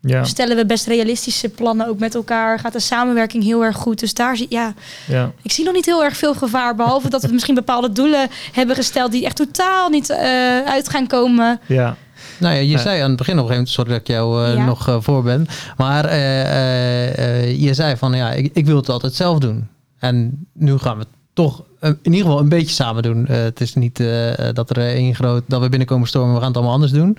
Ja, 0.00 0.24
stellen 0.24 0.56
we 0.56 0.66
best 0.66 0.86
realistische 0.86 1.48
plannen 1.48 1.86
ook 1.88 1.98
met 1.98 2.14
elkaar. 2.14 2.58
Gaat 2.58 2.72
de 2.72 2.80
samenwerking 2.80 3.44
heel 3.44 3.64
erg 3.64 3.76
goed. 3.76 3.98
Dus 3.98 4.14
daar 4.14 4.36
zie 4.36 4.46
ja, 4.48 4.74
ja, 5.06 5.32
ik 5.42 5.52
zie 5.52 5.64
nog 5.64 5.74
niet 5.74 5.86
heel 5.86 6.04
erg 6.04 6.16
veel 6.16 6.34
gevaar. 6.34 6.74
Behalve 6.74 7.08
dat 7.08 7.22
we 7.22 7.32
misschien 7.36 7.54
bepaalde 7.54 7.92
doelen 7.92 8.28
hebben 8.52 8.76
gesteld 8.76 9.12
die 9.12 9.24
echt 9.24 9.36
totaal 9.36 9.88
niet 9.88 10.10
eh, 10.10 10.60
uit 10.64 10.88
gaan 10.88 11.06
komen. 11.06 11.60
ja, 11.66 11.96
Nou 12.38 12.54
ja, 12.54 12.60
je 12.60 12.68
Ja. 12.68 12.78
zei 12.78 13.00
aan 13.00 13.08
het 13.08 13.16
begin 13.18 13.38
op 13.38 13.40
een 13.48 13.50
gegeven 13.50 13.50
moment, 13.54 13.68
sorry 13.68 13.90
dat 13.90 14.00
ik 14.00 14.06
jou 14.06 14.46
eh, 14.46 14.54
Ja. 14.54 14.64
nog 14.64 14.88
eh, 14.88 14.96
voor 15.00 15.22
ben, 15.22 15.46
maar 15.76 16.04
eh, 16.04 16.40
eh, 16.42 17.18
eh, 17.42 17.60
je 17.60 17.74
zei 17.74 17.96
van 17.96 18.12
ja, 18.12 18.30
ik, 18.32 18.50
ik 18.52 18.66
wil 18.66 18.76
het 18.76 18.88
altijd 18.88 19.14
zelf 19.14 19.38
doen. 19.38 19.68
En 19.98 20.46
nu 20.52 20.78
gaan 20.78 20.96
we 20.96 21.00
het 21.02 21.12
toch 21.34 21.62
eh, 21.80 21.88
in 22.02 22.12
ieder 22.12 22.20
geval 22.26 22.38
een 22.38 22.48
beetje 22.48 22.74
samen 22.74 23.02
doen. 23.02 23.26
Eh, 23.26 23.36
het 23.36 23.60
is 23.60 23.74
niet 23.74 24.00
eh, 24.00 24.32
dat 24.52 24.70
er 24.70 24.78
één 24.78 25.14
groot, 25.14 25.42
dat 25.46 25.60
we 25.60 25.68
binnenkomen 25.68 26.08
stormen, 26.08 26.32
we 26.34 26.38
gaan 26.38 26.46
het 26.48 26.56
allemaal 26.56 26.74
anders 26.74 26.92
doen. 26.92 27.18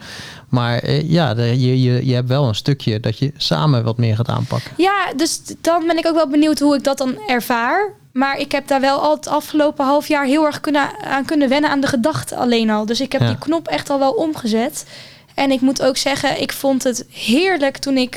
Maar 0.50 0.92
ja, 0.92 1.34
de- 1.34 1.60
je, 1.60 1.82
je, 1.82 2.06
je 2.06 2.14
hebt 2.14 2.28
wel 2.28 2.48
een 2.48 2.56
stukje 2.56 3.00
dat 3.00 3.18
je 3.18 3.32
samen 3.38 3.84
wat 3.84 3.98
meer 3.98 4.16
gaat 4.16 4.28
aanpakken. 4.30 4.72
Ja, 4.78 5.14
dus 5.16 5.42
dan 5.62 5.88
ben 5.88 5.98
ik 5.98 6.08
ook 6.08 6.16
wel 6.16 6.28
benieuwd 6.30 6.60
hoe 6.60 6.76
ik 6.76 6.84
dat 6.84 6.98
dan 6.98 7.18
ervaar. 7.28 7.94
Maar 8.12 8.38
ik 8.40 8.52
heb 8.52 8.68
daar 8.68 8.82
wel 8.82 9.00
al 9.00 9.16
het 9.16 9.28
afgelopen 9.28 9.86
half 9.86 10.08
jaar 10.08 10.26
heel 10.26 10.46
erg 10.46 10.62
kunnen, 10.62 10.90
aan 11.04 11.26
kunnen 11.26 11.50
wennen 11.50 11.70
aan 11.70 11.82
de 11.82 11.88
gedachte 11.88 12.36
alleen 12.36 12.70
al. 12.70 12.86
Dus 12.86 13.02
ik 13.02 13.12
heb 13.12 13.22
Ja. 13.22 13.28
die 13.28 13.38
knop 13.38 13.68
echt 13.68 13.90
al 13.90 14.00
wel 14.00 14.12
omgezet. 14.12 14.86
En 15.34 15.52
ik 15.52 15.62
moet 15.62 15.82
ook 15.82 15.98
zeggen, 15.98 16.42
ik 16.42 16.52
vond 16.54 16.84
het 16.84 17.06
heerlijk 17.10 17.78
toen 17.78 17.98
ik, 17.98 18.16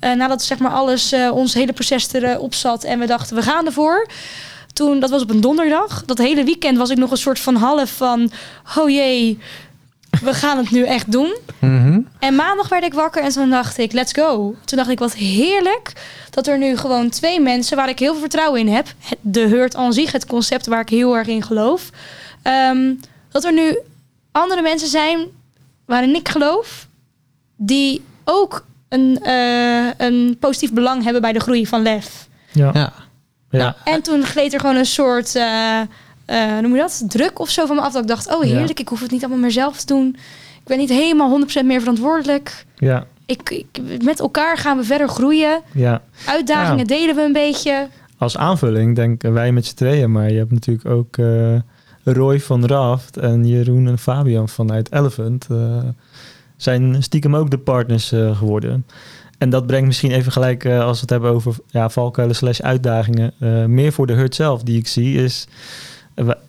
nadat 0.00 0.42
zeg 0.42 0.58
maar 0.58 0.70
alles, 0.72 1.14
ons 1.32 1.54
hele 1.54 1.72
proces 1.72 2.12
erop 2.12 2.54
zat 2.54 2.84
en 2.84 2.98
we 2.98 3.06
dachten, 3.06 3.36
we 3.36 3.42
gaan 3.42 3.66
ervoor. 3.66 4.06
Toen, 4.76 5.00
dat 5.00 5.10
was 5.10 5.22
op 5.22 5.30
een 5.30 5.40
donderdag. 5.40 6.02
Dat 6.04 6.18
hele 6.18 6.44
weekend 6.44 6.78
was 6.78 6.90
ik 6.90 6.96
nog 6.96 7.10
een 7.10 7.16
soort 7.16 7.40
van 7.40 7.54
half 7.54 7.90
van, 7.90 8.30
oh 8.76 8.88
jee, 8.90 9.38
we 10.22 10.34
gaan 10.34 10.58
het 10.58 10.70
nu 10.70 10.82
echt 10.84 11.12
doen. 11.12 11.36
Mhm. 11.58 12.00
En 12.18 12.34
maandag 12.34 12.68
werd 12.68 12.84
ik 12.84 12.94
wakker 12.94 13.22
en 13.22 13.30
toen 13.30 13.50
dacht 13.50 13.78
ik, 13.78 13.92
let's 13.92 14.12
go. 14.12 14.54
Toen 14.64 14.78
dacht 14.78 14.90
ik, 14.90 14.98
wat 14.98 15.14
heerlijk 15.14 15.92
dat 16.30 16.46
er 16.46 16.58
nu 16.58 16.76
gewoon 16.76 17.08
twee 17.08 17.40
mensen 17.40 17.76
waar 17.76 17.88
ik 17.88 17.98
heel 17.98 18.12
veel 18.12 18.20
vertrouwen 18.20 18.60
in 18.60 18.68
heb. 18.68 18.86
De 19.20 19.40
Hurt 19.40 19.74
aan 19.76 19.92
zich, 19.92 20.12
het 20.12 20.26
concept 20.26 20.66
waar 20.66 20.80
ik 20.80 20.88
heel 20.88 21.16
erg 21.16 21.26
in 21.26 21.42
geloof. 21.42 21.90
ehm, 22.42 22.94
dat 23.30 23.44
er 23.44 23.52
nu 23.52 23.78
andere 24.32 24.62
mensen 24.62 24.88
zijn 24.88 25.26
waarin 25.86 26.14
ik 26.14 26.28
geloof, 26.28 26.86
die 27.56 28.04
ook 28.24 28.64
een, 28.88 29.18
eh, 29.22 29.88
een 29.96 30.36
positief 30.40 30.72
belang 30.72 31.02
hebben 31.04 31.22
bij 31.22 31.32
de 31.32 31.40
groei 31.40 31.66
van 31.66 31.82
Lef. 31.82 32.28
ja, 32.52 32.70
Ja. 32.74 32.92
Ja. 33.50 33.76
En 33.84 34.02
toen 34.02 34.22
gleed 34.22 34.52
er 34.54 34.60
gewoon 34.60 34.76
een 34.76 34.86
soort, 34.86 35.34
eh, 35.34 35.80
eh, 35.80 35.86
hoe 36.52 36.60
noem 36.60 36.72
je 36.74 36.78
dat, 36.80 37.02
druk 37.08 37.38
of 37.38 37.48
zo 37.50 37.66
van 37.66 37.76
me 37.76 37.82
af. 37.82 37.92
Dat 37.92 38.02
ik 38.02 38.08
dacht, 38.08 38.34
oh 38.36 38.44
Ja. 38.44 38.54
heerlijk, 38.56 38.80
ik 38.80 38.88
hoef 38.88 39.00
het 39.00 39.10
niet 39.10 39.20
allemaal 39.22 39.40
meer 39.40 39.50
zelf 39.50 39.76
te 39.78 39.86
doen. 39.86 40.16
Ik 40.60 40.64
ben 40.72 40.78
niet 40.78 40.88
helemaal 40.88 41.28
100% 41.28 41.66
meer 41.66 41.80
verantwoordelijk. 41.80 42.64
ja, 42.76 43.06
Ik, 43.26 43.50
ik, 43.50 44.02
met 44.02 44.20
elkaar 44.20 44.58
gaan 44.58 44.76
we 44.76 44.84
verder 44.84 45.08
groeien. 45.08 45.60
ja. 45.72 46.02
Uitdagingen 46.26 46.78
Ja. 46.78 46.84
delen 46.96 47.14
we 47.14 47.22
een 47.22 47.32
beetje. 47.32 47.88
als 48.18 48.36
aanvulling 48.36 48.94
denken 48.96 49.32
wij 49.32 49.52
met 49.52 49.66
z'n 49.66 49.74
tweeën, 49.74 50.12
maar 50.12 50.30
je 50.30 50.38
hebt 50.38 50.50
natuurlijk 50.52 50.88
ook 50.88 51.16
eh, 51.16 51.54
Roy 52.04 52.40
van 52.40 52.66
Raft 52.66 53.16
en 53.16 53.46
Jeroen 53.46 53.86
en 53.88 53.98
Fabian 53.98 54.48
vanuit 54.48 54.92
Elephant. 54.92 55.46
eh, 55.50 55.78
zijn 56.56 57.02
stiekem 57.02 57.36
ook 57.36 57.50
de 57.50 57.58
partners 57.58 58.12
eh, 58.12 58.36
geworden. 58.38 58.86
En 59.38 59.50
dat 59.50 59.66
brengt 59.66 59.86
misschien 59.86 60.10
even 60.10 60.32
gelijk, 60.32 60.64
eh, 60.64 60.80
als 60.80 60.94
we 60.94 61.00
het 61.00 61.10
hebben 61.10 61.30
over 61.30 61.54
ja, 61.66 61.88
valkuilen 61.88 62.36
slash 62.36 62.60
uitdagingen, 62.60 63.32
eh, 63.38 63.64
meer 63.64 63.92
voor 63.92 64.06
de 64.06 64.12
hurt 64.12 64.34
zelf 64.34 64.62
die 64.62 64.78
ik 64.78 64.86
zie, 64.88 65.22
is 65.22 65.46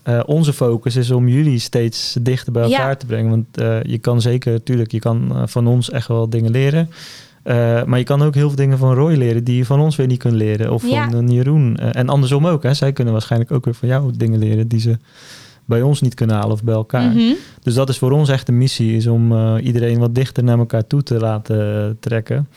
eh, 0.04 0.20
onze 0.26 0.54
focus 0.54 0.96
is 0.96 1.12
om 1.12 1.28
jullie 1.28 1.60
steeds 1.60 2.18
dichter 2.22 2.52
bij 2.52 2.64
elkaar 2.64 2.88
Ja. 2.90 2.96
te 2.96 3.06
brengen. 3.06 3.30
Want 3.30 3.46
je 3.90 3.98
kan 3.98 4.22
zeker, 4.22 4.52
natuurlijk, 4.52 4.92
je 4.92 5.00
kan 5.00 5.44
van 5.46 5.68
ons 5.68 5.90
echt 5.90 6.08
wel 6.08 6.30
dingen 6.30 6.52
leren. 6.52 6.90
Maar 7.86 7.98
je 7.98 8.04
kan 8.04 8.22
ook 8.22 8.36
heel 8.36 8.48
veel 8.48 8.58
dingen 8.58 8.78
van 8.78 8.94
Roy 8.94 9.14
leren 9.16 9.44
die 9.44 9.58
je 9.58 9.66
van 9.66 9.80
ons 9.80 9.96
weer 9.96 10.08
niet 10.08 10.20
kunt 10.20 10.34
leren. 10.34 10.74
Of 10.74 10.88
Ja. 10.90 11.10
van 11.10 11.32
Jeroen. 11.32 11.78
En 11.78 12.10
andersom 12.10 12.48
ook. 12.48 12.64
Hè. 12.64 12.74
Zij 12.74 12.94
kunnen 12.94 13.14
waarschijnlijk 13.14 13.52
ook 13.52 13.66
weer 13.66 13.74
van 13.74 13.88
jou 13.88 14.12
dingen 14.18 14.40
leren 14.40 14.68
die 14.68 14.80
ze 14.80 14.98
bij 15.68 15.82
ons 15.82 16.02
niet 16.02 16.14
kunnen 16.14 16.36
halen 16.36 16.52
of 16.52 16.64
bij 16.64 16.74
elkaar. 16.74 17.12
Mhm. 17.12 17.34
Dus 17.62 17.74
dat 17.74 17.90
is 17.90 17.98
voor 17.98 18.12
ons 18.12 18.30
echt 18.30 18.48
een 18.48 18.58
missie, 18.58 18.96
is 18.96 19.08
om 19.08 19.32
eh, 19.32 19.56
iedereen 19.62 20.00
wat 20.00 20.16
dichter 20.16 20.44
naar 20.44 20.58
elkaar 20.58 20.88
toe 20.88 21.04
te 21.04 21.20
laten 21.20 21.86
eh, 21.86 21.90
trekken. 22.00 22.48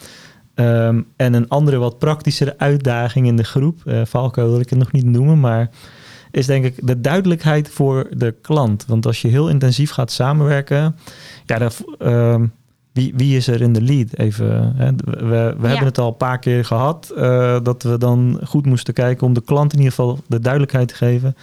Ehm, 0.54 1.00
en 1.16 1.34
een 1.34 1.48
andere, 1.48 1.76
wat 1.76 1.98
praktischere 1.98 2.58
uitdaging 2.58 3.26
in 3.26 3.36
de 3.36 3.44
groep, 3.44 3.80
eh 3.84 4.00
valkuil 4.04 4.50
wil 4.50 4.60
ik 4.60 4.70
het 4.70 4.78
nog 4.78 4.92
niet 4.92 5.04
noemen, 5.04 5.40
maar 5.40 5.70
is 6.30 6.46
denk 6.46 6.64
ik 6.64 6.86
de 6.86 7.00
duidelijkheid 7.00 7.68
voor 7.68 8.06
de 8.16 8.34
klant. 8.42 8.84
Want 8.86 9.06
als 9.06 9.22
je 9.22 9.28
heel 9.28 9.48
intensief 9.48 9.90
gaat 9.90 10.12
samenwerken, 10.12 10.96
ja, 11.46 11.58
dan, 11.58 11.70
ehm, 11.98 12.46
wie, 12.92 13.12
wie 13.16 13.36
is 13.36 13.46
er 13.46 13.60
in 13.60 13.72
de 13.72 13.82
lead? 13.82 14.18
Even, 14.18 14.72
hè? 14.76 14.90
We, 15.04 15.54
we 15.58 15.68
hebben 15.68 15.86
het 15.86 15.98
al 15.98 16.08
een 16.08 16.16
paar 16.16 16.38
keer 16.38 16.64
gehad, 16.64 17.12
eh, 17.16 17.56
dat 17.62 17.82
we 17.82 17.98
dan 17.98 18.40
goed 18.44 18.66
moesten 18.66 18.94
kijken 18.94 19.26
om 19.26 19.32
de 19.32 19.42
klant 19.42 19.72
in 19.72 19.78
ieder 19.78 19.94
geval 19.94 20.18
de 20.26 20.40
duidelijkheid 20.40 20.88
te 20.88 20.94
geven. 20.94 21.36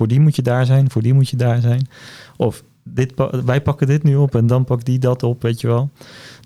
Voor 0.00 0.08
die 0.08 0.20
moet 0.20 0.36
je 0.36 0.42
daar 0.42 0.66
zijn, 0.66 0.90
voor 0.90 1.02
die 1.02 1.14
moet 1.14 1.28
je 1.28 1.36
daar 1.36 1.60
zijn. 1.60 1.88
Of 2.36 2.62
dit, 2.82 3.12
wij 3.44 3.60
pakken 3.60 3.86
dit 3.86 4.02
nu 4.02 4.16
op 4.16 4.34
en 4.34 4.46
dan 4.46 4.64
pakt 4.64 4.86
die 4.86 4.98
dat 4.98 5.22
op, 5.22 5.42
weet 5.42 5.60
je 5.60 5.66
wel. 5.66 5.90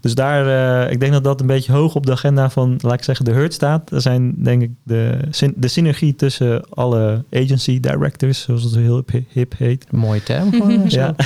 Dus 0.00 0.14
daar, 0.14 0.46
eh, 0.84 0.92
ik 0.92 1.00
denk 1.00 1.12
dat 1.12 1.24
dat 1.24 1.40
een 1.40 1.46
beetje 1.46 1.72
hoog 1.72 1.94
op 1.94 2.06
de 2.06 2.12
agenda 2.12 2.50
van, 2.50 2.78
laat 2.80 2.94
ik 2.94 3.02
zeggen, 3.02 3.24
de 3.24 3.30
Hurt 3.30 3.52
staat. 3.52 3.90
Er 3.90 4.00
zijn, 4.00 4.34
denk 4.42 4.62
ik, 4.62 4.70
de, 4.82 5.18
de 5.56 5.68
synergie 5.68 6.14
tussen 6.16 6.68
alle 6.70 7.24
agency 7.32 7.80
directors, 7.80 8.42
zoals 8.42 8.62
het 8.62 8.74
heel 8.74 9.02
hip, 9.06 9.24
hip 9.28 9.54
heet. 9.56 9.92
Mooie 9.92 10.22
term. 10.22 10.52
gewoon. 10.52 10.90
Ja. 10.90 11.14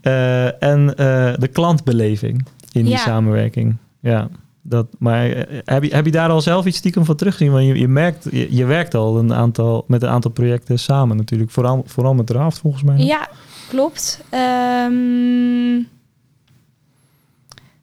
Eh, 0.00 0.62
en 0.62 0.96
eh, 0.96 1.34
de 1.38 1.48
klantbeleving 1.52 2.46
in 2.72 2.84
die 2.84 2.98
samenwerking. 2.98 3.76
Ja. 4.00 4.28
Dat, 4.66 4.86
maar 4.98 5.30
eh, 5.30 5.58
heb, 5.64 5.82
je, 5.82 5.94
heb 5.94 6.04
je 6.04 6.10
daar 6.10 6.30
al 6.30 6.40
zelf 6.40 6.66
iets 6.66 6.78
stiekem 6.78 7.04
van 7.04 7.16
teruggezien? 7.16 7.52
Want 7.52 7.66
je, 7.66 7.78
je 7.78 7.88
merkt, 7.88 8.26
je, 8.30 8.54
je 8.54 8.64
werkt 8.64 8.94
al 8.94 9.18
een 9.18 9.34
aantal, 9.34 9.84
met 9.88 10.02
een 10.02 10.08
aantal 10.08 10.30
projecten 10.30 10.78
samen 10.78 11.16
natuurlijk. 11.16 11.50
Vooral, 11.50 11.82
vooral 11.86 12.14
met 12.14 12.30
Raft 12.30 12.58
volgens 12.58 12.82
mij. 12.82 12.96
Ja, 12.96 13.28
klopt. 13.68 14.20
Ehm, 14.28 15.74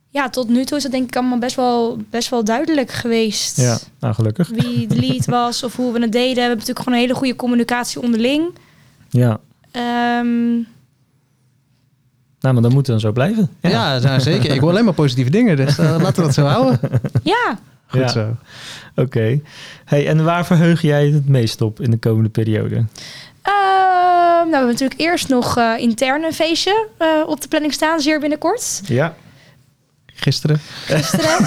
ja, 0.10 0.30
tot 0.30 0.50
nu 0.50 0.66
toe 0.66 0.78
is 0.78 0.84
het 0.84 0.92
denk 0.92 1.08
ik 1.08 1.16
allemaal 1.16 1.38
best 1.38 1.56
wel, 1.56 1.98
best 2.10 2.30
wel 2.30 2.44
duidelijk 2.44 2.92
geweest. 2.92 3.58
Ja, 3.58 3.78
nou 4.00 4.14
gelukkig. 4.14 4.50
Wie 4.50 4.88
de 4.88 4.96
lead 4.96 5.26
was 5.40 5.64
of 5.64 5.76
hoe 5.76 5.94
we 5.94 6.02
het 6.02 6.12
deden. 6.12 6.34
We 6.34 6.40
hebben 6.40 6.58
natuurlijk 6.58 6.80
gewoon 6.80 6.94
een 7.00 7.06
hele 7.06 7.18
goede 7.18 7.36
communicatie 7.36 8.02
onderling. 8.02 8.58
Ja, 9.10 9.40
Ehm, 9.72 10.60
nou, 12.42 12.54
maar 12.54 12.64
dan 12.64 12.72
moet 12.72 12.82
het 12.82 12.86
dan 12.86 13.00
zo 13.00 13.12
blijven. 13.12 13.50
Ja, 13.62 13.98
nou, 14.00 14.20
zeker. 14.20 14.52
Ik 14.54 14.60
wil 14.60 14.70
alleen 14.70 14.86
maar 14.86 14.94
positieve 14.94 15.30
dingen, 15.30 15.56
dus 15.56 15.78
eh, 15.78 15.90
laten 16.02 16.16
we 16.16 16.22
dat 16.22 16.34
zo 16.34 16.46
houden. 16.46 16.80
ja, 17.24 17.58
Goed 17.88 18.00
Ja. 18.02 18.08
zo. 18.08 18.36
Oké. 18.96 19.40
Hey, 19.86 20.08
en 20.08 20.24
waar 20.24 20.46
verheug 20.46 20.82
jij 20.82 21.08
het 21.08 21.30
meest 21.30 21.62
op 21.62 21.80
in 21.82 21.92
de 21.92 21.98
komende 21.98 22.30
periode? 22.30 22.76
Ehm, 23.42 24.50
nou, 24.50 24.50
we 24.50 24.56
hebben 24.56 24.72
natuurlijk 24.72 25.00
eerst 25.00 25.30
nog 25.30 25.58
eh 25.58 25.74
intern 25.78 26.24
een 26.24 26.34
feestje 26.34 26.88
eh, 26.98 27.08
op 27.28 27.42
de 27.42 27.48
planning 27.48 27.74
staan, 27.74 28.00
zeer 28.00 28.20
binnenkort. 28.20 28.82
Ja. 28.86 29.14
Gisteren. 30.16 30.62
Gisteren, 30.86 31.38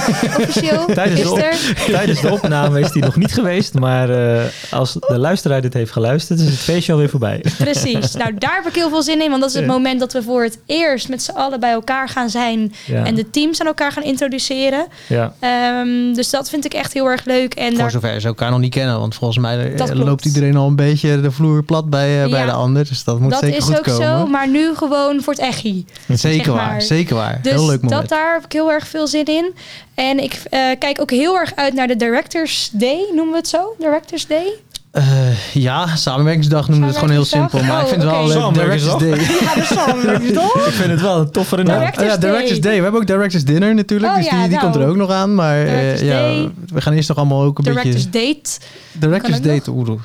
officieel. 0.41 0.85
Tijdens 0.95 1.21
de, 1.23 1.29
op- 1.31 1.93
tijdens 1.93 2.21
de 2.21 2.31
opname 2.33 2.81
is 2.81 2.91
die 2.93 3.03
nog 3.03 3.17
niet 3.17 3.33
geweest. 3.35 3.75
Maar 3.75 4.11
eh, 4.11 4.43
als 4.71 4.93
de 4.93 5.19
luisteraar 5.19 5.61
dit 5.63 5.75
heeft 5.75 5.93
geluisterd, 5.93 6.41
is 6.41 6.47
het 6.47 6.59
feestje 6.59 6.93
alweer 6.93 7.09
voorbij. 7.09 7.45
Precies. 7.59 8.13
Nou, 8.15 8.35
daar 8.39 8.55
heb 8.63 8.67
ik 8.67 8.75
heel 8.75 8.89
veel 8.89 9.03
zin 9.03 9.23
in, 9.23 9.29
want 9.29 9.41
dat 9.41 9.51
is 9.51 9.57
het 9.57 9.65
Ja. 9.65 9.71
moment 9.73 10.01
dat 10.01 10.13
we 10.13 10.23
voor 10.23 10.43
het 10.43 10.59
eerst 10.67 11.09
met 11.09 11.23
z'n 11.23 11.31
allen 11.31 11.61
bij 11.61 11.71
elkaar 11.73 12.09
gaan 12.09 12.31
zijn 12.31 12.73
Ja. 12.87 13.05
en 13.05 13.15
de 13.15 13.31
teams 13.31 13.61
aan 13.61 13.67
elkaar 13.67 13.93
gaan 13.93 14.03
introduceren. 14.03 14.87
ja. 15.09 15.35
Ehm, 15.41 16.15
dus 16.15 16.31
dat 16.31 16.51
vind 16.51 16.65
ik 16.65 16.75
echt 16.75 16.93
heel 16.93 17.07
erg 17.07 17.25
leuk. 17.25 17.55
En 17.55 17.69
Voor 17.71 17.79
daar, 17.79 17.91
zover 17.91 18.21
ze 18.21 18.27
elkaar 18.27 18.51
nog 18.51 18.61
niet 18.61 18.75
kennen. 18.75 18.99
Want 19.01 19.15
volgens 19.15 19.39
mij 19.39 19.71
eh, 19.73 19.79
Dat 19.79 19.91
klopt. 19.91 20.07
loopt 20.09 20.25
iedereen 20.25 20.57
al 20.57 20.67
een 20.69 20.77
beetje 20.77 21.21
de 21.21 21.31
vloer 21.31 21.63
plat 21.63 21.91
bij, 21.91 22.25
eh, 22.25 22.31
bij 22.31 22.45
de 22.45 22.53
ander. 22.53 22.85
Dus 22.89 23.05
dat 23.05 23.21
moet 23.21 23.31
dat 23.31 23.41
zeker 23.41 23.57
is 23.59 23.65
goed 23.65 23.77
ook 23.79 23.85
komen. 23.85 24.19
zo, 24.19 24.27
maar 24.27 24.49
nu 24.49 24.75
gewoon 24.75 25.23
voor 25.23 25.33
het 25.33 25.43
echi. 25.43 25.87
Zeker 26.09 26.45
zeg 26.45 26.55
waar, 26.55 26.83
zeker 26.83 27.15
waar. 27.17 27.39
Dus 27.43 27.53
Heel 27.53 27.67
leuk 27.67 27.83
moment. 27.83 28.01
dat 28.01 28.11
daar 28.19 28.35
heb 28.35 28.45
ik 28.45 28.53
heel 28.55 28.71
erg 28.73 28.87
veel 28.87 29.07
zin 29.07 29.25
in. 29.25 29.55
En 29.95 30.23
ik 30.23 30.41
eh, 30.51 30.61
kijk 30.79 31.01
ook 31.01 31.11
heel 31.11 31.39
erg 31.39 31.53
uit 31.55 31.75
naar 31.75 31.87
de 31.87 31.97
Directors 31.97 32.71
Day, 32.73 32.99
noemen 33.15 33.31
we 33.31 33.37
het 33.37 33.49
zo? 33.49 33.75
Directors 33.79 34.27
Day? 34.27 34.47
Eh, 34.91 35.53
ja, 35.55 35.97
samenwerkingsdag 35.97 36.69
noemen 36.69 36.81
we 36.87 36.91
het 36.95 36.97
gewoon 36.99 37.15
heel 37.15 37.25
simpel. 37.25 37.63
Maar 37.63 37.81
ik 37.83 37.87
vind 37.89 38.03
het 38.03 38.11
wel 38.11 38.21
Oh, 38.21 38.27
leuk. 38.27 38.55
Directors 38.55 38.99
Day. 38.99 39.09
Ja, 39.41 39.55
de 39.55 39.69
samenwerkingsdag. 39.75 40.55
Ik 40.67 40.73
vind 40.73 40.91
het 40.91 41.01
wel 41.01 41.19
een 41.21 41.31
toffere 41.31 41.63
naam. 41.63 41.79
Direct- 41.79 42.01
Oh 42.01 42.07
ja, 42.07 42.17
Directors 42.17 42.51
Day. 42.51 42.61
Day. 42.61 42.77
We 42.77 42.83
hebben 42.83 43.01
ook 43.01 43.07
Directors 43.07 43.45
Dinner 43.45 43.75
natuurlijk. 43.75 44.13
Oh 44.13 44.19
dus 44.19 44.27
ja, 44.27 44.31
die, 44.31 44.41
die 44.41 44.51
nou. 44.51 44.63
komt 44.63 44.77
er 44.85 44.89
ook 44.89 44.97
nog 44.97 45.11
aan. 45.11 45.35
Maar 45.35 45.59
eh, 45.65 45.69
Directors 45.71 46.01
ja, 46.01 46.21
Day. 46.21 46.51
we 46.73 46.81
gaan 46.81 46.93
eerst 46.93 47.09
nog 47.09 47.19
allemaal 47.19 47.43
ook 47.43 47.59
een 47.59 47.65
Directors 47.65 48.09
beetje... 48.11 48.35
Date. 48.35 48.51
Directors 48.93 49.41
Kan 49.41 49.51
ook 49.51 49.57
Date. 49.57 49.71
Oeh, 49.71 50.01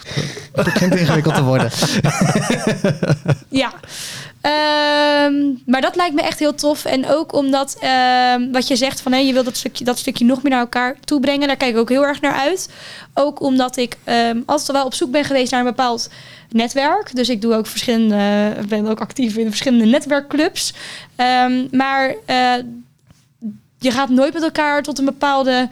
dat 0.54 0.66
begint 0.66 0.95
ingewikkeld 0.95 1.36
te 1.36 1.43
worden. 1.43 1.70
Ja. 3.50 3.74
Ehm, 4.50 5.54
maar 5.66 5.82
dat 5.82 5.95
lijkt 5.95 6.16
me 6.16 6.22
echt 6.22 6.39
heel 6.39 6.56
tof. 6.56 6.86
En 6.86 7.08
ook 7.08 7.34
omdat 7.34 7.78
ehm, 7.80 8.52
wat 8.52 8.68
je 8.68 8.76
zegt 8.76 9.02
van 9.02 9.12
hé, 9.12 9.18
je 9.18 9.34
wil 9.34 9.43
dat 9.43 9.58
stukje, 9.58 9.84
dat 9.84 9.97
stukje 9.97 10.26
nog 10.26 10.41
meer 10.41 10.52
naar 10.52 10.60
elkaar 10.60 10.95
toe 11.00 11.20
brengen. 11.20 11.47
Daar 11.47 11.58
kijk 11.58 11.72
ik 11.72 11.78
ook 11.78 11.89
heel 11.89 12.06
erg 12.06 12.22
naar 12.22 12.34
uit. 12.34 12.70
Ook 13.14 13.41
omdat 13.41 13.78
ik 13.78 13.97
ehm, 14.04 14.41
altijd 14.45 14.70
al 14.70 14.76
wel 14.76 14.86
op 14.86 14.93
zoek 14.93 15.12
ben 15.12 15.24
geweest 15.24 15.52
naar 15.52 15.60
een 15.60 15.66
bepaald 15.66 16.10
netwerk. 16.50 17.16
Dus 17.16 17.30
ik 17.30 17.41
doe 17.41 17.54
ook 17.54 17.68
verschillende, 17.68 18.54
ben 18.68 18.88
ook 18.88 19.00
actief 19.00 19.38
in 19.38 19.47
verschillende 19.47 19.86
netwerkclubs. 19.86 20.74
Maar 21.72 22.16
eh, 22.26 22.54
je 23.80 23.91
gaat 23.91 24.10
nooit 24.10 24.34
met 24.34 24.43
elkaar 24.43 24.84
tot 24.84 25.00
een 25.00 25.06
bepaalde 25.06 25.70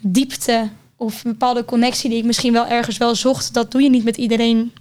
diepte 0.00 0.68
of 0.96 1.24
een 1.24 1.30
bepaalde 1.30 1.64
connectie 1.64 2.10
die 2.10 2.18
ik 2.18 2.24
misschien 2.24 2.52
wel 2.52 2.66
ergens 2.66 2.96
wel 2.96 3.14
zocht. 3.14 3.54
Dat 3.54 3.70
doe 3.70 3.82
je 3.82 3.90
niet 3.90 4.04
met 4.04 4.16
iedereen 4.16 4.72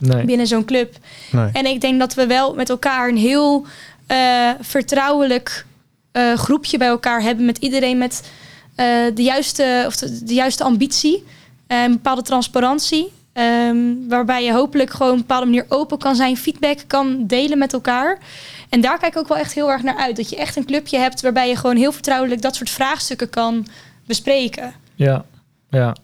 Nee. 0.00 0.24
binnen 0.24 0.46
zo'n 0.46 0.64
club. 0.64 0.96
Nee. 1.30 1.48
En 1.52 1.66
ik 1.66 1.80
denk 1.80 1.98
dat 1.98 2.14
we 2.14 2.26
wel 2.26 2.54
met 2.54 2.70
elkaar 2.70 3.08
een 3.08 3.16
heel 3.16 3.66
eh, 4.06 4.50
vertrouwelijk 4.60 5.66
eh, 6.12 6.32
groepje 6.34 6.78
bij 6.78 6.88
elkaar 6.88 7.22
hebben. 7.22 7.44
Met 7.44 7.58
iedereen 7.58 7.98
met 7.98 8.30
eh, 8.74 8.86
de, 9.14 9.22
juiste, 9.22 9.84
of 9.86 9.96
de, 9.96 10.24
de 10.24 10.34
juiste 10.34 10.64
ambitie. 10.64 11.24
een 11.66 11.92
bepaalde 11.92 12.22
transparantie. 12.22 13.12
ehm, 13.32 13.76
waarbij 14.08 14.44
je 14.44 14.52
hopelijk 14.52 14.90
gewoon 14.90 15.08
op 15.12 15.14
een 15.14 15.20
bepaalde 15.26 15.46
manier 15.46 15.66
open 15.68 15.98
kan 15.98 16.16
zijn. 16.16 16.36
Feedback 16.36 16.78
kan 16.86 17.26
delen 17.26 17.58
met 17.58 17.72
elkaar. 17.72 18.18
En 18.68 18.80
daar 18.80 18.98
kijk 18.98 19.12
ik 19.12 19.18
ook 19.18 19.28
wel 19.28 19.38
echt 19.38 19.52
heel 19.52 19.70
erg 19.70 19.82
naar 19.82 19.96
uit. 19.96 20.16
Dat 20.16 20.30
je 20.30 20.36
echt 20.36 20.56
een 20.56 20.64
clubje 20.64 20.98
hebt 20.98 21.20
waarbij 21.20 21.48
je 21.48 21.56
gewoon 21.56 21.76
heel 21.76 21.92
vertrouwelijk 21.92 22.42
dat 22.42 22.56
soort 22.56 22.70
vraagstukken 22.70 23.30
kan 23.30 23.66
bespreken. 24.06 24.72
Ja. 24.94 25.24
Ja. 25.70 25.94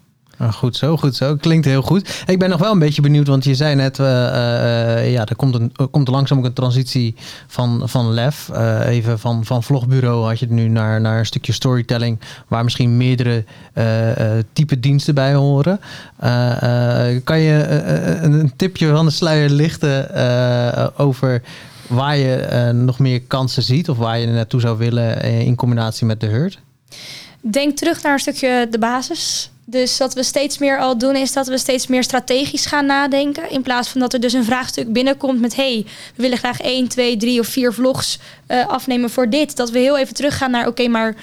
Ah, 0.45 0.53
goed 0.53 0.77
zo, 0.77 0.97
goed 0.97 1.17
zo. 1.17 1.37
Klinkt 1.37 1.67
heel 1.67 1.83
goed. 1.83 2.23
Ik 2.27 2.39
ben 2.39 2.51
nog 2.51 2.61
wel 2.61 2.73
een 2.73 2.79
beetje 2.79 3.03
benieuwd, 3.03 3.27
want 3.27 3.45
je 3.45 3.55
zei 3.55 3.75
net, 3.75 3.99
eh, 3.99 4.27
eh, 4.27 4.99
eh, 4.99 5.13
ja, 5.13 5.27
er 5.27 5.37
komt, 5.37 5.55
een, 5.55 5.73
komt 5.91 6.09
langzaam 6.09 6.39
ook 6.39 6.45
een 6.45 6.53
transitie 6.53 7.15
van, 7.47 7.83
van 7.85 8.13
LEF. 8.13 8.51
Even 8.87 9.19
van, 9.19 9.45
van 9.45 9.63
vlogbureau 9.63 10.27
had 10.27 10.39
je 10.39 10.45
het 10.45 10.55
nu 10.55 10.69
naar, 10.69 11.01
naar 11.01 11.19
een 11.19 11.27
stukje 11.27 11.53
storytelling, 11.53 12.21
waar 12.49 12.65
misschien 12.65 12.97
meerdere 12.97 13.45
type 14.53 14.81
diensten 14.81 15.15
bij 15.15 15.35
horen. 15.35 15.81
Kan 17.25 17.39
je 17.41 17.67
een, 18.23 18.53
tipje 18.57 18.89
van 18.89 19.05
de 19.05 19.11
sluier 19.11 19.51
lichten 19.51 20.11
over 20.99 21.43
waar 21.87 22.17
je 22.17 22.71
nog 22.75 22.99
meer 22.99 23.21
kansen 23.21 23.63
ziet 23.63 23.89
of 23.89 23.97
waar 23.97 24.19
je 24.19 24.27
naartoe 24.27 24.61
zou 24.61 24.79
willen 24.79 25.23
in 25.23 25.55
combinatie 25.55 26.07
met 26.07 26.21
de 26.21 26.27
herd? 26.27 26.59
Denk 27.41 27.77
terug 27.77 28.03
naar 28.03 28.13
een 28.13 28.19
stukje 28.19 28.67
de 28.71 28.79
basis. 28.79 29.53
Dus 29.67 29.99
wat 29.99 30.15
we 30.15 30.23
steeds 30.23 30.59
meer 30.59 30.79
al 30.79 30.99
doen, 30.99 31.17
is 31.17 31.33
dat 31.33 31.47
we 31.47 31.59
steeds 31.59 31.87
meer 31.87 32.03
strategisch 32.03 32.67
gaan 32.67 32.87
nadenken. 32.87 33.51
In 33.51 33.63
plaats 33.63 33.89
van 33.89 34.01
dat 34.01 34.13
er 34.13 34.21
dus 34.21 34.33
een 34.33 34.45
vraagstuk 34.45 34.93
binnenkomt 34.93 35.41
met: 35.41 35.57
hey, 35.57 35.87
we 36.15 36.23
willen 36.23 36.39
graag 36.39 36.61
1, 36.61 36.89
2, 36.89 37.17
3 37.17 37.41
of 37.41 37.47
4 37.47 37.73
vlogs 37.73 38.19
eh, 38.47 38.67
afnemen 38.67 39.11
voor 39.11 39.31
dit. 39.31 39.57
Dat 39.57 39.71
we 39.71 39.79
heel 39.79 39.99
even 39.99 40.15
teruggaan 40.15 40.51
naar: 40.51 40.67
oké, 40.67 40.89
maar 40.89 41.15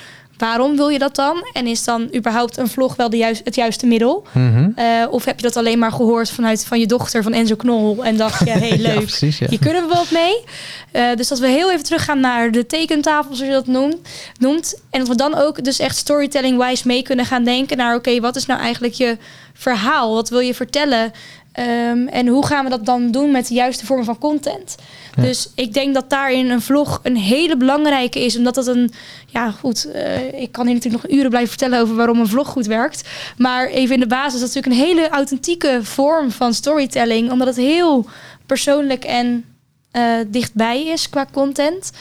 waarom 0.42 0.76
wil 0.76 0.90
je 0.90 1.00
dat 1.00 1.16
dan? 1.16 1.46
En 1.54 1.68
is 1.68 1.84
dan 1.84 2.10
überhaupt 2.16 2.58
een 2.58 2.68
vlog 2.68 2.96
wel 2.96 3.10
de 3.10 3.18
juist, 3.18 3.42
het 3.44 3.56
juiste 3.56 3.86
middel? 3.86 4.24
Mhm. 4.32 4.70
Eh, 4.76 4.86
of 5.10 5.26
heb 5.26 5.36
je 5.36 5.42
dat 5.42 5.58
alleen 5.58 5.80
maar 5.80 5.92
gehoord 5.92 6.32
vanuit 6.32 6.66
van 6.66 6.80
je 6.80 6.86
dochter 6.86 7.24
van 7.24 7.34
Enzo 7.34 7.56
Knol 7.56 8.06
en 8.06 8.18
dacht 8.18 8.40
je: 8.46 8.52
hey, 8.52 8.78
leuk. 8.88 8.94
Ja, 8.94 9.00
precies. 9.00 9.38
Ja. 9.38 9.48
Hier 9.50 9.60
kunnen 9.60 9.88
we 9.88 9.94
wat 9.94 10.12
mee. 10.12 10.44
Eh, 10.92 11.16
dus 11.16 11.28
dat 11.28 11.40
we 11.40 11.48
heel 11.48 11.72
even 11.72 11.84
teruggaan 11.84 12.20
naar 12.20 12.52
de 12.52 12.66
tekentafel, 12.66 13.36
zoals 13.36 13.52
je 13.52 13.58
dat 13.58 13.68
noemt. 13.68 13.98
noemt. 14.40 14.82
En 14.90 15.00
dat 15.00 15.08
we 15.08 15.16
dan 15.16 15.36
ook 15.36 15.64
dus 15.64 15.80
echt 15.80 15.98
storytelling-wise 15.98 16.88
mee 16.88 17.02
kunnen 17.02 17.26
gaan 17.26 17.44
denken 17.44 17.78
naar... 17.78 17.96
oké, 17.96 18.20
wat 18.20 18.36
is 18.36 18.46
nou 18.46 18.60
eigenlijk 18.60 18.94
je 18.94 19.18
verhaal? 19.54 20.14
Wat 20.14 20.30
wil 20.30 20.40
je 20.40 20.54
vertellen? 20.54 21.12
Ehm, 21.52 22.08
en 22.08 22.28
hoe 22.28 22.46
gaan 22.46 22.64
we 22.64 22.70
dat 22.70 22.86
dan 22.86 23.12
doen 23.12 23.32
met 23.32 23.48
de 23.48 23.54
juiste 23.54 23.86
vormen 23.86 24.06
van 24.06 24.18
content? 24.18 24.76
Dus 25.16 25.50
ik 25.56 25.74
denk 25.74 25.94
dat 25.94 26.10
daarin 26.10 26.50
een 26.50 26.62
vlog 26.62 27.00
een 27.04 27.18
hele 27.18 27.58
belangrijke 27.58 28.20
is. 28.20 28.38
Omdat 28.38 28.56
dat 28.56 28.68
een... 28.68 28.92
Ja, 29.28 29.52
goed. 29.52 29.92
eh, 29.92 30.42
ik 30.42 30.52
kan 30.52 30.66
hier 30.66 30.76
natuurlijk 30.76 31.04
nog 31.04 31.14
uren 31.14 31.30
blijven 31.30 31.50
vertellen 31.50 31.80
over 31.80 31.96
waarom 31.96 32.20
een 32.20 32.28
vlog 32.28 32.48
goed 32.48 32.66
werkt. 32.66 33.10
Maar 33.38 33.68
even 33.68 33.94
in 33.94 34.00
de 34.00 34.08
basis, 34.08 34.40
dat 34.40 34.50
is 34.50 34.56
natuurlijk 34.56 34.82
een 34.82 34.88
hele 34.88 35.10
authentieke 35.10 35.80
vorm 35.84 36.32
van 36.32 36.54
storytelling. 36.54 37.32
Omdat 37.32 37.48
het 37.48 37.56
heel 37.56 38.06
persoonlijk 38.46 39.04
en 39.04 39.46
eh, 39.92 40.04
dichtbij 40.28 40.86
is 40.86 41.10
qua 41.10 41.28
content. 41.32 41.92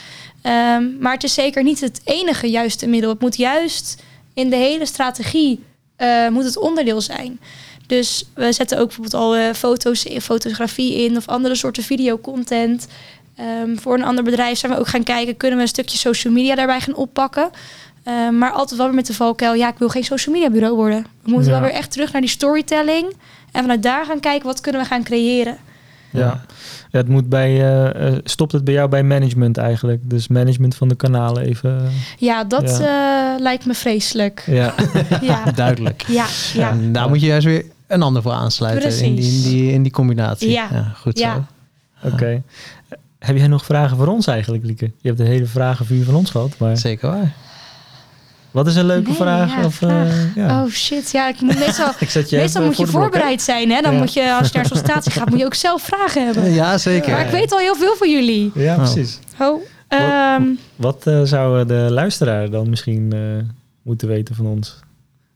Ehm, 0.43 0.99
maar 0.99 1.13
het 1.13 1.25
is 1.25 1.35
zeker 1.35 1.63
niet 1.63 1.81
het 1.81 2.01
enige 2.05 2.51
juiste 2.51 2.87
middel. 2.87 3.11
Het 3.11 3.21
moet 3.21 3.37
juist 3.37 4.03
in 4.35 4.51
de 4.51 4.57
hele 4.57 4.87
strategie 4.87 5.65
eh, 5.97 6.29
moet 6.29 6.45
het 6.45 6.59
onderdeel 6.59 7.01
zijn. 7.01 7.41
Dus 7.91 8.25
we 8.35 8.53
zetten 8.53 8.79
ook 8.79 8.87
bijvoorbeeld 8.87 9.23
al 9.23 9.37
eh, 9.37 9.53
foto's, 9.55 10.07
fotografie 10.21 11.05
in 11.05 11.17
of 11.17 11.29
andere 11.29 11.55
soorten 11.55 11.83
videocontent. 11.83 12.87
Ehm, 13.37 13.77
voor 13.77 13.95
een 13.95 14.05
ander 14.05 14.25
bedrijf 14.25 14.59
zijn 14.59 14.73
we 14.73 14.79
ook 14.79 14.89
gaan 14.89 15.03
kijken, 15.03 15.37
kunnen 15.37 15.57
we 15.57 15.63
een 15.63 15.69
stukje 15.69 15.99
social 15.99 16.33
media 16.33 16.55
daarbij 16.55 16.81
gaan 16.81 16.95
oppakken. 16.95 17.51
Ehm, 18.05 18.39
maar 18.39 18.51
altijd 18.51 18.77
wel 18.79 18.87
weer 18.87 18.97
met 18.97 19.07
de 19.07 19.15
valkuil, 19.15 19.55
ja, 19.55 19.69
ik 19.69 19.79
wil 19.79 19.89
geen 19.89 20.05
social 20.05 20.35
media 20.35 20.51
bureau 20.51 20.75
worden. 20.77 21.07
We 21.23 21.31
moeten 21.31 21.53
Ja. 21.53 21.61
wel 21.61 21.69
weer 21.69 21.79
echt 21.79 21.93
terug 21.93 22.13
naar 22.13 22.21
die 22.21 22.31
storytelling. 22.31 23.07
En 23.53 23.61
vanuit 23.61 23.83
daar 23.83 24.05
gaan 24.05 24.21
kijken, 24.21 24.47
wat 24.47 24.61
kunnen 24.61 24.81
we 24.81 24.87
gaan 24.87 25.03
creëren. 25.03 25.57
Ja. 26.13 26.45
Ja, 26.93 26.99
het 26.99 27.09
moet 27.09 27.29
bij, 27.29 27.49
eh, 27.61 28.07
eh, 28.09 28.15
stopt 28.25 28.53
het 28.53 28.65
bij 28.65 28.75
jou 28.75 28.89
bij 28.89 29.03
management 29.03 29.57
eigenlijk? 29.57 30.01
Dus 30.11 30.29
management 30.29 30.75
van 30.75 30.89
de 30.89 30.95
kanalen 30.97 31.43
even. 31.47 31.91
Ja, 32.19 32.45
dat 32.45 32.81
eh, 32.81 33.35
lijkt 33.39 33.67
me 33.67 33.75
vreselijk. 33.75 34.43
Ja, 34.47 34.75
Ja, 35.21 35.45
Duidelijk. 35.55 36.05
ja, 36.09 36.27
ja. 36.55 36.71
En 36.71 36.93
daar 36.93 37.09
moet 37.09 37.21
je 37.21 37.27
juist 37.27 37.47
weer 37.47 37.65
een 37.91 38.03
ander 38.03 38.23
voor 38.23 38.33
aansluiten 38.33 39.05
in 39.05 39.15
die, 39.15 39.33
in, 39.33 39.43
die, 39.43 39.73
in 39.73 39.83
die 39.83 39.93
combinatie. 39.93 40.51
Ja. 40.51 40.93
goed 40.97 41.19
Ja. 41.19 41.47
zo. 42.03 42.09
oké. 42.09 42.43
Heb 43.19 43.37
jij 43.37 43.47
nog 43.47 43.65
vragen 43.65 43.97
voor 43.97 44.07
ons 44.07 44.27
eigenlijk, 44.27 44.65
Lieke? 44.65 44.85
Je 45.01 45.09
hebt 45.09 45.19
de 45.21 45.27
hele 45.27 45.47
vragenvuur 45.47 46.05
van 46.05 46.15
ons 46.15 46.31
gehad, 46.31 46.59
maar 46.59 46.77
Zeker 46.77 47.11
waar. 47.11 47.33
wat 48.51 48.67
is 48.67 48.77
een 48.77 48.87
leuke 48.87 49.09
Nee, 49.09 49.17
vraag? 49.17 49.57
ja, 49.57 49.65
of, 49.65 49.83
eh, 49.83 50.35
ja. 50.37 50.63
Oh 50.65 50.71
shit, 50.71 51.11
ja, 51.11 51.29
ik 51.29 51.41
moet 51.41 51.59
meestal, 51.59 51.91
Ik 51.99 52.11
zet 52.11 52.31
je 52.31 52.37
meestal 52.37 52.65
moet 52.65 52.77
je 52.77 52.83
blok, 52.87 52.95
voorbereid 53.01 53.43
zijn. 53.43 53.71
Hè? 53.71 53.81
Dan 53.81 53.93
Ja. 53.93 53.99
moet 53.99 54.13
je, 54.13 54.35
als 54.35 54.49
je 54.51 54.57
naar 54.57 54.67
zo'n 54.67 54.77
sollicitatie 54.77 55.11
gaat, 55.13 55.31
moet 55.31 55.39
je 55.39 55.45
ook 55.45 55.55
zelf 55.55 55.83
vragen 55.83 56.25
hebben. 56.27 56.53
Ja, 56.53 56.79
zeker. 56.79 57.11
Maar 57.11 57.25
ik 57.25 57.31
weet 57.31 57.53
al 57.53 57.59
heel 57.59 57.77
veel 57.77 57.97
van 57.97 58.11
jullie. 58.11 58.51
Ja, 58.55 58.73
Oh. 58.75 58.79
precies. 58.83 59.19
Oh, 59.39 59.63
ehm, 59.89 60.43
Wat 60.77 61.07
eh, 61.07 61.21
zou 61.23 61.67
de 61.67 61.87
luisteraar 61.91 62.51
dan 62.51 62.69
misschien 62.71 63.13
eh, 63.13 63.21
moeten 63.83 64.09
weten 64.09 64.35
van 64.35 64.47
ons? 64.47 64.79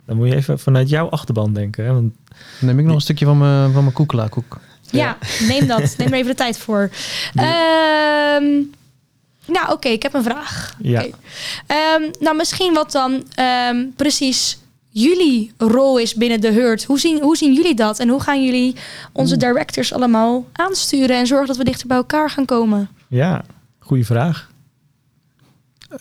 Dan 0.06 0.16
moet 0.16 0.28
je 0.28 0.34
even 0.34 0.58
vanuit 0.58 0.88
jouw 0.88 1.08
achterban 1.08 1.52
denken. 1.52 1.84
Hè? 1.84 1.92
Want, 1.92 2.12
Dan 2.60 2.68
neem 2.68 2.78
ik 2.78 2.84
nog 2.84 2.94
een 2.94 3.00
stukje 3.00 3.24
van 3.24 3.38
mijn, 3.38 3.72
van 3.72 3.82
mijn 3.82 3.94
koekelaarkoek. 3.94 4.58
Ja, 4.90 5.18
neem 5.48 5.66
dat. 5.66 5.94
Neem 5.98 6.08
er 6.08 6.14
even 6.14 6.30
de 6.30 6.36
tijd 6.36 6.58
voor. 6.58 6.90
Ehm, 7.34 8.44
nou, 9.46 9.72
oké, 9.72 9.88
ik 9.88 10.02
heb 10.02 10.14
een 10.14 10.22
vraag. 10.22 10.74
ja. 10.80 11.00
Oké. 11.02 11.10
Ehm, 11.66 12.02
nou, 12.20 12.36
misschien 12.36 12.74
wat 12.74 12.92
dan 12.92 13.24
ehm, 13.34 13.84
precies 13.96 14.58
jullie 14.88 15.52
rol 15.58 15.98
is 15.98 16.14
binnen 16.14 16.40
de 16.40 16.50
hurt. 16.52 16.84
Hoe 16.84 16.98
zien, 17.00 17.22
hoe 17.22 17.36
zien 17.36 17.52
jullie 17.54 17.74
dat? 17.74 17.98
En 17.98 18.08
hoe 18.08 18.20
gaan 18.20 18.44
jullie 18.44 18.76
onze 19.12 19.36
directors 19.36 19.92
allemaal 19.92 20.46
aansturen 20.52 21.16
en 21.16 21.26
zorgen 21.26 21.46
dat 21.46 21.56
we 21.56 21.64
dichter 21.64 21.86
bij 21.86 21.96
elkaar 21.96 22.30
gaan 22.30 22.44
komen? 22.44 22.88
ja, 23.08 23.44
goede 23.78 24.04
vraag. 24.04 24.50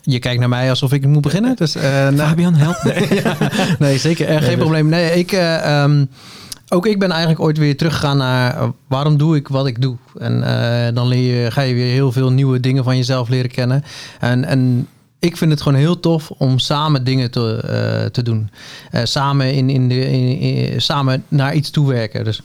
Je 0.02 0.20
kijkt 0.20 0.39
naar 0.39 0.50
mij 0.50 0.70
alsof 0.70 0.94
ik 0.94 1.06
moet 1.06 1.22
beginnen. 1.22 1.56
Dus, 1.56 1.76
eh, 1.76 1.91
nou, 1.91 2.16
Fabian, 2.30 2.56
help. 2.56 2.84
Nee. 2.84 3.14
ja, 3.24 3.38
nee, 3.80 3.98
zeker. 3.98 4.28
Eh, 4.28 4.38
geen 4.38 4.46
dus- 4.48 4.56
probleem. 4.58 4.89
Nee, 4.89 5.12
ik, 5.12 5.32
eh, 5.32 5.82
ehm, 5.84 6.06
ook 6.70 6.86
ik 6.86 7.00
ben 7.00 7.12
eigenlijk 7.12 7.41
ooit 7.41 7.58
weer 7.58 7.78
teruggegaan 7.78 8.18
naar 8.18 8.72
waarom 8.88 9.18
doe 9.18 9.36
ik 9.36 9.48
wat 9.48 9.68
ik 9.68 9.82
doe. 9.82 9.98
En 10.20 10.41
dan 10.94 11.08
leer 11.08 11.44
je, 11.44 11.52
ga 11.52 11.62
je 11.62 11.74
weer 11.74 11.91
heel 11.91 12.12
veel 12.12 12.32
nieuwe 12.32 12.60
dingen 12.60 12.84
van 12.84 12.98
jezelf 12.98 13.30
leren 13.30 13.52
kennen. 13.52 13.84
En, 14.20 14.46
en 14.46 14.88
ik 15.20 15.38
vind 15.38 15.52
het 15.52 15.62
gewoon 15.62 15.78
heel 15.80 16.00
tof 16.00 16.30
om 16.30 16.60
samen 16.60 17.04
dingen 17.04 17.32
te, 17.32 18.10
te 18.12 18.24
doen. 18.24 18.50
Samen, 19.04 19.54
in, 19.54 19.70
in 19.70 19.89
de, 19.89 20.12
in, 20.12 20.39
in- 20.39 20.82
samen 20.82 21.24
naar 21.28 21.54
iets 21.54 21.70
toe 21.70 21.88
werken. 21.88 22.24
Dus 22.24 22.41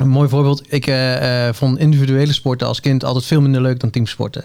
een 0.00 0.08
mooi 0.08 0.28
voorbeeld. 0.28 0.62
Ik 0.68 0.86
eh, 0.86 1.48
eh, 1.48 1.54
vond 1.54 1.78
individuele 1.78 2.32
sporten 2.32 2.66
als 2.66 2.80
kind 2.80 3.04
altijd 3.04 3.24
veel 3.24 3.40
minder 3.40 3.60
leuk 3.60 3.80
dan 3.80 3.90
teamsporten. 3.90 4.44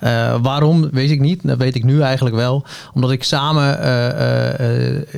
Eh, 0.00 0.36
waarom, 0.42 0.90
weet 0.90 1.10
ik 1.10 1.20
niet. 1.20 1.40
Dat 1.42 1.58
weet 1.58 1.74
ik 1.74 1.84
nu 1.84 2.00
eigenlijk 2.00 2.36
wel. 2.36 2.64
Omdat 2.94 3.10
ik 3.10 3.22
samen 3.24 3.66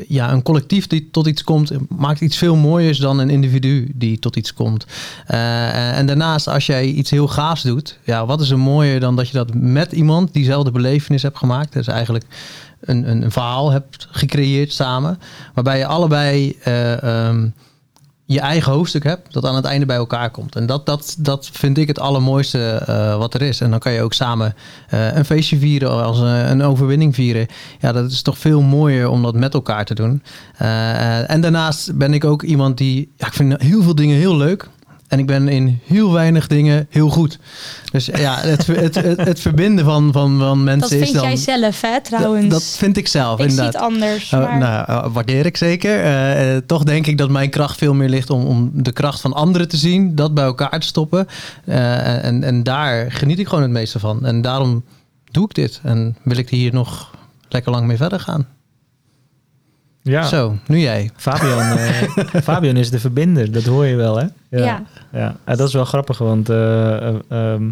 ja, 0.08 0.32
een 0.32 0.42
collectief 0.42 0.86
die 0.86 1.08
tot 1.10 1.26
iets 1.26 1.44
komt, 1.44 1.72
maakt 1.88 2.20
iets 2.20 2.36
veel 2.36 2.56
mooiers 2.56 2.98
dan 2.98 3.18
een 3.18 3.30
individu 3.30 3.90
die 3.94 4.18
tot 4.18 4.36
iets 4.36 4.54
komt. 4.54 4.86
En 5.26 6.06
daarnaast, 6.06 6.48
als 6.48 6.66
jij 6.66 6.86
iets 6.86 7.10
heel 7.10 7.28
gaafs 7.28 7.62
doet, 7.62 7.98
ja, 8.04 8.26
wat 8.26 8.40
is 8.40 8.50
er 8.50 8.58
mooier 8.58 9.00
dan 9.00 9.16
dat 9.16 9.28
je 9.28 9.32
dat 9.32 9.54
met 9.54 9.92
iemand 9.92 10.32
diezelfde 10.32 10.70
belevenis 10.70 11.22
hebt 11.22 11.38
gemaakt? 11.38 11.72
Dus 11.72 11.86
eigenlijk 11.86 12.24
een, 12.80 13.10
een, 13.10 13.22
een 13.22 13.32
verhaal 13.32 13.70
hebt 13.70 14.08
gecreëerd 14.10 14.72
samen, 14.72 15.18
waarbij 15.54 15.78
je 15.78 15.86
allebei. 15.86 16.56
eh, 16.62 17.02
ehm, 17.02 17.48
je 18.32 18.40
eigen 18.40 18.72
hoofdstuk 18.72 19.04
hebt, 19.04 19.32
dat 19.32 19.44
aan 19.44 19.54
het 19.54 19.64
einde 19.64 19.86
bij 19.86 19.96
elkaar 19.96 20.30
komt. 20.30 20.56
En 20.56 20.66
dat, 20.66 20.86
dat, 20.86 21.16
dat 21.18 21.48
vind 21.52 21.78
ik 21.78 21.88
het 21.88 21.98
allermooiste 21.98 22.82
eh, 22.86 23.16
wat 23.16 23.34
er 23.34 23.42
is. 23.42 23.60
En 23.60 23.70
dan 23.70 23.78
kan 23.78 23.92
je 23.92 24.02
ook 24.02 24.12
samen 24.12 24.54
eh, 24.88 25.16
een 25.16 25.24
feestje 25.24 25.58
vieren, 25.58 26.04
als 26.04 26.18
een, 26.18 26.50
een 26.50 26.62
overwinning 26.62 27.14
vieren. 27.14 27.46
Ja, 27.80 27.92
dat 27.92 28.10
is 28.10 28.22
toch 28.22 28.38
veel 28.38 28.62
mooier 28.62 29.08
om 29.08 29.22
dat 29.22 29.34
met 29.34 29.54
elkaar 29.54 29.84
te 29.84 29.94
doen. 29.94 30.22
Eh, 30.56 31.30
en 31.30 31.40
daarnaast 31.40 31.96
ben 31.96 32.14
ik 32.14 32.24
ook 32.24 32.42
iemand 32.42 32.78
die, 32.78 33.12
ja, 33.16 33.26
ik 33.26 33.32
vind 33.32 33.62
heel 33.62 33.82
veel 33.82 33.94
dingen 33.94 34.16
heel 34.16 34.36
leuk. 34.36 34.68
En 35.10 35.18
ik 35.18 35.26
ben 35.26 35.48
in 35.48 35.80
heel 35.84 36.12
weinig 36.12 36.46
dingen 36.46 36.86
heel 36.90 37.08
goed. 37.08 37.38
Dus 37.92 38.06
ja, 38.06 38.38
het, 38.38 38.66
het, 38.86 38.94
het, 38.94 39.24
het 39.24 39.40
verbinden 39.40 39.84
van, 39.84 40.12
van, 40.12 40.38
van 40.38 40.64
mensen 40.64 40.90
Dat 40.90 40.98
is 40.98 41.04
vind 41.04 41.14
dan... 41.14 41.28
jij 41.28 41.36
zelf, 41.36 41.80
hè, 41.80 41.92
dat, 41.92 42.04
trouwens. 42.04 42.48
dat 42.48 42.62
vind 42.62 42.96
ik 42.96 43.08
zelf, 43.08 43.38
ik 43.38 43.50
zie 43.50 43.50
inderdaad. 43.50 43.72
het 43.72 43.82
anders. 43.82 44.32
Oh, 44.32 44.40
maar... 44.40 44.58
nou, 44.58 44.86
eh, 44.86 45.12
waardeer 45.12 45.46
ik 45.46 45.56
zeker. 45.56 46.00
Eh, 46.00 46.56
eh, 46.56 46.62
toch 46.66 46.84
denk 46.84 47.06
ik 47.06 47.18
dat 47.18 47.30
mijn 47.30 47.50
kracht 47.50 47.78
veel 47.78 47.94
meer 47.94 48.08
ligt 48.08 48.30
om, 48.30 48.44
om 48.44 48.70
de 48.74 48.92
kracht 48.92 49.20
van 49.20 49.32
anderen 49.32 49.68
te 49.68 49.76
zien, 49.76 50.14
dat 50.14 50.34
bij 50.34 50.44
elkaar 50.44 50.80
te 50.80 50.86
stoppen. 50.86 51.26
Eh, 51.64 52.24
en, 52.24 52.44
en 52.44 52.62
daar 52.62 53.12
geniet 53.12 53.38
ik 53.38 53.48
gewoon 53.48 53.62
het 53.62 53.72
meeste 53.72 53.98
van. 53.98 54.26
En 54.26 54.42
daarom 54.42 54.84
doe 55.30 55.44
ik 55.44 55.54
dit. 55.54 55.80
En 55.82 56.16
wil 56.22 56.36
ik 56.36 56.48
hier 56.48 56.72
nog 56.72 57.14
lekker 57.48 57.72
lang 57.72 57.86
mee 57.86 57.96
verder 57.96 58.20
gaan. 58.20 58.46
Ja, 60.02 60.22
Zo, 60.22 60.56
nu 60.66 60.78
jij. 60.78 61.10
Fabian, 61.16 61.60
eh, 61.78 62.02
Fabian 62.42 62.76
is 62.76 62.90
de 62.90 63.00
verbinder, 63.00 63.52
dat 63.52 63.64
hoor 63.64 63.86
je 63.86 63.96
wel, 63.96 64.16
hè? 64.16 64.26
Ja. 64.48 64.82
ja. 65.12 65.36
En 65.44 65.56
dat 65.56 65.68
is 65.68 65.74
wel 65.74 65.84
grappig, 65.84 66.18
want 66.18 66.48
ehm, 66.48 67.70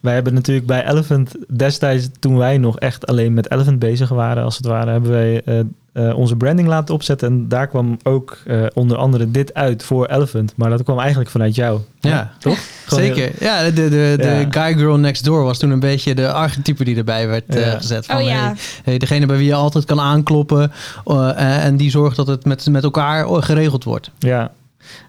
wij 0.00 0.14
hebben 0.14 0.34
natuurlijk 0.34 0.66
bij 0.66 0.86
Elephant 0.88 1.32
destijds, 1.56 2.08
toen 2.18 2.36
wij 2.36 2.58
nog 2.58 2.78
echt 2.78 3.06
alleen 3.06 3.34
met 3.34 3.50
Elephant 3.50 3.78
bezig 3.78 4.08
waren, 4.08 4.44
als 4.44 4.56
het 4.56 4.66
ware, 4.66 4.90
hebben 4.90 5.10
wij 5.10 5.42
eh, 5.44 5.58
eh, 5.92 6.16
onze 6.18 6.36
branding 6.36 6.68
laten 6.68 6.94
opzetten. 6.94 7.28
En 7.28 7.48
daar 7.48 7.66
kwam 7.66 7.96
ook 8.02 8.38
eh, 8.46 8.62
onder 8.74 8.96
andere 8.96 9.30
dit 9.30 9.54
uit 9.54 9.82
voor 9.82 10.06
Elephant. 10.06 10.52
Maar 10.56 10.70
dat 10.70 10.82
kwam 10.82 10.98
eigenlijk 10.98 11.30
vanuit 11.30 11.54
jou. 11.54 11.80
Ja, 12.00 12.32
toch? 12.38 12.58
Gewoon 12.86 13.04
heel- 13.04 13.14
Zeker. 13.14 13.32
Ja, 13.44 13.64
de, 13.64 13.72
de, 13.72 13.88
de, 14.18 14.46
guy 14.50 14.74
girl 14.74 14.96
next 14.98 15.24
door 15.24 15.44
was 15.44 15.58
toen 15.58 15.70
een 15.70 15.80
beetje 15.80 16.14
de 16.14 16.32
archetype 16.32 16.84
die 16.84 16.96
erbij 16.96 17.28
werd 17.28 17.44
eh, 17.54 17.66
Ja. 17.66 17.76
gezet. 17.78 18.06
Van, 18.06 18.16
Oh 18.16 18.22
ja. 18.22 18.28
hey, 18.44 18.54
hey, 18.84 18.98
degene 18.98 19.26
bij 19.26 19.36
wie 19.36 19.46
je 19.46 19.54
altijd 19.54 19.84
kan 19.84 20.00
aankloppen. 20.00 20.72
eh, 21.04 21.64
en 21.64 21.76
die 21.76 21.90
zorgt 21.90 22.16
dat 22.16 22.26
het 22.26 22.44
met, 22.44 22.66
met 22.70 22.84
elkaar 22.84 23.42
geregeld 23.42 23.84
wordt. 23.84 24.10
Ja. 24.18 24.50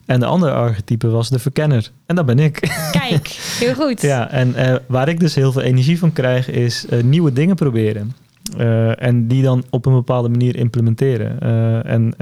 En 0.05 0.19
de 0.19 0.25
andere 0.25 0.51
archetype 0.51 1.09
was 1.09 1.29
de 1.29 1.39
verkenner. 1.39 1.91
En 2.05 2.15
dat 2.15 2.25
ben 2.25 2.39
ik. 2.39 2.59
Kijk, 2.91 3.27
heel 3.59 3.73
goed. 3.73 4.01
Ja, 4.11 4.29
en 4.29 4.55
eh, 4.55 4.75
waar 4.87 5.07
ik 5.09 5.19
dus 5.19 5.35
heel 5.35 5.51
veel 5.51 5.61
energie 5.61 5.99
van 5.99 6.13
krijg, 6.13 6.49
is 6.49 6.85
eh, 6.85 7.03
nieuwe 7.03 7.33
dingen 7.33 7.55
proberen. 7.55 8.15
Eh, 8.57 9.03
en 9.03 9.27
die 9.27 9.43
dan 9.43 9.63
op 9.69 9.85
een 9.85 9.93
bepaalde 9.93 10.29
manier 10.29 10.55
implementeren. 10.55 11.39
En, 11.85 12.15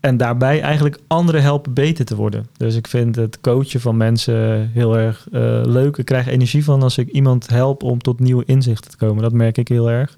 en 0.00 0.16
daarbij 0.16 0.60
eigenlijk 0.60 0.98
anderen 1.06 1.42
helpen 1.42 1.74
beter 1.74 2.04
te 2.04 2.16
worden. 2.16 2.46
Dus 2.56 2.76
ik 2.76 2.86
vind 2.86 3.16
het 3.16 3.40
coachen 3.40 3.80
van 3.80 3.96
mensen 3.96 4.70
heel 4.72 4.98
erg 4.98 5.26
leuk. 5.64 5.96
Ik 5.96 6.04
krijg 6.04 6.26
energie 6.26 6.64
van 6.64 6.82
als 6.82 6.98
ik 6.98 7.08
iemand 7.08 7.48
help 7.48 7.82
om 7.82 7.98
tot 7.98 8.20
nieuwe 8.20 8.44
inzichten 8.46 8.90
te 8.90 8.96
komen. 8.96 9.22
Dat 9.22 9.32
merk 9.32 9.58
ik 9.58 9.68
heel 9.68 9.90
erg. 9.90 10.16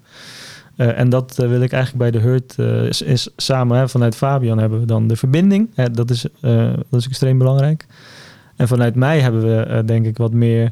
Eh, 0.77 0.99
en 0.99 1.09
dat 1.09 1.39
eh, 1.39 1.47
wil 1.49 1.61
ik 1.61 1.71
eigenlijk 1.71 2.11
bij 2.11 2.21
de 2.21 2.27
Hurt 2.27 2.55
eh, 2.57 3.07
is, 3.07 3.29
samen 3.35 3.77
hè, 3.77 3.89
vanuit 3.89 4.15
Fabian 4.15 4.57
hebben 4.57 4.79
we 4.79 4.85
dan 4.85 5.07
de 5.07 5.15
verbinding. 5.15 5.69
Hè, 5.73 5.91
dat, 5.91 6.09
is, 6.09 6.25
dat 6.89 6.99
is 6.99 7.07
extreem 7.07 7.37
belangrijk. 7.37 7.85
En 8.55 8.67
vanuit 8.67 8.95
mij 8.95 9.19
hebben 9.19 9.41
we 9.41 9.83
denk 9.85 10.05
ik 10.05 10.17
wat 10.17 10.33
meer. 10.33 10.71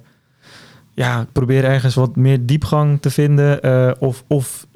Ja, 0.94 1.22
ik 1.22 1.32
probeer 1.32 1.64
ergens 1.64 1.96
wat 1.96 2.16
meer 2.16 2.46
diepgang 2.46 3.02
te 3.02 3.10
vinden. 3.10 4.02
of 4.02 4.24
of 4.28 4.68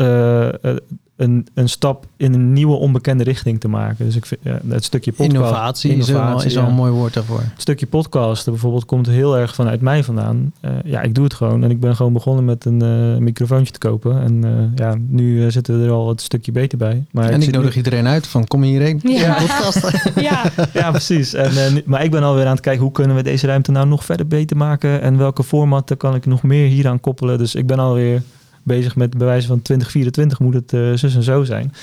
een, 1.20 1.48
een 1.54 1.70
stap 1.70 2.06
in 2.18 2.34
een 2.34 2.54
nieuwe 2.54 2.76
onbekende 2.76 3.24
richting 3.24 3.60
te 3.60 3.68
maken. 3.68 4.06
Dus 4.06 4.16
ik 4.16 4.26
vind 4.26 4.42
ja, 4.44 4.60
het 4.68 4.84
stukje 4.84 5.12
podcast. 5.12 5.36
Innovatie, 5.36 5.92
innovatie, 5.92 6.48
is 6.48 6.54
ja. 6.54 6.68
een 6.68 6.74
mooi 6.74 6.92
woord 6.92 7.14
daarvoor. 7.14 7.40
Het 7.40 7.62
stukje 7.62 7.88
podcasten 7.88 8.52
bijvoorbeeld 8.52 8.86
komt 8.86 9.08
heel 9.08 9.38
erg 9.38 9.56
vanuit 9.56 9.82
mij 9.82 10.04
vandaan. 10.04 10.54
Eh, 10.60 10.72
ja, 10.84 11.02
ik 11.02 11.16
doe 11.16 11.24
het 11.24 11.34
gewoon. 11.34 11.64
En 11.64 11.72
ik 11.72 11.80
ben 11.80 11.96
gewoon 11.96 12.14
begonnen 12.14 12.46
met 12.46 12.66
een 12.66 12.82
eh, 12.82 13.22
microfoontje 13.22 13.74
te 13.74 13.80
kopen. 13.80 14.22
En 14.22 14.44
eh, 14.44 14.52
ja, 14.76 14.96
nu 15.08 15.52
zitten 15.52 15.80
we 15.80 15.86
er 15.86 15.92
al 15.92 16.10
het 16.10 16.22
stukje 16.22 16.52
beter 16.52 16.78
bij. 16.78 17.06
Maar 17.12 17.30
en 17.30 17.42
ik 17.42 17.52
nodig 17.52 17.76
iedereen 17.76 18.08
uit 18.08 18.28
van 18.28 18.48
kom 18.48 18.64
hierheen. 18.64 19.00
Ja. 19.04 19.34
podcast. 19.34 19.88
Ja, 20.16 20.52
Ja, 20.74 20.92
precies. 20.92 21.34
En, 21.34 21.52
eh, 21.58 21.84
maar 21.86 22.04
ik 22.04 22.12
ben 22.12 22.24
alweer 22.24 22.46
aan 22.46 22.52
het 22.52 22.60
kijken 22.60 22.84
hoe 22.84 22.92
kunnen 22.92 23.16
we 23.16 23.24
deze 23.24 23.48
ruimte 23.48 23.72
nou 23.72 23.88
nog 23.88 24.06
verder 24.06 24.28
beter 24.28 24.58
maken. 24.58 25.02
En 25.02 25.18
welke 25.18 25.44
formatten 25.44 25.98
kan 25.98 26.16
ik 26.16 26.26
nog 26.26 26.44
meer 26.44 26.68
hieraan 26.68 27.00
koppelen. 27.00 27.38
Dus 27.38 27.56
ik 27.56 27.68
ben 27.68 27.80
alweer 27.80 28.22
bezig 28.64 28.96
met 28.96 29.18
bewijzen 29.18 29.48
van 29.48 29.62
2024 29.62 30.40
moet 30.40 30.54
het 30.54 30.74
eh, 30.74 30.94
zus 30.94 31.16
en 31.16 31.24
zo 31.24 31.44
zijn. 31.44 31.74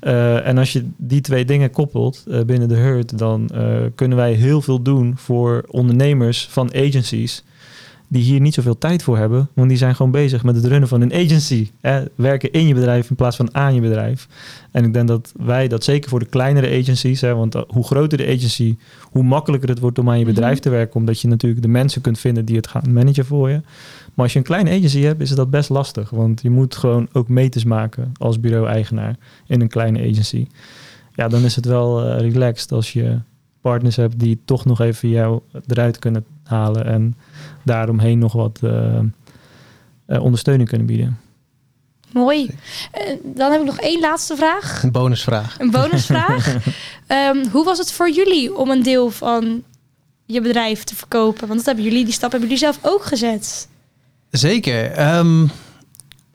Eh, 0.00 0.46
en 0.46 0.58
als 0.58 0.72
je 0.72 0.88
die 0.96 1.20
twee 1.20 1.44
dingen 1.44 1.70
koppelt 1.70 2.24
eh, 2.28 2.40
binnen 2.40 2.68
de 2.68 2.74
Hurt, 2.74 3.18
dan 3.18 3.50
kunnen 3.94 4.18
wij 4.18 4.32
heel 4.32 4.62
veel 4.62 4.82
doen 4.82 5.12
voor 5.16 5.64
ondernemers 5.68 6.48
van 6.50 6.74
agencies 6.74 7.44
die 8.14 8.22
hier 8.22 8.40
niet 8.40 8.54
zoveel 8.54 8.78
tijd 8.78 9.02
voor 9.02 9.18
hebben. 9.18 9.48
Want 9.54 9.68
die 9.68 9.78
zijn 9.78 9.94
gewoon 9.94 10.12
bezig 10.12 10.42
met 10.44 10.56
het 10.56 10.64
runnen 10.64 10.88
van 10.88 11.00
een 11.00 11.12
agency. 11.12 11.70
Hè? 11.80 12.02
Werken 12.14 12.52
in 12.52 12.66
je 12.66 12.74
bedrijf 12.74 13.10
in 13.10 13.16
plaats 13.16 13.36
van 13.36 13.54
aan 13.54 13.74
je 13.74 13.80
bedrijf. 13.80 14.28
En 14.70 14.84
ik 14.84 14.92
denk 14.92 15.08
dat 15.08 15.32
wij 15.36 15.68
dat 15.68 15.84
zeker 15.84 16.10
voor 16.10 16.18
de 16.18 16.26
kleinere 16.26 16.80
agencies, 16.80 17.20
hè, 17.20 17.34
want 17.34 17.54
uh, 17.54 17.62
hoe 17.68 17.84
groter 17.84 18.18
de 18.18 18.26
agency, 18.26 18.76
hoe 19.02 19.22
makkelijker 19.22 19.68
het 19.68 19.78
wordt 19.78 19.98
om 19.98 20.10
aan 20.10 20.18
je 20.18 20.24
bedrijf 20.24 20.52
Mhm. 20.52 20.62
te 20.62 20.70
werken, 20.70 20.96
omdat 20.96 21.20
je 21.20 21.28
natuurlijk 21.28 21.62
de 21.62 21.68
mensen 21.68 22.00
kunt 22.00 22.18
vinden 22.18 22.44
die 22.44 22.56
het 22.56 22.66
gaan 22.66 22.92
managen 22.92 23.24
voor 23.24 23.50
je. 23.50 23.60
Maar 24.14 24.24
als 24.24 24.32
je 24.32 24.38
een 24.38 24.44
kleine 24.44 24.70
agency 24.70 25.00
hebt, 25.00 25.20
is 25.20 25.30
dat 25.30 25.50
best 25.50 25.68
lastig, 25.68 26.10
want 26.10 26.42
je 26.42 26.50
moet 26.50 26.76
gewoon 26.76 27.08
ook 27.12 27.28
meters 27.28 27.64
maken 27.64 28.12
als 28.18 28.40
bureau-eigenaar 28.40 29.16
in 29.46 29.60
een 29.60 29.68
kleine 29.68 29.98
agency. 29.98 30.46
Ja, 31.14 31.28
dan 31.28 31.42
is 31.42 31.56
het 31.56 31.64
wel 31.64 32.04
eh, 32.04 32.20
relaxed 32.20 32.72
als 32.72 32.92
je 32.92 33.18
partners 33.60 33.96
hebt 33.96 34.20
die 34.20 34.40
toch 34.44 34.64
nog 34.64 34.80
even 34.80 35.08
jou 35.08 35.40
eruit 35.66 35.98
kunnen 35.98 36.24
halen 36.42 36.84
en 36.84 37.14
daaromheen 37.64 38.18
nog 38.18 38.32
wat 38.32 38.60
eh, 38.62 38.98
eh, 40.06 40.22
ondersteuning 40.22 40.68
kunnen 40.68 40.86
bieden. 40.86 41.18
mooi. 42.12 42.50
Eh, 42.92 43.16
dan 43.22 43.50
heb 43.52 43.60
ik 43.60 43.66
nog 43.66 43.78
één 43.80 44.00
laatste 44.00 44.36
vraag. 44.36 44.82
Een 44.82 44.92
bonusvraag. 44.92 45.60
Een 45.60 45.70
bonusvraag. 45.70 46.54
Ehm, 47.06 47.46
hoe 47.52 47.64
was 47.64 47.78
het 47.78 47.92
voor 47.92 48.10
jullie 48.10 48.56
om 48.56 48.70
een 48.70 48.82
deel 48.82 49.10
van 49.10 49.62
je 50.26 50.40
bedrijf 50.40 50.84
te 50.84 50.96
verkopen? 50.96 51.46
Want 51.46 51.56
dat 51.56 51.66
hebben 51.66 51.84
jullie, 51.84 52.04
die 52.04 52.12
stap 52.12 52.30
hebben 52.30 52.48
jullie 52.48 52.64
zelf 52.64 52.78
ook 52.82 53.04
gezet. 53.04 53.68
Zeker. 54.30 54.90
Ehm, 54.90 55.46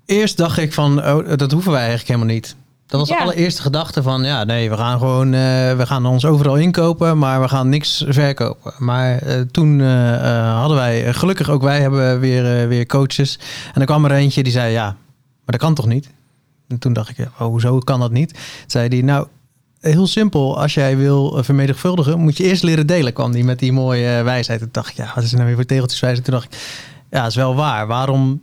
eerst 0.06 0.38
dacht 0.38 0.58
ik 0.58 0.74
van, 0.74 1.06
oh, 1.06 1.36
dat 1.36 1.52
hoeven 1.52 1.72
wij 1.72 1.80
eigenlijk 1.80 2.10
helemaal 2.10 2.34
niet. 2.36 2.56
Dat 2.90 3.00
was 3.00 3.10
Ja. 3.10 3.16
de 3.18 3.22
allereerste 3.24 3.62
gedachte 3.62 4.04
van, 4.04 4.24
ja, 4.24 4.44
nee, 4.44 4.70
we 4.70 4.78
gaan 4.78 4.98
gewoon, 5.00 5.34
eh, 5.34 5.40
we 5.78 5.84
gaan 5.86 6.06
ons 6.06 6.26
overal 6.26 6.56
inkopen, 6.56 7.18
maar 7.18 7.42
we 7.42 7.48
gaan 7.48 7.70
niks 7.70 8.04
verkopen. 8.08 8.74
Maar 8.78 9.18
eh, 9.18 9.42
toen 9.52 9.82
eh, 9.82 10.58
hadden 10.60 10.78
wij, 10.78 11.14
gelukkig 11.14 11.50
ook 11.50 11.62
wij 11.62 11.82
hebben 11.82 12.20
weer, 12.20 12.68
weer 12.68 12.86
coaches. 12.86 13.40
En 13.74 13.82
er 13.82 13.88
kwam 13.88 14.06
er 14.06 14.12
eentje 14.12 14.44
die 14.44 14.52
zei, 14.52 14.72
ja, 14.72 14.86
maar 14.86 15.58
dat 15.58 15.60
kan 15.60 15.74
toch 15.74 15.86
niet? 15.86 16.10
En 16.68 16.80
toen 16.80 16.94
dacht 16.94 17.10
ik, 17.10 17.18
oh, 17.40 17.48
hoezo 17.48 17.80
kan 17.80 18.00
dat 18.00 18.12
niet? 18.12 18.34
Toen 18.34 18.42
zei 18.68 18.88
hij, 18.88 19.02
nou, 19.02 19.28
heel 19.80 20.08
simpel. 20.08 20.62
Als 20.62 20.74
jij 20.74 20.98
wil 20.98 21.44
vermenigvuldigen, 21.44 22.20
moet 22.20 22.38
je 22.38 22.44
eerst 22.44 22.64
leren 22.64 22.88
delen. 22.88 23.14
Kwam 23.14 23.32
die 23.32 23.44
met 23.44 23.60
die 23.60 23.72
mooie 23.72 24.24
wijsheid. 24.24 24.60
Toen 24.60 24.70
dacht 24.72 24.90
ik, 24.90 24.96
ja, 24.96 25.12
wat 25.16 25.24
is 25.24 25.30
er 25.30 25.36
nou 25.36 25.48
weer 25.48 25.56
voor 25.58 25.66
tegeltjeswijsheid? 25.66 26.26
Toen 26.26 26.34
dacht 26.34 26.46
ik, 26.54 26.60
ja, 27.12 27.26
is 27.26 27.36
wel 27.36 27.56
waar. 27.56 27.88
Waarom 27.88 28.42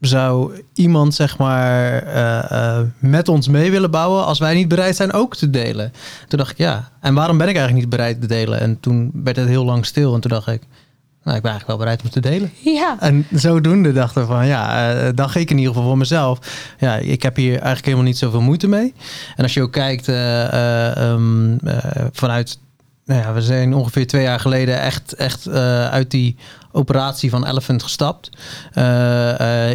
zou 0.00 0.62
iemand 0.74 1.14
zeg 1.14 1.38
maar 1.38 2.02
eh, 2.02 2.78
eh, 2.78 2.86
met 2.98 3.28
ons 3.28 3.48
mee 3.48 3.70
willen 3.70 3.90
bouwen 3.90 4.24
als 4.24 4.38
wij 4.38 4.54
niet 4.54 4.68
bereid 4.68 4.96
zijn 4.96 5.12
ook 5.12 5.36
te 5.36 5.50
delen? 5.50 5.92
Toen 6.28 6.38
dacht 6.38 6.50
ik 6.50 6.58
ja, 6.58 6.90
en 7.00 7.14
waarom 7.14 7.38
ben 7.38 7.48
ik 7.48 7.56
eigenlijk 7.56 7.86
niet 7.86 7.96
bereid 7.96 8.20
te 8.20 8.26
delen? 8.26 8.60
En 8.60 8.80
toen 8.80 9.10
werd 9.14 9.36
het 9.36 9.48
heel 9.48 9.64
lang 9.64 9.86
stil 9.86 10.14
en 10.14 10.20
toen 10.20 10.30
dacht 10.30 10.46
ik, 10.46 10.62
nou 11.22 11.36
ik 11.36 11.42
ben 11.42 11.50
eigenlijk 11.50 11.66
wel 11.66 11.76
bereid 11.76 12.02
om 12.02 12.10
te 12.10 12.20
delen. 12.20 12.52
Ja, 12.58 12.96
En 13.00 13.26
zodoende 13.30 13.92
dachten 13.92 14.20
we 14.20 14.26
van 14.26 14.46
ja, 14.46 14.94
uh, 14.94 15.08
dacht 15.14 15.34
ik 15.34 15.50
in 15.50 15.58
ieder 15.58 15.72
geval 15.72 15.88
voor 15.88 15.98
mezelf. 15.98 16.38
Ja, 16.78 16.96
ik 16.96 17.22
heb 17.22 17.36
hier 17.36 17.52
eigenlijk 17.52 17.84
helemaal 17.84 18.04
niet 18.04 18.18
zoveel 18.18 18.40
moeite 18.40 18.68
mee. 18.68 18.94
En 19.36 19.42
als 19.42 19.54
je 19.54 19.62
ook 19.62 19.72
kijkt 19.72 20.06
um, 20.08 21.58
vanuit, 22.12 22.58
nou 23.04 23.20
ja, 23.20 23.32
we 23.32 23.42
zijn 23.42 23.74
ongeveer 23.74 24.06
twee 24.06 24.22
jaar 24.22 24.40
geleden 24.40 24.80
echt, 24.80 25.12
echt 25.14 25.48
uit 25.90 26.10
die 26.10 26.36
operatie 26.72 27.30
van 27.30 27.46
Elephant 27.46 27.82
gestapt. 27.82 28.30
Uh, 28.74 28.84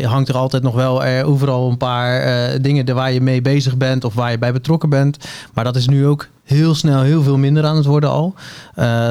hangt 0.06 0.30
er 0.30 0.38
altijd 0.38 0.64
nog 0.64 0.76
wel 0.76 1.04
er 1.04 1.26
overal 1.26 1.70
een 1.70 1.78
paar 1.78 2.62
dingen 2.62 2.96
waar 2.96 3.12
je 3.12 3.22
mee 3.22 3.42
bezig 3.42 3.78
bent 3.78 4.04
of 4.04 4.14
waar 4.14 4.32
je 4.32 4.38
bij 4.38 4.54
betrokken 4.54 4.90
bent. 4.90 5.18
Maar 5.54 5.64
dat 5.64 5.76
is 5.76 5.88
nu 5.88 6.08
ook 6.08 6.28
heel 6.44 6.76
snel 6.76 7.02
heel 7.02 7.24
veel 7.24 7.38
minder 7.38 7.66
aan 7.66 7.76
het 7.76 7.86
worden 7.86 8.10
al. 8.10 8.34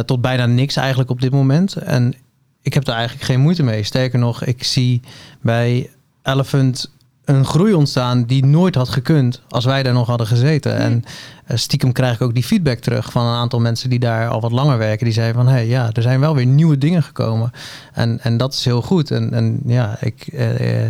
Tot 0.04 0.20
bijna 0.20 0.46
niks 0.46 0.76
eigenlijk 0.76 1.10
op 1.10 1.20
dit 1.20 1.32
moment. 1.32 1.76
En 1.76 2.14
ik 2.62 2.74
heb 2.74 2.84
daar 2.84 2.96
eigenlijk 2.96 3.26
geen 3.26 3.40
moeite 3.40 3.62
mee. 3.62 3.82
Sterker 3.82 4.18
nog, 4.18 4.44
ik 4.44 4.64
zie 4.64 5.00
bij 5.40 5.90
Elephant 6.22 6.90
een 7.24 7.44
groei 7.44 7.74
ontstaan 7.74 8.24
die 8.24 8.44
nooit 8.44 8.74
had 8.74 8.88
gekund 8.88 9.42
als 9.48 9.64
wij 9.64 9.82
daar 9.82 9.92
nog 9.92 10.06
hadden 10.06 10.26
gezeten. 10.26 10.72
Nee. 10.72 10.80
En 10.80 11.02
uh, 11.50 11.56
stiekem 11.56 11.92
krijg 11.92 12.14
ik 12.14 12.20
ook 12.20 12.34
die 12.34 12.42
feedback 12.42 12.78
terug 12.78 13.12
van 13.12 13.26
een 13.26 13.36
aantal 13.36 13.60
mensen 13.60 13.90
die 13.90 13.98
daar 13.98 14.28
al 14.28 14.40
wat 14.40 14.52
langer 14.52 14.78
werken. 14.78 15.04
Die 15.04 15.14
zeiden 15.14 15.36
van, 15.36 15.46
hé, 15.46 15.52
hey, 15.52 15.66
ja, 15.66 15.90
er 15.92 16.02
zijn 16.02 16.20
wel 16.20 16.34
weer 16.34 16.46
nieuwe 16.46 16.78
dingen 16.78 17.02
gekomen. 17.02 17.52
En, 17.92 18.20
en 18.22 18.36
dat 18.36 18.54
is 18.54 18.64
heel 18.64 18.82
goed. 18.82 19.10
En, 19.10 19.32
en 19.32 19.60
ja, 19.66 19.96
ik, 20.00 20.28
uh, 20.32 20.84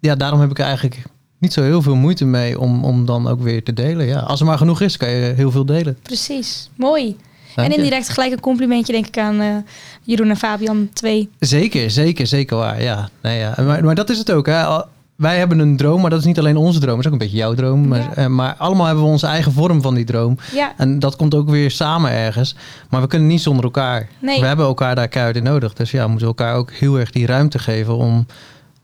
ja, 0.00 0.14
daarom 0.14 0.40
heb 0.40 0.50
ik 0.50 0.58
eigenlijk 0.58 1.02
niet 1.38 1.52
zo 1.52 1.62
heel 1.62 1.82
veel 1.82 1.96
moeite 1.96 2.24
mee 2.24 2.60
om, 2.60 2.84
om 2.84 3.06
dan 3.06 3.28
ook 3.28 3.42
weer 3.42 3.64
te 3.64 3.72
delen. 3.72 4.06
Ja, 4.06 4.18
als 4.18 4.40
er 4.40 4.46
maar 4.46 4.58
genoeg 4.58 4.80
is, 4.80 4.96
kan 4.96 5.10
je 5.10 5.32
heel 5.36 5.50
veel 5.50 5.66
delen. 5.66 5.98
Precies, 6.02 6.70
mooi. 6.76 7.16
Dank 7.54 7.68
en 7.68 7.76
indirect 7.76 8.08
gelijk 8.08 8.32
een 8.32 8.40
complimentje 8.40 8.92
denk 8.92 9.06
ik 9.06 9.18
aan 9.18 9.40
uh, 9.40 9.56
Jeroen 10.02 10.30
en 10.30 10.36
Fabian 10.36 10.88
2. 10.92 11.28
Zeker, 11.38 11.90
zeker, 11.90 12.26
zeker 12.26 12.56
waar. 12.56 12.82
Ja, 12.82 13.08
nee, 13.22 13.38
ja. 13.38 13.54
Maar, 13.62 13.84
maar 13.84 13.94
dat 13.94 14.10
is 14.10 14.18
het 14.18 14.30
ook. 14.30 14.46
Hè 14.46 14.82
wij 15.16 15.38
hebben 15.38 15.58
een 15.58 15.76
droom, 15.76 16.00
maar 16.00 16.10
dat 16.10 16.18
is 16.18 16.24
niet 16.24 16.38
alleen 16.38 16.56
onze 16.56 16.80
droom. 16.80 16.96
Dat 16.96 17.00
is 17.00 17.06
ook 17.06 17.12
een 17.12 17.18
beetje 17.18 17.36
jouw 17.36 17.54
droom. 17.54 17.88
Maar, 17.88 18.20
ja. 18.20 18.28
maar 18.28 18.54
allemaal 18.58 18.86
hebben 18.86 19.04
we 19.04 19.10
onze 19.10 19.26
eigen 19.26 19.52
vorm 19.52 19.82
van 19.82 19.94
die 19.94 20.04
droom. 20.04 20.38
Ja. 20.54 20.72
En 20.76 20.98
dat 20.98 21.16
komt 21.16 21.34
ook 21.34 21.48
weer 21.48 21.70
samen 21.70 22.10
ergens. 22.10 22.56
Maar 22.90 23.00
we 23.00 23.06
kunnen 23.06 23.28
niet 23.28 23.40
zonder 23.40 23.64
elkaar. 23.64 24.08
Nee. 24.18 24.40
We 24.40 24.46
hebben 24.46 24.66
elkaar 24.66 24.94
daar 24.94 25.08
keihard 25.08 25.36
in 25.36 25.42
nodig. 25.42 25.72
Dus 25.72 25.90
ja, 25.90 26.02
we 26.04 26.08
moeten 26.08 26.26
elkaar 26.26 26.54
ook 26.54 26.72
heel 26.72 26.98
erg 26.98 27.10
die 27.10 27.26
ruimte 27.26 27.58
geven 27.58 27.96
om 27.96 28.26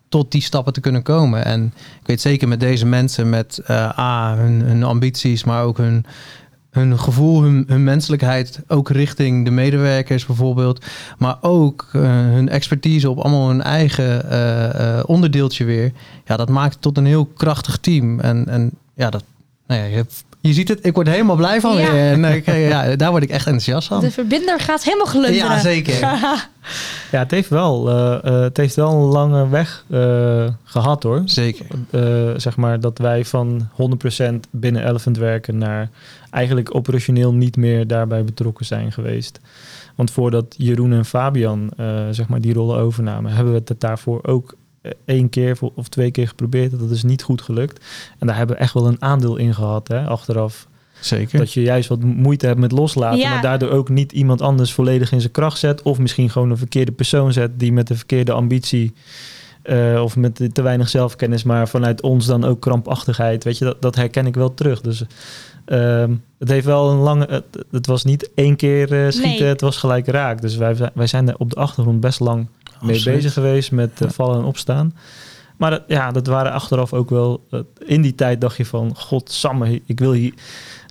tot 0.08 0.32
die 0.32 0.42
stappen 0.42 0.72
te 0.72 0.80
kunnen 0.80 1.02
komen. 1.02 1.44
En 1.44 1.72
ik 2.00 2.06
weet 2.06 2.20
zeker 2.20 2.48
met 2.48 2.60
deze 2.60 2.86
mensen, 2.86 3.28
met 3.28 3.60
uh, 3.70 3.98
A, 3.98 4.36
hun, 4.36 4.60
hun 4.60 4.82
ambities, 4.82 5.44
maar 5.44 5.62
ook 5.62 5.76
hun, 5.76 6.04
hun 6.70 6.98
gevoel, 6.98 7.42
hun, 7.42 7.84
menselijkheid, 7.84 8.62
ook 8.68 8.90
richting 8.90 9.44
de 9.44 9.50
medewerkers 9.50 10.26
bijvoorbeeld. 10.26 10.84
Maar 11.18 11.36
ook 11.40 11.88
uh, 11.92 12.02
hun 12.10 12.48
expertise 12.48 13.10
op 13.10 13.18
allemaal 13.18 13.48
hun 13.48 13.62
eigen 13.62 14.24
uh, 14.26 14.96
uh, 14.96 15.02
onderdeeltje 15.06 15.64
weer. 15.64 15.92
Ja, 16.24 16.36
dat 16.36 16.48
maakt 16.48 16.72
het 16.72 16.82
tot 16.82 16.96
een 16.96 17.06
heel 17.06 17.24
krachtig 17.24 17.78
team. 17.78 18.20
En, 18.20 18.48
en 18.48 18.70
ja, 18.94 19.10
dat, 19.10 19.24
nou 19.66 19.80
ja, 19.80 19.86
je, 19.86 20.06
je 20.40 20.52
ziet 20.52 20.68
het, 20.68 20.86
ik 20.86 20.94
word 20.94 21.06
helemaal 21.06 21.36
blij 21.36 21.60
van. 21.60 21.76
Ja. 21.76 21.94
En 21.94 22.24
ik, 22.24 22.46
ja, 22.46 22.96
daar 22.96 23.10
word 23.10 23.22
ik 23.22 23.30
echt 23.30 23.46
enthousiast 23.46 23.88
van. 23.88 24.00
De 24.00 24.10
verbinder 24.10 24.60
gaat 24.60 24.84
helemaal 24.84 25.06
gelukkig. 25.06 25.36
Ja, 25.36 25.58
zeker. 25.58 25.98
ja, 27.12 27.18
het 27.18 27.30
heeft 27.30 27.48
wel, 27.48 27.88
uh, 27.88 28.42
het 28.42 28.56
heeft 28.56 28.74
wel 28.74 28.90
een 28.90 29.08
lange 29.08 29.48
weg 29.48 29.84
uh, 29.88 30.48
gehad 30.64 31.02
hoor. 31.02 31.22
Zeker. 31.24 31.66
Uh, 31.90 32.30
zeg 32.36 32.56
maar 32.56 32.80
dat 32.80 32.98
wij 32.98 33.24
van 33.24 33.68
100% 34.22 34.34
binnen 34.50 34.88
Elephant 34.88 35.16
werken 35.16 35.58
naar 35.58 35.88
eigenlijk 36.30 36.74
operationeel 36.74 37.32
niet 37.32 37.56
meer 37.56 37.86
daarbij 37.86 38.24
betrokken 38.24 38.66
zijn 38.66 38.92
geweest. 38.92 39.40
Want 39.94 40.10
voordat 40.10 40.54
Jeroen 40.58 40.92
en 40.92 41.04
Fabian 41.04 41.70
zeg 42.10 42.28
maar 42.28 42.40
die 42.40 42.52
rollen 42.52 42.78
overnamen, 42.78 43.32
hebben 43.32 43.52
we 43.52 43.62
het 43.64 43.80
daarvoor 43.80 44.20
ook 44.22 44.54
één 45.04 45.28
keer 45.28 45.58
of 45.74 45.88
twee 45.88 46.10
keer 46.10 46.28
geprobeerd. 46.28 46.78
Dat 46.78 46.90
is 46.90 47.02
niet 47.02 47.22
goed 47.22 47.42
gelukt. 47.42 47.84
En 48.18 48.26
daar 48.26 48.36
hebben 48.36 48.56
we 48.56 48.62
echt 48.62 48.74
wel 48.74 48.86
een 48.86 49.02
aandeel 49.02 49.36
in 49.36 49.54
gehad, 49.54 49.88
hè, 49.88 50.06
achteraf. 50.06 50.68
Zeker. 51.00 51.38
Dat 51.38 51.52
je 51.52 51.62
juist 51.62 51.88
wat 51.88 52.02
moeite 52.02 52.46
hebt 52.46 52.58
met 52.58 52.72
loslaten, 52.72 53.18
ja. 53.18 53.30
maar 53.30 53.42
daardoor 53.42 53.70
ook 53.70 53.88
niet 53.88 54.12
iemand 54.12 54.42
anders 54.42 54.72
volledig 54.72 55.12
in 55.12 55.20
zijn 55.20 55.32
kracht 55.32 55.58
zet. 55.58 55.82
Of 55.82 55.98
misschien 55.98 56.30
gewoon 56.30 56.50
een 56.50 56.56
verkeerde 56.56 56.92
persoon 56.92 57.32
zet 57.32 57.58
die 57.58 57.72
met 57.72 57.86
de 57.86 57.96
verkeerde 57.96 58.32
ambitie. 58.32 58.92
Uh, 59.64 60.02
of 60.02 60.16
met 60.16 60.48
te 60.52 60.62
weinig 60.62 60.88
zelfkennis, 60.88 61.42
maar 61.42 61.68
vanuit 61.68 62.02
ons 62.02 62.26
dan 62.26 62.44
ook 62.44 62.60
krampachtigheid. 62.60 63.44
Weet 63.44 63.58
je, 63.58 63.64
dat, 63.64 63.82
dat 63.82 63.96
herken 63.96 64.26
ik 64.26 64.34
wel 64.34 64.54
terug. 64.54 64.80
Dus 64.80 65.04
uh, 65.66 66.04
het 66.38 66.48
heeft 66.48 66.66
wel 66.66 66.90
een 66.90 66.98
lange. 66.98 67.26
Het, 67.30 67.64
het 67.70 67.86
was 67.86 68.04
niet 68.04 68.30
één 68.34 68.56
keer 68.56 68.92
uh, 68.92 69.10
schieten, 69.10 69.40
nee. 69.40 69.48
het 69.48 69.60
was 69.60 69.76
gelijk 69.76 70.06
raak. 70.06 70.40
Dus 70.40 70.56
wij, 70.56 70.76
wij 70.94 71.06
zijn 71.06 71.28
er 71.28 71.34
op 71.38 71.50
de 71.50 71.56
achtergrond 71.56 72.00
best 72.00 72.20
lang 72.20 72.48
mee 72.82 73.02
bezig 73.02 73.32
geweest 73.32 73.72
met 73.72 74.00
uh, 74.02 74.08
vallen 74.08 74.38
en 74.38 74.44
opstaan. 74.44 74.94
Maar 75.56 75.70
dat, 75.70 75.82
ja, 75.86 76.10
dat 76.10 76.26
waren 76.26 76.52
achteraf 76.52 76.92
ook 76.92 77.10
wel. 77.10 77.46
Uh, 77.50 77.60
in 77.86 78.02
die 78.02 78.14
tijd 78.14 78.40
dacht 78.40 78.56
je 78.56 78.66
van: 78.66 78.96
God, 78.96 79.30
Samme, 79.30 79.80
ik 79.86 79.98
wil 79.98 80.12
hier 80.12 80.34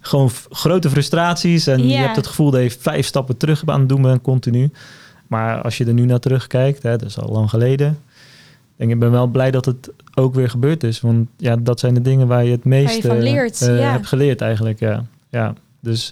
gewoon 0.01 0.29
grote 0.49 0.89
frustraties. 0.89 1.67
En 1.67 1.87
je 1.87 1.95
hebt 1.95 2.15
het 2.15 2.27
gevoel 2.27 2.51
dat 2.51 2.61
je 2.61 2.79
vijf 2.79 3.05
stappen 3.05 3.37
terug 3.37 3.63
aan 3.65 3.79
het 3.79 3.89
doen 3.89 4.01
bent, 4.01 4.21
continu. 4.21 4.71
Maar 5.27 5.61
als 5.61 5.77
je 5.77 5.85
er 5.85 5.93
nu 5.93 6.05
naar 6.05 6.19
terugkijkt, 6.19 6.83
hè, 6.83 6.97
dat 6.97 7.09
is 7.09 7.19
al 7.19 7.31
lang 7.31 7.49
geleden. 7.49 7.99
Denk 8.75 8.91
ik 8.91 8.99
ben 8.99 9.11
wel 9.11 9.27
blij 9.27 9.51
dat 9.51 9.65
het 9.65 9.89
ook 10.15 10.33
weer 10.33 10.49
gebeurd 10.49 10.83
is. 10.83 11.01
Want 11.01 11.27
ja, 11.37 11.55
dat 11.55 11.79
zijn 11.79 11.93
de 11.93 12.01
dingen 12.01 12.27
waar 12.27 12.45
je 12.45 12.51
het 12.51 12.65
meest 12.65 13.05
van 13.05 13.21
leert, 13.21 13.61
uh, 13.61 13.79
ja. 13.79 13.91
hebt 13.91 14.07
geleerd 14.07 14.41
eigenlijk. 14.41 14.79
Ja. 14.79 15.05
ja, 15.29 15.53
dus 15.79 16.11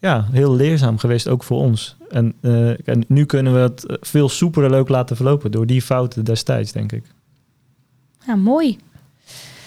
ja, 0.00 0.26
heel 0.32 0.54
leerzaam 0.54 0.98
geweest 0.98 1.28
ook 1.28 1.44
voor 1.44 1.58
ons. 1.58 1.96
En, 2.10 2.34
uh, 2.40 2.88
en 2.88 3.04
nu 3.06 3.24
kunnen 3.24 3.54
we 3.54 3.58
het 3.58 3.98
veel 4.00 4.28
soepeler 4.28 4.78
ook 4.78 4.88
laten 4.88 5.16
verlopen 5.16 5.50
door 5.50 5.66
die 5.66 5.82
fouten 5.82 6.24
destijds, 6.24 6.72
denk 6.72 6.92
ik. 6.92 7.04
Ja, 8.26 8.34
mooi. 8.34 8.78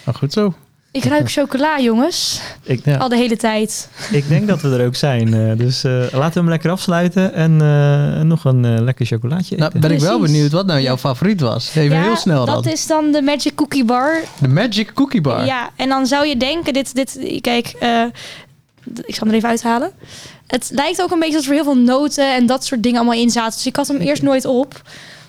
Nou, 0.04 0.18
goed 0.18 0.32
zo. 0.32 0.54
Ik 0.90 1.04
ruik 1.04 1.30
chocola, 1.30 1.80
jongens. 1.80 2.40
Ik, 2.62 2.84
ja. 2.84 2.96
Al 2.96 3.08
de 3.08 3.16
hele 3.16 3.36
tijd. 3.36 3.88
Ik 4.10 4.28
denk 4.28 4.48
dat 4.48 4.60
we 4.60 4.78
er 4.78 4.86
ook 4.86 4.94
zijn. 4.94 5.34
Uh, 5.34 5.56
dus 5.56 5.84
uh, 5.84 5.92
laten 5.92 6.32
we 6.32 6.40
hem 6.40 6.48
lekker 6.48 6.70
afsluiten 6.70 7.32
en 7.32 7.52
uh, 7.62 8.20
nog 8.20 8.44
een 8.44 8.84
lekker 8.84 9.06
chocolaatje 9.06 9.54
eten. 9.54 9.58
Nou, 9.58 9.72
ben 9.72 9.80
Precies. 9.80 10.02
ik 10.02 10.08
wel 10.08 10.20
benieuwd 10.20 10.52
wat 10.52 10.66
nou 10.66 10.80
jouw 10.80 10.96
favoriet 10.96 11.40
was. 11.40 11.74
Even 11.74 11.96
ja, 11.96 12.02
heel 12.02 12.16
snel 12.16 12.44
dan. 12.46 12.54
dat 12.54 12.66
is 12.66 12.86
dan 12.86 13.12
de 13.12 13.22
Magic 13.22 13.54
Cookie 13.54 13.84
Bar. 13.84 14.20
De 14.40 14.48
Magic 14.48 14.92
Cookie 14.92 15.20
Bar? 15.20 15.44
Ja, 15.44 15.70
en 15.76 15.88
dan 15.88 16.06
zou 16.06 16.26
je 16.26 16.36
denken, 16.36 16.72
dit, 16.72 16.94
dit 16.94 17.38
kijk, 17.40 17.74
ik 19.04 19.14
zal 19.14 19.26
hem 19.26 19.28
er 19.28 19.34
even 19.34 19.48
uithalen. 19.48 19.92
Het 20.46 20.70
lijkt 20.72 21.02
ook 21.02 21.10
een 21.10 21.18
beetje 21.18 21.36
alsof 21.36 21.48
er 21.48 21.54
heel 21.54 21.64
veel 21.64 21.82
noten 21.82 22.34
en 22.34 22.46
dat 22.46 22.64
soort 22.64 22.82
dingen 22.82 22.98
allemaal 22.98 23.18
in 23.18 23.30
zaten. 23.30 23.54
Dus 23.54 23.66
ik 23.66 23.76
had 23.76 23.88
hem 23.88 23.96
eerst 23.96 24.22
nooit 24.32 24.44
op. 24.44 24.82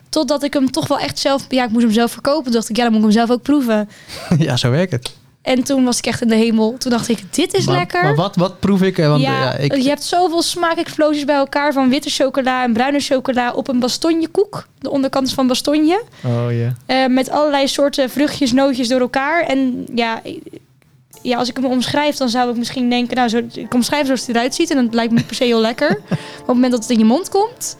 Totdat 0.09 0.43
ik 0.43 0.53
hem 0.53 0.71
toch 0.71 0.87
wel 0.87 0.99
echt 0.99 1.19
zelf... 1.19 1.45
Ja, 1.49 1.63
ik 1.63 1.69
moest 1.69 1.83
hem 1.83 1.93
zelf 1.93 2.11
verkopen. 2.11 2.51
Dacht 2.51 2.69
ik, 2.69 2.75
ja, 2.75 2.83
dan 2.83 2.91
moet 2.91 3.01
ik 3.01 3.07
hem 3.07 3.17
zelf 3.17 3.29
ook 3.29 3.41
proeven. 3.41 3.89
ja, 4.37 4.57
zo 4.57 4.69
werkt 4.69 4.91
het. 4.91 5.13
En 5.45 5.63
toen 5.63 5.83
was 5.83 5.97
ik 5.97 6.05
echt 6.05 6.21
in 6.21 6.27
de 6.27 6.35
hemel. 6.35 6.75
Toen 6.77 6.91
dacht 6.91 7.09
ik, 7.09 7.33
dit 7.33 7.53
is 7.53 7.65
maar, 7.65 7.75
lekker. 7.75 8.03
Maar 8.03 8.15
wat, 8.15 8.35
wat 8.35 8.59
proef 8.59 8.81
ik? 8.81 8.97
Want, 8.97 9.21
ja, 9.21 9.41
ja 9.41 9.53
ik... 9.53 9.75
je 9.75 9.89
hebt 9.89 10.03
zoveel 10.03 10.41
smaakexplosies 10.41 11.25
bij 11.25 11.35
elkaar. 11.35 11.73
Van 11.73 11.89
witte 11.89 12.09
chocola 12.09 12.63
en 12.63 12.73
bruine 12.73 12.99
chocola 12.99 13.53
op 13.53 13.67
een 13.67 13.79
bastonjekoek. 13.79 14.67
De 14.79 14.89
onderkant 14.89 15.27
is 15.27 15.33
van 15.33 15.47
bastonje. 15.47 16.03
Oh 16.23 16.51
ja. 16.51 16.73
Yeah. 16.87 17.09
Uh, 17.09 17.15
met 17.15 17.29
allerlei 17.29 17.67
soorten 17.67 18.09
vruchtjes, 18.09 18.51
nootjes 18.51 18.87
door 18.87 18.99
elkaar. 18.99 19.43
En 19.43 19.85
ja, 19.95 20.21
ja, 21.25 21.37
als 21.37 21.49
ik 21.49 21.55
hem 21.55 21.65
omschrijf, 21.65 22.15
dan 22.15 22.29
zou 22.29 22.49
ik 22.49 22.57
misschien 22.57 22.89
denken... 22.89 23.15
Nou, 23.15 23.29
zo, 23.29 23.41
ik 23.53 23.73
omschrijf 23.73 24.05
zoals 24.05 24.21
het 24.21 24.29
eruit 24.29 24.55
ziet. 24.55 24.69
En 24.69 24.85
dat 24.85 24.93
lijkt 24.93 25.11
me 25.11 25.17
niet 25.17 25.27
per 25.27 25.35
se 25.35 25.43
heel 25.43 25.61
lekker. 25.61 25.89
Maar 25.89 26.19
op 26.41 26.47
het 26.47 26.47
moment 26.47 26.71
dat 26.71 26.81
het 26.81 26.89
in 26.89 26.97
je 26.97 27.05
mond 27.05 27.29
komt... 27.29 27.77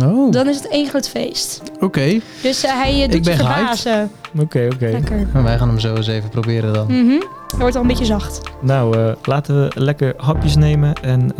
Oh. 0.00 0.32
Dan 0.32 0.48
is 0.48 0.56
het 0.56 0.68
één 0.68 0.88
groot 0.88 1.08
feest. 1.08 1.62
Oké. 1.74 1.84
Okay. 1.84 2.22
Dus 2.42 2.64
uh, 2.64 2.70
hij 2.72 2.94
uh, 2.94 3.04
doet 3.04 3.14
ik 3.14 3.22
ben 3.22 3.32
je 3.32 3.38
verbazen. 3.38 4.10
Oké, 4.38 4.42
okay, 4.42 4.66
oké. 4.66 5.26
Okay. 5.30 5.42
Wij 5.42 5.58
gaan 5.58 5.68
hem 5.68 5.78
zo 5.78 5.94
eens 5.94 6.06
even 6.06 6.30
proberen 6.30 6.72
dan. 6.72 6.86
Mm 6.88 7.08
-hmm. 7.08 7.24
Hij 7.46 7.58
wordt 7.58 7.74
al 7.74 7.82
een 7.82 7.88
beetje 7.88 8.04
zacht. 8.04 8.40
Nou, 8.62 8.98
uh, 8.98 9.12
laten 9.22 9.62
we 9.62 9.80
lekker 9.80 10.14
hapjes 10.16 10.56
nemen. 10.56 10.94
En 11.02 11.34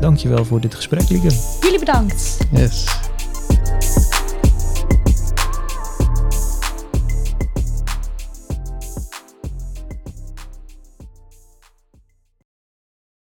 dankjewel 0.00 0.44
voor 0.44 0.60
dit 0.60 0.74
gesprek, 0.74 1.08
Lieke. 1.08 1.28
Jullie 1.60 1.78
bedankt. 1.78 2.38
Yes. 2.50 2.84